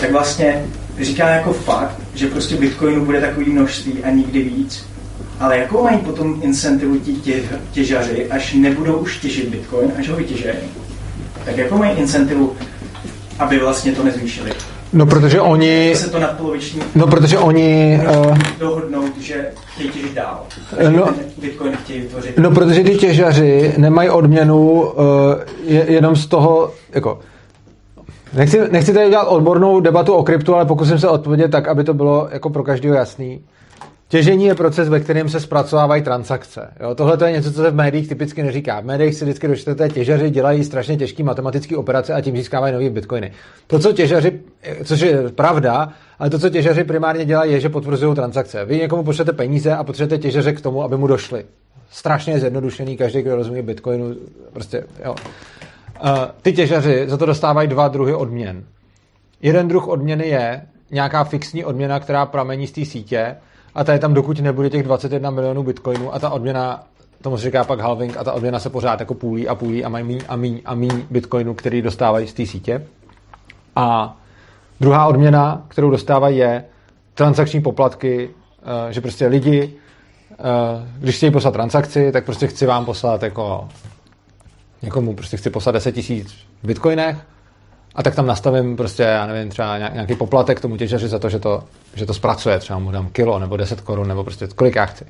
tak 0.00 0.12
vlastně 0.12 0.64
říká 1.00 1.28
jako 1.28 1.52
fakt, 1.52 1.94
že 2.14 2.26
prostě 2.26 2.56
Bitcoinu 2.56 3.04
bude 3.04 3.20
takový 3.20 3.50
množství 3.52 4.04
a 4.04 4.10
nikdy 4.10 4.42
víc. 4.42 4.86
Ale 5.40 5.58
jakou 5.58 5.82
mají 5.82 5.98
potom 5.98 6.40
incentivu 6.42 6.98
ti 6.98 7.12
tě, 7.12 7.42
těžaři, 7.72 8.26
až 8.30 8.54
nebudou 8.54 8.92
už 8.92 9.18
těžit 9.18 9.48
Bitcoin, 9.48 9.92
až 9.98 10.08
ho 10.08 10.16
vytěžejí? 10.16 10.56
Tak 11.44 11.56
jakou 11.56 11.78
mají 11.78 11.98
incentivu, 11.98 12.52
aby 13.38 13.58
vlastně 13.58 13.92
to 13.92 14.04
nezvýšili? 14.04 14.52
No, 14.92 15.06
protože 15.06 15.40
oni, 15.40 15.94
se 15.96 16.10
to 16.10 16.18
nadpoloviční 16.18 16.80
no, 16.94 17.06
protože 17.06 17.38
oni, 17.38 18.00
uh, 18.28 18.38
dohodnout, 18.58 19.18
že 19.20 19.50
chtějí 19.74 19.90
těžit 19.90 20.14
dál. 20.14 20.42
No. 20.90 21.08
Bitcoin 21.38 21.76
chtějí 21.76 22.00
vytvořit. 22.00 22.38
No, 22.38 22.50
protože 22.50 22.84
ty 22.84 22.96
těžaři 22.96 23.74
nemají 23.76 24.10
odměnu 24.10 24.80
uh, 24.80 24.92
je, 25.64 25.92
jenom 25.92 26.16
z 26.16 26.26
toho, 26.26 26.72
jako, 26.92 27.18
nechci, 28.34 28.60
nechci 28.70 28.92
tady 28.92 29.10
dělat 29.10 29.24
odbornou 29.24 29.80
debatu 29.80 30.12
o 30.12 30.22
kryptu, 30.22 30.54
ale 30.54 30.64
pokusím 30.64 30.98
se 30.98 31.08
odpovědět 31.08 31.48
tak, 31.48 31.68
aby 31.68 31.84
to 31.84 31.94
bylo 31.94 32.28
jako 32.32 32.50
pro 32.50 32.62
každého 32.62 32.94
jasný. 32.94 33.40
Těžení 34.08 34.44
je 34.44 34.54
proces, 34.54 34.88
ve 34.88 35.00
kterém 35.00 35.28
se 35.28 35.40
zpracovávají 35.40 36.02
transakce. 36.02 36.72
Jo, 36.80 36.94
tohle 36.94 37.16
to 37.16 37.24
je 37.24 37.32
něco, 37.32 37.52
co 37.52 37.62
se 37.62 37.70
v 37.70 37.74
médiích 37.74 38.08
typicky 38.08 38.42
neříká. 38.42 38.80
V 38.80 38.84
médiích 38.84 39.14
si 39.14 39.24
vždycky 39.24 39.48
dočtete, 39.48 39.88
těžaři 39.88 40.30
dělají 40.30 40.64
strašně 40.64 40.96
těžké 40.96 41.22
matematické 41.22 41.76
operace 41.76 42.14
a 42.14 42.20
tím 42.20 42.36
získávají 42.36 42.74
nové 42.74 42.90
bitcoiny. 42.90 43.32
To, 43.66 43.78
co 43.78 43.92
těžaři, 43.92 44.40
což 44.84 45.00
je 45.00 45.28
pravda, 45.28 45.92
ale 46.18 46.30
to, 46.30 46.38
co 46.38 46.50
těžaři 46.50 46.84
primárně 46.84 47.24
dělají, 47.24 47.52
je, 47.52 47.60
že 47.60 47.68
potvrzují 47.68 48.14
transakce. 48.14 48.64
Vy 48.64 48.76
někomu 48.76 49.04
pošlete 49.04 49.32
peníze 49.32 49.74
a 49.74 49.84
potřebujete 49.84 50.22
těžaře 50.22 50.52
k 50.52 50.60
tomu, 50.60 50.82
aby 50.82 50.96
mu 50.96 51.06
došli. 51.06 51.44
Strašně 51.90 52.40
zjednodušený, 52.40 52.96
každý, 52.96 53.22
kdo 53.22 53.36
rozumí 53.36 53.62
bitcoinu, 53.62 54.14
prostě, 54.52 54.84
jo. 55.04 55.14
Uh, 56.04 56.10
ty 56.42 56.52
těžaři 56.52 57.04
za 57.08 57.16
to 57.16 57.26
dostávají 57.26 57.68
dva 57.68 57.88
druhy 57.88 58.14
odměn. 58.14 58.64
Jeden 59.42 59.68
druh 59.68 59.88
odměny 59.88 60.28
je 60.28 60.62
nějaká 60.90 61.24
fixní 61.24 61.64
odměna, 61.64 62.00
která 62.00 62.26
pramení 62.26 62.66
z 62.66 62.72
té 62.72 62.84
sítě 62.84 63.36
a 63.74 63.84
ta 63.84 63.92
je 63.92 63.98
tam, 63.98 64.14
dokud 64.14 64.40
nebude 64.40 64.70
těch 64.70 64.82
21 64.82 65.30
milionů 65.30 65.62
bitcoinů 65.62 66.14
a 66.14 66.18
ta 66.18 66.30
odměna, 66.30 66.82
tomu 67.22 67.36
se 67.36 67.42
říká 67.44 67.64
pak 67.64 67.80
halving, 67.80 68.16
a 68.16 68.24
ta 68.24 68.32
odměna 68.32 68.58
se 68.58 68.70
pořád 68.70 69.00
jako 69.00 69.14
půlí 69.14 69.48
a 69.48 69.54
půlí 69.54 69.84
a 69.84 69.88
mají 69.88 70.04
míň 70.04 70.20
a 70.28 70.36
míň 70.36 70.60
a 70.64 70.74
míň 70.74 71.02
bitcoinů, 71.10 71.54
který 71.54 71.82
dostávají 71.82 72.26
z 72.26 72.32
té 72.32 72.46
sítě. 72.46 72.86
A 73.76 74.16
druhá 74.80 75.06
odměna, 75.06 75.64
kterou 75.68 75.90
dostávají, 75.90 76.36
je 76.36 76.64
transakční 77.14 77.60
poplatky, 77.60 78.30
eh, 78.88 78.92
že 78.92 79.00
prostě 79.00 79.26
lidi, 79.26 79.74
eh, 80.32 80.36
když 80.98 81.16
chtějí 81.16 81.32
poslat 81.32 81.50
transakci, 81.50 82.12
tak 82.12 82.24
prostě 82.24 82.46
chci 82.46 82.66
vám 82.66 82.84
poslat 82.84 83.22
jako 83.22 83.68
někomu 84.82 85.14
prostě 85.14 85.36
chci 85.36 85.50
poslat 85.50 85.72
10 85.72 85.92
tisíc 85.92 86.34
v 86.62 86.66
bitcoinech 86.66 87.16
a 87.94 88.02
tak 88.02 88.14
tam 88.14 88.26
nastavím 88.26 88.76
prostě, 88.76 89.02
já 89.02 89.26
nevím, 89.26 89.48
třeba 89.48 89.78
nějaký 89.78 90.14
poplatek 90.14 90.60
tomu 90.60 90.76
těžaři 90.76 91.08
za 91.08 91.18
to, 91.18 91.28
že 91.28 91.38
to, 91.38 91.62
že 91.94 92.06
to 92.06 92.14
zpracuje, 92.14 92.58
třeba 92.58 92.78
mu 92.78 92.90
dám 92.90 93.08
kilo 93.08 93.38
nebo 93.38 93.56
10 93.56 93.80
korun 93.80 94.08
nebo 94.08 94.24
prostě 94.24 94.46
kolik 94.46 94.74
já 94.74 94.86
chci. 94.86 95.04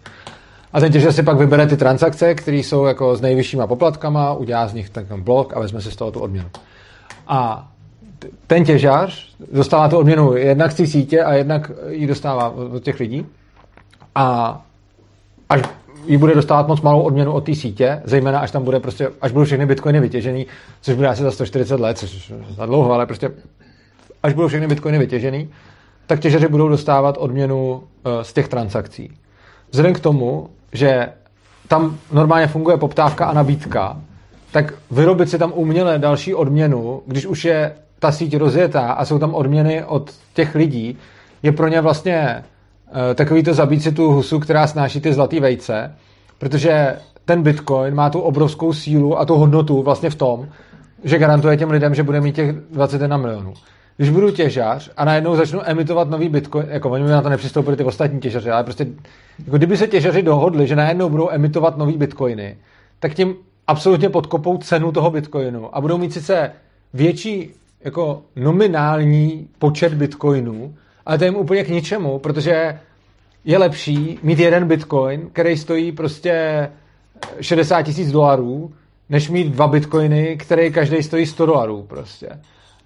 A 0.73 0.81
ten 0.81 0.93
těžař 0.93 1.15
si 1.15 1.23
pak 1.23 1.37
vybere 1.39 1.67
ty 1.67 1.77
transakce, 1.77 2.35
které 2.35 2.57
jsou 2.57 2.85
jako 2.85 3.17
s 3.17 3.21
nejvyššíma 3.21 3.67
poplatkama, 3.67 4.33
udělá 4.33 4.69
z 4.69 4.75
nich 4.75 4.91
ten 4.91 5.07
blok 5.23 5.57
a 5.57 5.61
vezme 5.61 5.81
si 5.81 5.91
z 5.91 5.97
toho 5.97 6.11
tu 6.11 6.21
odměnu. 6.21 6.49
A 7.29 7.69
ten 8.47 8.65
těžař 8.65 9.35
dostává 9.53 9.89
tu 9.89 9.99
odměnu 9.99 10.37
jednak 10.37 10.73
z 10.73 10.75
té 10.75 10.87
sítě 10.87 11.23
a 11.23 11.35
jednak 11.35 11.71
ji 11.89 12.07
dostává 12.07 12.49
od 12.49 12.83
těch 12.83 13.01
lidí. 13.01 13.27
A 14.15 14.61
až 15.49 15.63
jí 16.09 16.17
bude 16.17 16.35
dostávat 16.35 16.69
moc 16.69 16.81
malou 16.81 17.03
odměnu 17.03 17.33
od 17.33 17.45
té 17.45 17.55
sítě, 17.55 18.03
zejména 18.05 18.39
až 18.39 18.51
tam 18.51 18.65
bude 18.65 18.81
prostě, 18.81 19.09
až 19.21 19.33
budou 19.33 19.45
všechny 19.45 19.67
bitcoiny 19.67 20.01
vytěžený, 20.01 20.47
což 20.81 20.95
bude 20.95 21.09
asi 21.09 21.23
za 21.23 21.31
140 21.31 21.81
let, 21.81 21.99
což 21.99 22.33
za 22.51 22.67
dlouho, 22.67 22.93
ale 22.93 23.07
prostě 23.07 23.31
až 24.23 24.33
budou 24.33 24.49
všechny 24.49 24.67
bitcoiny 24.67 24.99
vytěžený, 24.99 25.49
tak 26.07 26.21
těžaři 26.21 26.49
budou 26.49 26.69
dostávat 26.69 27.17
odměnu 27.19 27.83
eh, 28.05 28.25
z 28.25 28.33
těch 28.33 28.49
transakcí. 28.49 29.13
Vzhledem 29.71 29.95
k 29.95 30.01
tomu, 30.01 30.49
že 30.73 31.09
tam 31.69 31.99
normálně 32.13 32.47
funguje 32.47 32.77
poptávka 32.77 33.27
a 33.27 33.33
nabídka, 33.33 34.01
tak 34.53 34.75
vyrobit 34.91 35.31
si 35.31 35.39
tam 35.39 35.53
uměle 35.55 35.99
další 35.99 36.35
odměnu, 36.35 37.03
když 37.07 37.27
už 37.27 37.45
je 37.45 37.75
ta 37.99 38.13
síť 38.13 38.37
rozjetá 38.37 38.93
a 38.93 39.05
jsou 39.05 39.19
tam 39.19 39.35
odměny 39.35 39.85
od 39.85 40.15
těch 40.35 40.55
lidí, 40.55 40.99
je 41.43 41.53
pro 41.53 41.69
ně 41.69 41.81
vlastně 41.81 42.45
takový 43.15 43.43
to 43.43 43.55
zabít 43.55 43.82
si 43.82 43.93
tu 43.93 44.12
husu, 44.12 44.39
která 44.39 44.66
snáší 44.66 45.01
ty 45.01 45.12
zlatý 45.12 45.40
vejce, 45.40 45.94
protože 46.39 46.97
ten 47.24 47.43
bitcoin 47.43 47.94
má 47.94 48.10
tu 48.10 48.20
obrovskou 48.20 48.73
sílu 48.73 49.19
a 49.19 49.24
tu 49.24 49.35
hodnotu 49.35 49.82
vlastně 49.82 50.10
v 50.10 50.15
tom, 50.15 50.48
že 51.05 51.19
garantuje 51.19 51.56
těm 51.56 51.70
lidem, 51.70 51.94
že 51.94 52.02
bude 52.02 52.20
mít 52.20 52.35
těch 52.35 52.52
21 52.52 53.16
milionů. 53.16 53.55
Když 53.97 54.10
budu 54.10 54.31
těžař 54.31 54.90
a 54.97 55.05
najednou 55.05 55.36
začnu 55.36 55.60
emitovat 55.65 56.10
nový 56.10 56.28
bitcoin, 56.28 56.66
jako 56.70 56.90
oni 56.90 57.05
by 57.05 57.10
na 57.10 57.23
to 57.23 57.28
nepřistoupili 57.28 57.77
ty 57.77 57.85
ostatní 57.85 58.20
těžaři, 58.20 58.51
ale 58.51 58.65
prostě, 58.65 58.86
jako 59.44 59.56
kdyby 59.56 59.77
se 59.77 59.86
těžaři 59.86 60.23
dohodli, 60.23 60.66
že 60.66 60.77
najednou 60.77 61.09
budou 61.09 61.31
emitovat 61.31 61.78
nový 61.78 61.97
bitcoiny, 61.97 62.56
tak 63.01 63.15
tím 63.15 63.35
absolutně 63.66 64.09
podkopou 64.09 64.59
cenu 64.59 64.93
toho 64.93 65.10
bitcoinu 65.10 65.77
a 65.77 65.81
budou 65.81 65.98
mít 65.98 66.12
sice 66.12 66.52
větší 66.94 67.51
jako 67.85 68.23
nominální 68.36 69.48
počet 69.59 69.94
bitcoinů, 69.94 70.74
ale 71.09 71.19
to 71.19 71.25
je 71.25 71.29
jim 71.29 71.37
úplně 71.37 71.65
k 71.65 71.69
ničemu, 71.69 72.19
protože 72.19 72.79
je 73.45 73.59
lepší 73.59 74.19
mít 74.23 74.39
jeden 74.39 74.69
bitcoin, 74.69 75.29
který 75.33 75.57
stojí 75.57 75.93
prostě 75.93 76.69
60 77.41 77.83
tisíc 77.83 78.13
dolarů, 78.13 78.73
než 79.09 79.31
mít 79.31 79.53
dva 79.53 79.69
bitcoiny, 79.69 80.37
který 80.37 80.73
každý 80.73 81.03
stojí 81.03 81.27
100 81.27 81.47
dolarů 81.47 81.83
prostě. 81.83 82.29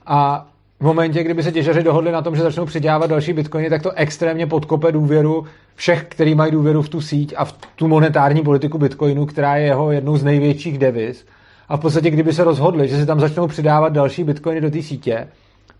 A 0.06 0.48
v 0.80 0.84
momentě, 0.84 1.24
kdyby 1.24 1.42
se 1.42 1.52
těžaři 1.52 1.82
dohodli 1.82 2.12
na 2.12 2.22
tom, 2.22 2.36
že 2.36 2.42
začnou 2.42 2.66
přidávat 2.66 3.06
další 3.06 3.32
bitcoiny, 3.32 3.70
tak 3.70 3.82
to 3.82 3.92
extrémně 3.92 4.46
podkope 4.46 4.92
důvěru 4.92 5.46
všech, 5.74 6.04
kteří 6.08 6.34
mají 6.34 6.52
důvěru 6.52 6.82
v 6.82 6.88
tu 6.88 7.00
síť 7.00 7.34
a 7.36 7.44
v 7.44 7.52
tu 7.52 7.88
monetární 7.88 8.42
politiku 8.42 8.78
bitcoinu, 8.78 9.26
která 9.26 9.56
je 9.56 9.66
jeho 9.66 9.92
jednou 9.92 10.16
z 10.16 10.24
největších 10.24 10.78
deviz. 10.78 11.26
A 11.68 11.76
v 11.76 11.80
podstatě, 11.80 12.10
kdyby 12.10 12.32
se 12.32 12.44
rozhodli, 12.44 12.88
že 12.88 12.96
si 12.96 13.06
tam 13.06 13.20
začnou 13.20 13.46
přidávat 13.46 13.92
další 13.92 14.24
bitcoiny 14.24 14.60
do 14.60 14.70
té 14.70 14.82
sítě, 14.82 15.28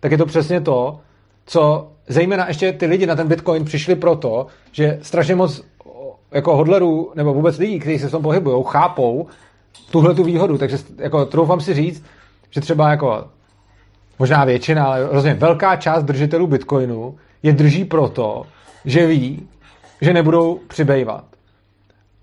tak 0.01 0.13
je 0.13 0.19
to 0.19 0.27
přesně 0.27 0.61
to, 0.61 1.01
co 1.47 1.92
zejména 2.09 2.49
ještě 2.49 2.73
ty 2.73 2.87
lidi 2.87 3.07
na 3.07 3.17
ten 3.17 3.29
bitcoin 3.29 3.65
přišli 3.65 3.97
proto, 3.97 4.47
že 4.73 4.99
strašně 5.03 5.35
moc 5.35 5.63
jako 6.33 6.57
hodlerů 6.57 7.13
nebo 7.15 7.35
vůbec 7.35 7.59
lidí, 7.59 7.79
kteří 7.79 7.99
se 7.99 8.09
v 8.09 8.11
tom 8.11 8.23
pohybují, 8.23 8.65
chápou 8.67 9.27
tuhle 9.91 10.15
tu 10.15 10.25
výhodu. 10.25 10.59
Takže 10.59 10.79
jako 10.99 11.27
troufám 11.27 11.61
si 11.61 11.75
říct, 11.75 12.05
že 12.51 12.61
třeba 12.61 12.91
jako 12.91 13.25
možná 14.19 14.45
většina, 14.45 14.85
ale 14.85 15.09
rozumím, 15.11 15.37
velká 15.37 15.77
část 15.77 16.05
držitelů 16.05 16.47
Bitcoinu 16.47 17.17
je 17.43 17.53
drží 17.53 17.85
proto, 17.85 18.47
že 18.85 19.07
ví, 19.07 19.49
že 20.01 20.13
nebudou 20.13 20.61
přibývat. 20.69 21.25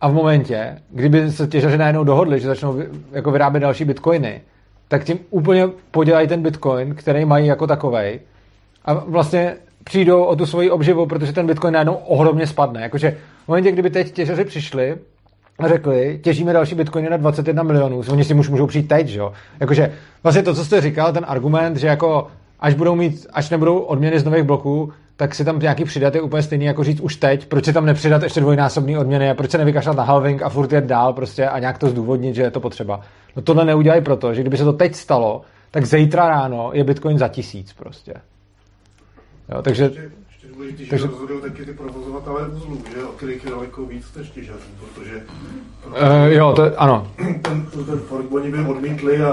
A 0.02 0.08
v 0.08 0.14
momentě, 0.14 0.82
kdyby 0.90 1.32
se 1.32 1.48
těžaři 1.48 1.78
najednou 1.78 2.04
dohodli, 2.04 2.40
že 2.40 2.48
začnou 2.48 2.80
jako 3.12 3.32
vyrábět 3.32 3.60
další 3.60 3.86
bitcoiny, 3.86 4.42
tak 4.88 5.04
tím 5.04 5.20
úplně 5.30 5.68
podělají 5.92 6.28
ten 6.28 6.42
bitcoin, 6.42 6.96
který 6.96 7.26
mají 7.26 7.48
jako 7.48 7.68
takovej 7.68 8.20
a 8.86 8.94
vlastně 8.94 9.56
přijdou 9.90 10.24
o 10.24 10.36
tu 10.36 10.46
svoji 10.46 10.72
obživu, 10.72 11.06
protože 11.06 11.34
ten 11.34 11.48
bitcoin 11.48 11.74
najednou 11.74 11.94
ohromně 11.94 12.48
spadne. 12.48 12.82
Jakože 12.82 13.18
v 13.46 13.48
momentě, 13.48 13.72
kdyby 13.72 13.90
teď 13.90 14.12
těžaři 14.12 14.46
přišli 14.46 14.98
a 15.60 15.68
řekli, 15.68 16.20
těžíme 16.24 16.54
další 16.54 16.76
bitcoiny 16.76 17.10
na 17.10 17.18
21 17.18 17.64
milionů, 17.64 18.02
oni 18.12 18.24
si 18.24 18.34
už 18.34 18.50
můžou 18.50 18.68
přijít 18.68 18.88
teď, 18.88 19.08
že 19.08 19.20
jo. 19.20 19.34
Jakože 19.60 19.92
vlastně 20.24 20.44
to, 20.44 20.54
co 20.54 20.66
jste 20.66 20.82
říkal, 20.82 21.14
ten 21.14 21.26
argument, 21.28 21.78
že 21.78 21.88
jako 21.88 22.28
až 22.60 22.74
budou 22.74 22.96
mít, 22.96 23.28
až 23.34 23.50
nebudou 23.50 23.80
odměny 23.80 24.20
z 24.20 24.24
nových 24.24 24.44
bloků, 24.44 24.94
tak 25.16 25.36
si 25.36 25.46
tam 25.46 25.60
nějaký 25.60 25.84
přidat 25.84 26.16
je 26.16 26.22
úplně 26.22 26.44
stejný, 26.44 26.66
jako 26.66 26.84
říct 26.84 27.00
už 27.00 27.16
teď, 27.16 27.46
proč 27.46 27.66
si 27.66 27.74
tam 27.74 27.86
nepřidat 27.86 28.24
ještě 28.24 28.40
dvojnásobný 28.40 28.98
odměny 28.98 29.30
a 29.30 29.34
proč 29.34 29.52
se 29.52 29.58
nevykašlat 29.58 29.98
na 29.98 30.04
halving 30.04 30.42
a 30.42 30.50
furt 30.50 30.72
jet 30.72 30.86
dál 30.86 31.14
prostě 31.14 31.48
a 31.48 31.60
nějak 31.60 31.78
to 31.78 31.90
zdůvodnit, 31.90 32.36
že 32.36 32.42
je 32.42 32.52
to 32.52 32.60
potřeba. 32.60 33.02
No 33.36 33.42
tohle 33.42 33.66
neudělají 33.66 34.02
proto, 34.02 34.34
že 34.34 34.42
kdyby 34.42 34.58
se 34.58 34.64
to 34.64 34.74
teď 34.74 34.96
stalo, 34.96 35.42
tak 35.72 35.86
zítra 35.86 36.28
ráno 36.28 36.70
je 36.74 36.84
bitcoin 36.84 37.18
za 37.18 37.28
tisíc 37.28 37.74
prostě. 37.74 38.14
Jo, 39.52 39.62
takže, 39.62 39.84
Ještě 39.84 40.48
důležitý, 40.54 40.78
takže- 40.78 40.90
takže 40.90 41.08
rozhodují 41.08 41.42
taky 41.42 41.66
ty 41.66 41.74
provozovatelé 41.74 42.48
uzlů, 42.48 42.82
že 42.96 43.04
o 43.04 43.08
kterých 43.12 43.44
je 43.44 43.52
daleko 43.52 43.86
víc 43.86 44.14
než 44.16 44.30
těžařů, 44.30 44.60
protože 44.80 45.24
uh, 45.88 46.26
jo, 46.28 46.54
to 46.56 46.82
ano. 46.82 47.08
ten, 47.42 47.66
ten 47.86 48.00
fork 48.00 48.34
oni 48.34 48.52
by 48.52 48.58
odmítli 48.58 49.22
a, 49.22 49.32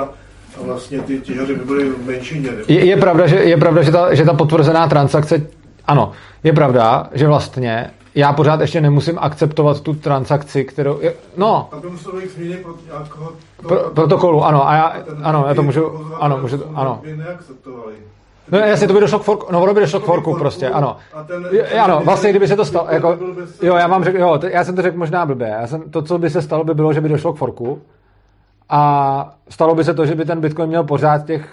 a 0.61 0.63
vlastně 0.63 1.01
ty 1.01 1.21
těžaři 1.21 1.55
by 1.55 1.65
byli 1.65 1.91
v 1.91 2.07
menšině. 2.07 2.51
Je, 2.69 2.85
je 2.85 2.97
pravda, 2.97 3.27
že, 3.27 3.37
je 3.37 3.57
pravda 3.57 3.83
že, 3.83 3.93
ta, 3.93 4.15
že 4.15 4.25
ta 4.25 4.35
potvrzená 4.35 4.89
transakce, 4.89 5.47
ano, 5.87 6.13
je 6.45 6.53
pravda, 6.53 7.11
že 7.13 7.27
vlastně 7.27 7.91
já 8.15 8.33
pořád 8.33 8.61
ještě 8.61 8.81
nemusím 8.81 9.19
akceptovat 9.21 9.81
tu 9.81 9.95
transakci, 9.95 10.65
kterou, 10.65 10.99
je, 11.01 11.15
no, 11.37 11.69
A 11.73 11.81
to 11.81 11.91
muselo 11.91 12.21
být 12.21 12.31
změně 12.31 12.57
pro 12.57 12.75
nějakého 12.87 13.33
pro, 13.57 13.77
protokolu, 13.95 14.45
ano, 14.45 14.69
a 14.69 14.75
já, 14.75 14.97
ano, 15.23 15.45
já 15.49 15.55
to 15.55 15.63
můžu, 15.63 16.15
ano, 16.21 16.39
můžu, 16.39 16.59
to 16.59 16.71
ano. 16.75 17.01
by 17.03 17.17
neakceptovali. 17.17 17.95
No 18.53 18.59
jasně, 18.59 18.89
to 18.89 18.95
by 18.95 19.01
došlo 19.01 19.19
k 19.19 19.23
forku, 19.23 19.47
no 19.53 19.63
ono 19.63 19.75
by 19.75 19.81
došlo 19.81 20.01
k 20.01 20.05
forku 20.05 20.35
prostě, 20.39 20.69
ano. 20.69 20.97
A 21.15 21.23
ten- 21.25 21.47
Je- 21.53 21.63
ten- 21.63 21.81
Ano, 21.81 22.01
vlastně 22.05 22.31
kdyby 22.31 22.49
se 22.49 22.57
to 22.57 22.65
stalo, 22.65 22.87
jako, 22.91 23.19
jo, 23.63 23.77
já 23.77 23.87
vám 23.87 24.05
řekl, 24.05 24.19
jo, 24.19 24.39
já 24.51 24.65
jsem 24.65 24.77
to 24.77 24.83
řekl 24.83 24.99
možná 24.99 25.27
blbě, 25.27 25.49
já 25.61 25.67
jsem, 25.67 25.91
to, 25.91 26.03
co 26.03 26.19
by 26.19 26.31
se 26.31 26.43
stalo, 26.43 26.65
by 26.65 26.75
bylo, 26.75 26.93
že 26.93 27.01
by 27.01 27.09
došlo 27.09 27.33
k 27.33 27.37
forku 27.37 27.83
a 28.69 29.35
stalo 29.49 29.75
by 29.75 29.85
se 29.85 29.95
to, 29.95 30.07
že 30.07 30.15
by 30.15 30.25
ten 30.25 30.41
Bitcoin 30.41 30.69
měl 30.69 30.85
pořád 30.85 31.27
těch 31.27 31.49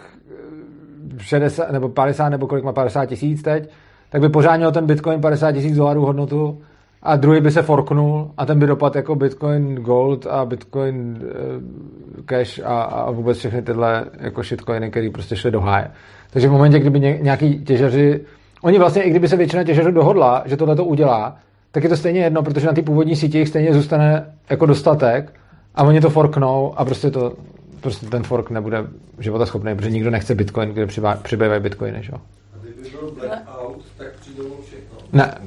eh, 1.16 1.24
60 1.24 1.72
nebo 1.72 1.90
50 1.90 2.30
nebo 2.30 2.48
kolik 2.48 2.64
má 2.64 2.72
50 2.74 3.06
tisíc 3.06 3.42
teď, 3.42 3.70
tak 4.10 4.22
by 4.22 4.30
pořád 4.30 4.58
měl 4.58 4.72
ten 4.72 4.86
Bitcoin 4.86 5.22
50 5.22 5.52
tisíc 5.52 5.76
dolarů 5.78 6.06
hodnotu 6.06 6.62
a 7.04 7.16
druhý 7.16 7.42
by 7.42 7.52
se 7.52 7.62
forknul 7.62 8.32
a 8.38 8.46
ten 8.46 8.60
by 8.60 8.68
dopadl 8.68 8.98
jako 8.98 9.16
Bitcoin 9.16 9.76
Gold 9.76 10.28
a 10.28 10.46
Bitcoin 10.46 11.22
eh, 11.22 12.22
Cash 12.26 12.60
a, 12.64 12.82
a 12.82 13.12
vůbec 13.12 13.38
všechny 13.38 13.62
tyhle 13.62 14.06
jako 14.20 14.44
shitcoiny, 14.44 14.90
které 14.90 15.10
prostě 15.10 15.36
šly 15.36 15.52
do 15.52 15.62
háje. 15.62 15.92
Takže 16.30 16.48
v 16.48 16.52
momentě, 16.52 16.80
kdyby 16.80 17.00
ně, 17.00 17.20
nějaký 17.22 17.64
těžaři, 17.64 18.22
oni 18.62 18.80
vlastně, 18.80 19.04
i 19.04 19.10
kdyby 19.10 19.28
se 19.28 19.38
většina 19.38 19.64
těžařů 19.64 19.92
dohodla, 19.92 20.44
že 20.46 20.58
tohle 20.58 20.76
to 20.76 20.86
udělá, 20.86 21.38
tak 21.72 21.84
je 21.84 21.90
to 21.90 21.98
stejně 21.98 22.22
jedno, 22.22 22.44
protože 22.44 22.68
na 22.68 22.74
té 22.74 22.82
původní 22.82 23.16
síti 23.16 23.38
jich 23.38 23.48
stejně 23.48 23.74
zůstane 23.74 24.34
jako 24.50 24.66
dostatek 24.66 25.34
a 25.76 25.84
oni 25.84 26.02
to 26.02 26.10
forknou 26.10 26.74
a 26.80 26.86
prostě 26.86 27.12
to 27.12 27.34
prostě 27.82 28.06
ten 28.06 28.24
fork 28.24 28.50
nebude 28.50 28.88
životaschopný, 29.20 29.76
protože 29.76 29.90
nikdo 29.90 30.10
nechce 30.10 30.36
Bitcoin, 30.36 30.70
kde 30.70 30.88
přibývají 31.24 31.62
Bitcoiny, 31.62 32.04
že? 32.04 32.12
jo? 32.12 32.20
Kdyby 32.62 32.90
byl 32.90 33.12
blackout, 33.12 33.82
tak 33.98 34.08
přijdou 34.20 34.58
všechno. 34.66 34.98
Ne. 35.14 35.38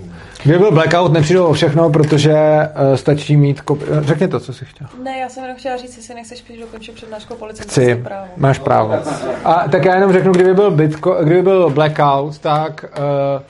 Kdyby 0.46 0.58
byl 0.58 0.72
blackout, 0.72 1.12
nepřijdou 1.12 1.46
o 1.46 1.52
všechno, 1.52 1.90
protože 1.90 2.34
uh, 2.34 2.94
stačí 2.94 3.36
mít 3.36 3.60
kopi... 3.60 3.84
Řekni 4.00 4.28
to, 4.28 4.40
co 4.40 4.52
jsi 4.52 4.64
chtěl. 4.64 4.86
Ne, 5.02 5.18
já 5.18 5.28
jsem 5.28 5.42
jenom 5.42 5.58
chtěla 5.58 5.76
říct, 5.76 5.96
jestli 5.96 6.14
nechceš 6.14 6.42
přijít 6.42 6.60
dokončit 6.60 6.94
přednášku 6.94 7.34
o 7.34 7.48
Chci, 7.48 7.94
právu. 7.94 8.28
máš 8.36 8.58
právo. 8.58 8.94
A 9.44 9.68
tak 9.68 9.84
já 9.84 9.94
jenom 9.94 10.12
řeknu, 10.12 10.32
kdyby 10.32 10.54
byl, 10.54 10.70
Bitco, 10.70 11.18
kdyby 11.22 11.42
byl 11.42 11.70
blackout, 11.70 12.38
tak 12.38 12.84
uh, 12.98 13.42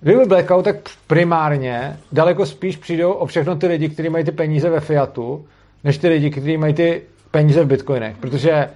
kdyby 0.00 0.16
byl 0.16 0.26
blackout, 0.26 0.64
tak 0.64 0.76
primárně 1.06 1.96
daleko 2.12 2.46
spíš 2.46 2.76
přijdou 2.76 3.12
o 3.12 3.26
všechno 3.26 3.56
ty 3.56 3.66
lidi, 3.66 3.88
kteří 3.88 4.08
mají 4.08 4.24
ty 4.24 4.32
peníze 4.32 4.70
ve 4.70 4.80
fiatu, 4.80 5.44
než 5.84 5.98
ty 5.98 6.08
lidi, 6.08 6.30
kteří 6.30 6.56
mají 6.56 6.74
ty 6.74 7.02
peníze 7.30 7.64
v 7.64 7.66
bitcoinech. 7.66 8.16
Protože 8.16 8.68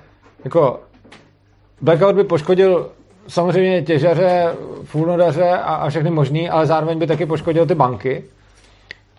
jako 0.44 0.80
blackout 1.80 2.14
by 2.14 2.24
poškodil 2.24 2.90
samozřejmě 3.30 3.82
těžaře, 3.82 4.54
fulnodaře 4.84 5.50
a, 5.50 5.74
a 5.74 5.88
všechny 5.88 6.10
možný, 6.10 6.50
ale 6.50 6.66
zároveň 6.66 6.98
by 6.98 7.06
taky 7.06 7.26
poškodil 7.26 7.66
ty 7.66 7.74
banky. 7.74 8.24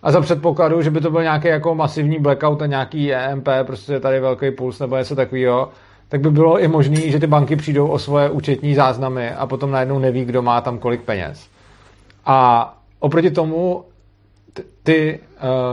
A 0.02 0.12
za 0.12 0.20
předpokladu, 0.20 0.82
že 0.82 0.90
by 0.90 1.00
to 1.00 1.10
byl 1.10 1.22
nějaký 1.22 1.48
jako 1.48 1.74
masivní 1.74 2.18
blackout 2.18 2.62
a 2.62 2.66
nějaký 2.66 3.12
EMP, 3.12 3.48
prostě 3.66 4.00
tady 4.00 4.20
velký 4.20 4.50
puls 4.50 4.78
nebo 4.78 4.96
něco 4.96 5.16
takového, 5.16 5.68
tak 6.08 6.20
by 6.20 6.30
bylo 6.30 6.58
i 6.58 6.68
možné, 6.68 7.00
že 7.00 7.18
ty 7.18 7.26
banky 7.26 7.56
přijdou 7.56 7.86
o 7.86 7.98
svoje 7.98 8.30
účetní 8.30 8.74
záznamy 8.74 9.30
a 9.30 9.46
potom 9.46 9.70
najednou 9.70 9.98
neví, 9.98 10.24
kdo 10.24 10.42
má 10.42 10.60
tam 10.60 10.78
kolik 10.78 11.02
peněz. 11.02 11.48
A 12.26 12.78
oproti 13.00 13.30
tomu 13.30 13.84
ty, 14.82 15.18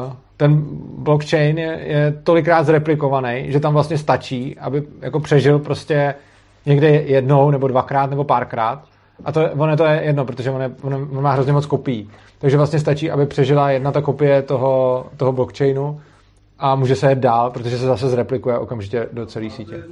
uh, 0.06 0.14
ten 0.38 0.62
blockchain 0.98 1.58
je, 1.58 1.80
je 1.84 2.14
tolikrát 2.24 2.64
zreplikovaný, 2.64 3.46
že 3.48 3.60
tam 3.60 3.74
vlastně 3.74 3.98
stačí, 3.98 4.58
aby 4.60 4.84
jako 5.02 5.20
přežil 5.20 5.60
prostě 5.60 6.16
někde 6.70 6.90
jednou 6.90 7.52
nebo 7.52 7.68
dvakrát 7.68 8.10
nebo 8.10 8.24
párkrát. 8.24 8.84
A 9.26 9.32
to, 9.32 9.50
ono 9.58 9.78
to 9.78 9.86
je 9.86 10.02
jedno, 10.04 10.26
protože 10.26 10.52
on, 10.52 10.62
je, 10.62 10.72
on, 10.82 11.22
má 11.22 11.32
hrozně 11.32 11.54
moc 11.54 11.66
kopií. 11.66 12.10
Takže 12.40 12.58
vlastně 12.58 12.80
stačí, 12.80 13.12
aby 13.12 13.26
přežila 13.26 13.72
jedna 13.72 13.92
ta 13.92 14.02
kopie 14.02 14.42
toho, 14.42 15.06
toho 15.18 15.32
blockchainu 15.32 16.02
a 16.60 16.76
může 16.76 16.96
se 16.96 17.10
jet 17.10 17.20
dál, 17.20 17.52
protože 17.52 17.78
se 17.78 17.86
zase 17.86 18.10
zreplikuje 18.10 18.58
okamžitě 18.58 19.10
do 19.14 19.26
celé 19.26 19.50
sítě. 19.50 19.84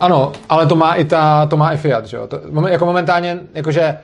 Ano, 0.00 0.32
ale 0.48 0.66
to 0.66 0.76
má 0.76 0.94
i 0.94 1.04
ta, 1.04 1.46
to 1.46 1.56
má 1.56 1.72
i 1.72 1.76
Fiat, 1.76 2.06
že 2.06 2.16
jo? 2.16 2.26
To, 2.26 2.40
jako 2.68 2.86
momentálně, 2.86 3.40
jakože 3.54 3.98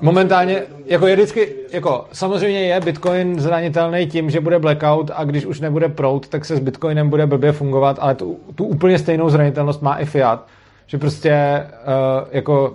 momentálně, 0.00 0.62
jako 0.86 1.06
je 1.06 1.16
vždycky, 1.16 1.52
jako 1.72 2.04
samozřejmě 2.12 2.60
je 2.60 2.80
Bitcoin 2.80 3.40
zranitelný 3.40 4.06
tím, 4.06 4.30
že 4.30 4.40
bude 4.40 4.58
blackout 4.58 5.10
a 5.14 5.24
když 5.24 5.46
už 5.46 5.60
nebude 5.60 5.88
prout, 5.88 6.28
tak 6.28 6.44
se 6.44 6.56
s 6.56 6.60
Bitcoinem 6.60 7.10
bude 7.10 7.26
blbě 7.26 7.52
fungovat, 7.52 7.98
ale 8.00 8.14
tu, 8.14 8.40
tu 8.54 8.64
úplně 8.64 8.98
stejnou 8.98 9.30
zranitelnost 9.30 9.82
má 9.82 9.94
i 9.94 10.04
Fiat, 10.04 10.46
že 10.86 10.98
prostě 10.98 11.62
uh, 11.62 12.28
jako 12.32 12.74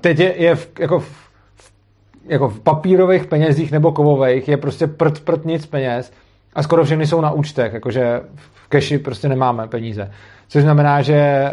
teď 0.00 0.18
je, 0.18 0.34
je 0.36 0.54
v, 0.54 0.68
jako 0.78 1.00
v, 1.00 1.32
jako 2.28 2.48
v 2.48 2.60
papírových 2.60 3.26
penězích 3.26 3.72
nebo 3.72 3.92
kovových 3.92 4.48
je 4.48 4.56
prostě 4.56 4.86
prd, 4.86 5.20
prd 5.20 5.44
nic 5.44 5.66
peněz 5.66 6.12
a 6.54 6.62
skoro 6.62 6.84
všechny 6.84 7.06
jsou 7.06 7.20
na 7.20 7.30
účtech, 7.30 7.72
jakože 7.72 8.20
v 8.34 8.68
keši 8.68 8.98
prostě 8.98 9.28
nemáme 9.28 9.68
peníze. 9.68 10.10
Což 10.48 10.62
znamená, 10.62 11.02
že, 11.02 11.50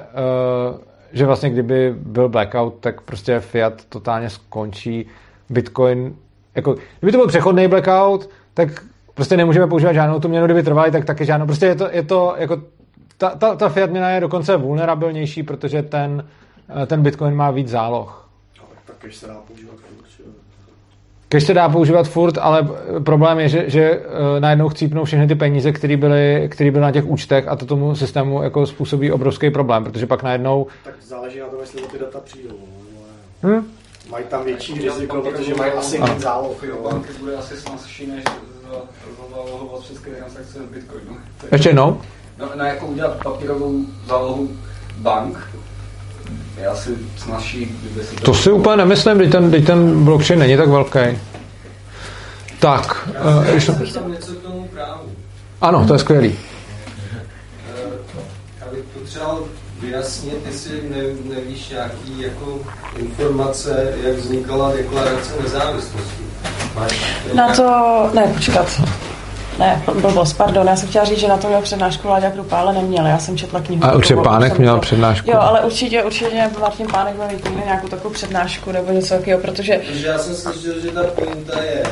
uh, 0.71 0.88
že 1.13 1.25
vlastně 1.25 1.49
kdyby 1.49 1.95
byl 1.97 2.29
blackout, 2.29 2.73
tak 2.79 3.01
prostě 3.01 3.39
fiat 3.39 3.85
totálně 3.85 4.29
skončí, 4.29 5.05
bitcoin, 5.49 6.15
jako 6.55 6.75
kdyby 6.99 7.11
to 7.11 7.17
byl 7.17 7.27
přechodný 7.27 7.67
blackout, 7.67 8.29
tak 8.53 8.69
prostě 9.13 9.37
nemůžeme 9.37 9.67
používat 9.67 9.93
žádnou 9.93 10.19
tu 10.19 10.29
měnu, 10.29 10.45
kdyby 10.45 10.63
trvali, 10.63 10.91
tak 10.91 11.05
taky 11.05 11.25
žádnou. 11.25 11.45
Prostě 11.45 11.65
je 11.65 11.75
to, 11.75 11.89
je 11.91 12.03
to 12.03 12.35
jako 12.37 12.61
ta, 13.17 13.29
ta, 13.29 13.55
ta 13.55 13.69
fiat 13.69 13.89
měna 13.89 14.09
je 14.09 14.21
dokonce 14.21 14.57
vulnerabilnější, 14.57 15.43
protože 15.43 15.83
ten, 15.83 16.27
eh, 16.83 16.85
ten 16.85 17.03
bitcoin 17.03 17.35
má 17.35 17.51
víc 17.51 17.67
záloh. 17.67 18.29
Tak 18.85 18.95
cash 18.97 19.15
se 19.15 19.27
dá 19.27 19.37
používat 19.47 19.75
Cash 21.31 21.45
se 21.45 21.53
dá 21.53 21.69
používat 21.69 22.07
furt, 22.07 22.37
ale 22.37 22.67
problém 23.03 23.39
je, 23.39 23.49
že, 23.49 23.69
že 23.69 23.81
eh, 23.91 24.39
najednou 24.39 24.69
chcípnou 24.69 25.03
všechny 25.03 25.27
ty 25.27 25.35
peníze, 25.35 25.71
které 25.71 25.97
byly, 25.97 26.47
které 26.51 26.71
byly 26.71 26.81
na 26.81 26.91
těch 26.91 27.05
účtech 27.05 27.47
a 27.47 27.55
to 27.55 27.65
tomu 27.65 27.95
systému 27.95 28.43
jako 28.43 28.65
způsobí 28.65 29.11
obrovský 29.11 29.49
problém, 29.49 29.83
protože 29.83 30.05
pak 30.07 30.23
najednou 30.23 30.67
Tak 30.83 30.93
záleží 31.07 31.39
na 31.39 31.45
tom, 31.47 31.59
jestli 31.59 31.81
ty 31.81 31.99
data 31.99 32.19
přijdou. 32.19 32.55
no, 33.43 33.47
ale 33.49 33.57
hm, 33.59 33.67
Mají 34.11 34.25
tam 34.25 34.45
větší 34.45 34.73
riziko, 34.73 35.21
protože 35.21 35.55
mají 35.55 35.71
asi 35.71 35.99
méně 35.99 36.19
záloh. 36.19 36.63
Banky 36.83 37.13
bude 37.19 37.35
asi 37.35 37.57
snazší, 37.57 38.07
než 38.07 38.23
zalohovat 39.35 39.81
všechny 39.81 40.11
transakce 40.15 40.59
v 40.59 40.73
Bitcoinu. 40.73 41.17
ještě 41.51 41.69
jednou? 41.69 42.01
No, 42.39 42.49
na 42.55 42.67
jako 42.67 42.87
udělat 42.87 43.23
papírovou 43.23 43.85
zálohu 44.07 44.49
bank 44.97 45.49
je 46.61 46.67
asi 46.67 46.89
snazší, 47.17 47.65
kdyby 47.65 48.05
si 48.05 48.15
To 48.15 48.33
si 48.33 48.51
úplně 48.51 48.77
nemyslím, 48.77 49.17
teď 49.17 49.31
ten, 49.31 49.51
teď 49.51 49.65
ten 49.65 50.03
blockchain 50.03 50.39
není 50.39 50.57
tak 50.57 50.69
velký. 50.69 50.99
Tak, 52.59 53.07
uh, 53.37 53.45
Já 53.45 53.51
když, 53.51 53.63
jsem 53.63 53.75
tam 53.93 54.11
něco 54.11 54.31
k 54.31 54.41
tomu 54.41 54.67
právu. 54.67 55.01
ano, 55.61 55.85
to 55.87 55.93
je 55.93 55.99
skvělý. 55.99 56.35
Eh, 57.75 58.65
Abych 58.69 58.83
potřeboval 58.99 59.43
vyjasnit, 59.81 60.45
jestli 60.45 60.71
ne, 60.89 61.35
nevíš 61.35 61.69
nějaký 61.69 62.21
jako 62.21 62.59
informace, 62.97 63.93
jak 64.03 64.15
vznikala 64.15 64.71
deklarace 64.71 65.33
nezávislosti. 65.43 66.23
Na 67.33 67.55
to, 67.55 68.09
ne, 68.13 68.31
počkat. 68.35 68.81
Ne, 69.59 69.83
blbost, 70.01 70.37
pardon, 70.37 70.67
já 70.67 70.75
jsem 70.75 70.89
chtěla 70.89 71.05
říct, 71.05 71.19
že 71.19 71.27
na 71.27 71.37
to 71.37 71.47
měl 71.47 71.61
přednášku 71.61 72.07
Láďa 72.07 72.29
Krupa, 72.31 72.57
ale 72.57 72.73
neměl, 72.73 73.05
já 73.05 73.19
jsem 73.19 73.37
četla 73.37 73.59
knihu. 73.61 73.85
A 73.85 73.91
určitě 73.93 74.15
Pánek 74.15 74.57
měl 74.59 74.75
to- 74.75 74.81
přednášku. 74.81 75.31
Jo, 75.31 75.37
ale 75.39 75.61
určitě, 75.61 76.03
určitě 76.03 76.49
Martin 76.59 76.87
Pánek 76.87 77.13
mít 77.31 77.45
někde 77.45 77.61
nějakou 77.65 77.87
takovou 77.87 78.13
přednášku 78.13 78.71
nebo 78.71 78.91
něco 78.91 79.13
takového, 79.13 79.39
protože 79.39 79.73
Protože 79.77 80.07
já 80.07 80.17
jsem 80.17 80.35
slyšel, 80.35 80.79
že 80.81 80.91
ta 80.91 81.03
pointa 81.03 81.61
je, 81.61 81.83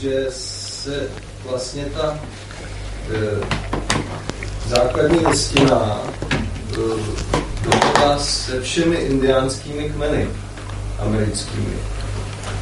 že 0.00 0.26
se 0.30 1.02
vlastně 1.50 1.84
ta 1.84 2.18
e, 3.14 3.44
základní 4.68 5.18
listina 5.26 6.00
e, 6.32 6.76
dohodla 7.64 8.18
se 8.18 8.60
všemi 8.60 8.96
indiánskými 8.96 9.90
kmeny 9.90 10.28
americkými. 11.06 11.72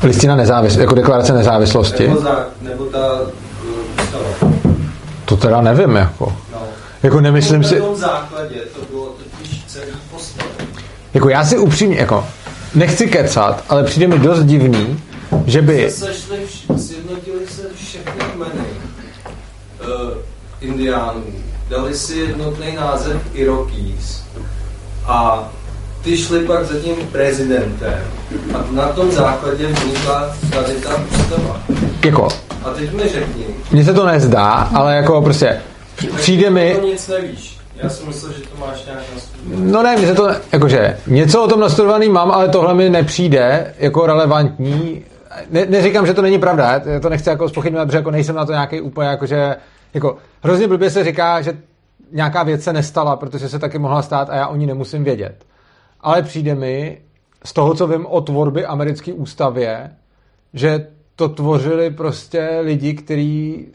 Listina 0.03 0.37
nezávislosti, 0.37 0.81
jako 0.81 0.95
deklarace 0.95 1.33
nezávislosti. 1.33 2.09
Nebo, 2.09 2.21
za, 2.21 2.47
nebo 2.61 2.85
ta 2.85 3.21
ústava. 4.19 4.53
To 5.25 5.37
teda 5.37 5.61
nevím, 5.61 5.97
jako. 5.97 6.37
No. 6.53 6.59
Jako 7.03 7.21
nemyslím 7.21 7.63
Na 7.63 7.69
si, 7.69 7.81
tom 7.81 7.97
základě 7.97 8.61
to 8.61 8.81
bylo 8.91 9.07
totiž 9.07 9.65
celý 9.67 9.93
postaven. 10.11 10.67
jako 11.15 11.29
já 11.29 11.45
si 11.45 11.59
upřímně, 11.59 11.97
jako 11.97 12.27
nechci 12.75 13.07
kecat, 13.07 13.65
ale 13.69 13.85
přijde 13.85 14.07
mi 14.07 14.19
dost 14.19 14.45
divný, 14.45 15.01
že 15.47 15.63
by, 15.63 15.91
Se 15.91 16.07
sešli, 16.07 16.39
sjednotili 16.77 17.47
se 17.49 17.63
všechny 17.75 18.13
kmeny 18.35 18.65
uh, 19.81 20.11
indiánů, 20.61 21.25
dali 21.69 21.95
si 21.95 22.17
jednotný 22.19 22.77
název 22.77 23.23
Irokese 23.33 24.23
a 25.07 25.49
ty 26.03 26.17
šli 26.17 26.41
pak 26.41 26.67
za 26.67 26.79
tím 26.79 26.97
prezidentem 27.13 28.01
a 28.55 28.65
na 28.73 28.89
tom 28.89 29.11
základě 29.11 29.67
vznikla 29.67 30.37
tady 30.51 30.73
ta 30.75 31.05
ústava. 31.13 31.61
Jako, 32.05 32.29
A 32.65 32.71
teď 32.71 32.93
mi 32.93 33.09
řekni, 33.09 33.45
mně 33.73 33.85
se 33.85 33.95
to 33.95 34.07
nezdá, 34.07 34.51
ale 34.75 34.97
jako 34.97 35.23
prostě 35.23 35.61
přijde 36.17 36.51
mi, 36.51 36.75
to 36.75 36.87
nic 36.87 37.09
nevíš. 37.09 37.55
Já 37.77 37.89
jsem 37.89 38.07
myslel, 38.07 38.33
že 38.33 38.41
to 38.41 38.57
máš 38.57 38.85
nějak. 38.85 39.03
No 39.47 39.83
ne, 39.83 39.97
mně 39.97 40.07
se 40.07 40.15
to, 40.15 40.29
jakože 40.53 40.99
něco 41.07 41.43
o 41.45 41.49
tom 41.49 41.61
nastudovaný 41.61 42.09
mám, 42.09 42.31
ale 42.31 42.49
tohle 42.49 42.75
mi 42.75 42.91
nepřijde 42.91 43.75
jako 43.79 44.07
relevantní. 44.07 45.05
Ne, 45.51 45.67
neříkám, 45.67 46.07
že 46.07 46.15
to 46.15 46.23
není 46.23 46.39
pravda, 46.39 46.83
já 46.85 47.01
to 47.01 47.09
nechci 47.09 47.29
jako 47.29 47.49
spochybňovat, 47.49 47.89
protože 47.89 47.99
jako 47.99 48.11
nejsem 48.11 48.37
na 48.37 48.47
to 48.47 48.53
nějaký 48.53 48.81
úplně 48.81 49.09
jakože, 49.09 49.57
jako 49.95 50.17
hrozně 50.43 50.69
blbě 50.69 50.91
se 50.91 51.05
říká, 51.05 51.41
že 51.41 51.57
nějaká 52.13 52.43
věc 52.43 52.63
se 52.63 52.73
nestala, 52.73 53.17
protože 53.17 53.49
se 53.49 53.59
taky 53.59 53.79
mohla 53.79 54.03
stát 54.03 54.31
a 54.31 54.37
já 54.37 54.47
o 54.47 54.57
ní 54.57 54.67
nemusím 54.67 55.05
vědět. 55.05 55.45
Ale 56.01 56.23
přijde 56.23 56.55
mi 56.55 56.99
z 57.45 57.53
toho, 57.53 57.75
co 57.75 57.87
vím 57.87 58.07
o 58.07 58.21
tvorbě 58.21 58.67
americké 58.67 59.13
ústavě, 59.13 59.91
že 60.55 60.87
to 61.17 61.29
tvořili 61.29 61.91
prostě 61.91 62.61
lidi, 62.63 62.95
kteří 62.95 63.67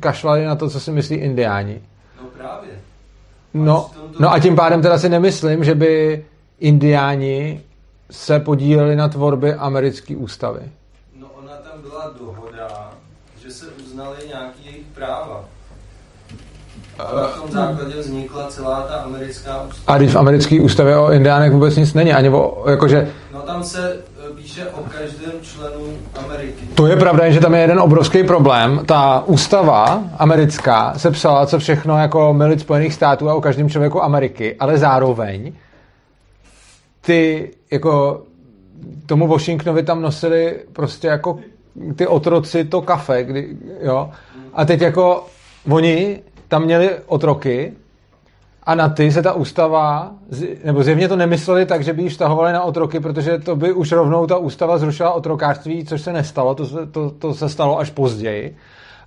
kašlali 0.00 0.44
na 0.44 0.56
to, 0.56 0.70
co 0.70 0.80
si 0.80 0.90
myslí 0.90 1.16
indiáni. 1.16 1.82
No 2.22 2.28
právě. 2.38 2.70
No, 3.54 3.90
no 4.18 4.32
a 4.32 4.38
tím 4.38 4.56
pádem 4.56 4.82
teda 4.82 4.98
si 4.98 5.08
nemyslím, 5.08 5.64
že 5.64 5.74
by 5.74 6.24
indiáni 6.60 7.60
se 8.10 8.40
podíleli 8.40 8.96
na 8.96 9.08
tvorbě 9.08 9.54
americké 9.54 10.16
ústavy. 10.16 10.60
No 11.20 11.26
ona 11.38 11.52
tam 11.52 11.82
byla 11.82 12.14
dohoda, 12.18 12.90
že 13.42 13.50
se 13.50 13.66
uznaly 13.66 14.16
nějaký 14.28 14.64
jejich 14.64 14.86
práva. 14.94 15.44
A 16.98 17.16
na 17.16 17.26
tom 17.26 17.50
základě 17.50 17.96
vznikla 17.96 18.46
celá 18.46 18.82
ta 18.82 18.94
americká 18.94 19.62
ústava. 19.62 19.96
A 19.96 19.98
když 19.98 20.14
v 20.14 20.18
americké 20.18 20.60
ústavě 20.60 20.96
o 20.96 21.12
indiánech 21.12 21.52
vůbec 21.52 21.76
nic 21.76 21.94
není, 21.94 22.12
ani 22.12 22.28
o, 22.28 22.64
jakože, 22.70 23.12
No 23.32 23.40
tam 23.40 23.64
se 23.64 24.00
píše 24.36 24.66
o 24.66 24.82
každém 24.82 25.32
členu 25.42 25.98
Ameriky. 26.24 26.66
to 26.74 26.86
je 26.86 26.96
pravda, 26.96 27.30
že 27.30 27.40
tam 27.40 27.54
je 27.54 27.60
jeden 27.60 27.80
obrovský 27.80 28.24
problém. 28.24 28.82
Ta 28.86 29.22
ústava 29.26 30.04
americká 30.18 30.94
se 30.96 31.10
psala, 31.10 31.46
co 31.46 31.58
všechno 31.58 31.98
jako 31.98 32.34
milit 32.34 32.60
Spojených 32.60 32.94
států 32.94 33.30
a 33.30 33.34
o 33.34 33.40
každém 33.40 33.68
člověku 33.68 34.04
Ameriky, 34.04 34.56
ale 34.56 34.78
zároveň 34.78 35.52
ty 37.00 37.50
jako 37.70 38.22
tomu 39.06 39.28
Washingtonovi 39.28 39.82
tam 39.82 40.02
nosili 40.02 40.58
prostě 40.72 41.08
jako 41.08 41.38
ty 41.96 42.06
otroci 42.06 42.64
to 42.64 42.82
kafe, 42.82 43.24
kdy, 43.24 43.48
jo. 43.82 44.10
A 44.54 44.64
teď 44.64 44.80
jako 44.80 45.26
oni 45.70 46.22
tam 46.48 46.64
měli 46.64 46.90
otroky 47.06 47.72
a 48.62 48.74
na 48.74 48.88
ty 48.88 49.12
se 49.12 49.22
ta 49.22 49.32
ústava, 49.32 50.12
nebo 50.64 50.82
zjevně 50.82 51.08
to 51.08 51.16
nemysleli 51.16 51.66
tak, 51.66 51.84
že 51.84 51.92
by 51.92 52.02
ji 52.02 52.08
vztahovali 52.08 52.52
na 52.52 52.62
otroky, 52.62 53.00
protože 53.00 53.38
to 53.38 53.56
by 53.56 53.72
už 53.72 53.92
rovnou 53.92 54.26
ta 54.26 54.36
ústava 54.36 54.78
zrušila 54.78 55.12
otrokářství, 55.12 55.84
což 55.84 56.00
se 56.00 56.12
nestalo, 56.12 56.54
to 56.54 56.66
se, 56.66 56.86
to, 56.86 57.10
to 57.10 57.34
se 57.34 57.48
stalo 57.48 57.78
až 57.78 57.90
později. 57.90 58.56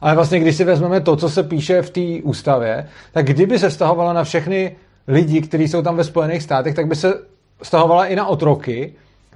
Ale 0.02 0.16
vlastně, 0.16 0.40
když 0.40 0.56
si 0.56 0.64
vezmeme 0.64 1.02
to, 1.02 1.16
co 1.16 1.30
se 1.30 1.44
píše 1.44 1.82
v 1.82 1.90
té 1.90 2.24
ústavě, 2.24 2.88
tak 3.12 3.26
kdyby 3.26 3.60
se 3.60 3.70
vztahovala 3.70 4.14
na 4.14 4.24
všechny 4.24 4.76
lidi, 5.08 5.42
kteří 5.42 5.68
jsou 5.68 5.82
tam 5.82 5.96
ve 5.96 6.04
Spojených 6.04 6.44
státech, 6.44 6.76
tak 6.76 6.88
by 6.88 6.96
se 6.96 7.14
vztahovala 7.62 8.06
i 8.06 8.16
na 8.16 8.28
otroky, 8.28 8.94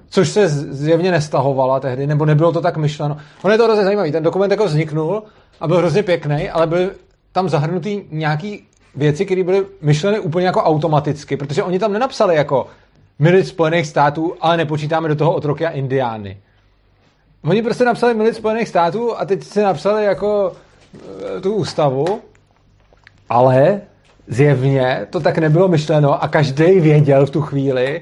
což 0.09 0.29
se 0.29 0.49
zjevně 0.49 1.11
nestahovala 1.11 1.79
tehdy, 1.79 2.07
nebo 2.07 2.25
nebylo 2.25 2.51
to 2.51 2.61
tak 2.61 2.77
myšleno. 2.77 3.17
On 3.41 3.51
je 3.51 3.57
to 3.57 3.63
hrozně 3.63 3.83
zajímavý. 3.83 4.11
Ten 4.11 4.23
dokument 4.23 4.51
jako 4.51 4.65
vzniknul 4.65 5.23
a 5.59 5.67
byl 5.67 5.77
hrozně 5.77 6.03
pěkný, 6.03 6.49
ale 6.49 6.67
byly 6.67 6.89
tam 7.31 7.49
zahrnutý 7.49 8.01
nějaký 8.11 8.67
věci, 8.97 9.25
které 9.25 9.43
byly 9.43 9.65
myšleny 9.81 10.19
úplně 10.19 10.45
jako 10.45 10.63
automaticky, 10.63 11.37
protože 11.37 11.63
oni 11.63 11.79
tam 11.79 11.93
nenapsali 11.93 12.35
jako 12.35 12.67
milit 13.19 13.47
Spojených 13.47 13.87
států, 13.87 14.35
ale 14.41 14.57
nepočítáme 14.57 15.07
do 15.07 15.15
toho 15.15 15.33
otroky 15.33 15.65
a 15.65 15.69
indiány. 15.69 16.37
Oni 17.43 17.61
prostě 17.61 17.85
napsali 17.85 18.13
milit 18.13 18.35
Spojených 18.35 18.67
států 18.67 19.19
a 19.19 19.25
teď 19.25 19.43
si 19.43 19.61
napsali 19.61 20.05
jako 20.05 20.51
e, 21.37 21.41
tu 21.41 21.53
ústavu, 21.53 22.21
ale 23.29 23.81
zjevně 24.27 25.07
to 25.09 25.19
tak 25.19 25.37
nebylo 25.37 25.67
myšleno 25.67 26.23
a 26.23 26.27
každý 26.27 26.79
věděl 26.79 27.25
v 27.25 27.29
tu 27.29 27.41
chvíli, 27.41 28.01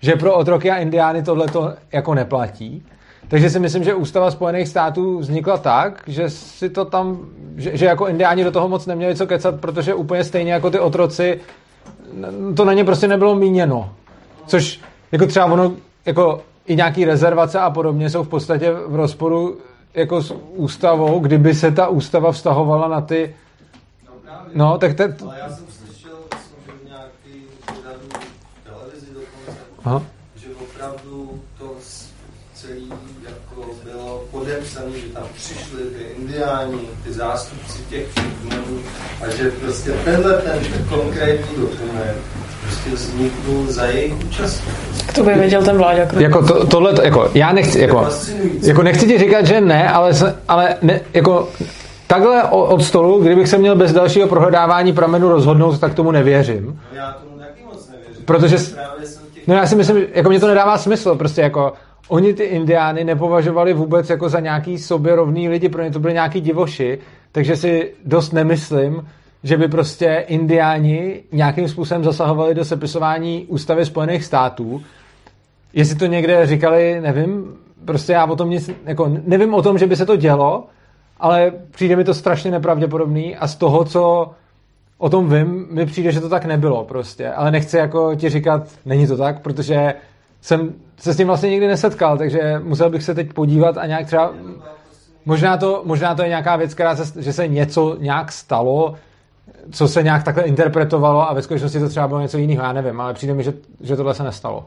že 0.00 0.16
pro 0.16 0.34
otroky 0.34 0.70
a 0.70 0.76
indiány 0.76 1.22
tohle 1.22 1.48
to 1.48 1.74
jako 1.92 2.14
neplatí. 2.14 2.86
Takže 3.28 3.50
si 3.50 3.58
myslím, 3.60 3.84
že 3.84 3.94
ústava 3.94 4.30
Spojených 4.30 4.68
států 4.68 5.18
vznikla 5.18 5.58
tak, 5.58 6.02
že 6.06 6.30
si 6.30 6.70
to 6.70 6.84
tam, 6.84 7.18
že, 7.56 7.76
že 7.76 7.86
jako 7.86 8.06
indiáni 8.06 8.44
do 8.44 8.50
toho 8.50 8.68
moc 8.68 8.86
neměli 8.86 9.16
co 9.16 9.26
kecat, 9.26 9.60
protože 9.60 9.94
úplně 9.94 10.24
stejně 10.24 10.52
jako 10.52 10.70
ty 10.70 10.78
otroci, 10.80 11.40
to 12.56 12.64
na 12.64 12.72
ně 12.72 12.84
prostě 12.84 13.08
nebylo 13.08 13.34
míněno. 13.34 13.92
Což 14.46 14.80
jako 15.12 15.26
třeba 15.26 15.46
ono, 15.46 15.72
jako 16.06 16.42
i 16.66 16.76
nějaký 16.76 17.04
rezervace 17.04 17.58
a 17.60 17.70
podobně 17.70 18.10
jsou 18.10 18.22
v 18.22 18.28
podstatě 18.28 18.72
v 18.86 18.94
rozporu 18.94 19.58
jako 19.94 20.22
s 20.22 20.34
ústavou, 20.54 21.18
kdyby 21.18 21.54
se 21.54 21.70
ta 21.70 21.88
ústava 21.88 22.32
vztahovala 22.32 22.88
na 22.88 23.00
ty, 23.00 23.34
no, 24.54 24.78
tak 24.78 24.94
te, 24.94 25.16
Ale 25.24 25.38
já 25.38 25.48
jsem 25.48 25.66
slyšel, 25.68 26.16
v 26.66 26.88
nějaký 26.88 27.42
televizi 28.64 29.06
dokonce, 29.14 29.60
Aha. 29.84 30.02
že 30.36 30.46
opravdu 30.54 31.40
to 31.58 31.74
s- 31.82 32.10
celý 32.54 32.92
jako 33.24 33.70
bylo 34.46 34.56
podepsané, 34.56 34.86
že 34.98 35.06
tam 35.14 35.22
přišli 35.34 35.80
ty 35.98 36.04
indiáni, 36.22 36.78
ty 37.04 37.12
zástupci 37.12 37.78
těch 37.90 38.06
kmenů 38.14 38.78
a 39.22 39.30
že 39.36 39.50
prostě 39.50 39.90
tenhle 40.04 40.32
ten 40.34 40.58
konkrétní 40.88 41.56
dokument 41.56 42.16
prostě 42.62 42.90
vzniknul 42.90 43.66
za 43.68 43.84
jejich 43.86 44.14
účastí. 44.26 44.70
to 45.14 45.22
by 45.24 45.34
věděl 45.34 45.62
ten 45.62 45.76
Krupa. 45.76 46.20
Jako 46.22 46.46
to, 46.46 46.66
tohle, 46.66 46.92
jako, 47.02 47.30
já 47.34 47.52
nechci, 47.52 47.80
jako, 47.80 48.08
jako 48.62 48.82
nechci 48.82 49.06
ti 49.06 49.18
říkat, 49.18 49.46
že 49.46 49.60
ne, 49.60 49.88
ale, 49.90 50.12
ale 50.48 50.76
ne, 50.82 51.00
jako, 51.14 51.48
takhle 52.06 52.42
od 52.50 52.82
stolu, 52.84 53.22
kdybych 53.22 53.48
se 53.48 53.58
měl 53.58 53.76
bez 53.76 53.92
dalšího 53.92 54.28
prohledávání 54.28 54.92
pramenu 54.92 55.28
rozhodnout, 55.28 55.80
tak 55.80 55.94
tomu 55.94 56.10
nevěřím. 56.10 56.80
Já 56.92 57.12
tomu 57.12 57.38
taky 57.38 57.62
moc 57.64 57.88
nevěřím. 57.90 58.24
Protože 58.24 58.58
s- 58.58 58.68
právě 58.72 59.06
jsem 59.06 59.22
těch 59.34 59.46
No 59.48 59.54
já 59.54 59.66
si 59.66 59.76
myslím, 59.76 60.04
jako 60.14 60.28
mě 60.28 60.40
to 60.40 60.46
nedává 60.46 60.78
smysl, 60.78 61.14
prostě 61.14 61.40
jako 61.40 61.72
oni 62.08 62.34
ty 62.34 62.42
indiány 62.42 63.04
nepovažovali 63.04 63.74
vůbec 63.74 64.10
jako 64.10 64.28
za 64.28 64.40
nějaký 64.40 64.78
sobě 64.78 65.16
rovný 65.16 65.48
lidi, 65.48 65.68
pro 65.68 65.82
ně 65.82 65.90
to 65.90 66.00
byly 66.00 66.12
nějaký 66.12 66.40
divoši, 66.40 66.98
takže 67.32 67.56
si 67.56 67.92
dost 68.04 68.32
nemyslím, 68.32 69.08
že 69.42 69.56
by 69.56 69.68
prostě 69.68 70.24
indiáni 70.28 71.22
nějakým 71.32 71.68
způsobem 71.68 72.04
zasahovali 72.04 72.54
do 72.54 72.64
sepisování 72.64 73.46
ústavy 73.48 73.86
Spojených 73.86 74.24
států. 74.24 74.82
Jestli 75.72 75.96
to 75.96 76.06
někde 76.06 76.46
říkali, 76.46 77.00
nevím, 77.00 77.54
prostě 77.84 78.12
já 78.12 78.24
o 78.24 78.36
tom 78.36 78.50
nic, 78.50 78.70
jako 78.84 79.10
nevím 79.26 79.54
o 79.54 79.62
tom, 79.62 79.78
že 79.78 79.86
by 79.86 79.96
se 79.96 80.06
to 80.06 80.16
dělo, 80.16 80.66
ale 81.20 81.52
přijde 81.70 81.96
mi 81.96 82.04
to 82.04 82.14
strašně 82.14 82.50
nepravděpodobný 82.50 83.36
a 83.36 83.46
z 83.48 83.56
toho, 83.56 83.84
co 83.84 84.30
o 84.98 85.08
tom 85.08 85.30
vím, 85.30 85.66
mi 85.70 85.86
přijde, 85.86 86.12
že 86.12 86.20
to 86.20 86.28
tak 86.28 86.44
nebylo 86.44 86.84
prostě, 86.84 87.30
ale 87.30 87.50
nechci 87.50 87.76
jako 87.76 88.14
ti 88.14 88.28
říkat, 88.28 88.68
není 88.84 89.06
to 89.06 89.16
tak, 89.16 89.42
protože 89.42 89.94
jsem 90.46 90.74
se 90.96 91.14
s 91.14 91.16
tím 91.16 91.26
vlastně 91.26 91.50
nikdy 91.50 91.66
nesetkal, 91.66 92.18
takže 92.18 92.60
musel 92.62 92.90
bych 92.90 93.02
se 93.02 93.14
teď 93.14 93.32
podívat 93.32 93.78
a 93.78 93.86
nějak 93.86 94.06
třeba, 94.06 94.32
možná 95.24 95.56
to, 95.56 95.82
možná 95.84 96.14
to 96.14 96.22
je 96.22 96.28
nějaká 96.28 96.56
věc, 96.56 96.74
která 96.74 96.96
se, 96.96 97.22
že 97.22 97.32
se 97.32 97.48
něco 97.48 97.96
nějak 97.98 98.32
stalo, 98.32 98.94
co 99.70 99.88
se 99.88 100.02
nějak 100.02 100.22
takhle 100.22 100.42
interpretovalo 100.42 101.30
a 101.30 101.34
ve 101.34 101.42
skutečnosti 101.42 101.80
to 101.80 101.88
třeba 101.88 102.08
bylo 102.08 102.20
něco 102.20 102.38
jiného, 102.38 102.62
já 102.62 102.72
nevím, 102.72 103.00
ale 103.00 103.14
přijde 103.14 103.34
mi, 103.34 103.42
že, 103.42 103.52
že 103.80 103.96
tohle 103.96 104.14
se 104.14 104.22
nestalo. 104.22 104.66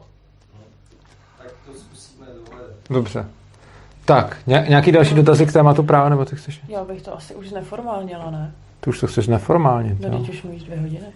tak 1.38 1.52
to 1.66 1.72
zkusíme 1.78 2.26
dohledat. 2.26 2.76
Dobře. 2.90 3.26
Tak, 4.04 4.36
ně, 4.46 4.66
nějaký 4.68 4.92
další 4.92 5.14
dotazy 5.14 5.46
k 5.46 5.52
tématu 5.52 5.82
práva, 5.82 6.08
nebo 6.08 6.24
ty 6.24 6.36
chceš? 6.36 6.60
Já 6.68 6.84
bych 6.84 7.02
to 7.02 7.16
asi 7.16 7.34
už 7.34 7.50
neformálněla, 7.50 8.30
ne? 8.30 8.52
Ty 8.80 8.90
už 8.90 9.00
to 9.00 9.06
chceš 9.06 9.26
neformálně. 9.26 9.96
No, 10.00 10.08
jo. 10.08 10.18
teď 10.18 10.30
už 10.30 10.42
mluvíš 10.42 10.62
dvě 10.62 10.80
hodiny. 10.80 11.06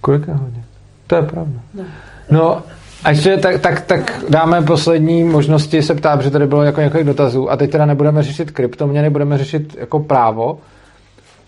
Kolik 0.00 0.28
je 0.28 0.34
hodin? 0.34 0.64
To 1.06 1.14
je 1.14 1.22
pravda. 1.22 1.60
No. 1.74 1.84
No, 2.30 2.62
a 3.06 3.10
ještě 3.10 3.36
tak, 3.36 3.60
tak, 3.60 3.80
tak 3.80 4.24
dáme 4.28 4.62
poslední 4.62 5.24
možnosti 5.24 5.82
se 5.82 5.94
ptát, 5.94 6.16
protože 6.16 6.30
tady 6.30 6.46
bylo 6.46 6.62
jako 6.62 6.80
několik 6.80 7.06
dotazů 7.06 7.50
a 7.50 7.56
teď 7.56 7.70
teda 7.70 7.86
nebudeme 7.86 8.22
řešit 8.22 8.50
kryptoměny, 8.50 9.10
budeme 9.10 9.38
řešit 9.38 9.76
jako 9.78 10.00
právo. 10.00 10.58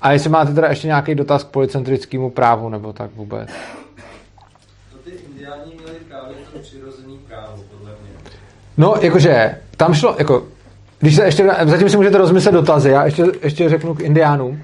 A 0.02 0.12
jestli 0.12 0.30
máte 0.30 0.55
teda 0.55 0.68
ještě 0.68 0.86
nějaký 0.86 1.14
dotaz 1.14 1.44
k 1.44 1.48
policentrickému 1.48 2.30
právu, 2.30 2.68
nebo 2.68 2.93
tak 2.93 3.10
vůbec. 3.14 3.48
No 4.93 4.98
ty 5.05 5.10
indiáni 5.10 5.72
měli 5.74 5.98
právě 6.09 6.36
to 6.52 6.59
přirozený 6.59 7.18
právo, 7.28 7.62
podle 7.70 7.90
mě. 7.90 8.10
No, 8.76 8.94
jakože, 9.01 9.59
tam 9.76 9.94
šlo, 9.94 10.16
jako, 10.18 10.47
když 10.98 11.16
se 11.16 11.24
ještě, 11.24 11.51
zatím 11.64 11.89
si 11.89 11.97
můžete 11.97 12.18
rozmyslet 12.18 12.55
dotazy, 12.55 12.90
já 12.90 13.05
ještě, 13.05 13.24
ještě 13.43 13.68
řeknu 13.68 13.94
k 13.94 14.01
indiánům. 14.01 14.51
Uh, 14.51 14.59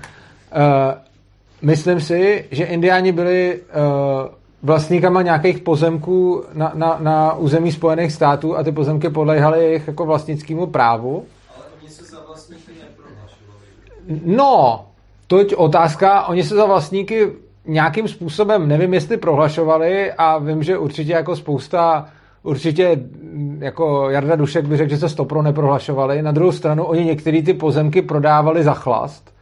myslím 1.62 2.01
si, 2.01 2.45
že 2.51 2.65
indiáni 2.65 3.12
byli 3.12 3.61
uh, 3.61 4.29
vlastníkama 4.65 5.23
nějakých 5.23 5.59
pozemků 5.59 6.45
na, 6.53 6.73
na, 6.74 6.99
na 7.01 7.35
území 7.35 7.73
Spojených 7.73 8.12
států 8.12 8.57
a 8.57 8.62
ty 8.62 8.73
pozemky 8.73 9.11
podléhaly 9.11 9.65
jejich 9.65 9.86
jako 9.86 10.07
vlastnickému 10.07 10.66
právu. 10.66 11.24
Ale 11.57 11.65
oni 11.81 11.91
se 11.91 12.05
za 12.05 12.20
vlastníky 12.27 12.73
neprohlašovali. 12.81 14.36
No, 14.36 14.85
toť 15.27 15.55
otázka, 15.55 16.27
oni 16.27 16.43
se 16.43 16.55
za 16.55 16.66
vlastníky 16.66 17.32
nějakým 17.66 18.09
způsobem, 18.09 18.69
nevím, 18.69 18.95
jestli 18.95 19.16
prohlašovali 19.16 20.12
a 20.12 20.39
vím, 20.39 20.62
že 20.62 20.78
určitě 20.78 21.12
jako 21.12 21.36
spousta, 21.36 22.07
určitě 22.43 22.97
mm, 22.97 23.59
jako 23.62 24.11
Jarda 24.11 24.36
Dušek 24.36 24.66
by 24.66 24.77
řekl, 24.77 24.91
že 24.91 24.99
se 24.99 25.09
stopro 25.09 25.43
neprohlašovali. 25.43 26.23
Na 26.23 26.32
druhou 26.32 26.53
stranu, 26.53 26.85
oni 26.85 27.05
některé 27.05 27.43
ty 27.43 27.55
pozemky 27.55 28.03
prodávali 28.03 28.62
za 28.62 28.74
chlast, 28.74 29.35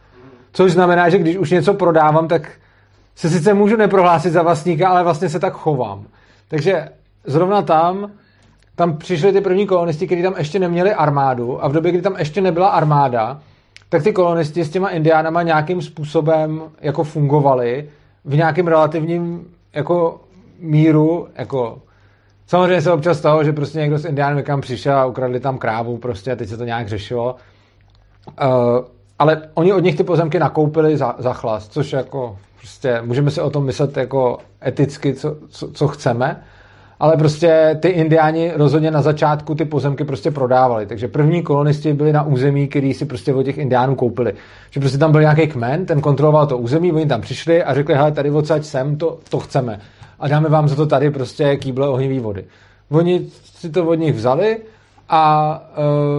což 0.53 0.71
znamená, 0.71 1.09
že 1.09 1.17
když 1.17 1.37
už 1.37 1.51
něco 1.51 1.73
prodávám, 1.73 2.27
tak 2.27 2.51
se 3.15 3.29
sice 3.29 3.53
můžu 3.53 3.75
neprohlásit 3.75 4.33
za 4.33 4.41
vlastníka, 4.41 4.89
ale 4.89 5.03
vlastně 5.03 5.29
se 5.29 5.39
tak 5.39 5.53
chovám. 5.53 6.05
Takže 6.47 6.89
zrovna 7.25 7.61
tam, 7.61 8.11
tam 8.75 8.97
přišli 8.97 9.33
ty 9.33 9.41
první 9.41 9.67
kolonisti, 9.67 10.05
kteří 10.05 10.21
tam 10.21 10.33
ještě 10.37 10.59
neměli 10.59 10.93
armádu 10.93 11.63
a 11.63 11.67
v 11.67 11.71
době, 11.71 11.91
kdy 11.91 12.01
tam 12.01 12.15
ještě 12.19 12.41
nebyla 12.41 12.67
armáda, 12.67 13.39
tak 13.89 14.03
ty 14.03 14.13
kolonisti 14.13 14.63
s 14.63 14.69
těma 14.69 14.89
indiánama 14.89 15.41
nějakým 15.41 15.81
způsobem 15.81 16.61
jako 16.81 17.03
fungovali 17.03 17.89
v 18.25 18.35
nějakém 18.35 18.67
relativním 18.67 19.47
jako 19.73 20.21
míru, 20.59 21.27
jako 21.35 21.81
samozřejmě 22.47 22.81
se 22.81 22.91
občas 22.91 23.17
stalo, 23.17 23.43
že 23.43 23.53
prostě 23.53 23.79
někdo 23.79 23.97
z 23.97 24.05
indiánů 24.05 24.37
někam 24.37 24.61
přišel 24.61 24.97
a 24.97 25.05
ukradli 25.05 25.39
tam 25.39 25.57
krávu 25.57 25.97
prostě 25.97 26.31
a 26.31 26.35
teď 26.35 26.49
se 26.49 26.57
to 26.57 26.65
nějak 26.65 26.87
řešilo. 26.87 27.35
Uh, 28.41 28.85
ale 29.19 29.41
oni 29.53 29.73
od 29.73 29.83
nich 29.83 29.97
ty 29.97 30.03
pozemky 30.03 30.39
nakoupili 30.39 30.97
za, 30.97 31.15
za 31.17 31.33
chlast, 31.33 31.71
což 31.71 31.93
jako 31.93 32.37
prostě 32.63 33.01
můžeme 33.01 33.31
si 33.31 33.41
o 33.41 33.49
tom 33.49 33.65
myslet 33.65 33.97
jako 33.97 34.37
eticky, 34.67 35.13
co, 35.13 35.35
co, 35.49 35.71
co 35.71 35.87
chceme, 35.87 36.43
ale 36.99 37.17
prostě 37.17 37.77
ty 37.79 37.87
indiáni 37.87 38.51
rozhodně 38.55 38.91
na 38.91 39.01
začátku 39.01 39.55
ty 39.55 39.65
pozemky 39.65 40.03
prostě 40.03 40.31
prodávali. 40.31 40.85
Takže 40.85 41.07
první 41.07 41.43
kolonisti 41.43 41.93
byli 41.93 42.13
na 42.13 42.23
území, 42.23 42.67
který 42.67 42.93
si 42.93 43.05
prostě 43.05 43.33
od 43.33 43.43
těch 43.43 43.57
indiánů 43.57 43.95
koupili. 43.95 44.33
Že 44.71 44.79
prostě 44.79 44.97
tam 44.97 45.11
byl 45.11 45.21
nějaký 45.21 45.47
kmen, 45.47 45.85
ten 45.85 46.01
kontroloval 46.01 46.47
to 46.47 46.57
území, 46.57 46.91
oni 46.91 47.05
tam 47.05 47.21
přišli 47.21 47.63
a 47.63 47.73
řekli, 47.73 47.95
hele, 47.95 48.11
tady 48.11 48.31
odsaď 48.31 48.63
sem, 48.63 48.95
to, 48.95 49.19
to 49.29 49.39
chceme. 49.39 49.79
A 50.19 50.27
dáme 50.27 50.49
vám 50.49 50.67
za 50.67 50.75
to 50.75 50.85
tady 50.85 51.11
prostě 51.11 51.57
kýble 51.57 51.89
ohnivý 51.89 52.19
vody. 52.19 52.45
Oni 52.91 53.25
si 53.43 53.69
to 53.69 53.85
od 53.85 53.95
nich 53.95 54.15
vzali 54.15 54.57
a, 55.09 55.63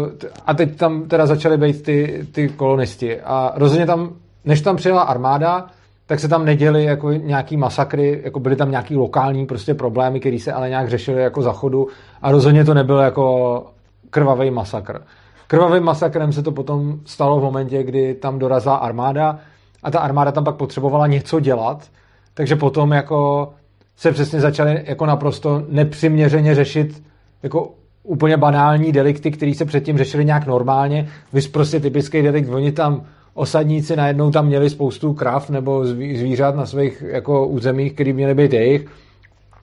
uh, 0.03 0.09
a 0.47 0.55
teď 0.55 0.77
tam 0.77 1.03
teda 1.03 1.27
začaly 1.27 1.57
být 1.57 1.83
ty, 1.83 2.27
ty 2.33 2.49
kolonisti. 2.49 3.21
A 3.21 3.53
rozhodně 3.57 3.87
tam, 3.87 4.11
než 4.45 4.61
tam 4.61 4.77
přijela 4.77 5.03
armáda, 5.03 5.67
tak 6.07 6.21
se 6.21 6.29
tam 6.29 6.45
neděly 6.45 6.85
jako 6.85 7.13
nějaký 7.13 7.57
masakry, 7.57 8.21
jako 8.25 8.41
byly 8.41 8.57
tam 8.57 8.71
nějaký 8.71 8.97
lokální 8.97 9.47
prostě 9.47 9.75
problémy, 9.75 10.21
které 10.21 10.39
se 10.39 10.53
ale 10.53 10.69
nějak 10.69 10.91
řešily 10.91 11.23
jako 11.23 11.43
za 11.43 11.53
chodu 11.53 11.89
a 12.23 12.31
rozhodně 12.31 12.65
to 12.65 12.75
nebyl 12.75 12.99
jako 12.99 13.67
krvavý 14.11 14.51
masakr. 14.51 15.03
Krvavým 15.47 15.83
masakrem 15.83 16.33
se 16.33 16.43
to 16.43 16.53
potom 16.53 17.01
stalo 17.05 17.41
v 17.41 17.43
momentě, 17.43 17.83
kdy 17.83 18.15
tam 18.15 18.39
dorazila 18.39 18.77
armáda 18.77 19.39
a 19.83 19.91
ta 19.91 19.99
armáda 19.99 20.33
tam 20.33 20.45
pak 20.45 20.57
potřebovala 20.57 21.07
něco 21.07 21.41
dělat, 21.41 21.89
takže 22.35 22.57
potom 22.57 22.93
jako 22.93 23.53
se 23.97 24.13
přesně 24.13 24.41
začaly 24.41 24.83
jako 24.87 25.07
naprosto 25.07 25.63
nepřiměřeně 25.69 26.55
řešit 26.55 27.03
jako 27.43 27.71
úplně 28.03 28.37
banální 28.37 28.93
delikty, 28.93 29.31
které 29.31 29.55
se 29.55 29.65
předtím 29.65 29.99
řešily 29.99 30.25
nějak 30.25 30.47
normálně. 30.47 31.09
Vy 31.33 31.41
prostě 31.43 31.81
typický 31.81 32.23
delikt, 32.23 32.49
oni 32.49 32.73
tam 32.73 33.03
osadníci 33.35 33.97
najednou 33.97 34.31
tam 34.31 34.47
měli 34.47 34.71
spoustu 34.71 35.15
krav 35.15 35.51
nebo 35.51 35.87
zvířat 35.87 36.57
na 36.57 36.67
svých 36.67 37.05
jako 37.07 37.47
územích, 37.47 37.93
které 37.93 38.13
měly 38.13 38.35
být 38.35 38.53
jejich. 38.53 38.87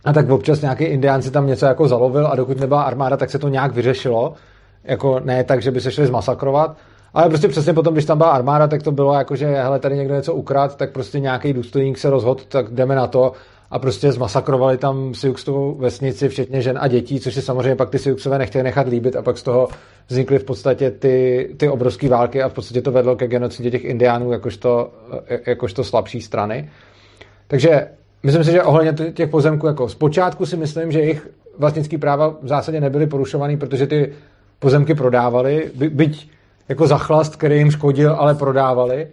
A 0.06 0.14
tak 0.14 0.30
občas 0.30 0.61
nějaký 0.61 0.84
indián 0.84 1.22
si 1.22 1.31
tam 1.31 1.48
něco 1.48 1.65
jako 1.65 1.88
zalovil 1.88 2.27
a 2.27 2.35
dokud 2.35 2.60
nebyla 2.60 2.84
armáda, 2.84 3.18
tak 3.18 3.30
se 3.30 3.39
to 3.39 3.48
nějak 3.48 3.73
vyřešilo. 3.73 4.34
Jako 4.84 5.19
ne 5.19 5.43
tak, 5.43 5.61
že 5.61 5.72
by 5.72 5.81
se 5.81 5.91
šli 5.91 6.07
zmasakrovat, 6.07 6.77
ale 7.14 7.30
prostě 7.30 7.48
přesně 7.48 7.73
potom, 7.73 7.93
když 7.93 8.06
tam 8.06 8.18
byla 8.18 8.30
armáda, 8.30 8.68
tak 8.68 8.84
to 8.84 8.91
bylo 8.91 9.14
jako, 9.14 9.35
že 9.35 9.48
hele, 9.48 9.80
tady 9.80 9.95
někdo 9.95 10.15
něco 10.15 10.34
ukrát, 10.34 10.76
tak 10.77 10.91
prostě 10.91 11.19
nějaký 11.19 11.53
důstojník 11.53 11.98
se 11.98 12.10
rozhodl, 12.10 12.41
tak 12.48 12.69
jdeme 12.69 12.95
na 12.95 13.07
to 13.07 13.31
a 13.72 13.80
prostě 13.80 14.11
zmasakrovali 14.11 14.77
tam 14.77 15.14
Siuxtovou 15.14 15.76
vesnici, 15.76 16.30
včetně 16.30 16.61
žen 16.61 16.77
a 16.81 16.88
dětí, 16.88 17.19
což 17.19 17.34
si 17.34 17.41
samozřejmě 17.41 17.76
pak 17.76 17.89
ty 17.89 17.99
Siuxové 17.99 18.38
nechtěli 18.38 18.64
nechat 18.64 18.88
líbit 18.88 19.15
a 19.15 19.22
pak 19.22 19.38
z 19.38 19.43
toho 19.43 19.68
vznikly 20.07 20.39
v 20.39 20.43
podstatě 20.43 20.91
ty, 20.91 21.49
ty 21.57 21.69
obrovské 21.69 22.10
války 22.10 22.41
a 22.41 22.49
v 22.49 22.53
podstatě 22.53 22.81
to 22.81 22.91
vedlo 22.91 23.15
ke 23.15 23.27
genocidě 23.27 23.72
těch 23.72 23.85
indiánů 23.85 24.31
jakožto, 24.31 24.91
jakožto 25.48 25.84
slabší 25.84 26.22
strany. 26.22 26.69
Takže 27.48 27.88
myslím 28.23 28.43
si, 28.43 28.52
že 28.52 28.64
ohledně 28.64 29.11
těch 29.11 29.30
pozemků, 29.30 29.68
jako 29.68 29.89
zpočátku 29.89 30.45
si 30.45 30.57
myslím, 30.57 30.91
že 30.91 30.99
jejich 30.99 31.30
vlastnický 31.57 31.98
práva 31.98 32.35
v 32.41 32.48
zásadě 32.48 32.81
nebyly 32.81 33.07
porušovaný, 33.07 33.57
protože 33.57 33.88
ty 33.88 34.14
pozemky 34.60 34.95
prodávali, 34.95 35.72
by, 35.76 35.89
byť 35.89 36.30
jako 36.69 36.88
zachlast, 36.88 37.35
který 37.35 37.57
jim 37.57 37.72
škodil, 37.72 38.15
ale 38.19 38.35
prodávali. 38.35 39.07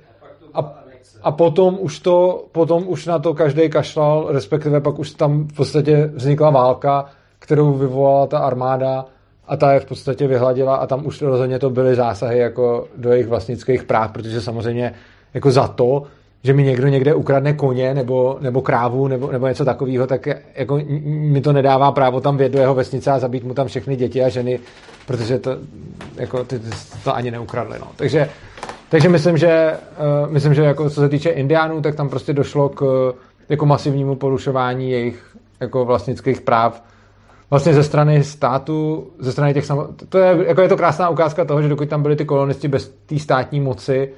A, 1.23 1.33
potom 1.33 1.79
už 1.81 1.99
to, 1.99 2.45
potom 2.53 2.89
už 2.89 3.07
na 3.07 3.19
to 3.19 3.35
každý 3.35 3.69
kašlal, 3.69 4.27
respektive 4.29 4.81
pak 4.81 4.99
už 4.99 5.11
tam 5.11 5.49
v 5.49 5.53
podstatě 5.53 6.11
vznikla 6.15 6.51
válka, 6.51 7.05
kterou 7.39 7.73
vyvolala 7.73 8.27
ta 8.27 8.39
armáda 8.39 9.05
a 9.49 9.57
ta 9.57 9.73
je 9.73 9.81
v 9.81 9.85
podstatě 9.85 10.27
vyhladila 10.27 10.77
a 10.77 10.87
tam 10.87 11.07
už 11.07 11.23
rozhodně 11.23 11.59
to 11.59 11.71
byly 11.71 11.95
zásahy 11.95 12.39
jako 12.39 12.89
do 12.97 13.13
jejich 13.13 13.27
vlastnických 13.27 13.85
práv, 13.85 14.13
protože 14.13 14.41
samozřejmě 14.41 14.95
jako 15.35 15.51
za 15.51 15.69
to, 15.69 16.03
že 16.43 16.53
mi 16.53 16.63
někdo 16.63 16.89
někde 16.89 17.15
ukradne 17.15 17.53
koně 17.53 17.95
nebo, 17.95 18.39
nebo 18.41 18.63
krávu 18.63 19.09
nebo, 19.09 19.33
nebo 19.33 19.49
něco 19.49 19.65
takového, 19.65 20.07
tak 20.07 20.29
jako 20.55 20.81
mi 21.05 21.41
to 21.41 21.53
nedává 21.53 21.93
právo 21.93 22.21
tam 22.21 22.37
vjet 22.37 22.53
do 22.53 22.59
jeho 22.59 22.75
vesnice 22.75 23.11
a 23.11 23.19
zabít 23.19 23.45
mu 23.45 23.55
tam 23.55 23.67
všechny 23.67 23.97
děti 23.97 24.25
a 24.25 24.29
ženy, 24.29 24.61
protože 25.07 25.39
to, 25.39 25.51
jako, 26.17 26.45
ty, 26.45 26.59
ty 26.59 26.71
to 27.05 27.15
ani 27.15 27.31
neukradli. 27.31 27.79
No. 27.79 27.87
Takže, 27.97 28.29
takže 28.91 29.09
myslím, 29.09 29.37
že, 29.37 29.79
uh, 30.25 30.33
myslím, 30.33 30.55
že 30.55 30.63
jako 30.63 30.91
co 30.91 31.01
se 31.01 31.09
týče 31.09 31.31
indiánů, 31.31 31.83
tak 31.83 31.95
tam 31.95 32.09
prostě 32.09 32.33
došlo 32.33 32.69
k 32.69 33.13
jako 33.49 33.67
masivnímu 33.67 34.17
porušování 34.17 34.91
jejich 34.91 35.37
jako 35.61 35.85
vlastnických 35.85 36.41
práv. 36.41 36.83
Vlastně 37.51 37.75
ze 37.75 37.85
strany 37.85 38.25
státu, 38.25 39.07
ze 39.19 39.33
strany 39.33 39.55
těch 39.55 39.67
samo... 39.67 39.89
to 40.09 40.19
je, 40.19 40.47
jako 40.47 40.61
je 40.61 40.69
to 40.69 40.77
krásná 40.77 41.09
ukázka 41.09 41.45
toho, 41.45 41.63
že 41.63 41.69
dokud 41.69 41.89
tam 41.89 42.03
byli 42.03 42.17
ty 42.17 42.25
kolonisti 42.25 42.69
bez 42.69 42.89
té 43.07 43.19
státní 43.19 43.61
moci, 43.61 44.13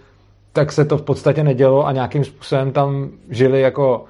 tak 0.53 0.73
se 0.73 0.85
to 0.85 0.99
v 0.99 1.03
podstatě 1.03 1.45
nedělo 1.45 1.87
a 1.87 1.93
nějakým 1.93 2.25
způsobem 2.25 2.73
tam 2.73 3.11
žili 3.31 3.61
jako 3.61 4.05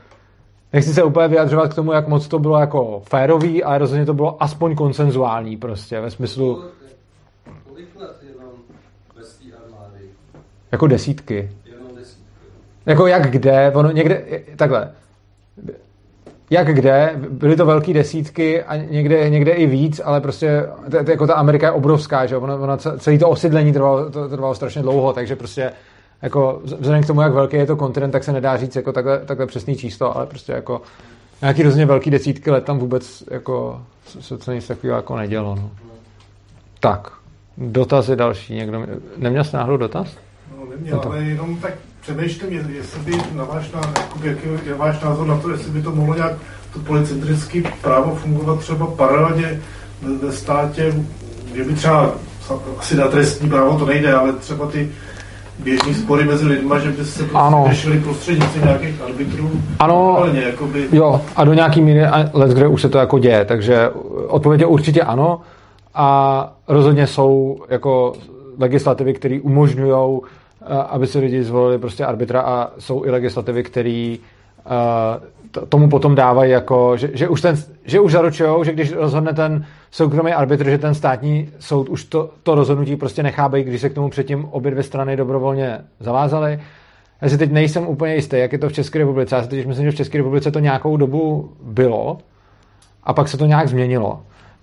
nechci 0.72 0.94
se 0.94 1.02
úplně 1.02 1.28
vyjadřovat 1.28 1.72
k 1.72 1.74
tomu, 1.74 1.92
jak 1.92 2.08
moc 2.08 2.28
to 2.28 2.38
bylo 2.38 2.58
jako 2.58 3.02
férový, 3.04 3.64
ale 3.64 3.78
rozhodně 3.78 4.06
to 4.06 4.14
bylo 4.14 4.42
aspoň 4.42 4.74
konsenzuální 4.74 5.56
prostě, 5.56 6.00
ve 6.00 6.10
smyslu 6.10 6.64
Kolik 7.68 7.96
let 7.96 8.16
jenom 8.28 8.52
bez 9.16 9.38
té 9.38 9.44
armády? 9.64 10.10
Jako 10.72 10.86
desítky. 10.86 11.50
Jako 12.86 13.06
jak 13.06 13.30
kde, 13.30 13.72
ono 13.74 13.90
někde, 13.90 14.22
takhle, 14.56 14.90
jak 16.50 16.74
kde, 16.74 17.14
byly 17.30 17.56
to 17.56 17.66
velké 17.66 17.92
desítky 17.92 18.62
a 18.62 18.76
někde, 18.76 19.30
někde 19.30 19.52
i 19.52 19.66
víc, 19.66 20.00
ale 20.04 20.20
prostě 20.20 20.66
t- 20.90 21.04
t- 21.04 21.12
jako 21.12 21.26
ta 21.26 21.34
Amerika 21.34 21.66
je 21.66 21.72
obrovská, 21.72 22.26
že 22.26 22.36
ono, 22.36 22.58
ono 22.58 22.76
celé 22.76 23.18
to 23.18 23.28
osídlení 23.28 23.72
trvalo, 23.72 24.10
to, 24.10 24.28
trvalo 24.28 24.54
strašně 24.54 24.82
dlouho, 24.82 25.12
takže 25.12 25.36
prostě 25.36 25.72
jako 26.22 26.60
vzhledem 26.64 27.02
k 27.02 27.06
tomu, 27.06 27.20
jak 27.20 27.32
velký 27.32 27.56
je 27.56 27.66
to 27.66 27.76
kontinent, 27.76 28.12
tak 28.12 28.24
se 28.24 28.32
nedá 28.32 28.56
říct 28.56 28.76
jako 28.76 28.92
takhle, 28.92 29.18
takhle 29.18 29.46
přesný 29.46 29.76
číslo, 29.76 30.16
ale 30.16 30.26
prostě 30.26 30.52
jako 30.52 30.82
nějaký 31.42 31.62
hrozně 31.62 31.86
velký 31.86 32.10
desítky 32.10 32.50
let 32.50 32.64
tam 32.64 32.78
vůbec 32.78 33.24
jako 33.30 33.82
se, 34.20 34.38
se 34.38 34.54
nic 34.54 34.66
takového 34.66 34.96
jako 34.96 35.16
nedělo. 35.16 35.54
No. 35.54 35.70
Tak, 36.80 37.12
dotazy 37.58 38.16
další. 38.16 38.54
Někdo, 38.54 38.86
neměl 39.16 39.44
jsi 39.44 39.56
náhodou 39.56 39.76
dotaz? 39.76 40.16
No, 40.70 40.76
neměl, 40.76 41.00
ale 41.04 41.22
jenom 41.22 41.56
tak 41.56 41.72
přemýšlím, 42.00 42.52
jestli 42.76 43.00
by 43.00 43.12
na 43.34 43.44
váš, 43.44 43.72
na, 43.72 43.80
jaký 44.22 44.48
je 44.66 44.74
váš 44.74 45.00
názor 45.00 45.26
na 45.26 45.36
to, 45.36 45.50
jestli 45.50 45.70
by 45.70 45.82
to 45.82 45.92
mohlo 45.92 46.14
nějak 46.14 46.32
to 46.72 46.80
policentrické 46.80 47.62
právo 47.82 48.14
fungovat 48.14 48.58
třeba 48.58 48.86
paralelně 48.86 49.60
ve, 50.22 50.32
státě, 50.32 50.94
kde 51.52 51.64
by 51.64 51.74
třeba 51.74 52.10
asi 52.78 52.96
na 52.96 53.08
trestní 53.08 53.48
právo 53.48 53.78
to 53.78 53.86
nejde, 53.86 54.14
ale 54.14 54.32
třeba 54.32 54.66
ty 54.66 54.88
běžní 55.58 55.94
spory 55.94 56.24
mezi 56.24 56.46
lidma, 56.46 56.78
že 56.78 56.90
by 56.90 57.04
se 57.04 57.18
prostě 57.18 57.38
Ano. 57.38 57.64
řešili 57.68 58.00
prostřednictvím 58.00 58.64
nějakých 58.64 59.02
arbitrů. 59.02 59.50
Ano, 59.78 59.94
Normálně, 59.94 60.42
jakoby, 60.42 60.88
jo, 60.92 61.20
a 61.36 61.44
do 61.44 61.54
nějaký 61.54 61.82
míry 61.82 62.02
let, 62.32 62.50
kde 62.50 62.68
už 62.68 62.82
se 62.82 62.88
to 62.88 62.98
jako 62.98 63.18
děje, 63.18 63.44
takže 63.44 63.90
odpověď 64.26 64.60
je 64.60 64.66
určitě 64.66 65.02
ano 65.02 65.40
a 65.94 66.52
rozhodně 66.68 67.06
jsou 67.06 67.62
jako 67.68 68.12
legislativy, 68.58 69.14
které 69.14 69.40
umožňují, 69.42 70.20
aby 70.88 71.06
se 71.06 71.18
lidi 71.18 71.44
zvolili 71.44 71.78
prostě 71.78 72.04
arbitra 72.04 72.40
a 72.40 72.70
jsou 72.78 73.04
i 73.04 73.10
legislativy, 73.10 73.62
které 73.62 74.16
t- 75.50 75.66
tomu 75.68 75.88
potom 75.88 76.14
dávají 76.14 76.50
jako, 76.50 76.96
že, 76.96 77.10
že 77.12 77.28
už, 77.28 77.40
ten, 77.40 77.56
že 77.84 78.00
už 78.00 78.12
zaručují, 78.12 78.64
že 78.64 78.72
když 78.72 78.92
rozhodne 78.92 79.32
ten 79.32 79.66
soukromý 79.90 80.32
arbitr, 80.32 80.70
že 80.70 80.78
ten 80.78 80.94
státní 80.94 81.48
soud 81.58 81.88
už 81.88 82.04
to, 82.04 82.30
to 82.42 82.54
rozhodnutí 82.54 82.96
prostě 82.96 83.22
nechá 83.22 83.48
být, 83.48 83.66
když 83.66 83.80
se 83.80 83.88
k 83.88 83.94
tomu 83.94 84.10
předtím 84.10 84.44
obě 84.44 84.70
dvě 84.70 84.82
strany 84.82 85.16
dobrovolně 85.16 85.78
zavázaly. 86.00 86.60
Já 87.22 87.28
si 87.28 87.38
teď 87.38 87.52
nejsem 87.52 87.86
úplně 87.86 88.14
jistý, 88.14 88.38
jak 88.38 88.52
je 88.52 88.58
to 88.58 88.68
v 88.68 88.72
České 88.72 88.98
republice. 88.98 89.36
Já 89.36 89.42
si 89.42 89.48
teď 89.48 89.66
myslím, 89.66 89.84
že 89.84 89.90
v 89.90 89.94
České 89.94 90.18
republice 90.18 90.50
to 90.50 90.58
nějakou 90.58 90.96
dobu 90.96 91.52
bylo 91.62 92.18
a 93.04 93.12
pak 93.12 93.28
se 93.28 93.36
to 93.36 93.46
nějak 93.46 93.68
změnilo. 93.68 94.20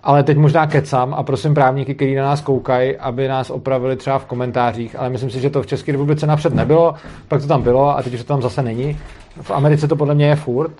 Ale 0.07 0.23
teď 0.23 0.37
možná 0.37 0.67
kecám 0.67 1.13
a 1.13 1.23
prosím 1.23 1.53
právníky, 1.53 1.95
kteří 1.95 2.15
na 2.15 2.23
nás 2.23 2.41
koukají, 2.41 2.97
aby 2.97 3.27
nás 3.27 3.49
opravili 3.49 3.95
třeba 3.95 4.19
v 4.19 4.25
komentářích, 4.25 4.95
ale 4.99 5.09
myslím 5.09 5.29
si, 5.29 5.39
že 5.39 5.49
to 5.49 5.61
v 5.61 5.67
České 5.67 5.91
republice 5.91 6.27
napřed 6.27 6.53
nebylo, 6.55 6.93
pak 7.27 7.41
to 7.41 7.47
tam 7.47 7.61
bylo 7.61 7.97
a 7.97 8.01
teď 8.03 8.13
už 8.13 8.19
to 8.19 8.25
tam 8.27 8.41
zase 8.41 8.61
není. 8.61 8.97
V 9.41 9.51
Americe 9.51 9.87
to 9.87 9.95
podle 9.95 10.15
mě 10.15 10.25
je 10.27 10.35
furt 10.35 10.71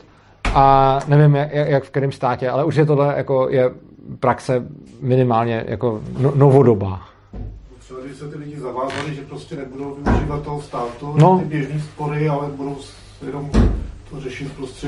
a 0.53 0.99
nevím, 1.07 1.35
jak, 1.35 1.49
jak 1.53 1.83
v 1.83 1.89
kterém 1.89 2.11
státě, 2.11 2.49
ale 2.49 2.63
už 2.65 2.75
je 2.75 2.85
tohle 2.85 3.13
jako 3.17 3.47
je 3.49 3.71
praxe 4.19 4.63
minimálně 5.01 5.63
jako 5.67 6.01
no, 6.19 6.31
novodoba. 6.35 7.01
třeba 7.79 7.99
když 8.05 8.17
se 8.17 8.27
ty 8.27 8.37
lidi 8.37 8.59
zavázali, 8.59 9.15
že 9.15 9.21
prostě 9.21 9.55
nebudou 9.55 9.95
využívat 10.05 10.41
toho 10.41 10.61
státu, 10.61 11.13
No. 11.17 11.39
ty 11.39 11.45
běžní 11.45 11.79
spory, 11.81 12.29
ale 12.29 12.47
budou 12.55 12.75
s- 12.75 12.93
jenom 13.25 13.49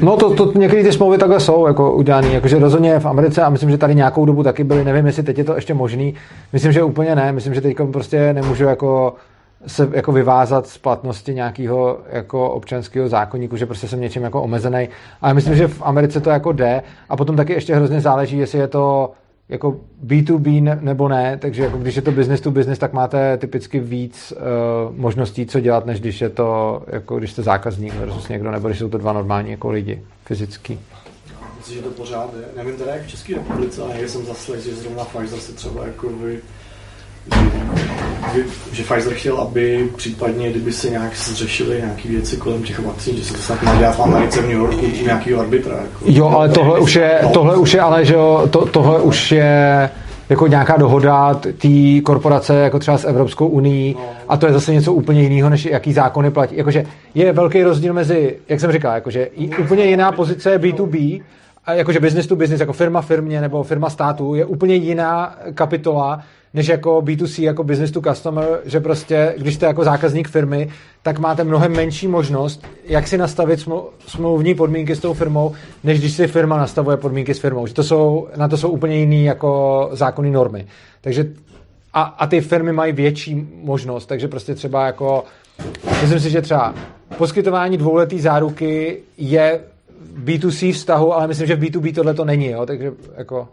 No 0.01 0.17
to, 0.17 0.35
to 0.35 0.59
některé 0.59 0.83
ty 0.83 0.91
smlouvy 0.91 1.17
takhle 1.17 1.39
jsou 1.39 1.67
jako 1.67 1.93
udělané, 1.93 2.27
jakože 2.27 2.59
rozhodně 2.59 2.99
v 2.99 3.05
Americe 3.05 3.41
a 3.41 3.49
myslím, 3.49 3.71
že 3.71 3.77
tady 3.77 3.95
nějakou 3.95 4.25
dobu 4.25 4.43
taky 4.43 4.63
byly, 4.63 4.83
nevím, 4.83 5.05
jestli 5.05 5.23
teď 5.23 5.37
je 5.37 5.43
to 5.43 5.55
ještě 5.55 5.73
možný, 5.73 6.13
myslím, 6.53 6.71
že 6.71 6.83
úplně 6.83 7.15
ne, 7.15 7.31
myslím, 7.31 7.53
že 7.53 7.61
teď 7.61 7.77
prostě 7.91 8.33
nemůžu 8.33 8.63
jako 8.63 9.13
se 9.67 9.89
jako 9.93 10.11
vyvázat 10.11 10.67
z 10.67 10.77
platnosti 10.77 11.33
nějakého 11.33 11.99
jako 12.09 12.49
občanského 12.49 13.09
zákonníku, 13.09 13.57
že 13.57 13.65
prostě 13.65 13.87
jsem 13.87 14.01
něčím 14.01 14.23
jako 14.23 14.41
omezený. 14.41 14.89
Ale 15.21 15.33
myslím, 15.33 15.55
že 15.55 15.67
v 15.67 15.81
Americe 15.81 16.21
to 16.21 16.29
jako 16.29 16.51
jde. 16.51 16.81
A 17.09 17.17
potom 17.17 17.35
taky 17.35 17.53
ještě 17.53 17.75
hrozně 17.75 18.01
záleží, 18.01 18.37
jestli 18.37 18.59
je 18.59 18.67
to 18.67 19.11
jako 19.49 19.79
B2B 20.05 20.63
ne- 20.63 20.79
nebo 20.81 21.07
ne, 21.07 21.37
takže 21.37 21.63
jako 21.63 21.77
když 21.77 21.95
je 21.95 22.01
to 22.01 22.11
business 22.11 22.41
to 22.41 22.51
business, 22.51 22.79
tak 22.79 22.93
máte 22.93 23.37
typicky 23.37 23.79
víc 23.79 24.33
uh, 24.35 24.95
možností, 24.95 25.45
co 25.45 25.59
dělat, 25.59 25.85
než 25.85 25.99
když 25.99 26.21
je 26.21 26.29
to, 26.29 26.81
jako 26.87 27.17
když 27.19 27.31
jste 27.31 27.43
zákazník 27.43 27.93
versus 27.93 28.27
někdo, 28.27 28.51
nebo 28.51 28.67
když 28.67 28.79
jsou 28.79 28.89
to 28.89 28.97
dva 28.97 29.13
normální 29.13 29.51
jako 29.51 29.71
lidi, 29.71 30.01
fyzický. 30.25 30.79
Myslím, 31.57 31.77
že 31.77 31.81
to 31.83 31.89
pořád 31.89 32.33
je. 32.33 32.63
Nevím 32.63 32.77
teda 32.77 32.95
jak 32.95 33.03
v 33.03 33.09
České 33.09 33.35
republice, 33.35 33.81
ale 33.81 34.07
jsem 34.07 34.25
zaslech, 34.25 34.63
že 34.63 34.75
zrovna 34.75 35.03
Pfizer 35.05 35.39
se 35.39 35.53
třeba 35.53 35.85
jako 35.85 36.09
vy, 36.09 36.39
vy, 38.33 38.43
že 38.71 38.83
Pfizer 38.83 39.13
chtěl, 39.13 39.37
aby 39.37 39.89
případně, 39.95 40.49
kdyby 40.49 40.71
se 40.71 40.89
nějak 40.89 41.15
zřešily 41.15 41.77
nějaké 41.77 42.09
věci 42.09 42.37
kolem 42.37 42.63
těch 42.63 42.79
vakcín, 42.79 43.17
že 43.17 43.23
se 43.23 43.33
to 43.33 43.39
snad 43.39 43.77
dělat 43.77 43.95
v 43.95 43.99
Americe 43.99 44.41
v 44.41 44.47
New 44.47 44.57
Yorku 44.57 44.85
u 45.01 45.05
nějakého 45.05 45.41
arbitra. 45.41 45.75
Jako. 45.75 46.05
Jo, 46.05 46.27
ale 46.27 46.49
tohle 46.49 46.79
už 46.79 46.95
je, 46.95 47.19
tohle 47.33 47.57
už 47.57 47.73
je, 47.73 47.81
ale 47.81 48.05
že 48.05 48.13
jo, 48.13 48.47
to, 48.49 48.65
tohle 48.65 49.01
už 49.01 49.31
je 49.31 49.89
jako 50.29 50.47
nějaká 50.47 50.77
dohoda 50.77 51.33
té 51.33 52.01
korporace 52.03 52.55
jako 52.55 52.79
třeba 52.79 52.97
s 52.97 53.05
Evropskou 53.05 53.47
unii 53.47 53.95
a 54.27 54.37
to 54.37 54.45
je 54.45 54.53
zase 54.53 54.73
něco 54.73 54.93
úplně 54.93 55.21
jiného, 55.21 55.49
než 55.49 55.65
jaký 55.65 55.93
zákony 55.93 56.31
platí. 56.31 56.57
Jakože 56.57 56.85
je 57.13 57.33
velký 57.33 57.63
rozdíl 57.63 57.93
mezi, 57.93 58.35
jak 58.49 58.59
jsem 58.59 58.71
říkal, 58.71 58.93
jakože 58.93 59.29
úplně 59.61 59.85
jiná 59.85 60.11
pozice 60.11 60.51
je 60.51 60.59
B2B, 60.59 61.21
a 61.65 61.73
jakože 61.73 61.99
business 61.99 62.27
to 62.27 62.35
business, 62.35 62.59
jako 62.59 62.73
firma 62.73 63.01
firmě 63.01 63.41
nebo 63.41 63.63
firma 63.63 63.89
státu, 63.89 64.35
je 64.35 64.45
úplně 64.45 64.75
jiná 64.75 65.35
kapitola, 65.53 66.21
než 66.53 66.67
jako 66.67 66.97
B2C, 66.97 67.43
jako 67.43 67.63
business 67.63 67.91
to 67.91 68.01
customer, 68.01 68.59
že 68.65 68.79
prostě, 68.79 69.33
když 69.37 69.55
jste 69.55 69.65
jako 69.65 69.83
zákazník 69.83 70.29
firmy, 70.29 70.69
tak 71.03 71.19
máte 71.19 71.43
mnohem 71.43 71.71
menší 71.71 72.07
možnost, 72.07 72.67
jak 72.85 73.07
si 73.07 73.17
nastavit 73.17 73.59
smlou- 73.59 73.89
smlouvní 74.07 74.55
podmínky 74.55 74.95
s 74.95 74.99
tou 74.99 75.13
firmou, 75.13 75.53
než 75.83 75.99
když 75.99 76.13
si 76.13 76.27
firma 76.27 76.57
nastavuje 76.57 76.97
podmínky 76.97 77.33
s 77.33 77.39
firmou. 77.39 77.67
Že 77.67 77.73
to 77.73 77.83
jsou, 77.83 78.27
na 78.37 78.47
to 78.47 78.57
jsou 78.57 78.69
úplně 78.69 78.97
jiný 78.97 79.25
jako 79.25 79.89
zákonné 79.93 80.29
normy. 80.29 80.67
Takže 81.01 81.25
a, 81.93 82.01
a 82.01 82.27
ty 82.27 82.41
firmy 82.41 82.73
mají 82.73 82.93
větší 82.93 83.47
možnost, 83.63 84.05
takže 84.05 84.27
prostě 84.27 84.55
třeba 84.55 84.85
jako, 84.85 85.23
myslím 86.01 86.19
si, 86.19 86.29
že 86.29 86.41
třeba 86.41 86.73
poskytování 87.17 87.77
dvouletý 87.77 88.19
záruky 88.19 88.97
je 89.17 89.59
v 90.13 90.23
B2C 90.25 90.73
vztahu, 90.73 91.13
ale 91.13 91.27
myslím, 91.27 91.47
že 91.47 91.55
v 91.55 91.59
B2B 91.59 91.93
tohle 91.95 92.13
to 92.13 92.25
není, 92.25 92.47
jo, 92.47 92.65
takže 92.65 92.91
jako 93.17 93.47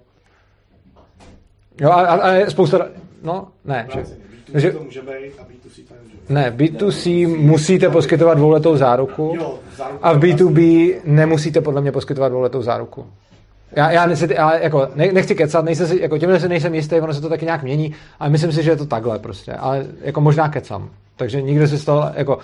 Jo, 1.81 1.91
a, 1.91 2.03
a, 2.03 2.33
je 2.33 2.51
spousta, 2.51 2.87
no, 3.23 3.49
ne, 3.65 3.89
že, 3.95 4.01
B2C 4.01 4.59
že, 4.59 4.73
to 4.73 4.85
může 4.85 5.01
být 5.01 5.09
a 5.39 5.43
B2C 5.43 5.85
to 5.89 5.95
nemůže 5.95 6.17
být. 6.17 6.31
ne, 6.31 6.51
B2C 6.57 7.29
musíte 7.39 7.91
poskytovat 7.91 8.39
dvouletou 8.39 8.77
záruku 8.77 9.33
Jo, 9.37 9.59
a 10.03 10.13
v 10.13 10.21
to 10.21 10.27
B2B 10.27 10.95
nemusíte 11.05 11.61
podle 11.61 11.81
mě 11.81 11.93
poskytovat 11.93 12.29
dvouletou 12.29 12.63
záruku. 12.63 13.07
Já, 13.73 13.91
já 13.91 14.07
nechci, 14.07 14.29
já 14.35 14.59
jako, 14.59 14.89
ne, 14.95 15.13
nechci 15.13 15.35
kecat, 15.35 15.65
nejsem 15.65 15.87
si, 15.87 16.01
jako 16.01 16.19
těmhle 16.19 16.41
si 16.41 16.49
nejsem 16.49 16.75
jistý, 16.75 17.01
ono 17.01 17.15
se 17.15 17.21
to 17.21 17.29
taky 17.29 17.45
nějak 17.45 17.63
mění, 17.63 17.95
ale 18.21 18.31
myslím 18.31 18.53
si, 18.53 18.63
že 18.63 18.71
je 18.71 18.77
to 18.77 18.87
takhle 18.87 19.19
prostě, 19.19 19.53
ale 19.53 19.87
jako 20.01 20.21
možná 20.21 20.49
kecam. 20.49 20.91
Takže 21.17 21.43
nikdo 21.43 21.69
si 21.69 21.79
z 21.79 21.85
toho, 21.85 22.11
jako, 22.15 22.39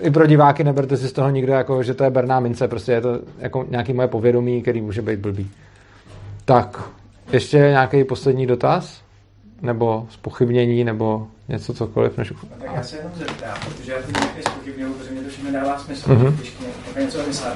i 0.00 0.10
pro 0.10 0.26
diváky 0.26 0.64
neberte 0.64 0.96
si 0.96 1.08
z 1.08 1.12
toho 1.12 1.30
nikdo, 1.30 1.52
jako, 1.52 1.82
že 1.82 1.94
to 1.94 2.04
je 2.04 2.10
berná 2.10 2.40
mince, 2.40 2.68
prostě 2.68 2.92
je 2.92 3.00
to 3.00 3.18
jako 3.38 3.66
nějaký 3.68 3.92
moje 3.92 4.08
povědomí, 4.08 4.62
který 4.62 4.80
může 4.80 5.02
být 5.02 5.20
blbý. 5.20 5.50
Tak, 6.44 6.90
ještě 7.32 7.56
nějaký 7.58 8.04
poslední 8.04 8.46
dotaz? 8.46 9.02
Nebo 9.62 10.06
spochybnění, 10.10 10.84
nebo 10.84 11.26
něco 11.48 11.74
cokoliv? 11.74 12.18
Než... 12.18 12.32
Tak 12.60 12.70
já 12.74 12.82
se 12.82 12.96
jenom 12.96 13.12
zeptám, 13.18 13.54
protože 13.64 13.92
já 13.92 13.98
to 14.02 14.20
nějaké 14.20 14.42
spochybňuju, 14.42 14.92
protože 14.92 15.10
mě 15.10 15.20
to 15.20 15.28
všechno 15.28 15.52
dává 15.52 15.78
smysl, 15.78 16.12
Mhm. 16.14 16.26
mm-hmm. 16.26 16.36
těžké 16.40 16.64
něco 17.04 17.18
vymyslet. 17.18 17.54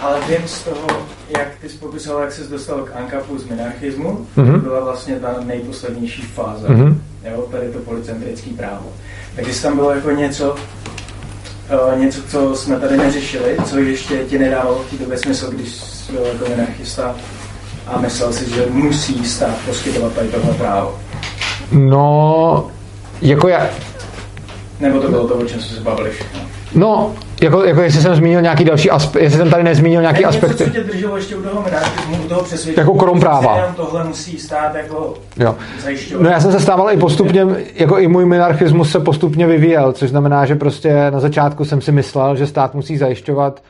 Ale 0.00 0.20
vím 0.28 0.48
z 0.48 0.62
toho, 0.64 0.86
jak 1.38 1.48
ty 1.60 1.68
jsi 1.68 1.78
popisoval, 1.78 2.22
jak 2.22 2.32
jsi 2.32 2.48
dostal 2.50 2.82
k 2.82 2.96
Ankapu 2.96 3.38
z 3.38 3.44
minarchismu, 3.48 4.26
Mhm. 4.36 4.52
to 4.52 4.58
byla 4.58 4.84
vlastně 4.84 5.16
ta 5.20 5.40
nejposlednější 5.44 6.22
fáze, 6.22 6.68
Mhm. 6.68 7.02
jo, 7.24 7.48
tady 7.50 7.72
to 7.72 7.78
policentrické 7.78 8.50
právo. 8.50 8.92
Tak 9.36 9.46
jestli 9.46 9.62
tam 9.62 9.76
bylo 9.76 9.90
jako 9.90 10.10
něco, 10.10 10.56
uh, 11.94 11.98
něco, 11.98 12.22
co 12.22 12.56
jsme 12.56 12.80
tady 12.80 12.96
neřešili, 12.96 13.56
co 13.68 13.78
ještě 13.78 14.24
ti 14.24 14.38
nedávalo 14.38 14.78
v 14.82 14.90
té 14.90 14.96
době 14.96 15.18
smysl, 15.18 15.50
když 15.50 15.68
jsi 15.74 16.12
byl 16.12 16.22
jako 16.24 16.44
minarchista 16.48 17.16
a 17.94 17.98
myslel 18.00 18.32
si, 18.32 18.50
že 18.54 18.66
musí 18.70 19.24
stát 19.24 19.54
poskytovat 19.66 20.12
tady 20.12 20.28
tohle 20.28 20.54
právo. 20.54 20.94
No, 21.72 22.66
jako 23.22 23.48
já, 23.48 23.66
Nebo 24.80 25.00
to 25.00 25.08
bylo 25.08 25.28
to, 25.28 25.34
o 25.34 25.44
čem 25.44 25.60
jsme 25.60 25.76
se 25.76 25.82
bavili 25.82 26.10
všechno. 26.10 26.40
no, 26.74 27.14
jako, 27.42 27.64
jako 27.64 27.80
jestli 27.80 28.02
jsem 28.02 28.14
zmínil 28.14 28.42
nějaký 28.42 28.64
další 28.64 28.90
aspekt, 28.90 29.22
jestli 29.22 29.38
jsem 29.38 29.50
tady 29.50 29.62
nezmínil 29.62 30.00
nějaký 30.00 30.18
Něco, 30.18 30.28
aspekty. 30.28 30.64
co 30.64 30.70
tě 30.70 30.80
drželo 30.80 31.16
ještě 31.16 31.36
u 31.36 31.42
toho 31.42 31.62
minarchismu, 31.62 32.16
u 32.24 32.28
toho 32.28 32.42
přesvědčení. 32.42 32.86
Jako 32.88 32.98
krom 32.98 33.20
práva. 33.20 33.72
tohle 33.76 34.04
musí 34.04 34.38
stát 34.38 34.74
jako 34.74 35.14
Jo. 35.36 35.54
zajišťovat. 35.82 36.22
No 36.24 36.30
já 36.30 36.40
jsem 36.40 36.52
se 36.52 36.60
stával 36.60 36.90
i 36.92 36.96
postupně, 36.96 37.46
jako 37.74 37.98
i 37.98 38.08
můj 38.08 38.24
minarchismus 38.26 38.90
se 38.90 39.00
postupně 39.00 39.46
vyvíjel, 39.46 39.92
což 39.92 40.10
znamená, 40.10 40.46
že 40.46 40.54
prostě 40.54 41.10
na 41.10 41.20
začátku 41.20 41.64
jsem 41.64 41.80
si 41.80 41.92
myslel, 41.92 42.36
že 42.36 42.46
stát 42.46 42.74
musí 42.74 42.96
zajišťovat 42.98 43.62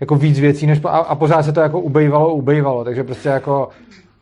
jako 0.00 0.14
víc 0.14 0.40
věcí, 0.40 0.66
než, 0.66 0.80
a, 0.84 0.88
a 0.88 1.14
pořád 1.14 1.42
se 1.42 1.52
to 1.52 1.60
jako 1.60 1.80
ubejvalo, 1.80 2.34
ubejvalo, 2.34 2.84
takže 2.84 3.04
prostě 3.04 3.28
jako 3.28 3.68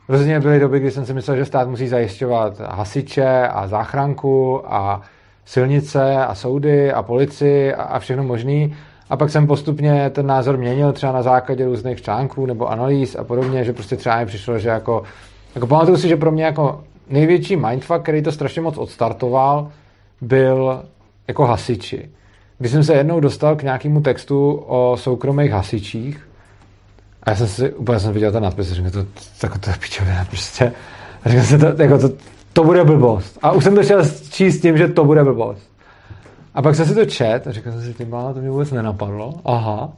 rozhodně 0.09 0.41
byly 0.41 0.61
doby, 0.61 0.81
kdy 0.81 0.91
jsem 0.91 1.07
si 1.07 1.15
myslel, 1.15 1.37
že 1.37 1.45
stát 1.45 1.69
musí 1.69 1.89
zajišťovat 1.89 2.61
hasiče 2.61 3.49
a 3.49 3.67
záchranku 3.67 4.63
a 4.75 5.03
silnice 5.45 6.17
a 6.17 6.35
soudy 6.35 6.93
a 6.93 7.03
policii 7.03 7.75
a, 7.75 7.83
a 7.83 7.99
všechno 7.99 8.25
možný. 8.25 8.77
A 9.11 9.17
pak 9.17 9.31
jsem 9.31 9.47
postupně 9.47 10.11
ten 10.11 10.27
názor 10.27 10.57
měnil 10.57 10.93
třeba 10.93 11.13
na 11.13 11.23
základě 11.23 11.65
různých 11.65 12.03
článků 12.03 12.47
nebo 12.47 12.71
analýz 12.71 13.17
a 13.17 13.25
podobně, 13.25 13.65
že 13.65 13.73
prostě 13.73 13.97
třeba 13.97 14.19
mi 14.19 14.27
přišlo, 14.27 14.59
že 14.59 14.69
jako, 14.69 15.03
jako 15.55 15.67
pamatuju 15.67 15.97
si, 15.97 16.09
že 16.09 16.17
pro 16.17 16.31
mě 16.33 16.45
jako 16.45 16.85
největší 17.09 17.57
mindfuck, 17.57 18.03
který 18.03 18.23
to 18.23 18.33
strašně 18.33 18.63
moc 18.63 18.79
odstartoval, 18.79 19.71
byl 20.21 20.83
jako 21.29 21.45
hasiči. 21.45 22.11
Když 22.59 22.73
jsem 22.73 22.85
se 22.85 22.95
jednou 22.95 23.21
dostal 23.21 23.57
k 23.57 23.63
nějakému 23.63 24.01
textu 24.01 24.55
o 24.67 24.97
soukromých 24.97 25.51
hasičích, 25.51 26.29
a 27.23 27.31
já 27.31 27.37
jsem 27.37 27.49
si, 27.49 27.73
úplně 27.73 28.01
jsem 28.01 28.13
viděl 28.13 28.33
ten 28.33 28.43
nadpis, 28.43 28.73
říkal, 28.73 28.91
to, 28.91 29.05
to, 29.41 29.59
to 29.59 29.71
je 29.71 29.77
pičovina 29.81 30.25
prostě. 30.25 30.73
A 31.25 31.29
říkal 31.29 31.45
jsem, 31.45 31.61
to, 31.61 31.83
jako 31.83 31.99
to, 31.99 32.09
to 32.53 32.65
bude 32.65 32.85
blbost. 32.85 33.39
A 33.43 33.53
už 33.53 33.65
jsem 33.65 33.75
to 33.75 33.83
šel 33.83 34.03
číst 34.31 34.61
tím, 34.61 34.79
že 34.79 34.89
to 34.89 35.05
bude 35.05 35.25
blbost. 35.25 35.71
A 36.55 36.63
pak 36.63 36.75
jsem 36.75 36.87
si 36.87 36.95
to 36.95 37.05
čet 37.05 37.47
a 37.47 37.53
říkal 37.53 37.73
jsem 37.73 37.83
si, 37.83 37.95
tím 37.95 38.11
to 38.11 38.41
mě 38.41 38.51
vůbec 38.51 38.73
nenapadlo. 38.73 39.35
Aha. 39.45 39.93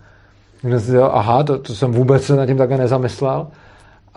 Říkal 0.64 0.80
jsem 0.80 0.94
si, 0.94 0.98
aha, 0.98 1.42
to, 1.42 1.58
to 1.58 1.74
jsem 1.74 1.92
vůbec 1.92 2.24
se 2.24 2.36
nad 2.36 2.46
tím 2.46 2.56
takhle 2.56 2.78
nezamyslel. 2.78 3.46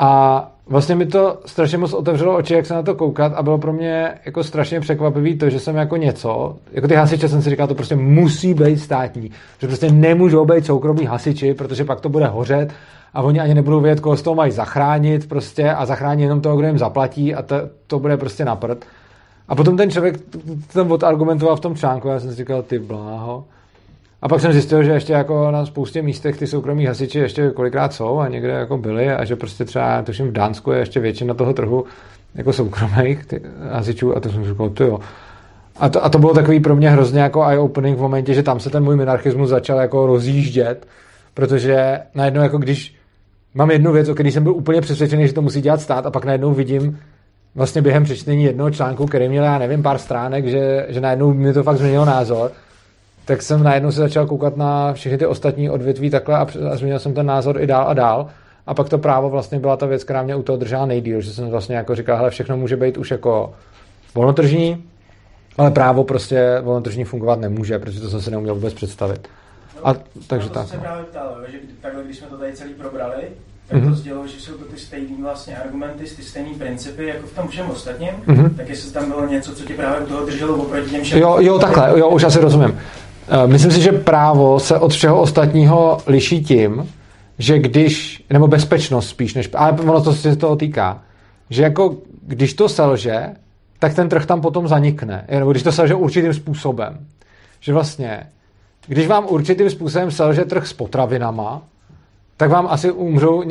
A 0.03 0.51
vlastně 0.67 0.95
mi 0.95 1.05
to 1.05 1.39
strašně 1.45 1.77
moc 1.77 1.93
otevřelo 1.93 2.35
oči, 2.35 2.53
jak 2.53 2.65
se 2.65 2.73
na 2.73 2.83
to 2.83 2.95
koukat 2.95 3.33
a 3.35 3.43
bylo 3.43 3.57
pro 3.57 3.73
mě 3.73 4.13
jako 4.25 4.43
strašně 4.43 4.79
překvapivý 4.79 5.37
to, 5.37 5.49
že 5.49 5.59
jsem 5.59 5.75
jako 5.75 5.97
něco, 5.97 6.55
jako 6.71 6.87
ty 6.87 6.95
hasiče 6.95 7.29
jsem 7.29 7.41
si 7.41 7.49
říkal, 7.49 7.67
to 7.67 7.75
prostě 7.75 7.95
musí 7.95 8.53
být 8.53 8.79
státní, 8.79 9.31
že 9.59 9.67
prostě 9.67 9.91
nemůžou 9.91 10.45
být 10.45 10.65
soukromí 10.65 11.05
hasiči, 11.05 11.53
protože 11.53 11.83
pak 11.85 12.01
to 12.01 12.09
bude 12.09 12.25
hořet 12.25 12.73
a 13.13 13.21
oni 13.21 13.39
ani 13.39 13.53
nebudou 13.53 13.81
vědět, 13.81 13.99
koho 13.99 14.17
z 14.17 14.21
toho 14.21 14.35
mají 14.35 14.51
zachránit 14.51 15.29
prostě 15.29 15.71
a 15.71 15.85
zachránit 15.85 16.23
jenom 16.23 16.41
toho, 16.41 16.57
kdo 16.57 16.67
jim 16.67 16.77
zaplatí 16.77 17.35
a 17.35 17.41
to, 17.41 17.55
to 17.87 17.99
bude 17.99 18.17
prostě 18.17 18.45
na 18.45 18.55
prd. 18.55 18.85
A 19.47 19.55
potom 19.55 19.77
ten 19.77 19.91
člověk 19.91 20.19
ten 20.73 20.91
odargumentoval 20.91 21.55
v 21.55 21.59
tom 21.59 21.75
článku 21.75 22.07
já 22.07 22.19
jsem 22.19 22.29
si 22.29 22.35
říkal, 22.35 22.61
ty 22.61 22.79
bláho. 22.79 23.45
A 24.21 24.27
pak 24.27 24.41
jsem 24.41 24.53
zjistil, 24.53 24.83
že 24.83 24.91
ještě 24.91 25.13
jako 25.13 25.51
na 25.51 25.65
spoustě 25.65 26.01
místech 26.01 26.37
ty 26.37 26.47
soukromí 26.47 26.85
hasiči 26.85 27.19
ještě 27.19 27.49
kolikrát 27.49 27.93
jsou 27.93 28.19
a 28.19 28.27
někde 28.27 28.49
jako 28.49 28.77
byli 28.77 29.09
a 29.09 29.25
že 29.25 29.35
prostě 29.35 29.65
třeba, 29.65 30.01
tuším 30.01 30.27
v 30.27 30.31
Dánsku 30.31 30.71
je 30.71 30.79
ještě 30.79 30.99
většina 30.99 31.33
toho 31.33 31.53
trhu 31.53 31.85
jako 32.35 32.53
soukromých 32.53 33.25
ty 33.25 33.41
hasičů 33.71 34.17
a 34.17 34.19
to 34.19 34.29
jsem 34.29 34.45
říkal, 34.45 34.69
ty 34.69 34.83
jo. 34.83 34.99
A 35.79 35.89
to, 35.89 36.05
a 36.05 36.09
to 36.09 36.19
bylo 36.19 36.33
takový 36.33 36.59
pro 36.59 36.75
mě 36.75 36.89
hrozně 36.89 37.21
jako 37.21 37.41
eye-opening 37.41 37.95
v 37.95 38.01
momentě, 38.01 38.33
že 38.33 38.43
tam 38.43 38.59
se 38.59 38.69
ten 38.69 38.83
můj 38.83 38.95
minarchismus 38.95 39.49
začal 39.49 39.79
jako 39.79 40.05
rozjíždět, 40.05 40.87
protože 41.33 41.99
najednou 42.15 42.41
jako 42.41 42.57
když 42.57 42.95
mám 43.53 43.71
jednu 43.71 43.91
věc, 43.91 44.09
o 44.09 44.13
které 44.13 44.31
jsem 44.31 44.43
byl 44.43 44.53
úplně 44.53 44.81
přesvědčený, 44.81 45.27
že 45.27 45.33
to 45.33 45.41
musí 45.41 45.61
dělat 45.61 45.81
stát 45.81 46.05
a 46.05 46.11
pak 46.11 46.25
najednou 46.25 46.53
vidím 46.53 46.99
vlastně 47.55 47.81
během 47.81 48.03
přečtení 48.03 48.43
jednoho 48.43 48.71
článku, 48.71 49.05
který 49.05 49.29
měl, 49.29 49.43
já 49.43 49.57
nevím, 49.57 49.83
pár 49.83 49.97
stránek, 49.97 50.47
že, 50.47 50.85
že 50.89 51.01
najednou 51.01 51.33
mi 51.33 51.53
to 51.53 51.63
fakt 51.63 51.77
změnilo 51.77 52.05
názor, 52.05 52.51
tak 53.25 53.41
jsem 53.41 53.63
najednou 53.63 53.91
se 53.91 53.99
začal 53.99 54.27
koukat 54.27 54.57
na 54.57 54.93
všechny 54.93 55.17
ty 55.17 55.25
ostatní 55.25 55.69
odvětví 55.69 56.09
takhle 56.09 56.37
a, 56.37 56.47
a 56.71 56.75
změnil 56.75 56.99
jsem 56.99 57.13
ten 57.13 57.25
názor 57.25 57.61
i 57.61 57.67
dál 57.67 57.87
a 57.87 57.93
dál. 57.93 58.27
A 58.67 58.73
pak 58.73 58.89
to 58.89 58.97
právo 58.97 59.29
vlastně 59.29 59.59
byla 59.59 59.77
ta 59.77 59.85
věc, 59.85 60.03
která 60.03 60.23
mě 60.23 60.35
u 60.35 60.43
toho 60.43 60.57
držela 60.57 60.85
nejdíl, 60.85 61.21
že 61.21 61.33
jsem 61.33 61.49
vlastně 61.49 61.75
jako 61.75 61.95
říkal, 61.95 62.17
hele, 62.17 62.29
všechno 62.29 62.57
může 62.57 62.77
být 62.77 62.97
už 62.97 63.11
jako 63.11 63.53
volnotržní, 64.15 64.83
ale 65.57 65.71
právo 65.71 66.03
prostě 66.03 66.57
volnotržní 66.61 67.03
fungovat 67.03 67.39
nemůže, 67.39 67.79
protože 67.79 67.99
to 67.99 68.09
jsem 68.09 68.21
si 68.21 68.31
neuměl 68.31 68.55
vůbec 68.55 68.73
představit. 68.73 69.27
A, 69.83 69.93
takže 70.27 70.47
to 70.47 70.53
tak. 70.53 70.67
jsem 70.67 70.79
právě 70.79 71.03
ptal, 71.03 71.37
že 71.51 71.57
takhle, 71.81 72.03
když 72.03 72.17
jsme 72.17 72.27
to 72.27 72.37
tady 72.37 72.53
celý 72.53 72.73
probrali, 72.73 73.23
tak 73.67 73.79
mm-hmm. 73.79 73.89
to 73.89 73.95
sdělilo, 73.95 74.27
že 74.27 74.39
jsou 74.39 74.53
to 74.53 74.65
ty 74.65 74.79
stejné 74.79 75.15
vlastně 75.21 75.57
argumenty, 75.57 76.03
ty 76.03 76.23
stejné 76.23 76.49
principy, 76.57 77.07
jako 77.07 77.27
v 77.27 77.35
tom 77.35 77.47
všem 77.47 77.69
ostatním, 77.69 78.09
mm-hmm. 78.09 78.55
tak 78.57 78.69
jestli 78.69 78.91
tam 78.91 79.09
bylo 79.09 79.25
něco, 79.25 79.55
co 79.55 79.65
tě 79.65 79.73
právě 79.73 80.01
u 80.01 80.05
toho 80.05 80.25
drželo 80.25 80.55
oproti 80.55 80.89
těm 80.89 81.03
všem. 81.03 81.19
Jo, 81.19 81.37
jo, 81.39 81.59
takhle, 81.59 81.99
jo, 81.99 82.09
už 82.09 82.23
asi 82.23 82.39
rozumím. 82.39 82.79
Eh, 83.33 83.47
myslím 83.47 83.71
si, 83.71 83.81
že 83.81 83.91
právo 83.91 84.59
se 84.59 84.79
od 84.79 84.91
všeho 84.91 85.21
ostatního 85.21 85.97
liší 86.07 86.43
tím, 86.43 86.89
že 87.37 87.59
když, 87.59 88.23
nebo 88.29 88.47
bezpečnost 88.47 89.09
spíš, 89.09 89.33
než, 89.33 89.49
ale 89.55 89.71
ono 89.71 90.03
to 90.03 90.13
se 90.13 90.35
toho 90.35 90.55
týká, 90.55 91.01
že 91.49 91.63
jako 91.63 91.97
když 92.21 92.53
to 92.53 92.69
selže, 92.69 93.29
tak 93.79 93.93
ten 93.93 94.09
trh 94.09 94.25
tam 94.25 94.41
potom 94.41 94.67
zanikne. 94.67 95.25
Nebo 95.29 95.51
když 95.51 95.63
to 95.63 95.71
selže 95.71 95.95
určitým 95.95 96.33
způsobem. 96.33 97.07
Že 97.59 97.73
vlastně, 97.73 98.27
když 98.87 99.07
vám 99.07 99.25
určitým 99.29 99.69
způsobem 99.69 100.11
selže 100.11 100.45
trh 100.45 100.67
s 100.67 100.73
potravinama, 100.73 101.61
tak 102.37 102.49
vám 102.49 102.67
asi 102.69 102.91
umřou 102.91 103.43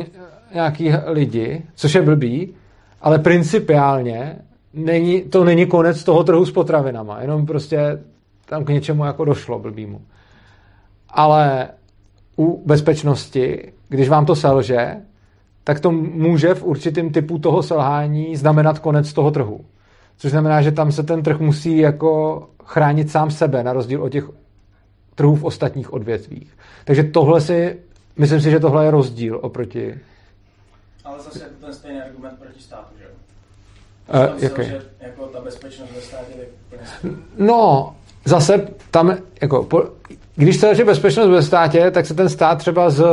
nějaký 0.53 0.91
lidi, 1.05 1.61
což 1.75 1.95
je 1.95 2.01
blbý, 2.01 2.53
ale 3.01 3.19
principiálně 3.19 4.35
není, 4.73 5.21
to 5.21 5.43
není 5.43 5.65
konec 5.65 6.03
toho 6.03 6.23
trhu 6.23 6.45
s 6.45 6.51
potravinama, 6.51 7.21
jenom 7.21 7.45
prostě 7.45 7.99
tam 8.51 8.65
k 8.65 8.69
něčemu 8.69 9.05
jako 9.05 9.25
došlo 9.25 9.59
blbýmu. 9.59 10.01
Ale 11.09 11.69
u 12.37 12.63
bezpečnosti, 12.65 13.73
když 13.89 14.09
vám 14.09 14.25
to 14.25 14.35
selže, 14.35 14.95
tak 15.63 15.79
to 15.79 15.91
může 15.91 16.53
v 16.53 16.63
určitém 16.63 17.09
typu 17.11 17.39
toho 17.39 17.63
selhání 17.63 18.35
znamenat 18.35 18.79
konec 18.79 19.13
toho 19.13 19.31
trhu. 19.31 19.65
Což 20.17 20.31
znamená, 20.31 20.61
že 20.61 20.71
tam 20.71 20.91
se 20.91 21.03
ten 21.03 21.23
trh 21.23 21.39
musí 21.39 21.77
jako 21.77 22.43
chránit 22.63 23.11
sám 23.11 23.31
sebe, 23.31 23.63
na 23.63 23.73
rozdíl 23.73 24.03
od 24.03 24.09
těch 24.09 24.29
trhů 25.15 25.35
v 25.35 25.43
ostatních 25.43 25.93
odvětvích. 25.93 26.57
Takže 26.85 27.03
tohle 27.03 27.41
si, 27.41 27.79
myslím 28.17 28.41
si, 28.41 28.51
že 28.51 28.59
tohle 28.59 28.85
je 28.85 28.91
rozdíl 28.91 29.39
oproti... 29.41 29.99
Ale 31.03 31.19
zase 31.19 31.39
jako 31.39 31.55
ten 31.65 31.73
stejný 31.73 32.01
argument 32.01 32.39
proti 32.39 32.59
státu, 32.59 32.93
že 32.97 33.03
jo? 33.03 33.11
Uh, 34.33 34.43
jaký? 34.43 34.69
Že 34.69 34.81
jako 34.99 35.27
ta 35.27 35.41
bezpečnost 35.41 35.89
ve 35.95 36.01
státě 36.01 36.31
je 36.39 36.47
No, 37.37 37.95
zase 38.25 38.67
tam, 38.91 39.17
jako, 39.41 39.63
po, 39.63 39.83
když 40.35 40.57
se 40.57 40.67
je 40.67 40.85
bezpečnost 40.85 41.29
ve 41.29 41.41
státě, 41.41 41.91
tak 41.91 42.05
se 42.05 42.13
ten 42.13 42.29
stát 42.29 42.57
třeba 42.57 42.89
z, 42.89 43.03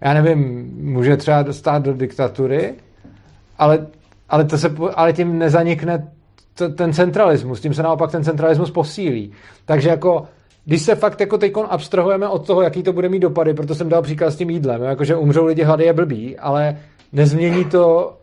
já 0.00 0.14
nevím, 0.14 0.70
může 0.80 1.16
třeba 1.16 1.42
dostat 1.42 1.82
do 1.82 1.92
diktatury, 1.92 2.74
ale, 3.58 3.86
ale, 4.28 4.44
to 4.44 4.58
se, 4.58 4.74
ale 4.94 5.12
tím 5.12 5.38
nezanikne 5.38 6.08
to, 6.54 6.68
ten 6.68 6.92
centralismus, 6.92 7.60
tím 7.60 7.74
se 7.74 7.82
naopak 7.82 8.10
ten 8.10 8.24
centralismus 8.24 8.70
posílí. 8.70 9.32
Takže 9.64 9.88
jako, 9.88 10.24
když 10.64 10.82
se 10.82 10.94
fakt 10.94 11.20
jako 11.20 11.38
teď 11.38 11.52
abstrahujeme 11.68 12.28
od 12.28 12.46
toho, 12.46 12.62
jaký 12.62 12.82
to 12.82 12.92
bude 12.92 13.08
mít 13.08 13.20
dopady, 13.20 13.54
proto 13.54 13.74
jsem 13.74 13.88
dal 13.88 14.02
příklad 14.02 14.30
s 14.30 14.36
tím 14.36 14.50
jídlem, 14.50 14.82
jakože 14.82 15.16
umřou 15.16 15.46
lidi 15.46 15.62
hlady 15.62 15.84
je 15.84 15.92
blbý, 15.92 16.38
ale 16.38 16.78
nezmění 17.12 17.64
to, 17.64 18.16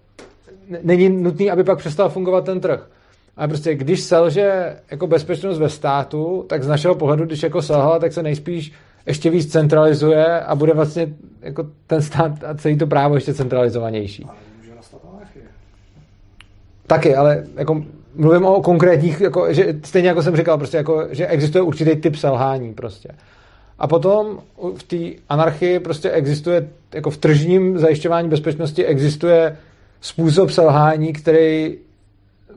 není 0.84 1.10
nutný, 1.10 1.52
aby 1.52 1.64
pak 1.64 1.78
přestal 1.78 2.10
fungovat 2.10 2.46
ten 2.46 2.60
trh. 2.60 2.90
A 3.38 3.48
prostě 3.48 3.76
když 3.76 4.02
selže 4.02 4.76
jako 4.91 5.07
bezpečnost 5.07 5.60
ve 5.60 5.70
státu, 5.70 6.45
tak 6.48 6.64
z 6.64 6.68
našeho 6.68 6.95
pohledu, 6.95 7.26
když 7.26 7.44
jako 7.44 7.62
selhala, 7.62 7.99
tak 7.99 8.14
se 8.14 8.24
nejspíš 8.24 8.72
ještě 9.06 9.30
víc 9.30 9.52
centralizuje 9.52 10.40
a 10.40 10.56
bude 10.56 10.74
vlastně 10.74 11.07
jako 11.41 11.68
ten 11.88 12.02
stát 12.02 12.44
a 12.44 12.56
celý 12.56 12.78
to 12.78 12.88
právo 12.88 13.16
ještě 13.16 13.34
centralizovanější. 13.34 14.28
Taky, 16.88 17.16
ale 17.16 17.44
jako 17.56 17.84
mluvím 18.16 18.45
o 18.45 18.62
konkrétních, 18.62 19.22
jako, 19.22 19.53
že 19.53 19.76
stejně 19.84 20.07
jako 20.07 20.24
jsem 20.24 20.36
říkal, 20.36 20.57
prostě 20.57 20.78
jako, 20.78 21.07
že 21.12 21.28
existuje 21.28 21.62
určitý 21.62 21.95
typ 21.95 22.16
selhání 22.16 22.74
prostě. 22.74 23.10
A 23.80 23.88
potom 23.88 24.40
v 24.78 24.84
té 24.84 25.22
anarchii 25.30 25.80
prostě 25.80 26.12
existuje, 26.12 26.70
jako 26.94 27.10
v 27.10 27.18
tržním 27.18 27.80
zajišťování 27.80 28.30
bezpečnosti 28.30 28.86
existuje 28.86 29.57
způsob 30.02 30.49
selhání, 30.49 31.14
který 31.14 31.78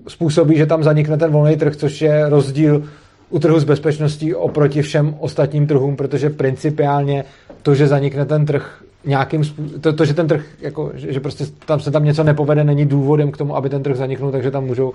způsobí, 0.08 0.56
že 0.56 0.66
tam 0.66 0.82
zanikne 0.82 1.16
ten 1.16 1.30
volný 1.30 1.56
trh, 1.56 1.76
což 1.76 2.02
je 2.02 2.28
rozdíl 2.28 2.88
u 3.30 3.38
trhu 3.38 3.60
s 3.60 3.64
bezpečností 3.64 4.34
oproti 4.34 4.82
všem 4.82 5.14
ostatním 5.20 5.66
trhům, 5.66 5.96
protože 5.96 6.30
principiálně 6.30 7.24
to, 7.62 7.74
že 7.74 7.88
zanikne 7.88 8.24
ten 8.24 8.46
trh 8.46 8.82
nějakým 9.04 9.44
způsobem, 9.44 9.80
to, 9.80 9.92
to, 9.92 10.04
že 10.04 10.14
ten 10.14 10.28
trh, 10.28 10.44
jako, 10.60 10.92
že, 10.94 11.12
že 11.12 11.20
prostě 11.20 11.46
tam 11.66 11.80
se 11.80 11.90
tam 11.90 12.04
něco 12.04 12.24
nepovede, 12.24 12.64
není 12.64 12.86
důvodem 12.86 13.30
k 13.32 13.36
tomu, 13.36 13.56
aby 13.56 13.70
ten 13.70 13.82
trh 13.82 13.96
zaniknul, 13.96 14.32
takže 14.32 14.50
tam 14.50 14.64
můžou 14.64 14.92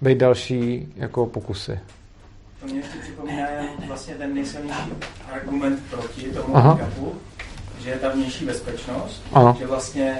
být 0.00 0.18
další 0.18 0.88
jako 0.96 1.26
pokusy. 1.26 1.78
To 2.60 2.66
mě 2.66 2.76
ještě 2.76 2.98
připomíná 3.02 3.46
vlastně 3.88 4.14
ten 4.14 4.34
nejsilnější 4.34 4.92
argument 5.32 5.78
proti 5.90 6.22
tomu 6.22 6.54
handicapu, 6.54 7.12
že 7.84 7.90
je 7.90 7.96
ta 7.96 8.08
vnější 8.08 8.44
bezpečnost, 8.44 9.22
Aha. 9.32 9.56
že 9.58 9.66
vlastně 9.66 10.18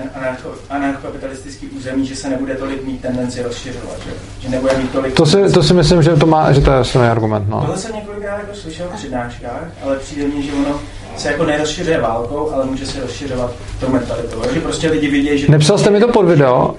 ten 0.00 0.10
anarcho, 0.14 0.48
anarchokapitalistický 0.70 1.66
území, 1.68 2.06
že 2.06 2.16
se 2.16 2.28
nebude 2.28 2.54
tolik 2.54 2.84
mít 2.84 3.00
tendenci 3.00 3.42
rozšiřovat, 3.42 3.96
že, 4.04 4.10
že 4.40 4.48
nebude 4.48 4.76
mít 4.76 4.92
tolik... 4.92 5.14
To 5.14 5.26
si, 5.26 5.52
to 5.52 5.62
si 5.62 5.74
myslím, 5.74 6.02
že 6.02 6.16
to, 6.16 6.26
má, 6.26 6.52
že 6.52 6.60
to 6.60 6.72
je 6.72 6.84
silný 6.84 7.08
argument. 7.08 7.48
No. 7.48 7.60
Tohle 7.60 7.76
jsem 7.76 7.94
několikrát 7.94 8.38
jako 8.38 8.54
slyšel 8.54 8.86
v 8.88 8.94
přednáškách, 8.94 9.64
ale 9.84 9.96
přijde 9.96 10.28
mně, 10.28 10.42
že 10.42 10.52
ono 10.52 10.80
se 11.16 11.32
jako 11.32 11.44
nerozšiřuje 11.44 12.00
válkou, 12.00 12.50
ale 12.50 12.64
může 12.64 12.86
se 12.86 13.00
rozšiřovat 13.00 13.52
tou 13.80 13.88
mentalitou. 13.88 14.42
Že 14.54 14.60
prostě 14.60 14.90
lidi 14.90 15.08
vidějí, 15.08 15.38
že... 15.38 15.46
Nepsal 15.52 15.78
jste 15.78 15.90
mi 15.90 16.00
to 16.00 16.08
pod 16.08 16.22
video? 16.22 16.74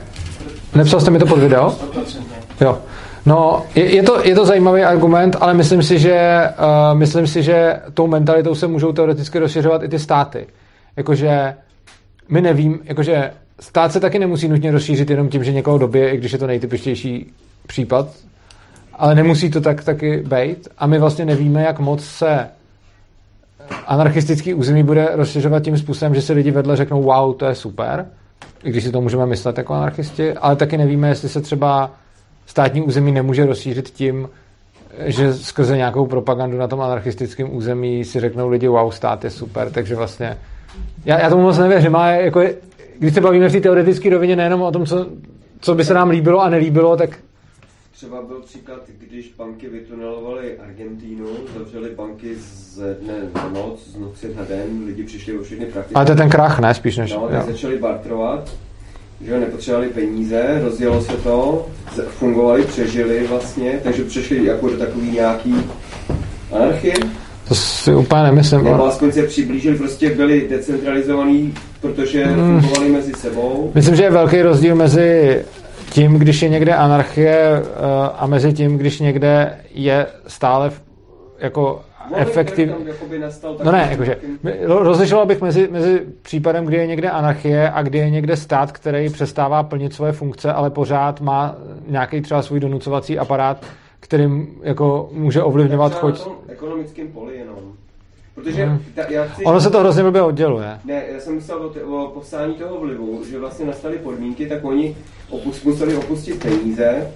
Nepsal 0.75 0.99
jste 0.99 1.11
mi 1.11 1.19
to 1.19 1.25
pod 1.25 1.39
video? 1.39 1.69
100%. 1.69 2.21
Jo. 2.61 2.77
No, 3.25 3.65
je, 3.75 3.95
je, 3.95 4.03
to, 4.03 4.21
je 4.23 4.35
to 4.35 4.45
zajímavý 4.45 4.83
argument, 4.83 5.35
ale 5.39 5.53
myslím 5.53 5.83
si, 5.83 5.99
že, 5.99 6.41
uh, 6.59 6.97
myslím 6.97 7.27
si, 7.27 7.43
že 7.43 7.79
tou 7.93 8.07
mentalitou 8.07 8.55
se 8.55 8.67
můžou 8.67 8.91
teoreticky 8.91 9.39
rozšiřovat 9.39 9.83
i 9.83 9.87
ty 9.87 9.99
státy. 9.99 10.47
Jakože 10.97 11.55
my 12.30 12.41
nevím, 12.41 12.80
jakože 12.84 13.31
stát 13.60 13.91
se 13.91 13.99
taky 13.99 14.19
nemusí 14.19 14.47
nutně 14.47 14.72
rozšířit 14.72 15.10
jenom 15.10 15.30
tím, 15.30 15.43
že 15.43 15.51
někoho 15.51 15.77
dobije, 15.77 16.11
i 16.11 16.18
když 16.18 16.31
je 16.31 16.39
to 16.39 16.47
nejtypičtější 16.47 17.34
případ, 17.68 18.07
ale 18.93 19.15
nemusí 19.15 19.49
to 19.49 19.61
tak 19.61 19.84
taky 19.84 20.18
být 20.18 20.68
a 20.77 20.88
my 20.88 20.99
vlastně 20.99 21.26
nevíme, 21.26 21.64
jak 21.64 21.80
moc 21.80 22.06
se 22.06 22.47
anarchistický 23.88 24.53
území 24.53 24.84
bude 24.84 25.10
rozšiřovat 25.14 25.64
tím 25.64 25.77
způsobem, 25.77 26.15
že 26.15 26.22
si 26.22 26.34
lidi 26.34 26.51
vedle 26.51 26.76
řeknou 26.76 27.03
wow, 27.03 27.35
to 27.35 27.45
je 27.45 27.56
super, 27.56 28.06
i 28.64 28.69
když 28.69 28.84
si 28.84 28.91
to 28.91 29.01
můžeme 29.01 29.26
myslet 29.26 29.57
jako 29.57 29.73
anarchisti, 29.73 30.34
ale 30.34 30.56
taky 30.56 30.77
nevíme, 30.77 31.10
jestli 31.10 31.30
se 31.30 31.41
třeba 31.41 31.91
státní 32.45 32.81
území 32.81 33.11
nemůže 33.11 33.45
rozšířit 33.45 33.89
tím, 33.89 34.30
že 35.06 35.34
skrze 35.34 35.77
nějakou 35.77 36.06
propagandu 36.06 36.57
na 36.57 36.68
tom 36.68 36.81
anarchistickém 36.81 37.56
území 37.56 38.06
si 38.06 38.19
řeknou 38.19 38.49
lidi, 38.49 38.68
wow, 38.68 38.91
stát 38.91 39.23
je 39.23 39.30
super, 39.30 39.72
takže 39.72 39.95
vlastně 39.95 40.38
já, 41.05 41.19
já 41.19 41.29
tomu 41.29 41.43
moc 41.43 41.57
nevěřím, 41.57 41.95
ale 41.95 42.21
jako, 42.21 42.41
když 42.99 43.13
se 43.13 43.21
bavíme 43.21 43.49
v 43.49 43.51
té 43.51 43.61
teoretické 43.61 44.09
rovině 44.09 44.35
nejenom 44.35 44.61
o 44.61 44.71
tom, 44.71 44.85
co, 44.85 45.07
co 45.59 45.75
by 45.75 45.85
se 45.85 45.93
nám 45.93 46.09
líbilo 46.09 46.39
a 46.39 46.49
nelíbilo, 46.49 46.97
tak 46.97 47.09
Třeba 47.91 48.21
byl 48.21 48.41
příklad, 48.45 48.79
když 49.09 49.33
banky 49.37 49.69
vytunelovaly 49.69 50.57
Argentínu, 50.57 51.27
zavřely 51.57 51.89
banky 51.89 52.35
z 52.35 52.79
dne 53.01 53.13
na 53.35 53.49
noc, 53.49 53.87
z 53.87 53.95
noci 53.95 54.35
na 54.35 54.43
den, 54.43 54.83
lidi 54.85 55.03
přišli 55.03 55.39
o 55.39 55.43
všechny 55.43 55.65
prachy. 55.65 55.93
Ale 55.95 56.05
to 56.05 56.11
je 56.11 56.15
ten 56.15 56.29
krach, 56.29 56.59
ne? 56.59 56.73
Spíš 56.73 56.97
než... 56.97 57.13
No, 57.13 57.27
tak 57.27 57.45
začali 57.45 57.77
bartrovat 57.77 58.49
že 59.21 59.39
nepotřebovali 59.39 59.89
peníze, 59.89 60.59
rozjelo 60.63 61.01
se 61.01 61.13
to, 61.13 61.67
fungovali, 62.07 62.65
přežili 62.65 63.27
vlastně, 63.27 63.79
takže 63.83 64.03
přešli 64.03 64.45
jako 64.45 64.69
do 64.69 64.77
takový 64.77 65.11
nějaký 65.11 65.55
anarchie. 66.51 66.95
To 67.49 67.55
si 67.55 67.95
úplně 67.95 68.23
nemyslím. 68.23 68.63
Nebo 68.63 68.85
aspoň 68.85 69.11
se 69.11 69.23
přiblížili, 69.23 69.77
prostě 69.77 70.09
byli 70.09 70.47
decentralizovaní, 70.49 71.53
protože 71.81 72.26
Hmm. 72.26 72.61
fungovali 72.61 72.89
mezi 72.91 73.13
sebou. 73.13 73.71
Myslím, 73.76 73.95
že 73.95 74.03
je 74.03 74.09
velký 74.11 74.41
rozdíl 74.41 74.76
mezi 74.76 75.41
tím, 75.89 76.13
když 76.19 76.41
je 76.41 76.49
někde 76.49 76.73
anarchie 76.76 77.38
eh, 77.39 77.63
a 78.17 78.27
mezi 78.27 78.53
tím, 78.53 78.77
když 78.77 78.99
někde 78.99 79.57
je 79.73 80.05
stále 80.27 80.71
jako 81.39 81.81
efektiv... 82.15 82.69
Jakoby 82.85 83.19
nastal 83.19 83.57
No 83.63 83.71
ne, 83.71 83.88
jakože 83.91 84.17
ro- 84.65 84.84
rozlišoval 84.84 85.26
bych 85.26 85.41
mezi, 85.41 85.67
mezi 85.71 86.01
případem, 86.21 86.65
kdy 86.65 86.77
je 86.77 86.88
někde 86.88 87.09
anarchie 87.09 87.71
a 87.71 87.81
kdy 87.81 87.97
je 87.97 88.09
někde 88.09 88.35
stát, 88.38 88.71
který 88.71 89.09
přestává 89.09 89.63
plnit 89.63 89.93
svoje 89.93 90.11
funkce, 90.11 90.53
ale 90.53 90.69
pořád 90.69 91.21
má 91.21 91.55
nějaký 91.88 92.21
třeba 92.21 92.41
svůj 92.41 92.59
donucovací 92.59 93.19
aparát, 93.19 93.65
kterým 93.99 94.47
jako 94.61 95.09
může 95.11 95.43
ovlivňovat 95.43 95.93
choď. 95.99 96.21
ekonomickém 96.47 97.07
poli 97.07 97.38
jenom. 97.38 97.55
Protože 98.35 98.65
Hmm. 98.65 98.80
ta, 98.95 99.01
já 99.09 99.26
chci... 99.26 99.43
Ono 99.43 99.61
se 99.61 99.69
to 99.69 99.80
hrozně 99.80 100.03
blbě 100.03 100.21
odděluje. 100.21 100.80
Ne, 100.85 101.03
já 101.13 101.19
jsem 101.19 101.35
myslel 101.35 101.61
o, 101.65 101.69
t- 101.69 101.84
o 101.84 102.11
povstání 102.13 102.53
toho 102.53 102.80
vlivu, 102.80 103.21
že 103.30 103.39
vlastně 103.39 103.65
nastaly 103.65 103.97
podmínky, 103.97 104.47
tak 104.47 104.65
oni 104.65 104.95
opust, 105.30 105.65
museli 105.65 105.95
opustit 105.97 106.43
peníze, 106.43 107.11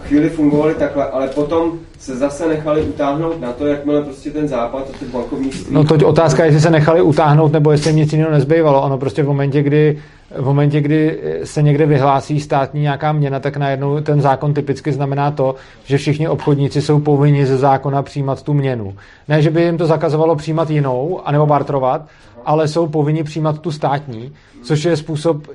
chvíli 0.00 0.30
fungovali 0.30 0.74
takhle, 0.74 1.04
ale 1.04 1.28
potom 1.28 1.72
se 1.98 2.16
zase 2.16 2.48
nechali 2.48 2.82
utáhnout 2.82 3.40
na 3.40 3.52
to, 3.52 3.66
jakmile 3.66 4.02
prostě 4.02 4.30
ten 4.30 4.48
západ 4.48 4.86
a 4.94 4.98
ty 4.98 5.04
bankovnictví... 5.04 5.74
No 5.74 5.84
to 5.84 6.08
otázka 6.08 6.44
je, 6.44 6.48
jestli 6.48 6.60
se 6.60 6.70
nechali 6.70 7.02
utáhnout, 7.02 7.52
nebo 7.52 7.70
jestli 7.70 7.90
jim 7.90 7.96
nic 7.96 8.12
jiného 8.12 8.30
nezbývalo. 8.30 8.82
Ono 8.82 8.98
prostě 8.98 9.22
v 9.22 9.26
momentě, 9.26 9.62
kdy, 9.62 9.98
v 10.36 10.44
momentě, 10.44 10.80
kdy 10.80 11.20
se 11.44 11.62
někde 11.62 11.86
vyhlásí 11.86 12.40
státní 12.40 12.80
nějaká 12.80 13.12
měna, 13.12 13.40
tak 13.40 13.56
najednou 13.56 14.00
ten 14.00 14.20
zákon 14.20 14.54
typicky 14.54 14.92
znamená 14.92 15.30
to, 15.30 15.54
že 15.84 15.98
všichni 15.98 16.28
obchodníci 16.28 16.82
jsou 16.82 17.00
povinni 17.00 17.46
ze 17.46 17.56
zákona 17.56 18.02
přijímat 18.02 18.42
tu 18.42 18.54
měnu. 18.54 18.94
Ne, 19.28 19.42
že 19.42 19.50
by 19.50 19.62
jim 19.62 19.78
to 19.78 19.86
zakazovalo 19.86 20.36
přijímat 20.36 20.70
jinou, 20.70 21.20
anebo 21.24 21.46
bartrovat, 21.46 22.06
ale 22.44 22.68
jsou 22.68 22.86
povinni 22.86 23.24
přijímat 23.24 23.58
tu 23.58 23.70
státní, 23.70 24.32
což 24.62 24.84
je 24.84 24.96
způsob, 24.96 25.46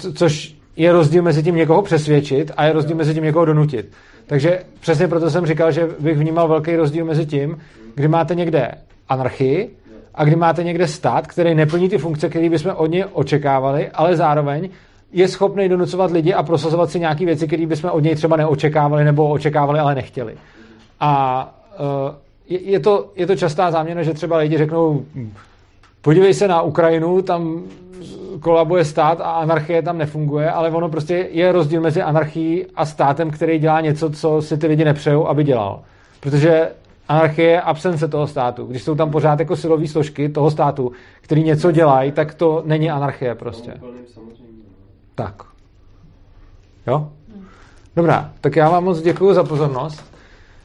co- 0.00 0.12
což 0.12 0.54
je 0.76 0.92
rozdíl 0.92 1.22
mezi 1.22 1.42
tím 1.42 1.56
někoho 1.56 1.82
přesvědčit 1.82 2.52
a 2.56 2.64
je 2.64 2.72
rozdíl 2.72 2.96
mezi 2.96 3.14
tím 3.14 3.24
někoho 3.24 3.44
donutit. 3.44 3.92
Takže 4.26 4.60
přesně 4.80 5.08
proto 5.08 5.30
jsem 5.30 5.46
říkal, 5.46 5.72
že 5.72 5.88
bych 6.00 6.18
vnímal 6.18 6.48
velký 6.48 6.76
rozdíl 6.76 7.04
mezi 7.04 7.26
tím, 7.26 7.58
kdy 7.94 8.08
máte 8.08 8.34
někde 8.34 8.70
anarchii 9.08 9.76
a 10.14 10.24
kdy 10.24 10.36
máte 10.36 10.64
někde 10.64 10.86
stát, 10.88 11.26
který 11.26 11.54
neplní 11.54 11.88
ty 11.88 11.98
funkce, 11.98 12.28
které 12.28 12.48
bychom 12.48 12.72
od 12.76 12.86
něj 12.86 13.04
očekávali, 13.12 13.88
ale 13.88 14.16
zároveň 14.16 14.68
je 15.12 15.28
schopný 15.28 15.68
donucovat 15.68 16.10
lidi 16.10 16.34
a 16.34 16.42
prosazovat 16.42 16.90
si 16.90 17.00
nějaké 17.00 17.24
věci, 17.24 17.46
které 17.46 17.66
bychom 17.66 17.90
od 17.90 18.00
něj 18.00 18.14
třeba 18.14 18.36
neočekávali 18.36 19.04
nebo 19.04 19.28
očekávali, 19.28 19.78
ale 19.78 19.94
nechtěli. 19.94 20.34
A 21.00 21.54
je, 22.48 22.60
je, 22.62 22.80
to, 22.80 23.10
je 23.16 23.26
to 23.26 23.36
častá 23.36 23.70
záměna, 23.70 24.02
že 24.02 24.14
třeba 24.14 24.36
lidi 24.36 24.58
řeknou, 24.58 25.04
"Hm, 25.14 25.32
podívej 26.02 26.34
se 26.34 26.48
na 26.48 26.62
Ukrajinu, 26.62 27.22
tam 27.22 27.62
kolabuje 28.40 28.84
stát 28.84 29.20
a 29.20 29.30
anarchie 29.30 29.82
tam 29.82 29.98
nefunguje, 29.98 30.50
ale 30.50 30.70
ono 30.70 30.88
prostě 30.88 31.28
je 31.30 31.52
rozdíl 31.52 31.80
mezi 31.80 32.02
anarchií 32.02 32.66
a 32.74 32.86
státem, 32.86 33.30
který 33.30 33.58
dělá 33.58 33.80
něco, 33.80 34.10
co 34.10 34.42
si 34.42 34.58
ty 34.58 34.66
lidi 34.66 34.84
nepřejou, 34.84 35.28
aby 35.28 35.44
dělal. 35.44 35.82
Protože 36.20 36.70
anarchie 37.08 37.50
je 37.50 37.60
absence 37.60 38.08
toho 38.08 38.26
státu. 38.26 38.66
Když 38.66 38.82
jsou 38.82 38.94
tam 38.94 39.10
pořád 39.10 39.38
jako 39.38 39.56
silové 39.56 39.88
složky 39.88 40.28
toho 40.28 40.50
státu, 40.50 40.92
který 41.20 41.42
něco 41.42 41.70
dělají, 41.70 42.12
tak 42.12 42.34
to 42.34 42.62
není 42.66 42.90
anarchie 42.90 43.34
prostě. 43.34 43.74
Tak. 45.14 45.42
Jo? 46.86 47.08
Dobrá, 47.96 48.32
tak 48.40 48.56
já 48.56 48.68
vám 48.68 48.84
moc 48.84 49.02
děkuji 49.02 49.34
za 49.34 49.44
pozornost. 49.44 50.14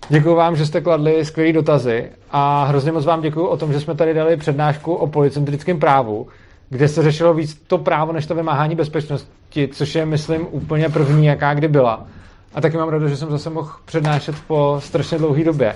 Děkuji 0.10 0.36
vám, 0.36 0.56
že 0.56 0.66
jste 0.66 0.82
kladli 0.82 1.26
skvělé 1.26 1.54
dotazy 1.54 2.10
a 2.32 2.64
hrozně 2.64 2.92
moc 2.92 3.06
vám 3.06 3.22
děkuji 3.22 3.46
o 3.46 3.58
tom, 3.58 3.74
že 3.74 3.80
jsme 3.80 3.96
tady 3.96 4.14
dali 4.14 4.38
přednášku 4.38 4.94
o 4.94 5.08
policentrickém 5.08 5.80
právu, 5.80 6.28
kde 6.70 6.88
se 6.88 7.04
řešilo 7.04 7.34
víc 7.34 7.62
to 7.68 7.78
právo, 7.78 8.14
než 8.14 8.26
to 8.26 8.36
vymáhání 8.36 8.76
bezpečnosti, 8.76 9.70
což 9.72 9.96
je, 9.96 10.06
myslím, 10.06 10.48
úplně 10.52 10.90
první, 10.90 11.26
jaká 11.26 11.54
kdy 11.54 11.68
byla. 11.68 12.06
A 12.54 12.62
taky 12.62 12.78
mám 12.78 12.90
radost, 12.90 13.10
že 13.10 13.18
jsem 13.18 13.32
zase 13.32 13.50
mohl 13.50 13.72
přednášet 13.86 14.36
po 14.48 14.76
strašně 14.84 15.18
dlouhé 15.18 15.44
době. 15.44 15.76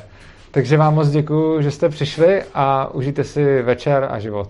Takže 0.52 0.78
vám 0.78 0.96
moc 0.96 1.10
děkuji, 1.10 1.62
že 1.62 1.72
jste 1.72 1.90
přišli 1.90 2.44
a 2.54 2.94
užijte 2.94 3.24
si 3.24 3.62
večer 3.62 4.08
a 4.12 4.20
život. 4.20 4.50